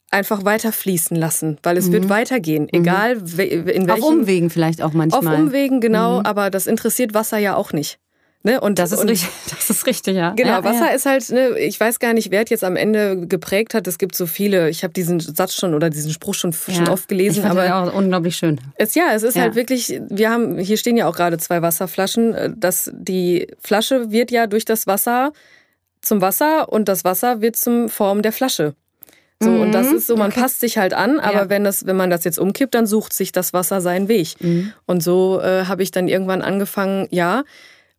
einfach 0.09 0.45
weiter 0.45 0.72
fließen 0.72 1.18
lassen, 1.18 1.57
weil 1.63 1.76
es 1.78 1.91
wird 1.91 2.07
weitergehen, 2.09 2.68
egal 2.72 3.18
we- 3.38 3.43
in 3.43 3.84
Mhm. 3.84 3.89
Auf 3.89 3.97
welchem 3.97 4.20
Umwegen 4.20 4.49
vielleicht 4.49 4.82
auch 4.82 4.88
auf 4.88 4.93
manchmal. 4.93 5.36
Umwegen 5.36 5.82
genau, 5.82 6.22
aber 6.24 6.49
das 6.49 6.65
interessiert 6.68 7.13
Wasser 7.13 7.38
ja 7.38 7.55
auch 7.55 7.74
nicht. 7.74 7.99
Ne? 8.47 8.61
Und 8.61 8.79
Das 8.79 8.93
ist, 8.93 8.99
und, 9.01 9.09
richtig, 9.09 9.29
das 9.49 9.69
ist 9.69 9.85
richtig, 9.85 10.15
ja. 10.15 10.31
Genau, 10.31 10.51
ja, 10.51 10.63
Wasser 10.63 10.85
ja. 10.87 10.93
ist 10.95 11.05
halt, 11.05 11.29
ne, 11.31 11.59
ich 11.59 11.77
weiß 11.77 11.99
gar 11.99 12.13
nicht, 12.13 12.31
wer 12.31 12.43
es 12.43 12.49
jetzt 12.49 12.63
am 12.63 12.77
Ende 12.77 13.27
geprägt 13.27 13.73
hat. 13.73 13.85
Es 13.87 13.97
gibt 13.97 14.15
so 14.15 14.25
viele, 14.25 14.69
ich 14.69 14.83
habe 14.83 14.93
diesen 14.93 15.19
Satz 15.19 15.53
schon 15.53 15.73
oder 15.73 15.89
diesen 15.89 16.11
Spruch 16.11 16.33
schon, 16.33 16.53
schon 16.53 16.85
Ja. 16.85 16.91
oft 16.93 17.09
gelesen, 17.09 17.43
ich 17.43 17.45
aber 17.49 17.75
auch 17.75 17.93
unglaublich 17.93 18.37
schön. 18.37 18.57
es, 18.75 18.95
ja, 18.95 19.11
es 19.13 19.23
ist 19.23 19.37
halt 19.37 19.55
wirklich, 19.55 19.99
wir 20.09 20.29
haben, 20.29 20.57
hier 20.59 20.77
stehen 20.77 20.95
ja 20.95 21.07
auch 21.07 21.15
gerade 21.17 21.37
zwei 21.39 21.61
Wasserflaschen. 21.61 22.33
äh, 22.33 22.49
Das, 22.55 22.89
die 22.93 23.47
Flasche 23.59 24.11
wird 24.11 24.31
ja 24.31 24.47
durch 24.47 24.63
das 24.63 24.87
Wasser 24.87 25.33
zum 26.01 26.21
Wasser 26.21 26.71
und 26.71 26.87
das 26.87 27.03
Wasser 27.03 27.41
wird 27.41 27.57
zum 27.57 27.89
Form 27.89 28.21
der 28.21 28.31
Flasche. 28.31 28.75
So, 29.39 29.51
und 29.51 29.71
das 29.73 29.91
ist 29.91 30.07
so, 30.07 30.15
man 30.15 30.31
passt 30.31 30.61
sich 30.61 30.77
halt 30.79 30.93
an, 30.95 31.19
aber 31.19 31.33
Mhm. 31.33 31.37
Ja. 31.43 31.49
wenn, 31.49 31.63
das, 31.65 31.85
wenn 31.85 31.95
man 31.97 32.09
das 32.09 32.23
jetzt 32.23 32.39
umkippt, 32.39 32.73
dann 32.73 32.87
sucht 32.87 33.11
sich 33.13 33.31
das 33.33 33.51
Wasser 33.53 33.81
seinen 33.81 34.07
Weg. 34.07 34.35
Mhm. 34.39 34.71
Und 34.87 35.03
so 35.03 35.39
äh, 35.41 35.65
habe 35.65 35.83
ich 35.83 35.91
dann 35.91 36.07
irgendwann 36.07 36.41
angefangen, 36.41 37.07
ja, 37.11 37.43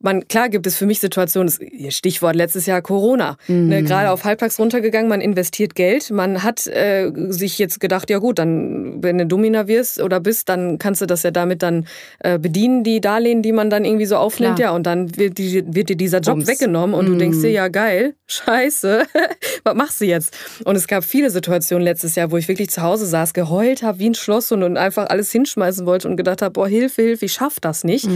man, 0.01 0.29
klar 0.29 0.49
gibt 0.49 0.67
es 0.67 0.77
für 0.77 0.87
mich 0.87 1.01
Situationen, 1.01 1.53
Stichwort 1.91 2.37
letztes 2.37 2.67
Jahr 2.67 2.83
Corona, 2.83 3.37
Mhm. 3.49 3.67
ne, 3.69 3.83
gerade 3.83 4.11
auf 4.11 4.25
halbtags 4.25 4.59
runtergegangen, 4.59 5.09
man 5.09 5.21
investiert 5.21 5.75
Geld, 5.75 6.11
man 6.11 6.43
hat 6.43 6.67
äh, 6.69 7.11
sich 7.31 7.59
jetzt 7.59 7.81
gedacht, 7.81 8.09
ja 8.11 8.19
gut, 8.19 8.39
dann, 8.39 9.03
wenn 9.03 9.19
du 9.19 9.27
Domina 9.27 9.67
wirst 9.67 10.01
oder 10.01 10.21
bist, 10.21 10.49
dann 10.49 10.79
kannst 10.79 11.01
du 11.01 11.07
das 11.07 11.23
ja 11.25 11.31
damit 11.33 11.63
dann 11.63 11.87
äh, 12.21 12.39
bedienen, 12.39 12.85
die 12.85 13.01
Darlehen, 13.01 13.43
die 13.43 13.53
man 13.53 13.71
dann 13.71 13.85
irgendwie 13.85 14.07
so 14.07 14.17
aufnimmt, 14.17 14.57
Klar. 14.57 14.71
ja, 14.71 14.77
und 14.77 14.85
dann 14.87 15.17
wird, 15.17 15.39
die, 15.39 15.65
wird 15.67 15.89
dir 15.89 15.97
dieser 15.97 16.21
Job 16.21 16.37
Bums. 16.37 16.47
weggenommen 16.49 16.95
und 16.95 17.07
du 17.07 17.17
denkst 17.17 17.41
dir, 17.41 17.51
ja 17.51 17.69
geil, 17.69 18.15
scheiße, 18.27 19.03
was 19.65 19.75
machst 19.75 20.01
du 20.01 20.05
jetzt? 20.05 20.37
Und 20.65 20.77
es 20.77 20.87
gab 20.87 21.03
viele 21.03 21.31
Situationen 21.31 21.83
letztes 21.85 22.15
Jahr, 22.15 22.31
wo 22.31 22.37
ich 22.37 22.47
wirklich 22.47 22.71
zu 22.71 22.83
Hause 22.83 23.05
saß, 23.07 23.35
geheult 23.35 23.83
habe 23.83 23.99
wie 23.99 24.11
ein 24.11 24.15
Schloss 24.15 24.53
und, 24.53 24.63
und 24.63 24.77
einfach 24.77 25.07
alles 25.11 25.33
hinschmeißen 25.33 25.87
wollte 25.87 26.09
und 26.09 26.17
gedacht 26.17 26.41
habe, 26.43 26.53
boah, 26.53 26.69
Hilfe, 26.69 27.03
Hilfe, 27.03 27.25
ich 27.25 27.33
schaff 27.33 27.59
das 27.61 27.83
nicht. 27.85 28.07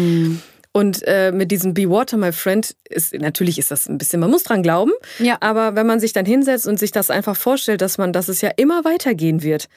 Und 0.72 1.02
äh, 1.06 1.32
mit 1.32 1.50
diesem 1.50 1.74
Be 1.74 1.88
Water, 1.88 2.16
my 2.16 2.32
friend, 2.32 2.74
ist 2.88 3.12
natürlich 3.14 3.58
ist 3.58 3.70
das 3.70 3.88
ein 3.88 3.98
bisschen, 3.98 4.20
man 4.20 4.30
muss 4.30 4.42
dran 4.42 4.62
glauben. 4.62 4.92
Ja. 5.18 5.36
Aber 5.40 5.76
wenn 5.76 5.86
man 5.86 6.00
sich 6.00 6.14
dann 6.14 6.24
hinsetzt 6.24 6.66
und 6.66 6.78
sich 6.78 6.92
das 6.92 7.10
einfach 7.10 7.36
vorstellt, 7.36 7.82
dass 7.82 7.98
man, 7.98 8.12
dass 8.12 8.28
es 8.28 8.40
ja 8.40 8.50
immer 8.56 8.84
weitergehen 8.84 9.42
wird. 9.42 9.68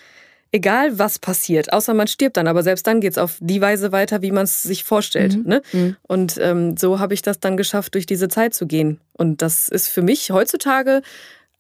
Egal 0.52 0.98
was 0.98 1.20
passiert, 1.20 1.74
außer 1.74 1.94
man 1.94 2.08
stirbt 2.08 2.38
dann, 2.38 2.48
aber 2.48 2.64
selbst 2.64 2.88
dann 2.88 3.02
geht's 3.02 3.18
auf 3.18 3.36
die 3.42 3.60
Weise 3.60 3.92
weiter, 3.92 4.22
wie 4.22 4.32
man 4.32 4.46
es 4.46 4.64
sich 4.64 4.86
vorstellt. 4.86 5.36
Mhm. 5.36 5.62
Ne? 5.74 5.96
Und 6.04 6.38
ähm, 6.40 6.78
so 6.78 7.00
habe 7.00 7.14
ich 7.14 7.22
das 7.22 7.42
dann 7.42 7.58
geschafft, 7.58 7.94
durch 7.96 8.06
diese 8.06 8.30
Zeit 8.30 8.54
zu 8.54 8.66
gehen. 8.66 9.02
Und 9.12 9.42
das 9.42 9.68
ist 9.68 9.90
für 9.90 10.02
mich 10.02 10.32
heutzutage 10.32 11.02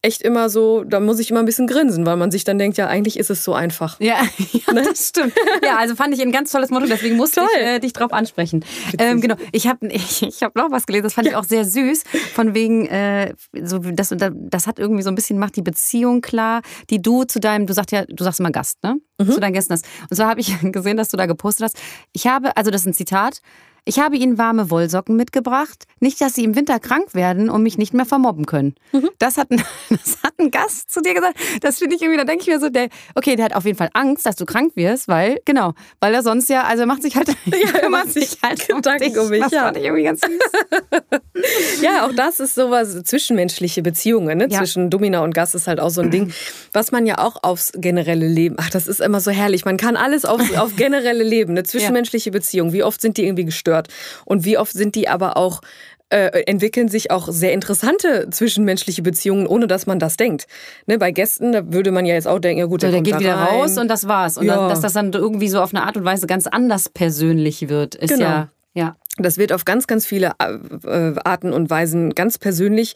echt 0.06 0.22
immer 0.22 0.50
so, 0.50 0.84
da 0.84 1.00
muss 1.00 1.20
ich 1.20 1.32
immer 1.32 1.40
ein 1.40 1.46
bisschen 1.46 1.68
grinsen, 1.68 2.06
weil 2.06 2.16
man 2.16 2.32
sich 2.32 2.44
dann 2.44 2.60
denkt, 2.60 2.78
ja, 2.78 2.88
eigentlich 2.88 3.18
ist 3.18 3.30
es 3.30 3.44
so 3.44 3.54
einfach. 3.54 4.00
Ja, 4.00 4.18
ja 4.52 4.74
das 4.74 5.10
stimmt. 5.10 5.34
Ja, 5.64 5.78
also 5.78 5.96
fand 5.96 6.14
ich 6.14 6.22
ein 6.22 6.32
ganz 6.32 6.52
tolles 6.52 6.70
Motto, 6.70 6.86
deswegen 6.86 7.18
musste 7.18 7.42
Toll. 7.42 7.50
ich 7.56 7.66
äh, 7.66 7.80
dich 7.80 7.94
drauf 7.94 8.14
ansprechen. 8.14 8.64
Ähm, 9.00 9.20
genau, 9.20 9.36
ich 9.52 9.68
habe 9.68 9.88
ich, 9.90 10.22
ich 10.22 10.44
hab 10.44 10.56
noch 10.56 10.70
was 10.72 10.86
gelesen, 10.86 11.04
das 11.04 11.14
fand 11.14 11.28
ich 11.28 11.36
auch 11.36 11.44
sehr 11.44 11.66
süß, 11.66 12.04
von 12.34 12.54
wegen, 12.54 12.86
äh, 12.86 13.34
so, 13.64 13.80
das, 13.80 14.14
das 14.16 14.68
hat 14.68 14.80
irgendwie 14.80 15.02
so 15.02 15.10
ein 15.10 15.16
bisschen, 15.16 15.40
macht 15.40 15.56
die 15.56 15.64
Beziehung 15.64 16.22
klar, 16.22 16.62
die 16.90 17.02
du 17.02 17.24
zu 17.24 17.40
deinem, 17.40 17.66
du 17.66 17.74
sagst 17.74 17.92
ja, 17.92 18.06
du 18.06 18.24
sagst 18.24 18.40
immer 18.40 18.52
Gast, 18.52 18.84
ne? 18.84 18.98
Zu 19.18 19.40
deinen 19.40 19.54
Gästen 19.54 19.74
hast. 19.74 19.86
Und 20.10 20.16
zwar 20.16 20.28
habe 20.28 20.42
ich 20.42 20.54
gesehen, 20.72 20.98
dass 20.98 21.10
du 21.10 21.18
da 21.18 21.26
gepostet 21.26 21.66
hast, 21.66 21.78
ich 22.12 22.28
habe, 22.28 22.56
also 22.58 22.72
das 22.72 22.82
ist 22.82 22.88
ein 22.88 22.94
Zitat, 22.94 23.42
ich 23.88 24.00
habe 24.00 24.18
ihnen 24.18 24.40
warme 24.40 24.72
Wollsocken 24.72 25.16
mitgebracht, 25.16 25.86
nicht, 26.00 26.20
dass 26.20 26.34
sie 26.34 26.44
im 26.44 26.56
Winter 26.56 26.80
krank 26.80 27.14
werden 27.14 27.52
und 27.52 27.62
mich 27.62 27.78
nicht 27.78 27.94
mehr 27.94 28.08
vermobben 28.08 28.48
können. 28.48 28.74
Das, 29.20 29.38
hat 29.38 29.52
ein, 29.52 29.64
das 29.92 30.18
hat 30.24 30.34
ein 30.40 30.50
Gast 30.50 30.90
zu 30.90 31.02
dir 31.02 31.14
gesagt. 31.14 31.38
Das 31.62 31.78
finde 31.78 31.96
ich 31.96 32.02
irgendwie, 32.02 32.18
da 32.18 32.26
denke 32.26 32.42
ich 32.42 32.48
mir 32.48 32.60
so, 32.60 32.70
der, 32.70 32.90
okay, 33.14 33.36
der 33.36 33.46
hat 33.46 33.56
auf 33.56 33.64
jeden 33.64 33.78
Fall 33.78 33.92
Angst, 33.94 34.26
dass 34.26 34.36
du 34.36 34.46
krank 34.46 34.72
wirst, 34.76 35.08
weil, 35.08 35.40
genau, 35.46 35.74
weil 36.00 36.16
er 36.16 36.24
sonst 36.24 36.50
ja, 36.50 36.64
also 36.64 36.82
er 36.82 36.88
macht 36.88 37.04
sich 37.04 37.16
halt, 37.16 37.28
ja, 37.46 37.80
er 37.80 37.90
macht 37.90 38.12
sich 38.12 38.42
Gedanken 38.42 39.20
um 39.20 39.30
mich, 39.30 39.44
Das 39.44 39.52
ja. 39.52 39.66
fand 39.66 39.78
ich 39.78 39.84
irgendwie 39.84 40.04
ganz 40.04 40.22
süß. 40.22 41.82
Ja, 41.82 42.08
auch 42.08 42.14
das 42.14 42.40
ist 42.40 42.56
sowas, 42.56 43.04
zwischenmenschliche 43.04 43.84
Beziehungen, 43.84 44.38
ne? 44.40 44.48
Ja. 44.50 44.60
Zwischen 44.60 44.90
Domina 44.90 45.24
und 45.24 45.36
Gast 45.36 45.54
ist 45.54 45.68
halt 45.68 45.80
auch 45.80 45.90
so 45.90 46.02
ein 46.02 46.10
Ding, 46.10 46.34
was 46.74 46.92
man 46.92 47.06
ja 47.06 47.20
auch 47.20 47.38
aufs 47.44 47.72
generelle 47.76 48.28
Leben, 48.28 48.56
ach, 48.58 48.72
das 48.72 48.88
ist 48.88 49.00
immer 49.06 49.22
so 49.22 49.32
herrlich, 49.32 49.64
man 49.66 49.78
kann 49.78 49.96
alles 49.96 50.26
auf, 50.26 50.42
auf 50.58 50.76
generelle 50.76 51.24
Leben, 51.24 51.52
eine 51.52 51.64
zwischenmenschliche 51.64 52.32
Beziehung, 52.32 52.74
wie 52.74 52.84
oft 52.84 53.00
sind 53.02 53.18
die 53.18 53.24
irgendwie 53.26 53.46
gestört 53.46 53.88
und 54.26 54.44
wie 54.46 54.58
oft 54.58 54.74
sind 54.74 54.96
die 54.96 55.08
aber 55.08 55.38
auch 55.38 55.62
äh, 56.10 56.44
entwickeln 56.46 56.88
sich 56.88 57.10
auch 57.10 57.30
sehr 57.32 57.52
interessante 57.52 58.30
zwischenmenschliche 58.30 59.02
Beziehungen, 59.02 59.48
ohne 59.48 59.66
dass 59.66 59.88
man 59.88 59.98
das 59.98 60.18
denkt. 60.18 60.46
Ne, 60.86 61.00
bei 61.00 61.10
Gästen, 61.12 61.52
da 61.52 61.74
würde 61.74 61.92
man 61.92 62.06
ja 62.06 62.14
jetzt 62.14 62.28
auch 62.28 62.38
denken, 62.38 62.60
ja 62.60 62.66
gut, 62.68 62.82
So, 62.82 62.88
der 62.88 62.98
kommt 62.98 63.06
geht 63.06 63.16
da 63.16 63.20
wieder 63.22 63.36
rein. 63.36 63.60
raus 63.62 63.78
und 63.80 63.88
das 63.88 64.08
war's. 64.08 64.38
Und 64.38 64.46
Ja. 64.46 64.56
dann, 64.56 64.70
dass 64.70 64.82
das 64.82 64.94
dann 64.94 65.12
irgendwie 65.14 65.50
so 65.50 65.60
auf 65.62 65.74
eine 65.74 65.82
Art 65.84 65.98
und 65.98 66.06
Weise 66.06 66.28
ganz 66.28 66.46
anders 66.46 66.90
persönlich 66.90 67.70
wird, 67.70 67.96
ist 67.96 68.12
Genau. 68.12 68.24
ja, 68.26 68.50
ja. 68.76 68.96
Das 69.18 69.38
wird 69.40 69.52
auf 69.52 69.66
ganz, 69.66 69.88
ganz 69.88 70.06
viele 70.06 70.34
äh, 70.40 71.14
Arten 71.24 71.54
und 71.54 71.70
Weisen 71.72 72.14
ganz 72.14 72.38
persönlich. 72.38 72.96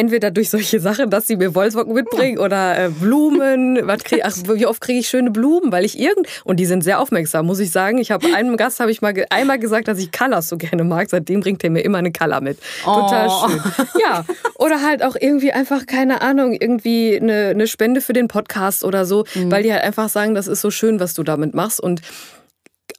Entweder 0.00 0.30
durch 0.30 0.48
solche 0.48 0.80
Sachen, 0.80 1.10
dass 1.10 1.26
sie 1.26 1.36
mir 1.36 1.54
Wollsocken 1.54 1.92
mitbringen 1.92 2.38
oder 2.38 2.86
äh, 2.86 2.88
Blumen. 2.88 3.78
Was 3.82 4.02
krieg, 4.02 4.22
ach, 4.24 4.34
wie 4.54 4.64
oft 4.64 4.80
kriege 4.80 4.98
ich 5.00 5.08
schöne 5.08 5.30
Blumen? 5.30 5.70
Weil 5.72 5.84
ich 5.84 5.98
irgend 5.98 6.26
und 6.44 6.56
die 6.58 6.64
sind 6.64 6.82
sehr 6.82 7.00
aufmerksam, 7.00 7.44
muss 7.44 7.58
ich 7.60 7.70
sagen. 7.70 7.98
Ich 7.98 8.10
habe 8.10 8.26
einem 8.34 8.56
Gast 8.56 8.80
habe 8.80 8.90
ich 8.90 9.02
mal 9.02 9.12
einmal 9.28 9.58
gesagt, 9.58 9.88
dass 9.88 9.98
ich 9.98 10.10
Colors 10.10 10.48
so 10.48 10.56
gerne 10.56 10.84
mag. 10.84 11.10
Seitdem 11.10 11.40
bringt 11.40 11.62
er 11.64 11.68
mir 11.70 11.82
immer 11.82 11.98
eine 11.98 12.12
Color 12.12 12.40
mit. 12.40 12.58
Total 12.82 13.28
Oh. 13.30 13.48
schön. 13.48 13.60
Ja, 14.00 14.24
oder 14.54 14.80
halt 14.82 15.02
auch 15.04 15.16
irgendwie 15.20 15.52
einfach 15.52 15.84
keine 15.84 16.22
Ahnung, 16.22 16.56
irgendwie 16.58 17.18
eine, 17.20 17.48
eine 17.48 17.66
Spende 17.66 18.00
für 18.00 18.14
den 18.14 18.28
Podcast 18.28 18.84
oder 18.84 19.04
so, 19.04 19.24
weil 19.34 19.62
die 19.62 19.72
halt 19.72 19.82
einfach 19.84 20.08
sagen, 20.08 20.34
das 20.34 20.46
ist 20.46 20.62
so 20.62 20.70
schön, 20.70 20.98
was 20.98 21.12
du 21.12 21.22
damit 21.22 21.54
machst 21.54 21.78
und 21.80 22.00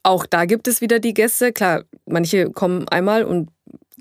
auch 0.04 0.26
da 0.26 0.44
gibt 0.46 0.68
es 0.68 0.80
wieder 0.80 0.98
die 0.98 1.14
Gäste. 1.14 1.52
Klar, 1.52 1.82
manche 2.06 2.50
kommen 2.50 2.88
einmal 2.88 3.24
und 3.24 3.48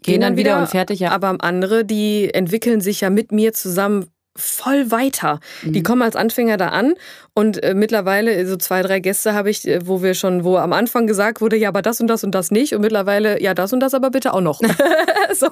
gehen, 0.04 0.22
dann 0.22 0.38
wieder 0.38 0.60
und 0.60 0.68
fertig, 0.68 1.00
ja. 1.00 1.12
Aber 1.12 1.36
andere, 1.40 1.86
die 1.86 2.34
entwickeln 2.34 2.82
sich 2.82 3.02
ja 3.02 3.10
mit 3.10 3.32
mir 3.32 3.54
zusammen 3.54 4.08
voll 4.36 4.92
weiter. 4.92 5.40
Mhm. 5.62 5.74
Die 5.74 5.84
kommen 5.84 6.02
als 6.02 6.16
Anfänger 6.16 6.56
da 6.56 6.70
an 6.70 6.94
und 7.34 7.62
äh, 7.64 7.74
mittlerweile 7.74 8.46
so 8.48 8.56
zwei, 8.56 8.82
drei 8.82 9.00
Gäste 9.00 9.34
habe 9.34 9.50
ich, 9.50 9.68
äh, 9.68 9.86
wo 9.86 10.02
wir 10.02 10.14
schon, 10.14 10.44
wo 10.46 10.56
am 10.58 10.72
Anfang 10.72 11.06
gesagt 11.06 11.42
wurde, 11.42 11.58
ja, 11.58 11.68
aber 11.68 11.82
das 11.82 12.00
und 12.00 12.08
das 12.08 12.24
und 12.24 12.34
das 12.34 12.50
nicht 12.50 12.74
und 12.74 12.82
mittlerweile, 12.82 13.42
ja, 13.42 13.54
das 13.54 13.74
und 13.74 13.82
das 13.82 13.94
aber 13.94 14.10
bitte 14.10 14.34
auch 14.34 14.42
noch. 14.42 14.62
so, 15.34 15.48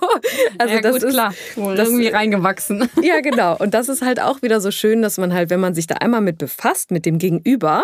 also 0.58 0.74
ja, 0.74 0.82
das 0.82 0.94
gut, 0.94 1.04
ist 1.04 1.14
klar. 1.14 1.34
Wohl 1.56 1.76
das- 1.76 1.90
irgendwie 1.90 2.08
reingewachsen. 2.08 2.90
ja, 3.02 3.20
genau. 3.20 3.58
Und 3.58 3.74
das 3.74 3.90
ist 3.90 4.02
halt 4.02 4.22
auch 4.22 4.42
wieder 4.42 4.62
so 4.62 4.72
schön, 4.72 5.02
dass 5.02 5.18
man 5.18 5.34
halt, 5.34 5.50
wenn 5.50 5.60
man 5.60 5.74
sich 5.74 5.88
da 5.88 5.96
einmal 5.96 6.22
mit 6.22 6.38
befasst, 6.38 6.92
mit 6.92 7.06
dem 7.06 7.18
Gegenüber 7.18 7.84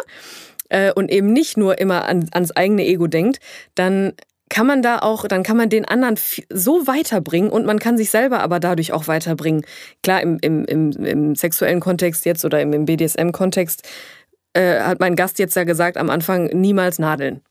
äh, 0.69 0.93
und 0.93 1.11
eben 1.11 1.33
nicht 1.33 1.57
nur 1.57 1.77
immer 1.77 2.05
an, 2.05 2.29
ans 2.31 2.51
eigene 2.51 2.85
Ego 2.85 3.07
denkt, 3.07 3.39
dann 3.75 4.13
kann 4.55 4.67
man 4.67 4.81
da 4.81 4.99
auch, 4.99 5.27
dann 5.27 5.43
kann 5.43 5.57
man 5.57 5.67
den 5.67 5.83
anderen 5.83 6.15
so 6.49 6.87
weiterbringen 6.87 7.49
und 7.49 7.65
man 7.65 7.77
kann 7.77 7.97
sich 7.97 8.09
selber 8.09 8.39
aber 8.39 8.61
dadurch 8.61 8.93
auch 8.93 9.09
weiterbringen. 9.09 9.65
Klar, 10.01 10.21
im, 10.21 10.37
im, 10.39 10.63
im, 10.63 10.91
im 10.91 11.35
sexuellen 11.35 11.81
Kontext 11.81 12.23
jetzt 12.23 12.45
oder 12.45 12.61
im, 12.61 12.71
im 12.71 12.85
BDSM-Kontext 12.85 13.85
äh, 14.53 14.79
hat 14.79 15.01
mein 15.01 15.17
Gast 15.17 15.39
jetzt 15.39 15.57
ja 15.57 15.65
gesagt 15.65 15.97
am 15.97 16.09
Anfang 16.09 16.45
niemals 16.45 16.99
nadeln. 16.99 17.41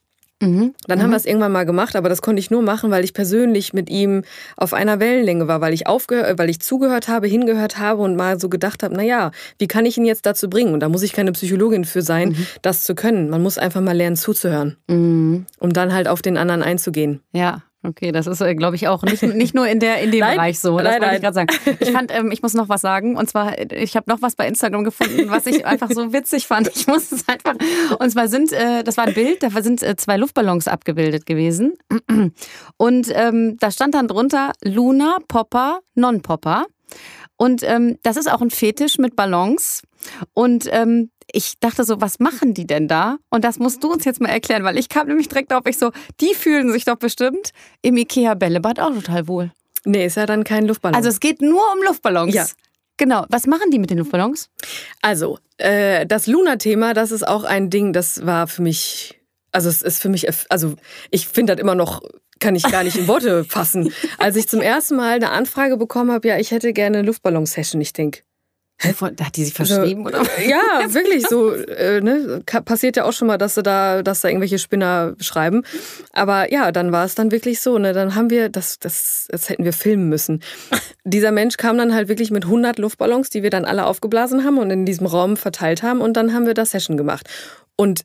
Mhm. 0.42 0.74
Dann 0.86 1.02
haben 1.02 1.10
wir 1.10 1.16
es 1.16 1.26
irgendwann 1.26 1.52
mal 1.52 1.64
gemacht, 1.64 1.96
aber 1.96 2.08
das 2.08 2.20
konnte 2.20 2.40
ich 2.40 2.50
nur 2.50 2.60
machen, 2.62 2.90
weil 2.90 3.04
ich 3.04 3.14
persönlich 3.14 3.72
mit 3.72 3.88
ihm 3.88 4.22
auf 4.56 4.74
einer 4.74 5.00
Wellenlänge 5.00 5.48
war, 5.48 5.60
weil 5.60 5.72
ich 5.72 5.86
aufgehört, 5.86 6.28
äh, 6.28 6.38
weil 6.38 6.50
ich 6.50 6.60
zugehört 6.60 7.08
habe, 7.08 7.26
hingehört 7.26 7.78
habe 7.78 8.02
und 8.02 8.16
mal 8.16 8.38
so 8.40 8.48
gedacht 8.48 8.82
habe, 8.82 8.94
na 8.94 9.02
ja, 9.02 9.30
wie 9.58 9.68
kann 9.68 9.86
ich 9.86 9.96
ihn 9.96 10.04
jetzt 10.04 10.26
dazu 10.26 10.50
bringen? 10.50 10.74
Und 10.74 10.80
da 10.80 10.88
muss 10.88 11.02
ich 11.02 11.12
keine 11.12 11.32
Psychologin 11.32 11.84
für 11.84 12.02
sein, 12.02 12.36
das 12.62 12.82
zu 12.82 12.94
können. 12.94 13.30
Man 13.30 13.42
muss 13.42 13.58
einfach 13.58 13.80
mal 13.80 13.96
lernen 13.96 14.16
zuzuhören, 14.16 14.76
Mhm. 14.88 15.46
um 15.60 15.72
dann 15.72 15.92
halt 15.94 16.08
auf 16.08 16.20
den 16.20 16.36
anderen 16.36 16.62
einzugehen. 16.62 17.20
Ja. 17.32 17.62
Okay, 17.86 18.12
das 18.12 18.26
ist, 18.26 18.40
äh, 18.40 18.54
glaube 18.54 18.76
ich, 18.76 18.88
auch 18.88 19.02
nicht, 19.02 19.22
nicht 19.22 19.54
nur 19.54 19.68
in, 19.68 19.78
der, 19.78 20.00
in 20.00 20.10
dem 20.10 20.20
Nein, 20.24 20.36
Bereich 20.36 20.58
so. 20.58 20.78
Das 20.78 20.84
nein, 20.84 21.02
wollte 21.02 21.16
ich 21.16 21.20
gerade 21.20 21.34
sagen. 21.34 21.76
Ich 21.80 21.90
fand, 21.90 22.10
ähm, 22.14 22.30
ich 22.32 22.42
muss 22.42 22.54
noch 22.54 22.70
was 22.70 22.80
sagen. 22.80 23.16
Und 23.16 23.28
zwar, 23.28 23.58
äh, 23.58 23.66
ich 23.76 23.94
habe 23.94 24.10
noch 24.10 24.22
was 24.22 24.36
bei 24.36 24.48
Instagram 24.48 24.84
gefunden, 24.84 25.28
was 25.28 25.46
ich 25.46 25.66
einfach 25.66 25.90
so 25.90 26.12
witzig 26.12 26.46
fand. 26.46 26.70
Ich 26.74 26.86
muss 26.86 27.12
es 27.12 27.28
einfach. 27.28 27.54
Und 27.98 28.10
zwar 28.10 28.28
sind, 28.28 28.52
äh, 28.52 28.82
das 28.82 28.96
war 28.96 29.04
ein 29.04 29.14
Bild, 29.14 29.42
da 29.42 29.50
sind 29.62 29.82
äh, 29.82 29.96
zwei 29.96 30.16
Luftballons 30.16 30.66
abgebildet 30.66 31.26
gewesen. 31.26 31.74
Und 32.78 33.08
ähm, 33.14 33.58
da 33.60 33.70
stand 33.70 33.94
dann 33.94 34.08
drunter 34.08 34.52
Luna, 34.62 35.18
Popper, 35.28 35.80
Non-Popper. 35.94 36.64
Und 37.36 37.62
ähm, 37.64 37.98
das 38.02 38.16
ist 38.16 38.30
auch 38.30 38.40
ein 38.40 38.50
Fetisch 38.50 38.98
mit 38.98 39.16
Ballons. 39.16 39.82
Und 40.32 40.68
ähm, 40.70 41.10
ich 41.34 41.58
dachte 41.58 41.84
so, 41.84 42.00
was 42.00 42.20
machen 42.20 42.54
die 42.54 42.66
denn 42.66 42.88
da? 42.88 43.18
Und 43.28 43.44
das 43.44 43.58
musst 43.58 43.82
du 43.82 43.92
uns 43.92 44.04
jetzt 44.04 44.20
mal 44.20 44.28
erklären, 44.28 44.64
weil 44.64 44.78
ich 44.78 44.88
kam 44.88 45.08
nämlich 45.08 45.28
direkt 45.28 45.52
auf, 45.52 45.66
ich 45.66 45.78
so, 45.78 45.90
die 46.20 46.34
fühlen 46.34 46.70
sich 46.72 46.84
doch 46.84 46.96
bestimmt 46.96 47.50
im 47.82 47.96
Ikea 47.96 48.34
Bällebad 48.34 48.80
auch 48.80 48.94
total 48.94 49.28
wohl. 49.28 49.50
Nee, 49.84 50.06
ist 50.06 50.16
ja 50.16 50.26
dann 50.26 50.44
kein 50.44 50.66
Luftballon. 50.66 50.94
Also 50.94 51.08
es 51.08 51.20
geht 51.20 51.42
nur 51.42 51.62
um 51.74 51.82
Luftballons. 51.84 52.34
Ja. 52.34 52.46
Genau. 52.96 53.26
Was 53.28 53.46
machen 53.46 53.70
die 53.70 53.78
mit 53.78 53.90
den 53.90 53.98
Luftballons? 53.98 54.50
Also, 55.02 55.38
äh, 55.58 56.06
das 56.06 56.26
Luna-Thema, 56.26 56.94
das 56.94 57.10
ist 57.10 57.26
auch 57.26 57.44
ein 57.44 57.68
Ding, 57.68 57.92
das 57.92 58.24
war 58.24 58.46
für 58.46 58.62
mich, 58.62 59.20
also 59.50 59.68
es 59.68 59.82
ist 59.82 60.00
für 60.00 60.08
mich, 60.08 60.28
also 60.48 60.74
ich 61.10 61.26
finde 61.26 61.54
das 61.54 61.60
immer 61.60 61.74
noch, 61.74 62.02
kann 62.38 62.54
ich 62.54 62.62
gar 62.62 62.84
nicht 62.84 62.96
in 62.96 63.08
Worte 63.08 63.44
fassen. 63.48 63.92
Als 64.18 64.36
ich 64.36 64.48
zum 64.48 64.60
ersten 64.60 64.96
Mal 64.96 65.16
eine 65.16 65.30
Anfrage 65.30 65.76
bekommen 65.76 66.12
habe, 66.12 66.28
ja, 66.28 66.38
ich 66.38 66.52
hätte 66.52 66.72
gerne 66.72 66.98
eine 66.98 67.06
Luftballon-Session, 67.06 67.80
ich 67.80 67.92
denke, 67.92 68.22
da 68.78 69.26
hat 69.26 69.36
die 69.36 69.44
sich 69.44 69.54
verschrieben, 69.54 70.06
also, 70.06 70.20
oder? 70.20 70.42
Ja, 70.42 70.92
wirklich 70.92 71.26
so. 71.26 71.52
Äh, 71.52 72.00
ne? 72.00 72.42
Passiert 72.44 72.96
ja 72.96 73.04
auch 73.04 73.12
schon 73.12 73.28
mal, 73.28 73.38
dass, 73.38 73.54
da, 73.54 74.02
dass 74.02 74.20
da 74.20 74.28
irgendwelche 74.28 74.58
Spinner 74.58 75.14
schreiben. 75.20 75.62
Aber 76.12 76.52
ja, 76.52 76.72
dann 76.72 76.92
war 76.92 77.04
es 77.04 77.14
dann 77.14 77.30
wirklich 77.30 77.60
so. 77.60 77.78
Ne? 77.78 77.92
Dann 77.92 78.14
haben 78.14 78.30
wir, 78.30 78.48
das, 78.48 78.78
das, 78.78 79.28
das 79.30 79.48
hätten 79.48 79.64
wir 79.64 79.72
filmen 79.72 80.08
müssen. 80.08 80.42
Dieser 81.04 81.32
Mensch 81.32 81.56
kam 81.56 81.78
dann 81.78 81.94
halt 81.94 82.08
wirklich 82.08 82.30
mit 82.30 82.44
100 82.44 82.78
Luftballons, 82.78 83.30
die 83.30 83.42
wir 83.42 83.50
dann 83.50 83.64
alle 83.64 83.86
aufgeblasen 83.86 84.44
haben 84.44 84.58
und 84.58 84.70
in 84.70 84.84
diesem 84.84 85.06
Raum 85.06 85.36
verteilt 85.36 85.82
haben. 85.82 86.00
Und 86.00 86.16
dann 86.16 86.34
haben 86.34 86.46
wir 86.46 86.54
das 86.54 86.72
Session 86.72 86.96
gemacht. 86.96 87.28
Und 87.76 88.04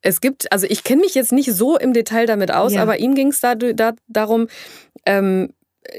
es 0.00 0.20
gibt, 0.20 0.50
also 0.52 0.66
ich 0.68 0.84
kenne 0.84 1.02
mich 1.02 1.14
jetzt 1.14 1.32
nicht 1.32 1.52
so 1.52 1.76
im 1.76 1.92
Detail 1.92 2.26
damit 2.26 2.52
aus, 2.52 2.72
ja. 2.72 2.82
aber 2.82 2.98
ihm 2.98 3.14
ging 3.14 3.28
es 3.28 3.40
da, 3.40 3.54
da, 3.54 3.92
darum, 4.06 4.48
ähm, 5.06 5.50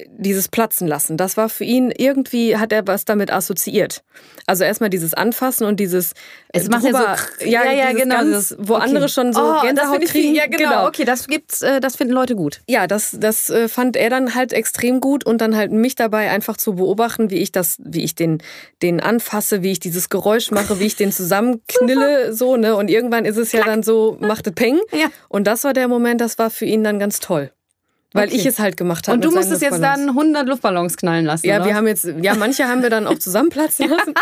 dieses 0.08 0.48
Platzen 0.48 0.88
lassen. 0.88 1.18
Das 1.18 1.38
war 1.38 1.50
für 1.50 1.64
ihn 1.64 1.92
irgendwie, 1.96 2.58
hat 2.58 2.72
er 2.72 2.86
was 2.88 3.06
damit 3.06 3.32
assoziiert. 3.32 4.04
Also 4.46 4.64
erstmal 4.64 4.90
dieses 4.90 5.14
Anfassen 5.14 5.66
und 5.66 5.80
dieses 5.80 6.14
es 6.52 6.70
macht 6.70 6.84
drüber, 6.84 7.16
ja, 7.42 7.62
so, 7.62 7.68
ja, 7.68 7.72
ja 7.72 7.92
genau, 7.94 8.16
ganz, 8.16 8.56
wo 8.58 8.76
okay. 8.76 8.84
andere 8.84 9.10
schon 9.10 9.34
so 9.34 9.42
oh, 9.42 9.62
Gänsehaut 9.62 10.02
kriegen. 10.06 10.36
Ja, 10.36 10.46
genau, 10.46 10.58
genau, 10.58 10.88
okay, 10.88 11.06
das 11.06 11.28
gibt's, 11.28 11.62
äh, 11.62 11.80
das 11.80 11.96
finden 11.96 12.14
Leute 12.14 12.36
gut. 12.36 12.62
Ja, 12.68 12.88
das, 12.88 13.16
das 13.20 13.50
äh, 13.50 13.68
fand 13.68 13.96
er 13.96 14.10
dann 14.10 14.36
halt 14.36 14.54
extrem 14.54 15.00
gut 15.00 15.26
und 15.26 15.42
dann 15.42 15.56
halt 15.56 15.72
mich 15.72 15.96
dabei 15.96 16.32
einfach 16.32 16.58
zu 16.58 16.76
beobachten, 16.76 17.30
wie 17.30 17.38
ich 17.38 17.52
das, 17.52 17.78
wie 17.84 18.04
ich 18.04 18.16
den, 18.16 18.40
den 18.82 19.00
anfasse, 19.00 19.62
wie 19.62 19.72
ich 19.72 19.80
dieses 19.80 20.10
Geräusch 20.10 20.52
mache, 20.52 20.80
wie 20.80 20.86
ich 20.86 20.96
den 20.96 21.12
zusammenknille, 21.12 22.34
so, 22.34 22.58
ne, 22.58 22.76
und 22.76 22.90
irgendwann 22.90 23.26
ist 23.26 23.38
es 23.38 23.52
ja 23.52 23.64
dann 23.64 23.84
so, 23.84 24.18
machte 24.20 24.52
Peng. 24.52 24.80
Ja. 24.92 25.08
Und 25.28 25.46
das 25.46 25.64
war 25.64 25.74
der 25.74 25.88
Moment, 25.88 26.22
das 26.22 26.38
war 26.40 26.50
für 26.50 26.66
ihn 26.66 26.84
dann 26.84 27.00
ganz 27.00 27.20
toll. 27.20 27.52
Weil 28.12 28.28
okay. 28.28 28.38
ich 28.38 28.46
es 28.48 28.58
halt 28.58 28.76
gemacht 28.76 29.08
habe. 29.08 29.18
Und 29.18 29.24
du 29.24 29.30
musstest 29.30 29.62
jetzt 29.62 29.84
dann 29.84 30.10
100 30.10 30.48
Luftballons 30.48 30.98
knallen 30.98 31.26
lassen. 31.26 31.46
Ja, 31.46 31.58
oder? 31.58 31.66
wir 31.66 31.76
haben 31.76 31.86
jetzt, 31.86 32.06
ja, 32.22 32.34
manche 32.34 32.68
haben 32.68 32.82
wir 32.82 32.90
dann 32.90 33.06
auch 33.06 33.20
zusammenplatzen 33.20 33.88
lassen. 33.90 34.16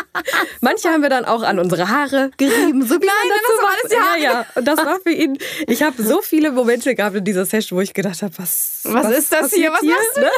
manche 0.59 0.89
haben 0.89 1.01
wir 1.01 1.09
dann 1.09 1.23
auch 1.23 1.41
an 1.41 1.57
unsere 1.57 1.87
Haare 1.87 2.31
gerieben. 2.35 2.85
So 2.85 2.95
wie 2.95 3.05
Nein, 3.05 3.31
das 3.47 3.63
war 3.63 3.69
alles. 3.71 3.93
Ja, 3.93 4.23
ja. 4.23 4.45
Und 4.55 4.67
das 4.67 4.77
war 4.79 4.99
für 4.99 5.11
ihn. 5.11 5.37
Ich 5.67 5.83
habe 5.83 6.03
so 6.03 6.21
viele 6.21 6.51
Momente 6.51 6.95
gehabt 6.95 7.15
in 7.15 7.23
dieser 7.23 7.45
Session, 7.45 7.77
wo 7.77 7.81
ich 7.81 7.93
gedacht 7.93 8.21
habe, 8.21 8.33
was, 8.37 8.81
was, 8.83 9.05
was, 9.05 9.17
ist 9.17 9.31
das 9.31 9.53
hier? 9.53 9.71
Was 9.71 9.79
hier? 9.79 9.91
machst 9.91 10.31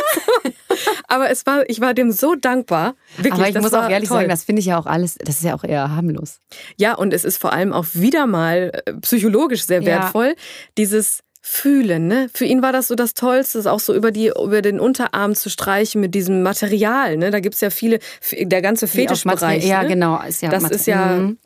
du? 0.43 0.52
Aber 1.08 1.32
es 1.32 1.43
war, 1.47 1.68
ich 1.68 1.82
war 1.82 1.95
dem 1.95 2.12
so 2.12 2.36
dankbar. 2.36 2.93
Wirklich, 3.18 3.34
Aber 3.34 3.50
ich 3.50 3.56
muss 3.60 3.74
auch 3.74 3.89
ehrlich 3.89 4.10
toll. 4.10 4.20
sagen, 4.20 4.30
das 4.30 4.43
finde 4.43 4.60
ich 4.60 4.68
ja 4.68 4.78
auch 4.78 4.86
alles, 4.86 5.16
das 5.16 5.38
ist 5.38 5.43
ja 5.43 5.56
auch 5.56 5.64
eher 5.64 5.95
harmlos. 5.95 6.39
Ja, 6.78 6.93
und 6.93 7.14
es 7.14 7.26
ist 7.26 7.38
vor 7.38 7.52
allem 7.52 7.74
auch 7.74 7.88
wieder 7.93 8.28
mal 8.28 8.84
äh, 8.86 8.93
psychologisch 9.02 9.66
sehr 9.66 9.86
wertvoll, 9.86 10.28
ja. 10.28 10.43
dieses 10.78 11.24
fühlen. 11.42 12.08
Ne? 12.08 12.30
Für 12.34 12.46
ihn 12.46 12.62
war 12.62 12.74
das 12.74 12.88
so 12.88 12.96
das 12.96 13.14
Tollste, 13.14 13.72
auch 13.72 13.80
so 13.80 13.94
über, 13.94 14.12
die, 14.12 14.28
über 14.28 14.62
den 14.62 14.80
Unterarm 14.80 15.36
zu 15.36 15.50
streichen 15.50 16.02
mit 16.02 16.14
diesem 16.14 16.44
Material. 16.44 17.18
Ne? 17.18 17.32
Da 17.32 17.40
gibt 17.40 17.56
es 17.56 17.62
ja 17.62 17.70
viele, 17.70 18.00
der 18.32 18.62
ganze 18.62 18.88
Fetischbereich. 18.88 19.66
Ja, 19.66 19.84
ne? 19.84 19.90
genau. 19.90 20.22
Ist 20.22 20.42
ja 20.42 20.50
das 20.50 20.70
ist 20.70 20.86
ja, 20.86 21.18
mhm. 21.18 21.38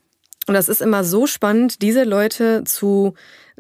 und 0.48 0.54
das 0.54 0.70
ist 0.70 0.82
immer 0.82 1.04
so 1.04 1.28
spannend, 1.28 1.82
diese 1.82 2.04
Leute 2.04 2.64
zu, 2.66 3.14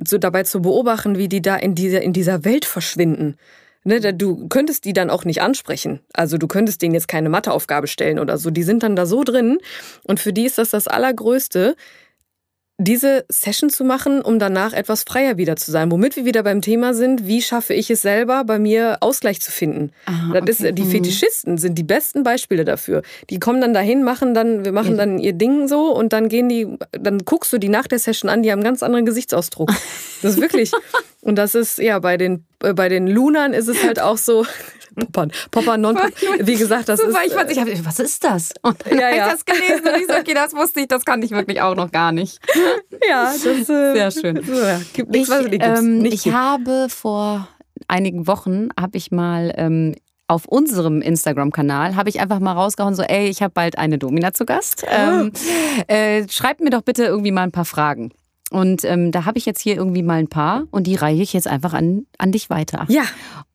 zu, 0.03 0.19
dabei 0.19 0.43
zu 0.43 0.61
beobachten, 0.61 1.17
wie 1.17 1.29
die 1.29 1.41
da 1.41 1.55
in 1.55 1.75
dieser, 1.75 2.01
in 2.01 2.13
dieser 2.13 2.43
Welt 2.43 2.65
verschwinden. 2.65 3.37
Ne, 3.85 4.13
du 4.13 4.47
könntest 4.47 4.85
die 4.85 4.93
dann 4.93 5.09
auch 5.09 5.25
nicht 5.25 5.41
ansprechen. 5.41 5.99
Also 6.13 6.37
du 6.37 6.47
könntest 6.47 6.81
denen 6.81 6.93
jetzt 6.93 7.09
keine 7.09 7.27
Matheaufgabe 7.27 7.87
stellen 7.87 8.17
oder 8.17 8.37
so. 8.37 8.49
Die 8.49 8.63
sind 8.63 8.81
dann 8.81 8.95
da 8.95 9.05
so 9.05 9.25
drin. 9.25 9.57
Und 10.03 10.21
für 10.21 10.31
die 10.31 10.45
ist 10.45 10.57
das 10.57 10.69
das 10.69 10.87
Allergrößte, 10.87 11.75
diese 12.79 13.25
Session 13.29 13.69
zu 13.69 13.83
machen, 13.83 14.21
um 14.21 14.39
danach 14.39 14.73
etwas 14.73 15.03
freier 15.03 15.37
wieder 15.37 15.55
zu 15.55 15.69
sein. 15.69 15.91
Womit 15.91 16.15
wir 16.15 16.25
wieder 16.25 16.41
beim 16.41 16.61
Thema 16.61 16.95
sind, 16.95 17.27
wie 17.27 17.41
schaffe 17.41 17.73
ich 17.73 17.91
es 17.91 18.01
selber, 18.01 18.43
bei 18.45 18.57
mir 18.57 18.97
Ausgleich 19.01 19.41
zu 19.41 19.51
finden. 19.51 19.91
Ah, 20.05 20.31
okay. 20.31 20.49
ist, 20.49 20.61
die 20.61 20.83
mhm. 20.83 20.89
Fetischisten 20.89 21.57
sind 21.59 21.77
die 21.77 21.83
besten 21.83 22.23
Beispiele 22.23 22.65
dafür. 22.65 23.03
Die 23.29 23.39
kommen 23.39 23.61
dann 23.61 23.73
dahin, 23.73 24.03
machen 24.03 24.33
dann, 24.33 24.65
wir 24.65 24.71
machen 24.71 24.97
dann 24.97 25.19
ihr 25.19 25.33
Ding 25.33 25.67
so 25.67 25.95
und 25.95 26.13
dann 26.13 26.29
gehen 26.29 26.49
die, 26.49 26.67
dann 26.91 27.19
guckst 27.19 27.53
du 27.53 27.59
die 27.59 27.69
nach 27.69 27.87
der 27.87 27.99
Session 27.99 28.29
an, 28.29 28.41
die 28.41 28.51
haben 28.51 28.59
einen 28.59 28.65
ganz 28.65 28.81
anderen 28.81 29.05
Gesichtsausdruck. 29.05 29.71
Das 30.21 30.35
ist 30.35 30.41
wirklich. 30.41 30.71
Und 31.19 31.35
das 31.35 31.53
ist, 31.53 31.79
ja, 31.79 31.99
bei 31.99 32.15
den, 32.15 32.45
äh, 32.63 32.73
bei 32.73 32.87
den 32.87 33.07
Lunern 33.07 33.51
ist 33.51 33.67
es 33.67 33.83
halt 33.83 33.99
auch 33.99 34.17
so, 34.17 34.45
Poppern, 34.95 35.31
Poppern, 35.51 35.81
non 35.81 35.97
Wie 36.39 36.55
gesagt, 36.55 36.89
das 36.89 36.99
Super, 36.99 37.21
ist. 37.21 37.27
Ich, 37.27 37.33
fand, 37.33 37.51
ich 37.51 37.59
hab, 37.59 37.85
was 37.85 37.99
ist 37.99 38.23
das? 38.23 38.51
Und 38.61 38.77
dann 38.85 38.97
ja, 38.97 39.07
habe 39.07 39.15
ja. 39.15 39.25
ich 39.27 39.31
das 39.33 39.45
gelesen 39.45 39.87
und 39.87 40.01
ich 40.01 40.07
so, 40.07 40.13
okay, 40.13 40.33
das 40.33 40.53
wusste 40.53 40.81
ich, 40.81 40.87
das 40.87 41.05
kannte 41.05 41.25
ich 41.25 41.31
wirklich 41.31 41.61
auch 41.61 41.75
noch 41.75 41.91
gar 41.91 42.11
nicht. 42.11 42.39
Ja, 43.09 43.25
das 43.25 43.43
ist 43.43 43.69
äh, 43.69 43.93
sehr 43.93 44.11
schön. 44.11 44.35
Ja, 44.37 44.79
gibt 44.93 45.11
nichts, 45.11 45.27
ich, 45.27 45.35
was 45.35 45.47
nicht 45.47 45.61
ähm, 45.61 45.97
nicht 45.99 46.25
ich 46.25 46.33
habe 46.33 46.87
vor 46.87 47.49
einigen 47.87 48.27
Wochen 48.27 48.69
habe 48.79 48.97
ich 48.97 49.11
mal 49.11 49.53
ähm, 49.57 49.95
auf 50.27 50.45
unserem 50.45 51.01
Instagram-Kanal 51.01 51.95
habe 51.95 52.09
ich 52.09 52.21
einfach 52.21 52.39
mal 52.39 52.53
rausgehauen, 52.53 52.95
so, 52.95 53.03
ey, 53.03 53.27
ich 53.27 53.41
habe 53.41 53.53
bald 53.53 53.77
eine 53.77 53.97
Domina 53.97 54.33
zu 54.33 54.45
Gast. 54.45 54.85
Ah. 54.87 55.21
Ähm, 55.21 55.31
äh, 55.87 56.27
schreibt 56.29 56.61
mir 56.61 56.69
doch 56.69 56.81
bitte 56.81 57.03
irgendwie 57.03 57.31
mal 57.31 57.43
ein 57.43 57.51
paar 57.51 57.65
Fragen. 57.65 58.11
Und 58.53 58.85
ähm, 58.85 59.11
da 59.11 59.25
habe 59.25 59.39
ich 59.39 59.45
jetzt 59.45 59.61
hier 59.61 59.75
irgendwie 59.75 60.03
mal 60.03 60.19
ein 60.19 60.27
paar 60.27 60.65
und 60.69 60.85
die 60.85 60.95
reiche 60.95 61.23
ich 61.23 61.33
jetzt 61.33 61.47
einfach 61.47 61.73
an, 61.73 62.05
an 62.19 62.31
dich 62.31 62.51
weiter. 62.51 62.85
Ja. 62.87 63.01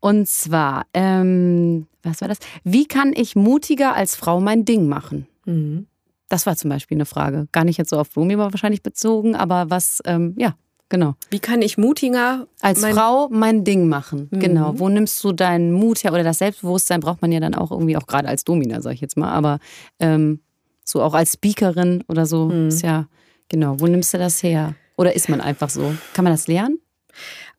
Und 0.01 0.28
zwar, 0.28 0.86
ähm, 0.94 1.86
was 2.03 2.20
war 2.20 2.28
das? 2.28 2.38
Wie 2.64 2.86
kann 2.86 3.12
ich 3.14 3.36
mutiger 3.36 3.94
als 3.94 4.14
Frau 4.14 4.40
mein 4.40 4.64
Ding 4.64 4.88
machen? 4.88 5.26
Mhm. 5.44 5.86
Das 6.28 6.46
war 6.46 6.57
zum 6.57 6.70
Beispiel 6.70 6.96
eine 6.96 7.07
Frage. 7.07 7.49
Gar 7.53 7.64
nicht 7.64 7.78
jetzt 7.78 7.90
so 7.90 7.99
auf 7.99 8.11
Blumen 8.11 8.38
wahrscheinlich 8.38 8.82
bezogen, 8.82 9.34
aber 9.34 9.70
was, 9.70 10.01
ähm, 10.05 10.34
ja, 10.36 10.55
genau. 10.88 11.14
Wie 11.30 11.40
kann 11.40 11.62
ich 11.62 11.78
mutiger 11.78 12.46
als 12.61 12.82
mein 12.82 12.94
Frau 12.94 13.28
mein 13.30 13.64
Ding 13.64 13.88
machen? 13.88 14.28
Mhm. 14.30 14.38
Genau. 14.38 14.78
Wo 14.78 14.88
nimmst 14.88 15.22
du 15.24 15.32
deinen 15.32 15.72
Mut 15.72 16.05
her? 16.05 16.12
Oder 16.12 16.22
das 16.22 16.38
Selbstbewusstsein 16.38 17.01
braucht 17.01 17.22
man 17.22 17.32
ja 17.32 17.40
dann 17.40 17.55
auch 17.55 17.70
irgendwie, 17.70 17.96
auch 17.96 18.07
gerade 18.07 18.28
als 18.28 18.44
Domina, 18.44 18.82
sag 18.82 18.92
ich 18.92 19.01
jetzt 19.01 19.16
mal, 19.16 19.32
aber 19.32 19.59
ähm, 19.99 20.40
so 20.84 21.03
auch 21.03 21.14
als 21.14 21.34
Speakerin 21.34 22.05
oder 22.09 22.26
so 22.26 22.46
mhm. 22.46 22.68
ist 22.68 22.82
ja, 22.82 23.09
genau. 23.49 23.80
Wo 23.80 23.86
nimmst 23.86 24.14
du 24.14 24.18
das 24.18 24.42
her? 24.42 24.74
Oder 24.96 25.14
ist 25.14 25.28
man 25.28 25.40
einfach 25.40 25.70
so? 25.70 25.94
Kann 26.12 26.24
man 26.24 26.32
das 26.32 26.46
lernen? 26.46 26.78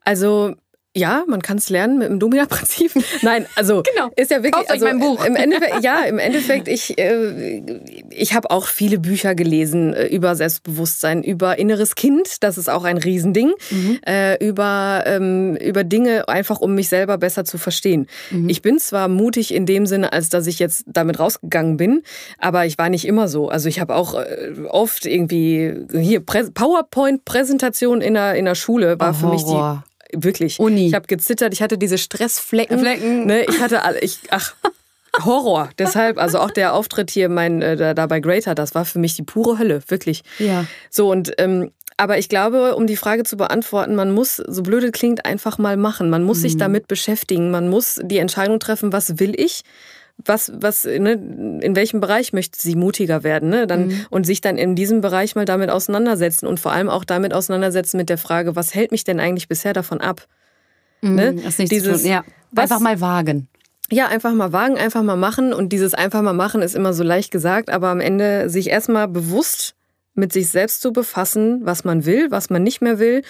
Also 0.04 0.54
ja, 0.96 1.22
man 1.28 1.40
kann 1.40 1.56
es 1.58 1.70
lernen 1.70 1.98
mit 1.98 2.08
dem 2.08 2.18
Domina-Prinzip. 2.18 2.92
Nein, 3.22 3.46
also 3.54 3.82
genau. 3.82 4.10
ist 4.16 4.32
ja 4.32 4.42
wirklich. 4.42 4.68
also, 4.68 4.84
mein 4.84 4.98
Buch. 4.98 5.24
Im 5.24 5.36
Endeffekt, 5.36 5.76
ja, 5.84 6.02
im 6.02 6.18
Endeffekt, 6.18 6.66
ich, 6.66 6.98
äh, 6.98 7.62
ich 8.10 8.34
habe 8.34 8.50
auch 8.50 8.66
viele 8.66 8.98
Bücher 8.98 9.36
gelesen 9.36 9.94
äh, 9.94 10.06
über 10.06 10.34
Selbstbewusstsein, 10.34 11.22
über 11.22 11.58
inneres 11.60 11.94
Kind, 11.94 12.42
das 12.42 12.58
ist 12.58 12.68
auch 12.68 12.82
ein 12.82 12.98
Riesending, 12.98 13.52
mhm. 13.70 14.00
äh, 14.04 14.44
über, 14.44 15.04
ähm, 15.06 15.54
über 15.56 15.84
Dinge, 15.84 16.28
einfach 16.28 16.60
um 16.60 16.74
mich 16.74 16.88
selber 16.88 17.18
besser 17.18 17.44
zu 17.44 17.56
verstehen. 17.56 18.08
Mhm. 18.32 18.48
Ich 18.48 18.60
bin 18.60 18.80
zwar 18.80 19.06
mutig 19.06 19.54
in 19.54 19.66
dem 19.66 19.86
Sinne, 19.86 20.12
als 20.12 20.28
dass 20.28 20.48
ich 20.48 20.58
jetzt 20.58 20.84
damit 20.88 21.20
rausgegangen 21.20 21.76
bin, 21.76 22.02
aber 22.38 22.66
ich 22.66 22.78
war 22.78 22.88
nicht 22.88 23.06
immer 23.06 23.28
so. 23.28 23.48
Also 23.48 23.68
ich 23.68 23.78
habe 23.78 23.94
auch 23.94 24.16
äh, 24.16 24.54
oft 24.68 25.06
irgendwie 25.06 25.72
hier 25.92 26.20
PowerPoint-Präsentation 26.20 28.00
in 28.00 28.14
der, 28.14 28.34
in 28.34 28.44
der 28.44 28.56
Schule 28.56 28.98
war 28.98 29.10
oh, 29.10 29.14
für 29.14 29.28
mich 29.28 29.44
die 29.44 29.89
Wirklich. 30.14 30.58
Uni. 30.58 30.88
Ich 30.88 30.94
habe 30.94 31.06
gezittert, 31.06 31.52
ich 31.52 31.62
hatte 31.62 31.78
diese 31.78 31.98
Stressflecken. 31.98 32.78
Flecken. 32.78 33.26
Ne? 33.26 33.44
Ich 33.44 33.60
hatte 33.60 33.82
alle, 33.82 34.00
ich, 34.00 34.18
ach, 34.30 34.54
Horror. 35.24 35.70
Deshalb, 35.78 36.18
also 36.18 36.38
auch 36.38 36.50
der 36.50 36.74
Auftritt 36.74 37.10
hier 37.10 37.28
mein, 37.28 37.62
äh, 37.62 37.76
da, 37.76 37.94
da 37.94 38.06
bei 38.06 38.20
Greater, 38.20 38.54
das 38.54 38.74
war 38.74 38.84
für 38.84 38.98
mich 38.98 39.14
die 39.14 39.22
pure 39.22 39.58
Hölle, 39.58 39.82
wirklich. 39.88 40.22
Ja. 40.38 40.66
So 40.90 41.10
und 41.10 41.32
ähm, 41.38 41.70
aber 41.96 42.16
ich 42.16 42.30
glaube, 42.30 42.76
um 42.76 42.86
die 42.86 42.96
Frage 42.96 43.24
zu 43.24 43.36
beantworten, 43.36 43.94
man 43.94 44.12
muss, 44.12 44.36
so 44.36 44.62
blöd 44.62 44.84
es 44.84 44.92
klingt, 44.92 45.26
einfach 45.26 45.58
mal 45.58 45.76
machen. 45.76 46.08
Man 46.08 46.22
muss 46.22 46.38
mhm. 46.38 46.42
sich 46.42 46.56
damit 46.56 46.88
beschäftigen. 46.88 47.50
Man 47.50 47.68
muss 47.68 48.00
die 48.02 48.16
Entscheidung 48.16 48.58
treffen, 48.58 48.90
was 48.90 49.18
will 49.18 49.38
ich? 49.38 49.64
Was, 50.24 50.52
was, 50.54 50.84
ne, 50.84 51.12
in 51.12 51.76
welchem 51.76 52.00
Bereich 52.00 52.32
möchte 52.32 52.60
sie 52.60 52.74
mutiger 52.74 53.22
werden, 53.22 53.48
ne? 53.48 53.66
Dann, 53.66 53.88
mhm. 53.88 54.06
und 54.10 54.24
sich 54.24 54.40
dann 54.40 54.58
in 54.58 54.74
diesem 54.74 55.00
Bereich 55.00 55.34
mal 55.34 55.44
damit 55.44 55.70
auseinandersetzen 55.70 56.46
und 56.46 56.60
vor 56.60 56.72
allem 56.72 56.88
auch 56.88 57.04
damit 57.04 57.32
auseinandersetzen 57.32 57.96
mit 57.96 58.08
der 58.08 58.18
Frage, 58.18 58.56
was 58.56 58.74
hält 58.74 58.90
mich 58.90 59.04
denn 59.04 59.20
eigentlich 59.20 59.48
bisher 59.48 59.72
davon 59.72 60.00
ab? 60.00 60.26
Mhm, 61.02 61.14
ne? 61.14 61.34
Das 61.34 61.58
nicht 61.58 61.72
Dieses, 61.72 62.04
ja. 62.04 62.24
Einfach 62.54 62.76
was, 62.76 62.82
mal 62.82 63.00
wagen. 63.00 63.48
Ja, 63.90 64.06
einfach 64.08 64.32
mal 64.32 64.52
wagen, 64.52 64.76
einfach 64.76 65.02
mal 65.02 65.16
machen. 65.16 65.52
Und 65.52 65.72
dieses 65.72 65.94
einfach 65.94 66.22
mal 66.22 66.32
machen 66.32 66.62
ist 66.62 66.74
immer 66.74 66.92
so 66.92 67.02
leicht 67.02 67.30
gesagt, 67.30 67.70
aber 67.70 67.88
am 67.88 68.00
Ende 68.00 68.48
sich 68.48 68.70
erstmal 68.70 69.08
bewusst 69.08 69.74
mit 70.14 70.32
sich 70.32 70.48
selbst 70.48 70.80
zu 70.82 70.92
befassen, 70.92 71.60
was 71.64 71.84
man 71.84 72.04
will, 72.04 72.30
was 72.30 72.50
man 72.50 72.62
nicht 72.62 72.82
mehr 72.82 72.98
will 72.98 73.22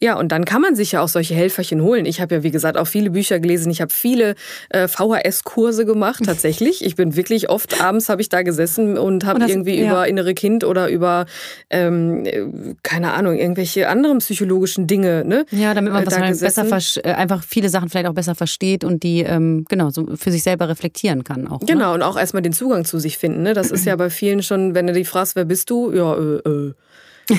Ja, 0.00 0.18
und 0.18 0.30
dann 0.30 0.44
kann 0.44 0.60
man 0.60 0.76
sich 0.76 0.92
ja 0.92 1.00
auch 1.00 1.08
solche 1.08 1.34
Helferchen 1.34 1.80
holen. 1.80 2.04
Ich 2.04 2.20
habe 2.20 2.36
ja, 2.36 2.42
wie 2.42 2.50
gesagt, 2.50 2.76
auch 2.76 2.86
viele 2.86 3.10
Bücher 3.10 3.40
gelesen. 3.40 3.70
Ich 3.70 3.80
habe 3.80 3.92
viele 3.92 4.34
äh, 4.68 4.88
VHS-Kurse 4.88 5.86
gemacht, 5.86 6.22
tatsächlich. 6.26 6.84
Ich 6.84 6.96
bin 6.96 7.16
wirklich 7.16 7.48
oft 7.48 7.80
abends 7.80 8.08
habe 8.08 8.20
ich 8.20 8.28
da 8.28 8.42
gesessen 8.42 8.98
und 8.98 9.24
habe 9.24 9.44
irgendwie 9.46 9.80
ja. 9.80 9.92
über 9.92 10.06
innere 10.06 10.34
Kind 10.34 10.64
oder 10.64 10.88
über, 10.88 11.24
ähm, 11.70 12.76
keine 12.82 13.14
Ahnung, 13.14 13.38
irgendwelche 13.38 13.88
anderen 13.88 14.18
psychologischen 14.18 14.86
Dinge. 14.86 15.24
Ne, 15.24 15.46
ja, 15.50 15.72
damit 15.72 15.92
man 15.92 16.02
äh, 16.02 16.06
was 16.06 16.40
besser 16.40 17.04
äh, 17.04 17.12
einfach 17.12 17.42
viele 17.42 17.70
Sachen 17.70 17.88
vielleicht 17.88 18.06
auch 18.06 18.14
besser 18.14 18.34
versteht 18.34 18.84
und 18.84 19.02
die 19.02 19.20
ähm, 19.20 19.64
genau 19.68 19.90
so 19.90 20.06
für 20.16 20.30
sich 20.30 20.42
selber 20.42 20.68
reflektieren 20.68 21.24
kann 21.24 21.48
auch. 21.48 21.60
Ne? 21.60 21.66
Genau, 21.66 21.88
ne? 21.88 21.94
und 21.94 22.02
auch 22.02 22.18
erstmal 22.18 22.42
den 22.42 22.52
Zugang 22.52 22.84
zu 22.84 22.98
sich 22.98 23.16
finden. 23.16 23.42
Ne? 23.42 23.54
Das 23.54 23.70
ist 23.70 23.86
ja 23.86 23.96
bei 23.96 24.10
vielen 24.10 24.42
schon, 24.42 24.74
wenn 24.74 24.86
du 24.86 24.92
die 24.92 25.04
fragst, 25.04 25.36
wer 25.36 25.46
bist 25.46 25.70
du? 25.70 25.92
Ja, 25.92 26.14
äh, 26.14 26.48
äh 26.48 26.74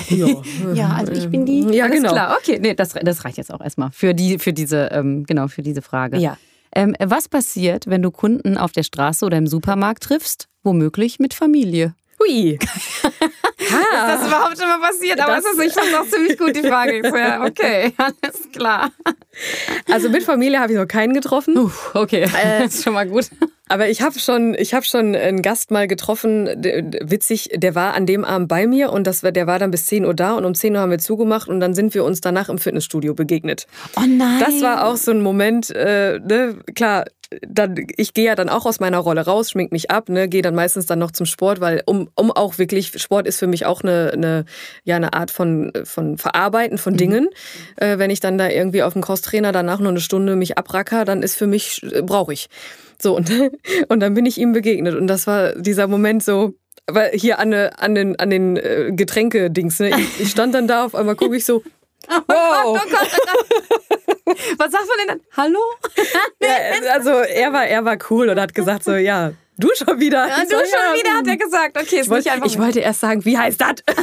ja. 0.09 0.27
ja, 0.73 0.89
also 0.89 1.11
ich 1.13 1.29
bin 1.29 1.45
die. 1.45 1.61
Ja, 1.73 1.85
Alles 1.85 1.97
genau. 1.97 2.11
Klar. 2.11 2.38
Okay, 2.39 2.59
nee, 2.61 2.73
das, 2.73 2.89
das 2.89 3.25
reicht 3.25 3.38
jetzt 3.38 3.53
auch 3.53 3.61
erstmal 3.61 3.91
für, 3.91 4.13
die, 4.13 4.39
für, 4.39 4.53
diese, 4.53 4.89
ähm, 4.91 5.25
genau, 5.25 5.47
für 5.47 5.61
diese 5.61 5.81
Frage. 5.81 6.17
Ja. 6.17 6.38
Ähm, 6.73 6.95
was 6.99 7.29
passiert, 7.29 7.88
wenn 7.88 8.01
du 8.01 8.11
Kunden 8.11 8.57
auf 8.57 8.71
der 8.71 8.83
Straße 8.83 9.25
oder 9.25 9.38
im 9.38 9.47
Supermarkt 9.47 10.03
triffst? 10.03 10.47
Womöglich 10.63 11.19
mit 11.19 11.33
Familie. 11.33 11.95
Hui. 12.20 12.57
Ha. 13.70 14.13
Ist 14.13 14.22
das 14.22 14.28
überhaupt 14.28 14.57
schon 14.57 14.68
mal 14.68 14.80
passiert? 14.80 15.20
Aber 15.20 15.36
das, 15.36 15.45
ist, 15.45 15.59
ich 15.59 15.74
fand 15.74 15.93
auch 15.95 16.07
ziemlich 16.07 16.38
gut 16.38 16.55
die 16.55 16.61
Frage. 16.61 17.01
Ja, 17.03 17.43
okay, 17.45 17.91
alles 17.97 18.49
klar. 18.53 18.91
Also 19.91 20.09
mit 20.09 20.24
Familie 20.24 20.59
habe 20.59 20.72
ich 20.72 20.78
noch 20.78 20.88
keinen 20.88 21.13
getroffen. 21.13 21.57
Uh, 21.57 21.72
okay, 21.93 22.24
äh, 22.24 22.63
das 22.63 22.76
ist 22.76 22.84
schon 22.84 22.93
mal 22.93 23.07
gut. 23.07 23.30
Aber 23.68 23.89
ich 23.89 24.01
habe 24.01 24.18
schon, 24.20 24.55
ich 24.57 24.74
habe 24.74 24.86
schon 24.86 25.15
einen 25.15 25.41
Gast 25.41 25.72
mal 25.72 25.88
getroffen, 25.88 26.45
witzig, 26.45 27.49
der 27.53 27.76
war 27.76 27.93
an 27.93 28.05
dem 28.05 28.24
Abend 28.24 28.47
bei 28.47 28.68
mir 28.68 28.93
und 28.93 29.05
das, 29.05 29.22
der 29.22 29.47
war 29.47 29.59
dann 29.59 29.72
bis 29.72 29.88
10 29.88 30.05
Uhr 30.05 30.13
da 30.13 30.36
und 30.36 30.45
um 30.45 30.55
10 30.55 30.76
Uhr 30.76 30.82
haben 30.82 30.91
wir 30.91 30.99
zugemacht 30.99 31.49
und 31.49 31.59
dann 31.59 31.74
sind 31.74 31.93
wir 31.93 32.05
uns 32.05 32.22
danach 32.22 32.47
im 32.47 32.59
Fitnessstudio 32.59 33.13
begegnet. 33.13 33.68
Oh 33.97 34.03
nein. 34.07 34.39
Das 34.39 34.61
war 34.61 34.86
auch 34.86 34.95
so 34.95 35.11
ein 35.11 35.22
Moment, 35.22 35.72
äh, 35.72 36.20
ne, 36.20 36.59
klar, 36.76 37.05
dann, 37.47 37.75
ich 37.97 38.13
gehe 38.13 38.25
ja 38.25 38.36
dann 38.36 38.49
auch 38.49 38.65
aus 38.65 38.80
meiner 38.80 38.99
Rolle 38.99 39.21
raus, 39.21 39.51
schmink 39.51 39.71
mich 39.71 39.91
ab, 39.91 40.09
ne, 40.09 40.30
gehe 40.30 40.41
dann 40.41 40.55
meistens 40.55 40.86
dann 40.86 40.99
noch 40.99 41.11
zum 41.11 41.25
Sport, 41.25 41.59
weil 41.59 41.84
um, 41.86 42.09
um 42.15 42.32
auch 42.32 42.57
wirklich, 42.57 42.91
Sport 43.01 43.28
ist 43.28 43.39
für 43.39 43.47
mich 43.47 43.65
auch 43.65 43.84
eine, 43.84 44.11
eine, 44.13 44.45
ja, 44.84 44.95
eine 44.95 45.13
Art 45.13 45.32
von, 45.32 45.71
von 45.84 46.17
Verarbeiten 46.17 46.78
von 46.78 46.93
mhm. 46.93 46.97
Dingen. 46.97 47.23
Mhm. 47.23 47.84
Äh, 47.84 47.99
wenn 47.99 48.09
ich 48.09 48.19
dann 48.19 48.38
da 48.38 48.49
irgendwie 48.49 48.84
auf 48.84 48.93
dem 48.93 49.01
Crosstrainer 49.01 49.51
danach 49.51 49.80
noch 49.80 49.89
eine 49.89 49.99
Stunde 49.99 50.36
mich 50.36 50.57
abracker, 50.57 51.05
dann 51.05 51.23
ist 51.23 51.36
für 51.36 51.47
mich, 51.47 51.84
äh, 51.84 52.01
brauche 52.01 52.34
ich. 52.34 52.49
So, 53.01 53.15
und, 53.15 53.30
und 53.89 53.99
dann 53.99 54.13
bin 54.13 54.25
ich 54.25 54.38
ihm 54.38 54.53
begegnet. 54.53 54.95
Und 54.95 55.07
das 55.07 55.28
war 55.28 55.53
dieser 55.53 55.88
Moment 55.88 56.23
so, 56.23 56.53
weil 56.88 57.11
hier 57.11 57.39
an, 57.39 57.53
an 57.53 57.95
den, 57.95 58.17
an 58.17 58.30
den 58.30 58.55
äh, 58.57 58.91
Getränke-Dings, 58.93 59.80
ne? 59.80 59.89
Ich, 59.89 60.21
ich, 60.21 60.32
stand 60.32 60.55
dann 60.55 60.67
da, 60.67 60.86
auf 60.86 60.95
einmal 60.95 61.15
gucke 61.15 61.36
ich 61.36 61.43
so, 61.43 61.63
Oh 62.09 62.21
wow. 62.28 62.82
Gott, 62.82 62.82
oh 62.86 62.89
Gott, 62.89 63.09
oh 63.19 63.86
Gott. 63.89 64.07
Was 64.57 64.71
sagt 64.71 64.88
man 64.88 64.97
denn 64.99 65.07
dann? 65.07 65.21
Hallo? 65.36 65.59
ja, 66.41 66.93
also 66.93 67.11
er 67.11 67.53
war, 67.53 67.65
er 67.65 67.86
war 67.86 67.97
cool 68.09 68.30
und 68.30 68.39
hat 68.39 68.53
gesagt 68.53 68.84
so, 68.84 68.95
ja, 68.95 69.32
du 69.57 69.69
schon 69.75 69.99
wieder. 69.99 70.28
Ja, 70.28 70.41
du 70.41 70.49
so, 70.49 70.57
schon 70.57 70.67
ja, 70.67 70.93
wieder, 70.99 71.13
hat 71.13 71.28
er 71.28 71.38
gesagt. 71.38 71.80
Okay, 71.80 72.01
ich, 72.01 72.09
wollte, 72.09 72.30
ich 72.45 72.59
wollte 72.59 72.80
erst 72.80 72.99
sagen, 72.99 73.23
wie 73.25 73.38
heißt 73.38 73.61
das? 73.61 73.75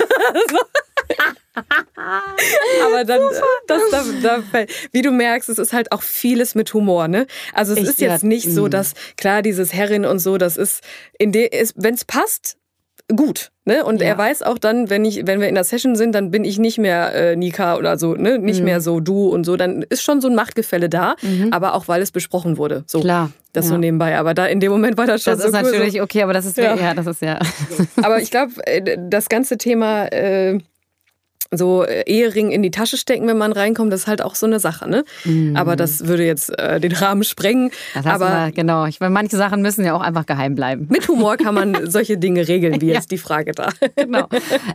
Aber 2.85 3.05
dann, 3.05 3.21
das, 3.67 3.83
da, 3.91 4.03
da, 4.23 4.43
wie 4.93 5.03
du 5.03 5.11
merkst, 5.11 5.49
es 5.49 5.59
ist 5.59 5.73
halt 5.73 5.93
auch 5.93 6.03
vieles 6.03 6.55
mit 6.55 6.73
Humor, 6.75 7.07
ne? 7.07 7.27
Also 7.53 7.75
es 7.75 7.79
ich, 7.81 7.85
ist 7.85 8.01
jetzt 8.01 8.23
ja, 8.23 8.29
nicht 8.29 8.51
so, 8.51 8.67
mm. 8.67 8.71
dass 8.71 8.95
klar 9.17 9.43
dieses 9.43 9.73
Herrin 9.73 10.05
und 10.05 10.19
so, 10.19 10.37
das 10.39 10.57
ist 10.57 10.83
wenn 11.19 11.95
es 11.95 12.05
passt, 12.05 12.57
gut. 13.15 13.51
Ne? 13.65 13.85
Und 13.85 14.01
ja. 14.01 14.09
er 14.09 14.19
weiß 14.19 14.43
auch 14.43 14.59
dann, 14.59 14.91
wenn 14.91 15.05
ich, 15.05 15.27
wenn 15.27 15.41
wir 15.41 15.49
in 15.49 15.55
der 15.55 15.65
Session 15.65 15.97
sind, 15.97 16.15
dann 16.15 16.31
bin 16.31 16.45
ich 16.45 16.59
nicht 16.59 16.79
mehr 16.79 17.15
äh, 17.15 17.37
Nika 17.37 17.77
oder 17.77 17.99
so, 17.99 18.15
ne? 18.15 18.39
Nicht 18.39 18.61
mhm. 18.61 18.67
mehr 18.67 18.81
so 18.81 19.01
du 19.01 19.29
und 19.29 19.45
so. 19.45 19.57
Dann 19.57 19.83
ist 19.89 20.03
schon 20.03 20.21
so 20.21 20.29
ein 20.29 20.35
Machtgefälle 20.35 20.89
da, 20.89 21.17
mhm. 21.23 21.49
aber 21.51 21.75
auch 21.75 21.89
weil 21.89 22.03
es 22.03 22.13
besprochen 22.13 22.59
wurde. 22.59 22.85
So. 22.87 23.01
Klar. 23.01 23.31
Das 23.53 23.67
ja. 23.67 23.71
so 23.71 23.79
nebenbei. 23.79 24.19
Aber 24.19 24.35
da 24.35 24.47
in 24.47 24.61
dem 24.61 24.73
Moment 24.73 24.99
war 24.99 25.07
das 25.07 25.23
schon 25.23 25.35
das 25.35 25.43
so. 25.43 25.51
Das 25.51 25.63
ist 25.63 25.71
natürlich 25.71 25.95
so. 25.95 26.03
okay, 26.03 26.23
aber 26.23 26.33
das 26.33 26.45
ist 26.45 26.57
ja, 26.57 26.75
ja 26.75 26.95
das 26.95 27.07
ist 27.07 27.23
ja. 27.23 27.39
aber 28.03 28.21
ich 28.21 28.31
glaube, 28.31 28.53
äh, 28.67 28.99
das 29.09 29.29
ganze 29.29 29.59
Thema 29.59 30.07
äh, 30.07 30.59
so 31.51 31.85
äh, 31.85 32.03
Ehering 32.07 32.51
in 32.51 32.63
die 32.63 32.71
Tasche 32.71 32.97
stecken, 32.97 33.27
wenn 33.27 33.39
man 33.39 33.53
reinkommt, 33.53 33.93
das 33.93 34.03
ist 34.03 34.07
halt 34.07 34.23
auch 34.23 34.35
so 34.35 34.47
eine 34.47 34.61
Sache, 34.61 34.89
ne? 34.89 35.05
Mm. 35.25 35.57
Aber 35.57 35.77
das 35.77 36.07
würde 36.07 36.25
jetzt 36.25 36.57
äh, 36.59 36.81
den 36.81 36.93
Rahmen 36.93 37.25
sprengen. 37.25 37.71
Das 37.95 38.07
aber 38.07 38.29
mal, 38.29 38.53
genau, 38.53 38.87
ich 38.87 39.01
meine, 39.01 39.13
manche 39.13 39.37
Sachen 39.37 39.63
müssen 39.63 39.85
ja 39.85 39.95
auch 39.95 40.01
einfach 40.01 40.27
geheim 40.27 40.55
bleiben. 40.55 40.87
Mit 40.91 41.09
Humor 41.09 41.37
kann 41.37 41.55
man 41.55 41.91
solche 41.91 42.19
Dinge 42.19 42.47
regeln, 42.49 42.81
wie 42.81 42.89
ja. 42.89 42.95
jetzt 42.95 43.11
die 43.11 43.19
Frage 43.19 43.53
da. 43.53 43.71
Genau. 43.97 44.29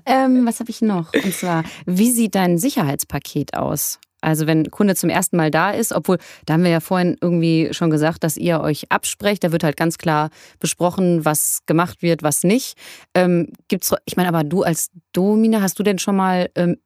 Ähm, 0.05 0.45
was 0.45 0.59
habe 0.59 0.69
ich 0.69 0.81
noch? 0.81 1.13
Und 1.13 1.33
zwar, 1.33 1.63
wie 1.85 2.11
sieht 2.11 2.35
dein 2.35 2.57
Sicherheitspaket 2.57 3.53
aus? 3.55 3.99
Also 4.21 4.47
wenn 4.47 4.69
Kunde 4.69 4.95
zum 4.95 5.09
ersten 5.09 5.37
Mal 5.37 5.51
da 5.51 5.71
ist, 5.71 5.93
obwohl, 5.93 6.17
da 6.45 6.53
haben 6.53 6.63
wir 6.63 6.71
ja 6.71 6.79
vorhin 6.79 7.17
irgendwie 7.21 7.69
schon 7.71 7.89
gesagt, 7.89 8.23
dass 8.23 8.37
ihr 8.37 8.61
euch 8.61 8.91
absprecht, 8.91 9.43
da 9.43 9.51
wird 9.51 9.63
halt 9.63 9.77
ganz 9.77 9.97
klar 9.97 10.29
besprochen, 10.59 11.25
was 11.25 11.59
gemacht 11.65 12.01
wird, 12.01 12.23
was 12.23 12.43
nicht. 12.43 12.77
Ähm, 13.13 13.53
gibt's, 13.67 13.93
ich 14.05 14.17
meine, 14.17 14.29
aber 14.29 14.43
du 14.43 14.63
als 14.63 14.91
Domina, 15.13 15.61
hast 15.61 15.79
du 15.79 15.83
denn 15.83 15.99
schon 15.99 16.15
mal 16.15 16.49
ähm, 16.55 16.77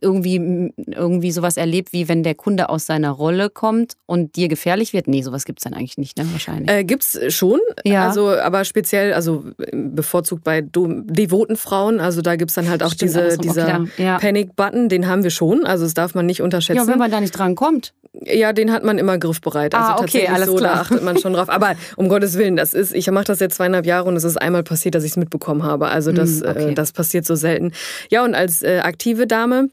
irgendwie, 0.00 0.72
irgendwie 0.76 1.30
sowas 1.30 1.56
erlebt, 1.56 1.92
wie 1.92 2.08
wenn 2.08 2.22
der 2.22 2.34
Kunde 2.34 2.68
aus 2.68 2.86
seiner 2.86 3.10
Rolle 3.10 3.50
kommt 3.50 3.94
und 4.06 4.36
dir 4.36 4.48
gefährlich 4.48 4.92
wird? 4.92 5.08
Nee, 5.08 5.22
sowas 5.22 5.44
gibt 5.44 5.60
es 5.60 5.64
dann 5.64 5.74
eigentlich 5.74 5.98
nicht, 5.98 6.16
ne? 6.16 6.26
Wahrscheinlich. 6.32 6.70
Äh, 6.70 6.84
gibt 6.84 7.04
es 7.04 7.34
schon. 7.34 7.60
Ja. 7.84 8.08
Also, 8.08 8.30
aber 8.30 8.64
speziell, 8.64 9.12
also 9.12 9.44
bevorzugt 9.72 10.44
bei 10.44 10.62
devoten 10.62 11.56
Frauen, 11.56 12.00
also 12.00 12.22
da 12.22 12.36
gibt 12.36 12.50
es 12.50 12.54
dann 12.54 12.68
halt 12.68 12.82
auch 12.82 12.92
Stimmt, 12.92 13.14
diese, 13.14 13.38
dieser 13.38 13.86
ja. 13.96 14.18
Panic-Button, 14.18 14.88
den 14.88 15.06
haben 15.06 15.22
wir 15.22 15.30
schon. 15.30 15.64
Also 15.64 15.84
das 15.84 15.94
darf 15.94 16.14
man 16.14 16.26
nicht 16.26 16.42
unterschätzen. 16.42 16.78
Ja, 16.78 16.86
wenn 16.86 16.98
man 16.98 17.10
da 17.10 17.20
nicht 17.20 17.36
dran 17.36 17.54
kommt. 17.54 17.92
Ja, 18.24 18.52
den 18.52 18.72
hat 18.72 18.84
man 18.84 18.98
immer 18.98 19.18
griffbereit. 19.18 19.74
Also 19.74 19.92
ah, 19.92 20.00
okay, 20.00 20.26
tatsächlich 20.26 20.46
so, 20.46 20.56
klar. 20.56 20.74
da 20.74 20.80
achtet 20.80 21.02
man 21.02 21.18
schon 21.18 21.32
drauf. 21.32 21.48
Aber 21.48 21.74
um 21.96 22.08
Gottes 22.08 22.36
Willen, 22.36 22.56
das 22.56 22.74
ist, 22.74 22.94
ich 22.94 23.10
mache 23.10 23.24
das 23.24 23.40
jetzt 23.40 23.56
zweieinhalb 23.56 23.86
Jahre 23.86 24.08
und 24.08 24.16
es 24.16 24.24
ist 24.24 24.36
einmal 24.36 24.62
passiert, 24.62 24.94
dass 24.94 25.04
ich 25.04 25.12
es 25.12 25.16
mitbekommen 25.16 25.62
habe. 25.62 25.88
Also 25.88 26.12
das, 26.12 26.40
mm, 26.40 26.46
okay. 26.46 26.70
äh, 26.70 26.74
das 26.74 26.92
passiert 26.92 27.26
so 27.26 27.34
selten. 27.34 27.72
Ja, 28.10 28.24
und 28.24 28.34
als 28.34 28.62
äh, 28.62 28.80
aktive 28.82 29.26
Dame 29.26 29.68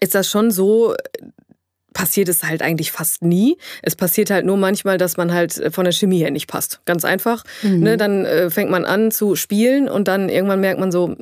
ist 0.00 0.14
das 0.14 0.28
schon 0.28 0.50
so, 0.50 0.94
passiert 1.98 2.28
es 2.28 2.44
halt 2.44 2.62
eigentlich 2.62 2.92
fast 2.92 3.22
nie. 3.22 3.58
Es 3.82 3.96
passiert 3.96 4.30
halt 4.30 4.46
nur 4.46 4.56
manchmal, 4.56 4.98
dass 4.98 5.16
man 5.16 5.32
halt 5.32 5.60
von 5.72 5.84
der 5.84 5.92
Chemie 5.92 6.20
her 6.20 6.30
nicht 6.30 6.46
passt. 6.46 6.80
Ganz 6.84 7.04
einfach. 7.04 7.42
Mhm. 7.62 7.80
Ne, 7.80 7.96
dann 7.96 8.24
äh, 8.24 8.50
fängt 8.50 8.70
man 8.70 8.84
an 8.84 9.10
zu 9.10 9.34
spielen 9.34 9.88
und 9.88 10.06
dann 10.06 10.28
irgendwann 10.28 10.60
merkt 10.60 10.78
man 10.78 10.92
so, 10.92 11.16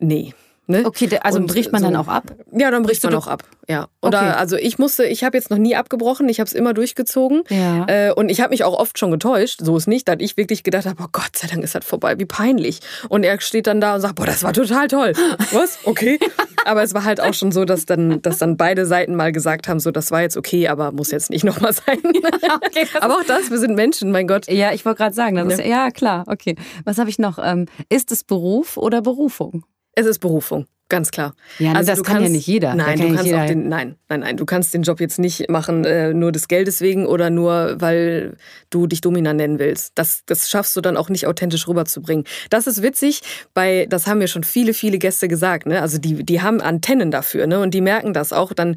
nee. 0.00 0.34
Ne? 0.70 0.84
Okay, 0.84 1.08
also 1.20 1.38
und 1.38 1.46
bricht 1.48 1.72
man 1.72 1.82
so, 1.82 1.88
dann 1.88 1.96
auch 1.96 2.06
ab? 2.06 2.32
Ja, 2.52 2.70
dann 2.70 2.84
bricht 2.84 3.02
man 3.02 3.14
auch 3.14 3.26
ab. 3.26 3.42
Ja. 3.68 3.88
Oder 4.00 4.20
okay. 4.20 4.30
also 4.30 4.56
ich 4.56 4.78
musste, 4.78 5.04
ich 5.04 5.24
habe 5.24 5.36
jetzt 5.36 5.50
noch 5.50 5.58
nie 5.58 5.74
abgebrochen, 5.74 6.28
ich 6.28 6.38
habe 6.38 6.46
es 6.46 6.52
immer 6.52 6.74
durchgezogen. 6.74 7.42
Ja. 7.48 7.86
Äh, 7.88 8.12
und 8.12 8.28
ich 8.30 8.40
habe 8.40 8.50
mich 8.50 8.62
auch 8.62 8.78
oft 8.78 8.98
schon 8.98 9.10
getäuscht, 9.10 9.60
so 9.62 9.76
ist 9.76 9.88
nicht, 9.88 10.06
dass 10.08 10.16
ich 10.20 10.36
wirklich 10.36 10.62
gedacht 10.62 10.86
habe, 10.86 11.02
oh 11.02 11.08
Gott 11.10 11.36
sei 11.36 11.48
Dank 11.48 11.64
ist 11.64 11.74
das 11.74 11.84
vorbei, 11.84 12.18
wie 12.18 12.24
peinlich. 12.24 12.80
Und 13.08 13.24
er 13.24 13.40
steht 13.40 13.66
dann 13.66 13.80
da 13.80 13.96
und 13.96 14.00
sagt, 14.00 14.14
boah, 14.14 14.26
das 14.26 14.44
war 14.44 14.52
total 14.52 14.86
toll. 14.86 15.12
Was? 15.52 15.78
Okay. 15.84 16.20
aber 16.64 16.84
es 16.84 16.94
war 16.94 17.04
halt 17.04 17.20
auch 17.20 17.34
schon 17.34 17.50
so, 17.50 17.64
dass 17.64 17.84
dann, 17.84 18.22
dass 18.22 18.38
dann 18.38 18.56
beide 18.56 18.86
Seiten 18.86 19.16
mal 19.16 19.32
gesagt 19.32 19.66
haben, 19.66 19.80
so 19.80 19.90
das 19.90 20.12
war 20.12 20.22
jetzt 20.22 20.36
okay, 20.36 20.68
aber 20.68 20.92
muss 20.92 21.10
jetzt 21.10 21.30
nicht 21.30 21.44
nochmal 21.44 21.72
sein. 21.72 21.98
okay, 22.04 22.86
aber 23.00 23.14
auch 23.14 23.24
das, 23.24 23.50
wir 23.50 23.58
sind 23.58 23.74
Menschen, 23.74 24.12
mein 24.12 24.28
Gott. 24.28 24.46
Ja, 24.48 24.72
ich 24.72 24.84
wollte 24.84 24.98
gerade 24.98 25.14
sagen, 25.14 25.36
das 25.36 25.58
ja. 25.58 25.64
Ist, 25.64 25.66
ja 25.66 25.90
klar, 25.90 26.24
okay. 26.28 26.54
Was 26.84 26.98
habe 26.98 27.10
ich 27.10 27.18
noch? 27.18 27.38
Ähm, 27.42 27.66
ist 27.88 28.12
es 28.12 28.24
Beruf 28.24 28.76
oder 28.76 29.02
Berufung? 29.02 29.64
Es 30.00 30.06
ist 30.06 30.20
Berufung. 30.20 30.66
Ganz 30.90 31.12
klar. 31.12 31.34
Ja, 31.60 31.72
also 31.74 31.92
das 31.92 32.02
kann 32.02 32.16
kannst, 32.16 32.28
ja 32.28 32.32
nicht 32.32 32.46
jeder. 32.48 32.74
Nein, 32.74 32.98
du 32.98 33.14
kannst 33.14 33.32
auch 33.32 33.46
den, 33.46 33.68
nein, 33.68 33.94
nein, 34.08 34.20
nein, 34.20 34.36
du 34.36 34.44
kannst 34.44 34.74
den 34.74 34.82
Job 34.82 35.00
jetzt 35.00 35.20
nicht 35.20 35.48
machen 35.48 35.84
äh, 35.84 36.12
nur 36.12 36.32
des 36.32 36.48
Geldes 36.48 36.80
wegen 36.80 37.06
oder 37.06 37.30
nur 37.30 37.76
weil 37.80 38.36
du 38.70 38.88
dich 38.88 39.00
Domina 39.00 39.32
nennen 39.32 39.60
willst. 39.60 39.92
Das, 39.94 40.24
das 40.26 40.50
schaffst 40.50 40.76
du 40.76 40.80
dann 40.80 40.96
auch 40.96 41.08
nicht 41.08 41.28
authentisch 41.28 41.68
rüberzubringen. 41.68 42.24
Das 42.50 42.66
ist 42.66 42.82
witzig, 42.82 43.22
bei, 43.54 43.86
das 43.88 44.08
haben 44.08 44.18
mir 44.18 44.26
schon 44.26 44.42
viele, 44.42 44.74
viele 44.74 44.98
Gäste 44.98 45.28
gesagt. 45.28 45.66
Ne? 45.66 45.80
Also 45.80 45.98
die, 45.98 46.24
die 46.24 46.42
haben 46.42 46.60
Antennen 46.60 47.12
dafür, 47.12 47.46
ne? 47.46 47.60
Und 47.60 47.72
die 47.72 47.82
merken 47.82 48.12
das 48.12 48.32
auch. 48.32 48.52
Dann 48.52 48.74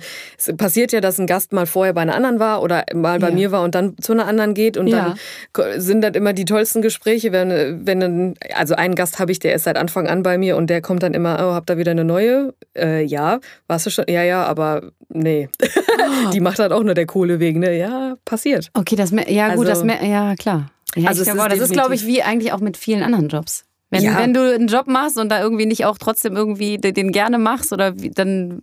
passiert 0.58 0.92
ja, 0.92 1.02
dass 1.02 1.18
ein 1.18 1.26
Gast 1.26 1.52
mal 1.52 1.66
vorher 1.66 1.94
bei 1.94 2.02
einer 2.02 2.14
anderen 2.14 2.40
war 2.40 2.62
oder 2.62 2.86
mal 2.94 3.18
bei 3.18 3.30
ja. 3.30 3.36
mir 3.36 3.52
war 3.52 3.64
und 3.64 3.74
dann 3.74 3.98
zu 3.98 4.14
einer 4.14 4.28
anderen 4.28 4.54
geht 4.54 4.78
und 4.78 4.86
ja. 4.86 5.16
dann 5.56 5.82
sind 5.82 6.02
das 6.02 6.12
immer 6.14 6.34
die 6.34 6.46
tollsten 6.46 6.84
Gespräche, 6.84 7.32
wenn, 7.32 7.88
wenn 7.88 8.00
dann, 8.00 8.34
also 8.54 8.76
einen 8.76 8.94
Gast 8.94 9.18
habe 9.18 9.32
ich, 9.32 9.40
der 9.40 9.56
ist 9.56 9.64
seit 9.64 9.78
Anfang 9.78 10.08
an 10.08 10.22
bei 10.22 10.38
mir 10.38 10.58
und 10.58 10.70
der 10.70 10.82
kommt 10.82 11.02
dann 11.02 11.16
immer, 11.16 11.40
oh, 11.40 11.54
habt 11.54 11.72
ihr 11.72 11.78
wieder 11.80 11.92
eine 11.92 12.03
neue? 12.04 12.54
Äh, 12.78 13.04
ja. 13.04 13.40
Warst 13.68 13.86
du 13.86 13.90
schon? 13.90 14.06
Ja, 14.08 14.24
ja, 14.24 14.44
aber 14.46 14.92
nee. 15.10 15.50
die 16.34 16.40
macht 16.40 16.60
halt 16.60 16.72
auch 16.72 16.84
nur 16.84 16.94
der 16.94 17.06
Kohle 17.06 17.40
wegen, 17.40 17.60
ne? 17.60 17.78
Ja, 17.78 18.16
passiert. 18.26 18.70
Okay, 18.74 18.96
das, 18.96 19.12
ja 19.12 19.56
gut, 19.56 19.68
also, 19.68 19.86
das, 19.86 20.02
ja 20.02 20.36
klar. 20.36 20.72
Ja, 20.96 21.10
also 21.10 21.24
glaub, 21.24 21.50
das 21.50 21.60
ist, 21.60 21.74
glaube 21.74 21.96
ich, 21.96 22.06
wie 22.06 22.22
eigentlich 22.22 22.54
auch 22.54 22.60
mit 22.60 22.78
vielen 22.78 23.04
anderen 23.04 23.28
Jobs. 23.28 23.66
Wenn, 23.90 24.04
ja. 24.04 24.18
wenn 24.18 24.34
du 24.34 24.54
einen 24.54 24.68
Job 24.68 24.88
machst 24.88 25.20
und 25.20 25.30
da 25.30 25.42
irgendwie 25.42 25.68
nicht 25.68 25.86
auch 25.86 25.98
trotzdem 26.00 26.36
irgendwie 26.36 26.78
den 26.80 27.12
gerne 27.12 27.38
machst 27.38 27.72
oder 27.72 28.00
wie, 28.00 28.10
dann 28.10 28.62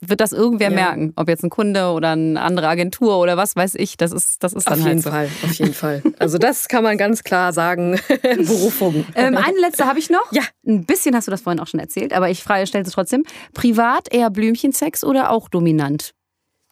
wird 0.00 0.20
das 0.20 0.32
irgendwer 0.32 0.70
ja. 0.70 0.74
merken. 0.74 1.12
Ob 1.16 1.28
jetzt 1.28 1.42
ein 1.44 1.50
Kunde 1.50 1.86
oder 1.90 2.10
eine 2.10 2.40
andere 2.40 2.68
Agentur 2.68 3.18
oder 3.18 3.36
was 3.36 3.56
weiß 3.56 3.74
ich. 3.76 3.96
Das 3.96 4.12
ist, 4.12 4.42
das 4.42 4.52
ist 4.52 4.68
dann 4.68 4.74
auf 4.74 4.80
halt 4.80 4.88
jeden 4.88 5.02
so. 5.02 5.10
Fall, 5.10 5.28
auf 5.44 5.52
jeden 5.54 5.74
Fall. 5.74 6.02
Also 6.18 6.38
das 6.38 6.68
kann 6.68 6.82
man 6.84 6.98
ganz 6.98 7.24
klar 7.24 7.52
sagen. 7.52 8.00
Berufung. 8.22 9.04
Ähm, 9.14 9.36
eine 9.36 9.58
letzte 9.60 9.86
habe 9.86 9.98
ich 9.98 10.10
noch. 10.10 10.30
Ja. 10.32 10.42
Ein 10.66 10.84
bisschen 10.84 11.14
hast 11.14 11.26
du 11.26 11.30
das 11.30 11.42
vorhin 11.42 11.60
auch 11.60 11.66
schon 11.66 11.80
erzählt, 11.80 12.12
aber 12.12 12.30
ich 12.30 12.40
stelle 12.40 12.84
es 12.84 12.92
trotzdem. 12.92 13.24
Privat 13.54 14.12
eher 14.12 14.30
Blümchensex 14.30 15.04
oder 15.04 15.30
auch 15.30 15.48
dominant? 15.48 16.14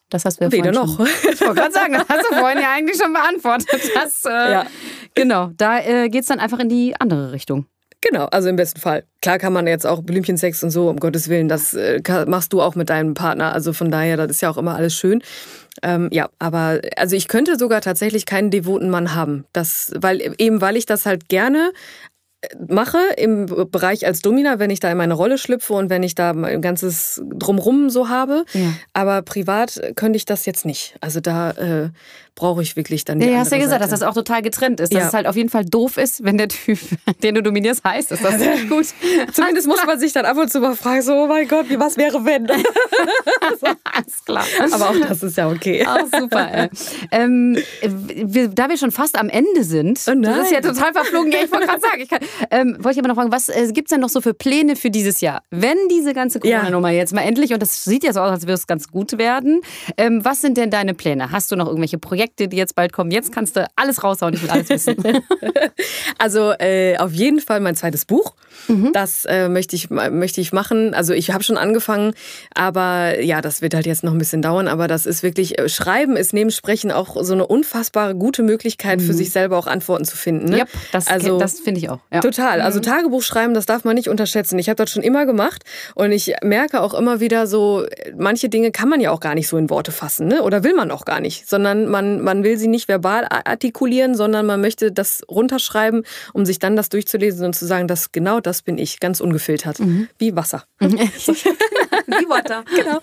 Das 0.09 0.25
hast 0.25 0.39
du 0.39 0.45
ja 0.45 0.51
Weder 0.51 0.71
noch. 0.71 0.97
Schon. 0.97 1.07
Ich 1.31 1.39
wollte 1.41 1.55
gerade 1.55 1.71
sagen, 1.71 1.93
das 1.93 2.05
hast 2.09 2.29
du 2.29 2.35
vorhin 2.35 2.59
ja 2.59 2.71
eigentlich 2.73 3.01
schon 3.01 3.13
beantwortet. 3.13 3.81
Das, 3.95 4.25
äh, 4.25 4.51
Ja. 4.51 4.65
Genau, 5.13 5.51
da 5.57 5.79
äh, 5.79 6.09
geht 6.09 6.21
es 6.21 6.27
dann 6.27 6.39
einfach 6.39 6.59
in 6.59 6.69
die 6.69 6.95
andere 6.99 7.31
Richtung. 7.31 7.65
Genau, 8.01 8.25
also 8.25 8.49
im 8.49 8.55
besten 8.55 8.79
Fall. 8.79 9.03
Klar 9.21 9.37
kann 9.37 9.53
man 9.53 9.67
jetzt 9.67 9.85
auch 9.85 10.01
Blümchensex 10.01 10.63
und 10.63 10.71
so, 10.71 10.89
um 10.89 10.97
Gottes 10.97 11.29
Willen, 11.29 11.47
das 11.47 11.75
äh, 11.75 12.01
machst 12.25 12.51
du 12.51 12.61
auch 12.61 12.73
mit 12.73 12.89
deinem 12.89 13.13
Partner. 13.13 13.53
Also 13.53 13.73
von 13.73 13.91
daher, 13.91 14.17
das 14.17 14.31
ist 14.31 14.41
ja 14.41 14.49
auch 14.49 14.57
immer 14.57 14.75
alles 14.75 14.95
schön. 14.95 15.21
Ähm, 15.83 16.09
ja, 16.11 16.29
aber 16.39 16.81
also 16.97 17.15
ich 17.15 17.27
könnte 17.27 17.57
sogar 17.57 17.81
tatsächlich 17.81 18.25
keinen 18.25 18.49
devoten 18.49 18.89
Mann 18.89 19.13
haben. 19.13 19.45
Das, 19.53 19.91
weil, 19.95 20.33
eben 20.39 20.61
weil 20.61 20.77
ich 20.77 20.87
das 20.87 21.05
halt 21.05 21.29
gerne 21.29 21.71
äh, 22.41 22.47
mache 22.67 22.97
im 23.17 23.45
Bereich 23.45 24.07
als 24.07 24.21
Domina, 24.21 24.57
wenn 24.57 24.71
ich 24.71 24.79
da 24.79 24.91
in 24.91 24.97
meine 24.97 25.13
Rolle 25.13 25.37
schlüpfe 25.37 25.73
und 25.73 25.91
wenn 25.91 26.01
ich 26.01 26.15
da 26.15 26.33
mein 26.33 26.61
ganzes 26.61 27.21
Drumrum 27.23 27.91
so 27.91 28.09
habe. 28.09 28.45
Ja. 28.53 28.73
Aber 28.93 29.21
privat 29.21 29.79
könnte 29.95 30.17
ich 30.17 30.25
das 30.25 30.47
jetzt 30.47 30.65
nicht. 30.65 30.95
Also 31.01 31.19
da 31.19 31.51
äh, 31.51 31.89
brauche 32.35 32.61
ich 32.61 32.75
wirklich 32.75 33.05
dann 33.05 33.19
die 33.19 33.27
Ja, 33.27 33.39
hast 33.39 33.51
ja 33.51 33.57
gesagt, 33.57 33.81
dass 33.81 33.89
Seite. 33.91 33.99
das 34.01 34.09
auch 34.09 34.13
total 34.13 34.41
getrennt 34.41 34.79
ist. 34.79 34.93
Dass 34.93 35.01
Ja. 35.01 35.07
es 35.09 35.13
halt 35.13 35.27
auf 35.27 35.35
jeden 35.35 35.49
Fall 35.49 35.65
doof 35.65 35.97
ist, 35.97 36.23
wenn 36.23 36.37
der 36.37 36.47
Typ, 36.47 36.79
den 37.23 37.35
du 37.35 37.43
dominierst, 37.43 37.83
heißt. 37.83 38.11
Ist 38.11 38.23
das 38.23 38.37
nicht 38.37 38.69
gut? 38.69 38.85
Zumindest 39.33 39.67
muss 39.67 39.85
man 39.85 39.99
sich 39.99 40.13
dann 40.13 40.25
ab 40.25 40.37
und 40.37 40.51
zu 40.51 40.59
mal 40.59 40.75
fragen, 40.75 41.01
so, 41.01 41.13
oh 41.13 41.27
mein 41.27 41.47
Gott, 41.47 41.69
wie 41.69 41.79
was 41.79 41.97
wäre 41.97 42.23
wenn? 42.25 42.47
Alles 43.93 44.25
klar. 44.25 44.43
Aber 44.71 44.89
auch 44.89 44.95
das 45.07 45.23
ist 45.23 45.37
ja 45.37 45.49
okay. 45.49 45.85
Auch 45.85 46.19
super, 46.19 46.69
ähm, 47.11 47.57
wir, 47.81 48.47
da 48.47 48.69
wir 48.69 48.77
schon 48.77 48.91
fast 48.91 49.17
am 49.17 49.29
Ende 49.29 49.63
sind, 49.63 49.99
Oh 50.07 50.13
das 50.21 50.45
ist 50.45 50.51
ja 50.51 50.61
total 50.61 50.93
verflogen, 50.93 51.31
ja, 51.31 51.39
ich 51.43 51.51
wollte 51.51 51.67
gerade 51.67 51.81
sagen, 51.81 52.01
ich 52.01 52.09
kann, 52.09 52.19
ähm, 52.49 52.75
wollte 52.79 52.91
ich 52.93 52.99
aber 52.99 53.07
noch 53.07 53.15
fragen, 53.15 53.31
was 53.31 53.49
äh, 53.49 53.67
gibt 53.71 53.87
es 53.89 53.91
denn 53.91 54.01
noch 54.01 54.09
so 54.09 54.21
für 54.21 54.33
Pläne 54.33 54.75
für 54.75 54.89
dieses 54.89 55.21
Jahr? 55.21 55.43
Wenn 55.49 55.77
diese 55.89 56.13
ganze 56.13 56.39
Ja. 56.43 56.57
Corona-Nummer 56.59 56.89
jetzt 56.91 57.13
mal 57.13 57.21
endlich, 57.21 57.53
und 57.53 57.61
das 57.61 57.83
sieht 57.83 58.03
ja 58.03 58.13
so 58.13 58.21
aus, 58.21 58.31
als 58.31 58.43
würde 58.43 58.53
es 58.53 58.67
ganz 58.67 58.87
gut 58.89 59.17
werden, 59.17 59.61
ähm, 59.97 60.23
was 60.23 60.41
sind 60.41 60.57
denn 60.57 60.69
deine 60.71 60.93
Pläne? 60.93 61.31
Hast 61.31 61.51
du 61.51 61.55
noch 61.55 61.67
irgendwelche 61.67 61.97
Projekte, 61.97 62.20
die 62.27 62.57
jetzt 62.57 62.75
bald 62.75 62.93
kommen? 62.93 63.11
Jetzt 63.11 63.31
kannst 63.31 63.55
du 63.55 63.67
alles 63.75 64.03
raushauen, 64.03 64.33
ich 64.33 64.41
will 64.41 64.49
alles 64.49 64.69
wissen. 64.69 64.97
Also 66.17 66.51
äh, 66.59 66.97
auf 66.97 67.13
jeden 67.13 67.39
Fall 67.39 67.59
mein 67.59 67.75
zweites 67.75 68.05
Buch. 68.05 68.35
Das 68.93 69.25
äh, 69.25 69.49
möchte, 69.49 69.75
ich, 69.75 69.89
möchte 69.89 70.39
ich 70.39 70.53
machen. 70.53 70.93
Also 70.93 71.13
ich 71.13 71.31
habe 71.31 71.43
schon 71.43 71.57
angefangen, 71.57 72.13
aber 72.53 73.19
ja, 73.21 73.41
das 73.41 73.61
wird 73.61 73.73
halt 73.73 73.85
jetzt 73.85 74.03
noch 74.03 74.11
ein 74.11 74.17
bisschen 74.17 74.41
dauern. 74.41 74.67
Aber 74.67 74.87
das 74.87 75.05
ist 75.05 75.23
wirklich, 75.23 75.57
äh, 75.59 75.67
Schreiben 75.67 76.15
ist 76.15 76.33
neben 76.33 76.51
Sprechen 76.51 76.91
auch 76.91 77.17
so 77.21 77.33
eine 77.33 77.47
unfassbare 77.47 78.15
gute 78.15 78.43
Möglichkeit 78.43 79.01
für 79.01 79.13
sich 79.13 79.31
selber 79.31 79.57
auch 79.57 79.67
Antworten 79.67 80.05
zu 80.05 80.15
finden. 80.15 80.49
Ne? 80.49 80.57
Yep, 80.59 80.69
das, 80.91 81.07
also, 81.07 81.39
das 81.39 81.59
finde 81.59 81.79
ich 81.79 81.89
auch. 81.89 81.99
Ja. 82.13 82.19
Total. 82.19 82.61
Also 82.61 82.79
Tagebuch 82.79 83.23
schreiben, 83.23 83.53
das 83.53 83.65
darf 83.65 83.83
man 83.83 83.95
nicht 83.95 84.09
unterschätzen. 84.09 84.59
Ich 84.59 84.69
habe 84.69 84.77
das 84.77 84.91
schon 84.91 85.03
immer 85.03 85.25
gemacht 85.25 85.63
und 85.95 86.11
ich 86.11 86.33
merke 86.43 86.81
auch 86.81 86.93
immer 86.93 87.19
wieder 87.19 87.47
so, 87.47 87.85
manche 88.15 88.49
Dinge 88.49 88.71
kann 88.71 88.89
man 88.89 89.01
ja 89.01 89.11
auch 89.11 89.19
gar 89.19 89.35
nicht 89.35 89.47
so 89.47 89.57
in 89.57 89.69
Worte 89.69 89.91
fassen, 89.91 90.27
ne? 90.27 90.43
Oder 90.43 90.63
will 90.63 90.75
man 90.75 90.91
auch 90.91 91.05
gar 91.05 91.19
nicht, 91.19 91.49
sondern 91.49 91.87
man, 91.87 92.10
man 92.19 92.43
will 92.43 92.57
sie 92.57 92.67
nicht 92.67 92.87
verbal 92.87 93.27
artikulieren, 93.29 94.15
sondern 94.15 94.45
man 94.45 94.59
möchte 94.59 94.91
das 94.91 95.21
runterschreiben, 95.29 96.03
um 96.33 96.45
sich 96.45 96.59
dann 96.59 96.75
das 96.75 96.89
durchzulesen 96.89 97.45
und 97.45 97.53
zu 97.53 97.65
sagen, 97.65 97.87
das 97.87 98.11
genau 98.11 98.39
das 98.39 98.61
bin 98.61 98.77
ich, 98.77 98.99
ganz 98.99 99.21
ungefiltert, 99.21 99.79
wie 100.17 100.35
Wasser. 100.35 100.65
Die 102.19 102.27
Worte. 102.29 102.63
Genau. 102.75 102.99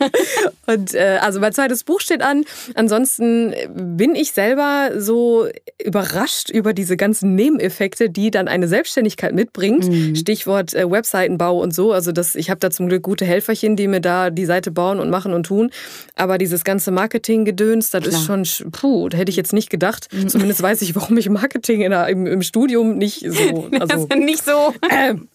Und 0.67 0.95
äh, 0.95 1.19
also 1.21 1.41
mein 1.41 1.53
zweites 1.53 1.85
Buch 1.85 2.01
steht 2.01 2.23
an. 2.23 2.45
Ansonsten 2.75 3.55
bin 3.75 4.15
ich 4.15 4.33
selber 4.33 4.91
so 4.99 5.47
überrascht 5.85 6.51
über 6.51 6.73
diese 6.73 6.97
ganzen 6.97 7.35
Nebeneffekte, 7.35 8.11
die 8.11 8.31
dann 8.31 8.49
eine 8.49 8.69
Selbstständigkeit 8.69 9.35
mitbringt. 9.35 10.17
Stichwort 10.17 10.75
äh, 10.75 10.91
Webseitenbau 10.91 11.61
und 11.61 11.75
so. 11.75 11.93
Also 11.93 12.13
das, 12.13 12.35
ich 12.35 12.51
habe 12.51 12.61
da 12.61 12.71
zum 12.71 12.89
Glück 12.89 13.03
gute 13.03 13.25
Helferchen, 13.25 13.77
die 13.77 13.89
mir 13.89 14.01
da 14.01 14.31
die 14.31 14.45
Seite 14.45 14.71
bauen 14.71 15.01
und 15.01 15.11
machen 15.11 15.33
und 15.33 15.45
tun. 15.47 15.71
Aber 16.17 16.39
dieses 16.39 16.65
ganze 16.65 16.91
Marketing-Gedöns, 16.91 17.91
das 17.91 18.07
ist 18.07 18.25
schon, 18.25 18.45
sch- 18.45 18.71
puh, 18.71 19.09
da 19.09 19.17
hätte 19.19 19.31
ich 19.31 19.37
jetzt 19.37 19.53
nicht 19.53 19.71
gedacht. 19.71 20.09
Zumindest 20.29 20.63
weiß 20.63 20.83
ich, 20.83 20.95
warum 20.97 21.17
ich 21.19 21.29
Marketing 21.29 21.83
in 21.83 21.91
der, 21.91 22.09
im, 22.09 22.27
im 22.27 22.43
Studium 22.43 22.97
nicht 22.99 23.25
so. 23.31 23.69
Also, 23.81 24.07
nicht 24.17 24.45
so. 24.45 24.75
ähm, 24.91 25.29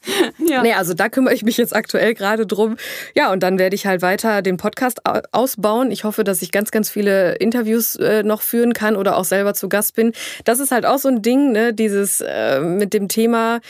Ja. 0.45 0.62
Nee, 0.62 0.74
also 0.74 0.94
da 0.94 1.08
kümmere 1.10 1.34
ich 1.34 1.44
mich 1.44 1.58
jetzt 1.58 1.76
aktuell 1.76 2.14
gerade 2.14 2.45
drum. 2.45 2.76
Ja, 3.16 3.32
und 3.32 3.41
dann 3.41 3.58
werde 3.64 3.77
ich 3.77 3.85
halt 3.85 4.02
weiter 4.02 4.41
den 4.41 4.57
Podcast 4.57 5.06
au- 5.07 5.22
ausbauen. 5.31 5.90
Ich 5.90 6.03
hoffe, 6.03 6.26
dass 6.26 6.41
ich 6.41 6.52
ganz, 6.52 6.69
ganz 6.72 6.90
viele 6.90 7.35
Interviews 7.35 7.95
äh, 7.95 8.22
noch 8.23 8.41
führen 8.41 8.73
kann 8.73 8.98
oder 8.98 9.15
auch 9.15 9.23
selber 9.23 9.53
zu 9.53 9.69
Gast 9.69 9.95
bin. 9.95 10.11
Das 10.44 10.60
ist 10.60 10.72
halt 10.72 10.85
auch 10.85 10.98
so 10.98 11.07
ein 11.07 11.22
Ding, 11.22 11.53
ne, 11.53 11.73
dieses 11.73 12.19
äh, 12.19 12.60
mit 12.60 12.94
dem 12.94 13.07
Thema, 13.07 13.61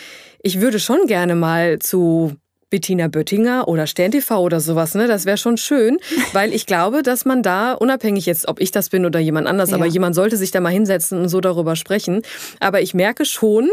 ich 0.42 0.62
würde 0.62 0.80
schon 0.80 1.06
gerne 1.06 1.36
mal 1.36 1.78
zu 1.78 2.34
Bettina 2.72 3.08
Böttinger 3.08 3.68
oder 3.68 3.86
Stern 3.86 4.10
TV 4.10 4.40
oder 4.42 4.60
sowas, 4.60 4.96
ne? 4.96 5.08
Das 5.08 5.28
wäre 5.28 5.38
schon 5.38 5.58
schön, 5.58 6.00
weil 6.34 6.52
ich 6.56 6.66
glaube, 6.66 7.04
dass 7.04 7.24
man 7.24 7.44
da, 7.44 7.74
unabhängig 7.74 8.26
jetzt, 8.26 8.48
ob 8.48 8.60
ich 8.60 8.72
das 8.72 8.90
bin 8.90 9.06
oder 9.06 9.20
jemand 9.20 9.46
anders, 9.46 9.70
Ja. 9.70 9.76
aber 9.76 9.86
jemand 9.86 10.16
sollte 10.16 10.38
sich 10.38 10.50
da 10.50 10.60
mal 10.60 10.72
hinsetzen 10.74 11.20
und 11.22 11.30
so 11.30 11.40
darüber 11.40 11.76
sprechen. 11.76 12.24
Aber 12.60 12.82
ich 12.82 12.96
merke 12.96 13.26
schon, 13.26 13.70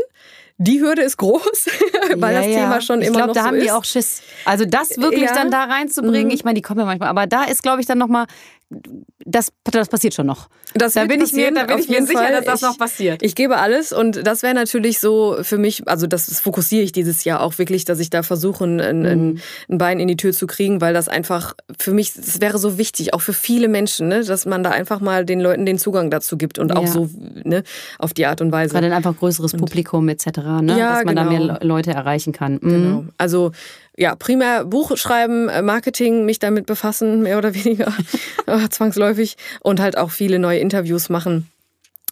die 0.62 0.80
Hürde 0.80 1.00
ist 1.02 1.16
groß, 1.16 1.40
weil 2.16 2.34
Ja, 2.34 2.40
das. 2.42 2.46
Thema 2.46 2.80
schon 2.82 3.00
ich 3.00 3.06
immer 3.08 3.16
glaub, 3.16 3.28
noch 3.28 3.34
da 3.34 3.40
so 3.42 3.46
haben 3.46 3.56
ist. 3.56 3.64
die 3.64 3.70
auch 3.72 3.84
Schiss. 3.84 4.22
Also 4.44 4.66
das 4.66 4.98
wirklich 4.98 5.30
dann 5.30 5.50
da 5.50 5.64
reinzubringen, 5.64 6.26
Mhm. 6.28 6.34
ich 6.34 6.44
meine, 6.44 6.54
die 6.54 6.62
kommen 6.62 6.80
ja 6.80 6.86
manchmal, 6.86 7.08
aber 7.08 7.26
da 7.26 7.44
ist, 7.44 7.62
glaube 7.62 7.80
ich, 7.80 7.86
dann 7.86 7.96
nochmal, 7.98 8.26
das, 9.24 9.52
das 9.64 9.88
passiert 9.88 10.14
schon 10.14 10.26
noch. 10.26 10.48
Das 10.74 10.94
da 10.94 11.04
bin 11.04 11.20
ich 11.20 11.32
mir, 11.32 11.52
da 11.52 11.64
bin 11.64 11.78
ich 11.78 11.88
mir 11.88 12.06
sicher, 12.06 12.20
Fall. 12.20 12.32
dass 12.32 12.44
das 12.44 12.62
Ich- 12.62 12.68
noch 12.68 12.78
passiert. 12.78 13.22
Ich 13.22 13.34
gebe 13.34 13.56
alles 13.58 13.92
und 13.92 14.24
das 14.26 14.42
wäre 14.44 14.54
natürlich 14.54 15.00
so 15.00 15.38
für 15.42 15.58
mich, 15.58 15.88
also 15.88 16.06
das, 16.06 16.40
fokussiere 16.40 16.82
ich 16.84 16.92
dieses 16.92 17.24
Jahr 17.24 17.40
auch 17.42 17.58
wirklich, 17.58 17.84
dass 17.84 17.98
ich 17.98 18.10
da 18.10 18.22
versuche, 18.22 18.64
ein, 18.64 18.80
ein, 18.80 19.04
ein- 19.06 19.40
ein 19.68 19.78
Bein 19.78 19.98
in 19.98 20.06
die 20.08 20.16
Tür 20.16 20.32
zu 20.32 20.46
kriegen, 20.46 20.80
weil 20.80 20.94
das 20.94 21.08
einfach 21.08 21.54
für 21.78 21.92
mich, 21.92 22.14
das 22.14 22.40
wäre 22.40 22.58
so 22.58 22.78
wichtig, 22.78 23.12
auch 23.12 23.20
für 23.20 23.32
viele 23.32 23.66
Menschen, 23.68 24.06
ne, 24.08 24.22
dass 24.24 24.46
man 24.46 24.62
da 24.62 24.70
einfach 24.70 25.00
mal 25.00 25.24
den 25.24 25.40
Leuten 25.40 25.66
den 25.66 25.78
Zugang 25.78 26.10
dazu 26.10 26.36
gibt 26.38 26.58
und 26.60 26.70
auch 26.76 26.84
Ja. 26.84 26.90
so 26.92 27.10
ne, 27.42 27.64
auf 27.98 28.14
die 28.14 28.26
Art 28.26 28.40
und 28.40 28.52
Weise. 28.52 28.72
Gerade 28.74 28.88
dann 28.88 28.96
einfach 28.96 29.16
größeres 29.16 29.52
Publikum 29.54 30.08
etc., 30.08 30.26
ne? 30.62 30.76
Ja, 30.78 30.96
dass 30.96 31.04
man 31.04 31.16
da 31.16 31.24
genau. 31.24 31.30
mehr 31.30 31.40
Le- 31.40 31.66
Leute 31.66 31.90
erreichen 31.90 32.32
kann. 32.32 32.54
Mhm. 32.54 32.70
Genau. 32.70 33.04
Also 33.18 33.50
ja, 33.96 34.14
primär 34.14 34.64
Buch 34.64 34.96
schreiben, 34.96 35.48
äh, 35.48 35.62
Marketing, 35.62 36.24
mich 36.24 36.38
damit 36.38 36.66
befassen, 36.66 37.22
mehr 37.22 37.38
oder 37.38 37.54
weniger 37.54 37.92
äh, 38.46 38.68
zwangsläufig 38.70 39.36
und 39.60 39.80
halt 39.80 39.98
auch 39.98 40.10
viele 40.10 40.38
neue 40.38 40.58
Interviews 40.58 41.08
machen. 41.08 41.50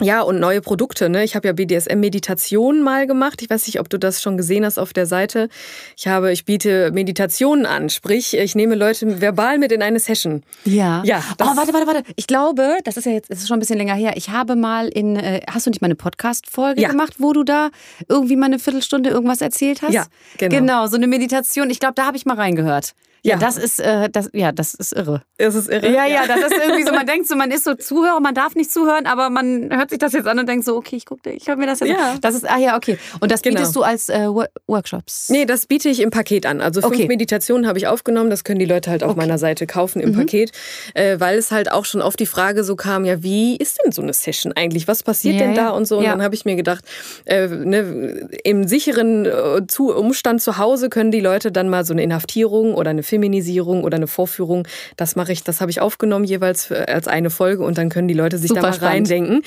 Ja, 0.01 0.23
und 0.23 0.39
neue 0.39 0.61
Produkte. 0.61 1.09
Ne? 1.09 1.25
Ich 1.25 1.35
habe 1.35 1.49
ja 1.49 1.53
BDSM-Meditation 1.53 2.83
mal 2.83 3.07
gemacht. 3.07 3.43
Ich 3.43 3.51
weiß 3.51 3.67
nicht, 3.67 3.81
ob 3.81 3.89
du 3.91 3.99
das 3.99 4.23
schon 4.23 4.37
gesehen 4.37 4.65
hast 4.65 4.79
auf 4.79 4.93
der 4.93 5.07
Seite. 5.07 5.49
Ich 5.97 6.07
habe, 6.07 6.33
ich 6.33 6.45
biete 6.45 6.91
Meditationen 6.93 7.67
an. 7.67 7.91
Sprich, 7.91 8.35
ich 8.37 8.55
nehme 8.55 8.75
Leute 8.77 9.21
verbal 9.21 9.59
mit 9.59 9.73
in 9.73 9.83
eine 9.83 9.99
Session. 9.99 10.43
Ja. 10.65 11.03
Ja, 11.05 11.23
Oh, 11.41 11.45
warte, 11.57 11.73
warte, 11.73 11.87
warte. 11.87 12.03
Ich 12.17 12.27
glaube, 12.27 12.79
das 12.85 12.97
ist 12.97 13.07
ja 13.07 13.13
jetzt, 13.13 13.31
das 13.31 13.39
ist 13.41 13.49
schon 13.49 13.57
ein 13.57 13.61
bisschen 13.61 13.79
länger 13.79 13.95
her. 13.95 14.13
Ich 14.17 14.31
habe 14.31 14.55
mal 14.57 14.89
in, 14.89 15.17
äh, 15.17 15.41
hast 15.51 15.67
du 15.67 15.71
nicht 15.71 15.81
mal 15.83 15.87
eine 15.87 15.97
Podcast-Folge 15.97 16.81
Ja. 16.81 16.89
gemacht, 16.91 17.15
wo 17.19 17.33
du 17.33 17.43
da 17.43 17.71
irgendwie 18.09 18.37
mal 18.37 18.47
eine 18.47 18.59
Viertelstunde 18.59 19.11
irgendwas 19.11 19.41
erzählt 19.41 19.83
hast? 19.83 19.93
Ja, 19.95 20.05
genau. 20.39 20.57
Genau, 20.59 20.87
so 20.87 20.97
eine 20.97 21.07
Meditation. 21.09 21.71
Ich 21.71 21.81
glaube, 21.81 21.95
da 21.95 22.07
habe 22.07 22.17
ich 22.17 22.25
mal 22.27 22.37
reingehört. 22.37 22.93
Ja, 23.23 23.35
Ja. 23.35 23.39
das 23.39 23.57
ist, 23.59 23.81
äh, 23.81 24.09
das, 24.11 24.31
ja, 24.33 24.53
das 24.53 24.75
ist 24.75 24.93
irre. 24.93 25.23
Das 25.39 25.55
ist 25.55 25.69
irre. 25.69 25.93
Ja, 25.93 26.07
ja, 26.07 26.27
das 26.27 26.39
ist 26.39 26.53
irgendwie 26.65 26.85
so, 26.85 26.93
man 26.93 27.07
denkt 27.07 27.27
so, 27.29 27.37
man 27.37 27.51
ist 27.51 27.65
so 27.65 27.75
Zuhörer, 27.75 28.21
man 28.21 28.35
darf 28.35 28.55
nicht 28.55 28.73
zuhören, 28.73 29.07
aber 29.07 29.29
man 29.31 29.71
hört 29.73 29.91
sich 29.91 29.99
das 29.99 30.13
jetzt 30.13 30.27
an 30.27 30.39
und 30.39 30.49
denkt 30.49 30.65
so, 30.65 30.77
okay, 30.77 30.97
ich 30.97 31.07
gucke, 31.07 31.31
ich 31.31 31.47
höre 31.49 31.57
mir 31.57 31.67
das 31.67 31.81
jetzt 31.81 31.91
Ja. 31.91 32.13
an. 32.13 32.21
Das 32.21 32.35
ist, 32.35 32.49
ah 32.49 32.59
ja, 32.59 32.77
okay. 32.77 32.99
Und 33.21 33.31
das 33.33 33.43
Genau. 33.43 33.57
bietest 33.57 33.75
du 33.77 33.83
als 33.83 34.09
äh, 34.09 34.29
Wo- 34.29 34.45
Workshops? 34.67 35.29
Nee, 35.31 35.45
das 35.47 35.67
biete 35.67 35.89
ich 35.89 36.01
im 36.01 36.11
Paket 36.11 36.47
an. 36.47 36.61
Also 36.61 36.81
fünf 36.81 36.95
Okay. 36.95 37.07
Meditationen 37.09 37.67
habe 37.67 37.79
ich 37.79 37.87
aufgenommen. 37.87 38.31
Das 38.31 38.45
können 38.45 38.59
die 38.59 38.67
Leute 38.67 38.91
halt 38.91 39.03
auf 39.03 39.17
meiner 39.17 39.39
Seite 39.39 39.67
kaufen 39.67 40.01
im 40.01 40.15
Paket. 40.15 40.53
Äh, 40.95 41.19
weil 41.21 41.39
es 41.39 41.51
halt 41.51 41.71
auch 41.73 41.85
schon 41.85 42.03
oft 42.03 42.19
die 42.21 42.27
Frage 42.27 42.65
so 42.65 42.77
kam, 42.77 43.05
ja, 43.05 43.23
wie 43.23 43.57
ist 43.57 43.79
denn 43.85 43.93
so 43.93 44.03
eine 44.03 44.13
Session 44.13 44.53
eigentlich? 44.55 44.87
Was 44.89 45.03
passiert 45.03 45.37
Ja, 45.41 45.47
denn 45.47 45.55
da 45.55 45.71
und 45.71 45.87
so? 45.87 45.99
Und 45.99 46.05
Ja. 46.05 46.11
dann 46.13 46.23
habe 46.23 46.35
ich 46.35 46.45
mir 46.45 46.57
gedacht, 46.57 46.85
äh, 47.25 47.47
ne, 47.49 48.29
im 48.45 48.67
sicheren 48.67 49.27
äh, 49.27 49.61
Umstand 49.79 50.43
zu 50.43 50.59
Hause 50.59 50.89
können 50.89 51.11
die 51.11 51.21
Leute 51.21 51.51
dann 51.53 51.69
mal 51.69 51.85
so 51.85 51.93
eine 51.93 52.03
Inhaftierung 52.03 52.75
oder 52.75 52.91
eine 52.91 53.03
Feminisierung 53.09 53.83
oder 53.85 53.97
eine 53.97 54.07
Vorführung, 54.07 54.67
das 54.97 55.17
mache 55.17 55.33
ich, 55.33 55.43
das 55.43 55.61
habe 55.61 55.71
ich 55.71 55.81
aufgenommen 55.81 56.25
jeweils 56.25 56.67
für, 56.67 56.89
als 56.89 57.09
eine 57.09 57.31
Folge 57.31 57.65
und 57.65 57.79
dann 57.79 57.89
können 57.89 58.09
die 58.09 58.15
Leute 58.15 58.39
sich 58.39 58.49
Super 58.49 58.61
da 58.61 58.67
mal 58.69 58.75
spannend. 58.75 59.11
reindenken. 59.11 59.43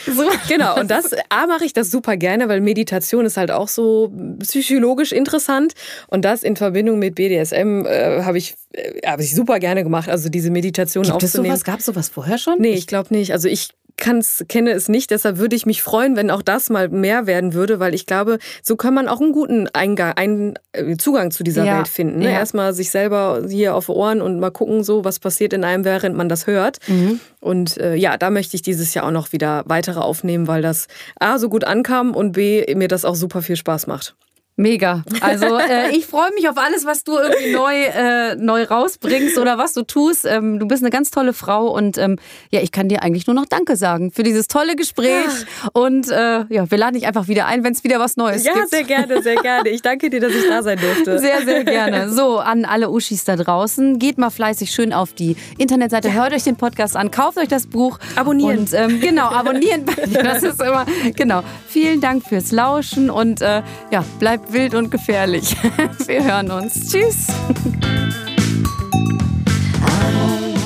Genau, 0.47 0.79
und 0.79 0.89
das 0.91 1.13
A 1.29 1.47
mache 1.47 1.65
ich 1.65 1.73
das 1.73 1.91
super 1.91 2.17
gerne, 2.17 2.49
weil 2.49 2.61
Meditation 2.61 3.25
ist 3.25 3.37
halt 3.37 3.51
auch 3.51 3.67
so 3.67 4.11
psychologisch 4.39 5.11
interessant 5.11 5.73
und 6.07 6.25
das 6.25 6.43
in 6.43 6.55
Verbindung 6.55 6.99
mit 6.99 7.15
BDSM 7.15 7.85
äh, 7.85 8.23
habe 8.23 8.37
ich, 8.37 8.55
äh, 8.73 9.07
habe 9.07 9.23
ich 9.23 9.33
super 9.35 9.59
gerne 9.59 9.83
gemacht, 9.83 10.09
also 10.09 10.29
diese 10.29 10.49
Meditation 10.51 11.03
Gibt 11.03 11.23
es 11.23 11.29
aufzunehmen. 11.29 11.55
sowas? 11.55 11.63
Gab 11.63 11.79
es 11.79 11.85
sowas 11.85 12.09
vorher 12.09 12.37
schon? 12.37 12.55
Nee, 12.59 12.73
ich 12.73 12.87
glaube 12.87 13.13
nicht. 13.13 13.31
Also 13.31 13.47
ich 13.47 13.69
kann's, 13.97 14.43
kenne 14.49 14.71
es 14.71 14.89
nicht. 14.89 15.11
Deshalb 15.11 15.37
würde 15.37 15.55
ich 15.55 15.65
mich 15.65 15.81
freuen, 15.81 16.15
wenn 16.15 16.31
auch 16.31 16.41
das 16.41 16.69
mal 16.69 16.89
mehr 16.89 17.27
werden 17.27 17.53
würde, 17.53 17.79
weil 17.79 17.93
ich 17.93 18.05
glaube, 18.05 18.39
so 18.63 18.75
kann 18.75 18.93
man 18.93 19.07
auch 19.07 19.21
einen 19.21 19.31
guten 19.31 19.67
Eingang, 19.73 20.13
einen 20.13 20.53
äh, 20.73 20.97
Zugang 20.97 21.31
zu 21.31 21.43
dieser 21.43 21.65
ja. 21.65 21.77
Welt 21.77 21.87
finden. 21.87 22.19
Ne? 22.19 22.25
Ja. 22.25 22.31
Erstmal 22.31 22.73
sich 22.73 22.91
selber 22.91 23.43
hier 23.47 23.75
auf 23.75 23.89
Ohren 23.89 24.21
und 24.21 24.39
mal 24.39 24.51
gucken, 24.51 24.83
so 24.83 25.03
was 25.05 25.19
passiert 25.19 25.53
in 25.53 25.63
einem, 25.63 25.85
während 25.85 26.15
man 26.15 26.29
das 26.29 26.47
hört. 26.47 26.77
Mhm. 26.87 27.19
Und 27.39 27.77
äh, 27.77 27.95
ja, 27.95 28.17
da 28.17 28.29
möchte 28.29 28.55
ich 28.55 28.61
dieses 28.61 28.93
Jahr 28.93 29.05
auch 29.05 29.11
noch 29.11 29.31
wieder 29.31 29.63
weitere 29.65 29.99
aufnehmen, 29.99 30.47
weil 30.47 30.61
das 30.61 30.87
A 31.19 31.37
so 31.37 31.49
gut 31.49 31.63
ankam 31.63 32.15
und 32.15 32.33
B 32.33 32.65
mir 32.75 32.87
das 32.87 33.05
auch 33.05 33.15
super 33.15 33.41
viel 33.41 33.55
Spaß 33.55 33.87
macht. 33.87 34.15
Mega. 34.57 35.03
Also 35.21 35.57
äh, 35.57 35.91
ich 35.95 36.05
freue 36.05 36.31
mich 36.35 36.47
auf 36.49 36.57
alles, 36.57 36.85
was 36.85 37.03
du 37.03 37.17
irgendwie 37.17 37.51
neu, 37.51 37.73
äh, 37.73 38.35
neu 38.35 38.63
rausbringst 38.63 39.37
oder 39.37 39.57
was 39.57 39.73
du 39.73 39.83
tust. 39.83 40.25
Ähm, 40.25 40.59
du 40.59 40.67
bist 40.67 40.83
eine 40.83 40.91
ganz 40.91 41.09
tolle 41.09 41.33
Frau 41.33 41.67
und 41.67 41.97
ähm, 41.97 42.17
ja, 42.51 42.61
ich 42.61 42.71
kann 42.71 42.89
dir 42.89 43.01
eigentlich 43.01 43.27
nur 43.27 43.35
noch 43.35 43.45
Danke 43.45 43.75
sagen 43.75 44.11
für 44.11 44.23
dieses 44.23 44.47
tolle 44.47 44.75
Gespräch. 44.75 45.25
Ja. 45.25 45.69
Und 45.73 46.09
äh, 46.09 46.45
ja, 46.49 46.69
wir 46.69 46.77
laden 46.77 46.95
dich 46.95 47.07
einfach 47.07 47.27
wieder 47.27 47.47
ein, 47.47 47.63
wenn 47.63 47.73
es 47.73 47.83
wieder 47.83 47.99
was 47.99 48.17
Neues 48.17 48.43
ja, 48.43 48.53
gibt. 48.53 48.71
Ja, 48.71 48.77
sehr 48.77 48.83
gerne, 48.83 49.21
sehr 49.23 49.35
gerne. 49.35 49.69
Ich 49.69 49.81
danke 49.81 50.09
dir, 50.09 50.19
dass 50.19 50.33
ich 50.33 50.47
da 50.47 50.61
sein 50.61 50.79
durfte. 50.79 51.17
Sehr, 51.19 51.43
sehr 51.43 51.63
gerne. 51.63 52.09
So, 52.11 52.37
an 52.37 52.65
alle 52.65 52.89
Uschis 52.89 53.23
da 53.23 53.35
draußen, 53.35 53.99
geht 53.99 54.17
mal 54.17 54.29
fleißig 54.29 54.71
schön 54.71 54.93
auf 54.93 55.13
die 55.13 55.35
Internetseite, 55.57 56.09
ja. 56.09 56.13
hört 56.15 56.33
euch 56.33 56.43
den 56.43 56.57
Podcast 56.57 56.95
an, 56.95 57.09
kauft 57.09 57.37
euch 57.37 57.47
das 57.47 57.67
Buch. 57.67 57.99
Abonnieren. 58.15 58.59
Und 58.59 58.73
ähm, 58.73 58.99
genau, 58.99 59.29
abonnieren. 59.29 59.85
Das 60.13 60.43
ist 60.43 60.61
immer, 60.61 60.85
genau. 61.15 61.41
Vielen 61.67 62.01
Dank 62.01 62.25
fürs 62.25 62.51
Lauschen 62.51 63.09
und 63.09 63.41
äh, 63.41 63.61
ja, 63.91 64.03
bleibt 64.41 64.53
wild 64.53 64.75
und 64.75 64.91
gefährlich. 64.91 65.55
Wir 66.07 66.23
hören 66.23 66.51
uns. 66.51 66.91
Tschüss. 66.91 67.27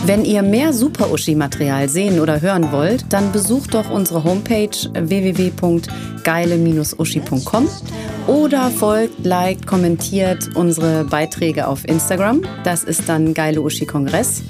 Wenn 0.05 0.23
ihr 0.23 0.43
mehr 0.43 0.71
Super-Uschi-Material 0.71 1.89
sehen 1.89 2.19
oder 2.19 2.39
hören 2.41 2.71
wollt, 2.71 3.11
dann 3.11 3.31
besucht 3.31 3.73
doch 3.73 3.89
unsere 3.89 4.23
Homepage 4.23 4.69
www.geile-uschi.com 4.93 7.67
oder 8.27 8.69
folgt, 8.69 9.25
liked, 9.25 9.65
kommentiert 9.65 10.55
unsere 10.55 11.05
Beiträge 11.05 11.67
auf 11.67 11.87
Instagram. 11.87 12.43
Das 12.63 12.83
ist 12.83 13.09
dann 13.09 13.33
Geile 13.33 13.61
Uschi 13.61 13.87
Kongress. 13.87 14.43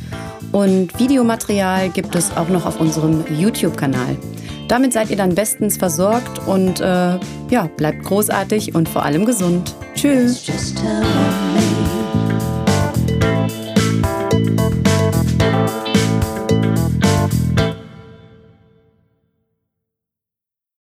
Und 0.52 1.00
Videomaterial 1.00 1.88
gibt 1.90 2.16
es 2.16 2.36
auch 2.36 2.50
noch 2.50 2.66
auf 2.66 2.82
unserem 2.82 3.24
YouTube-Kanal. 3.40 4.18
Damit 4.68 4.94
seid 4.94 5.10
ihr 5.10 5.18
dann 5.18 5.36
bestens 5.36 5.78
versorgt 5.78 6.48
und 6.48 6.80
äh, 6.80 7.20
ja, 7.50 7.70
bleibt 7.78 8.04
großartig 8.04 8.74
und 8.74 8.90
vor 8.90 9.04
allem 9.04 9.26
gesund. 9.26 9.76
Tschüss. 9.96 10.46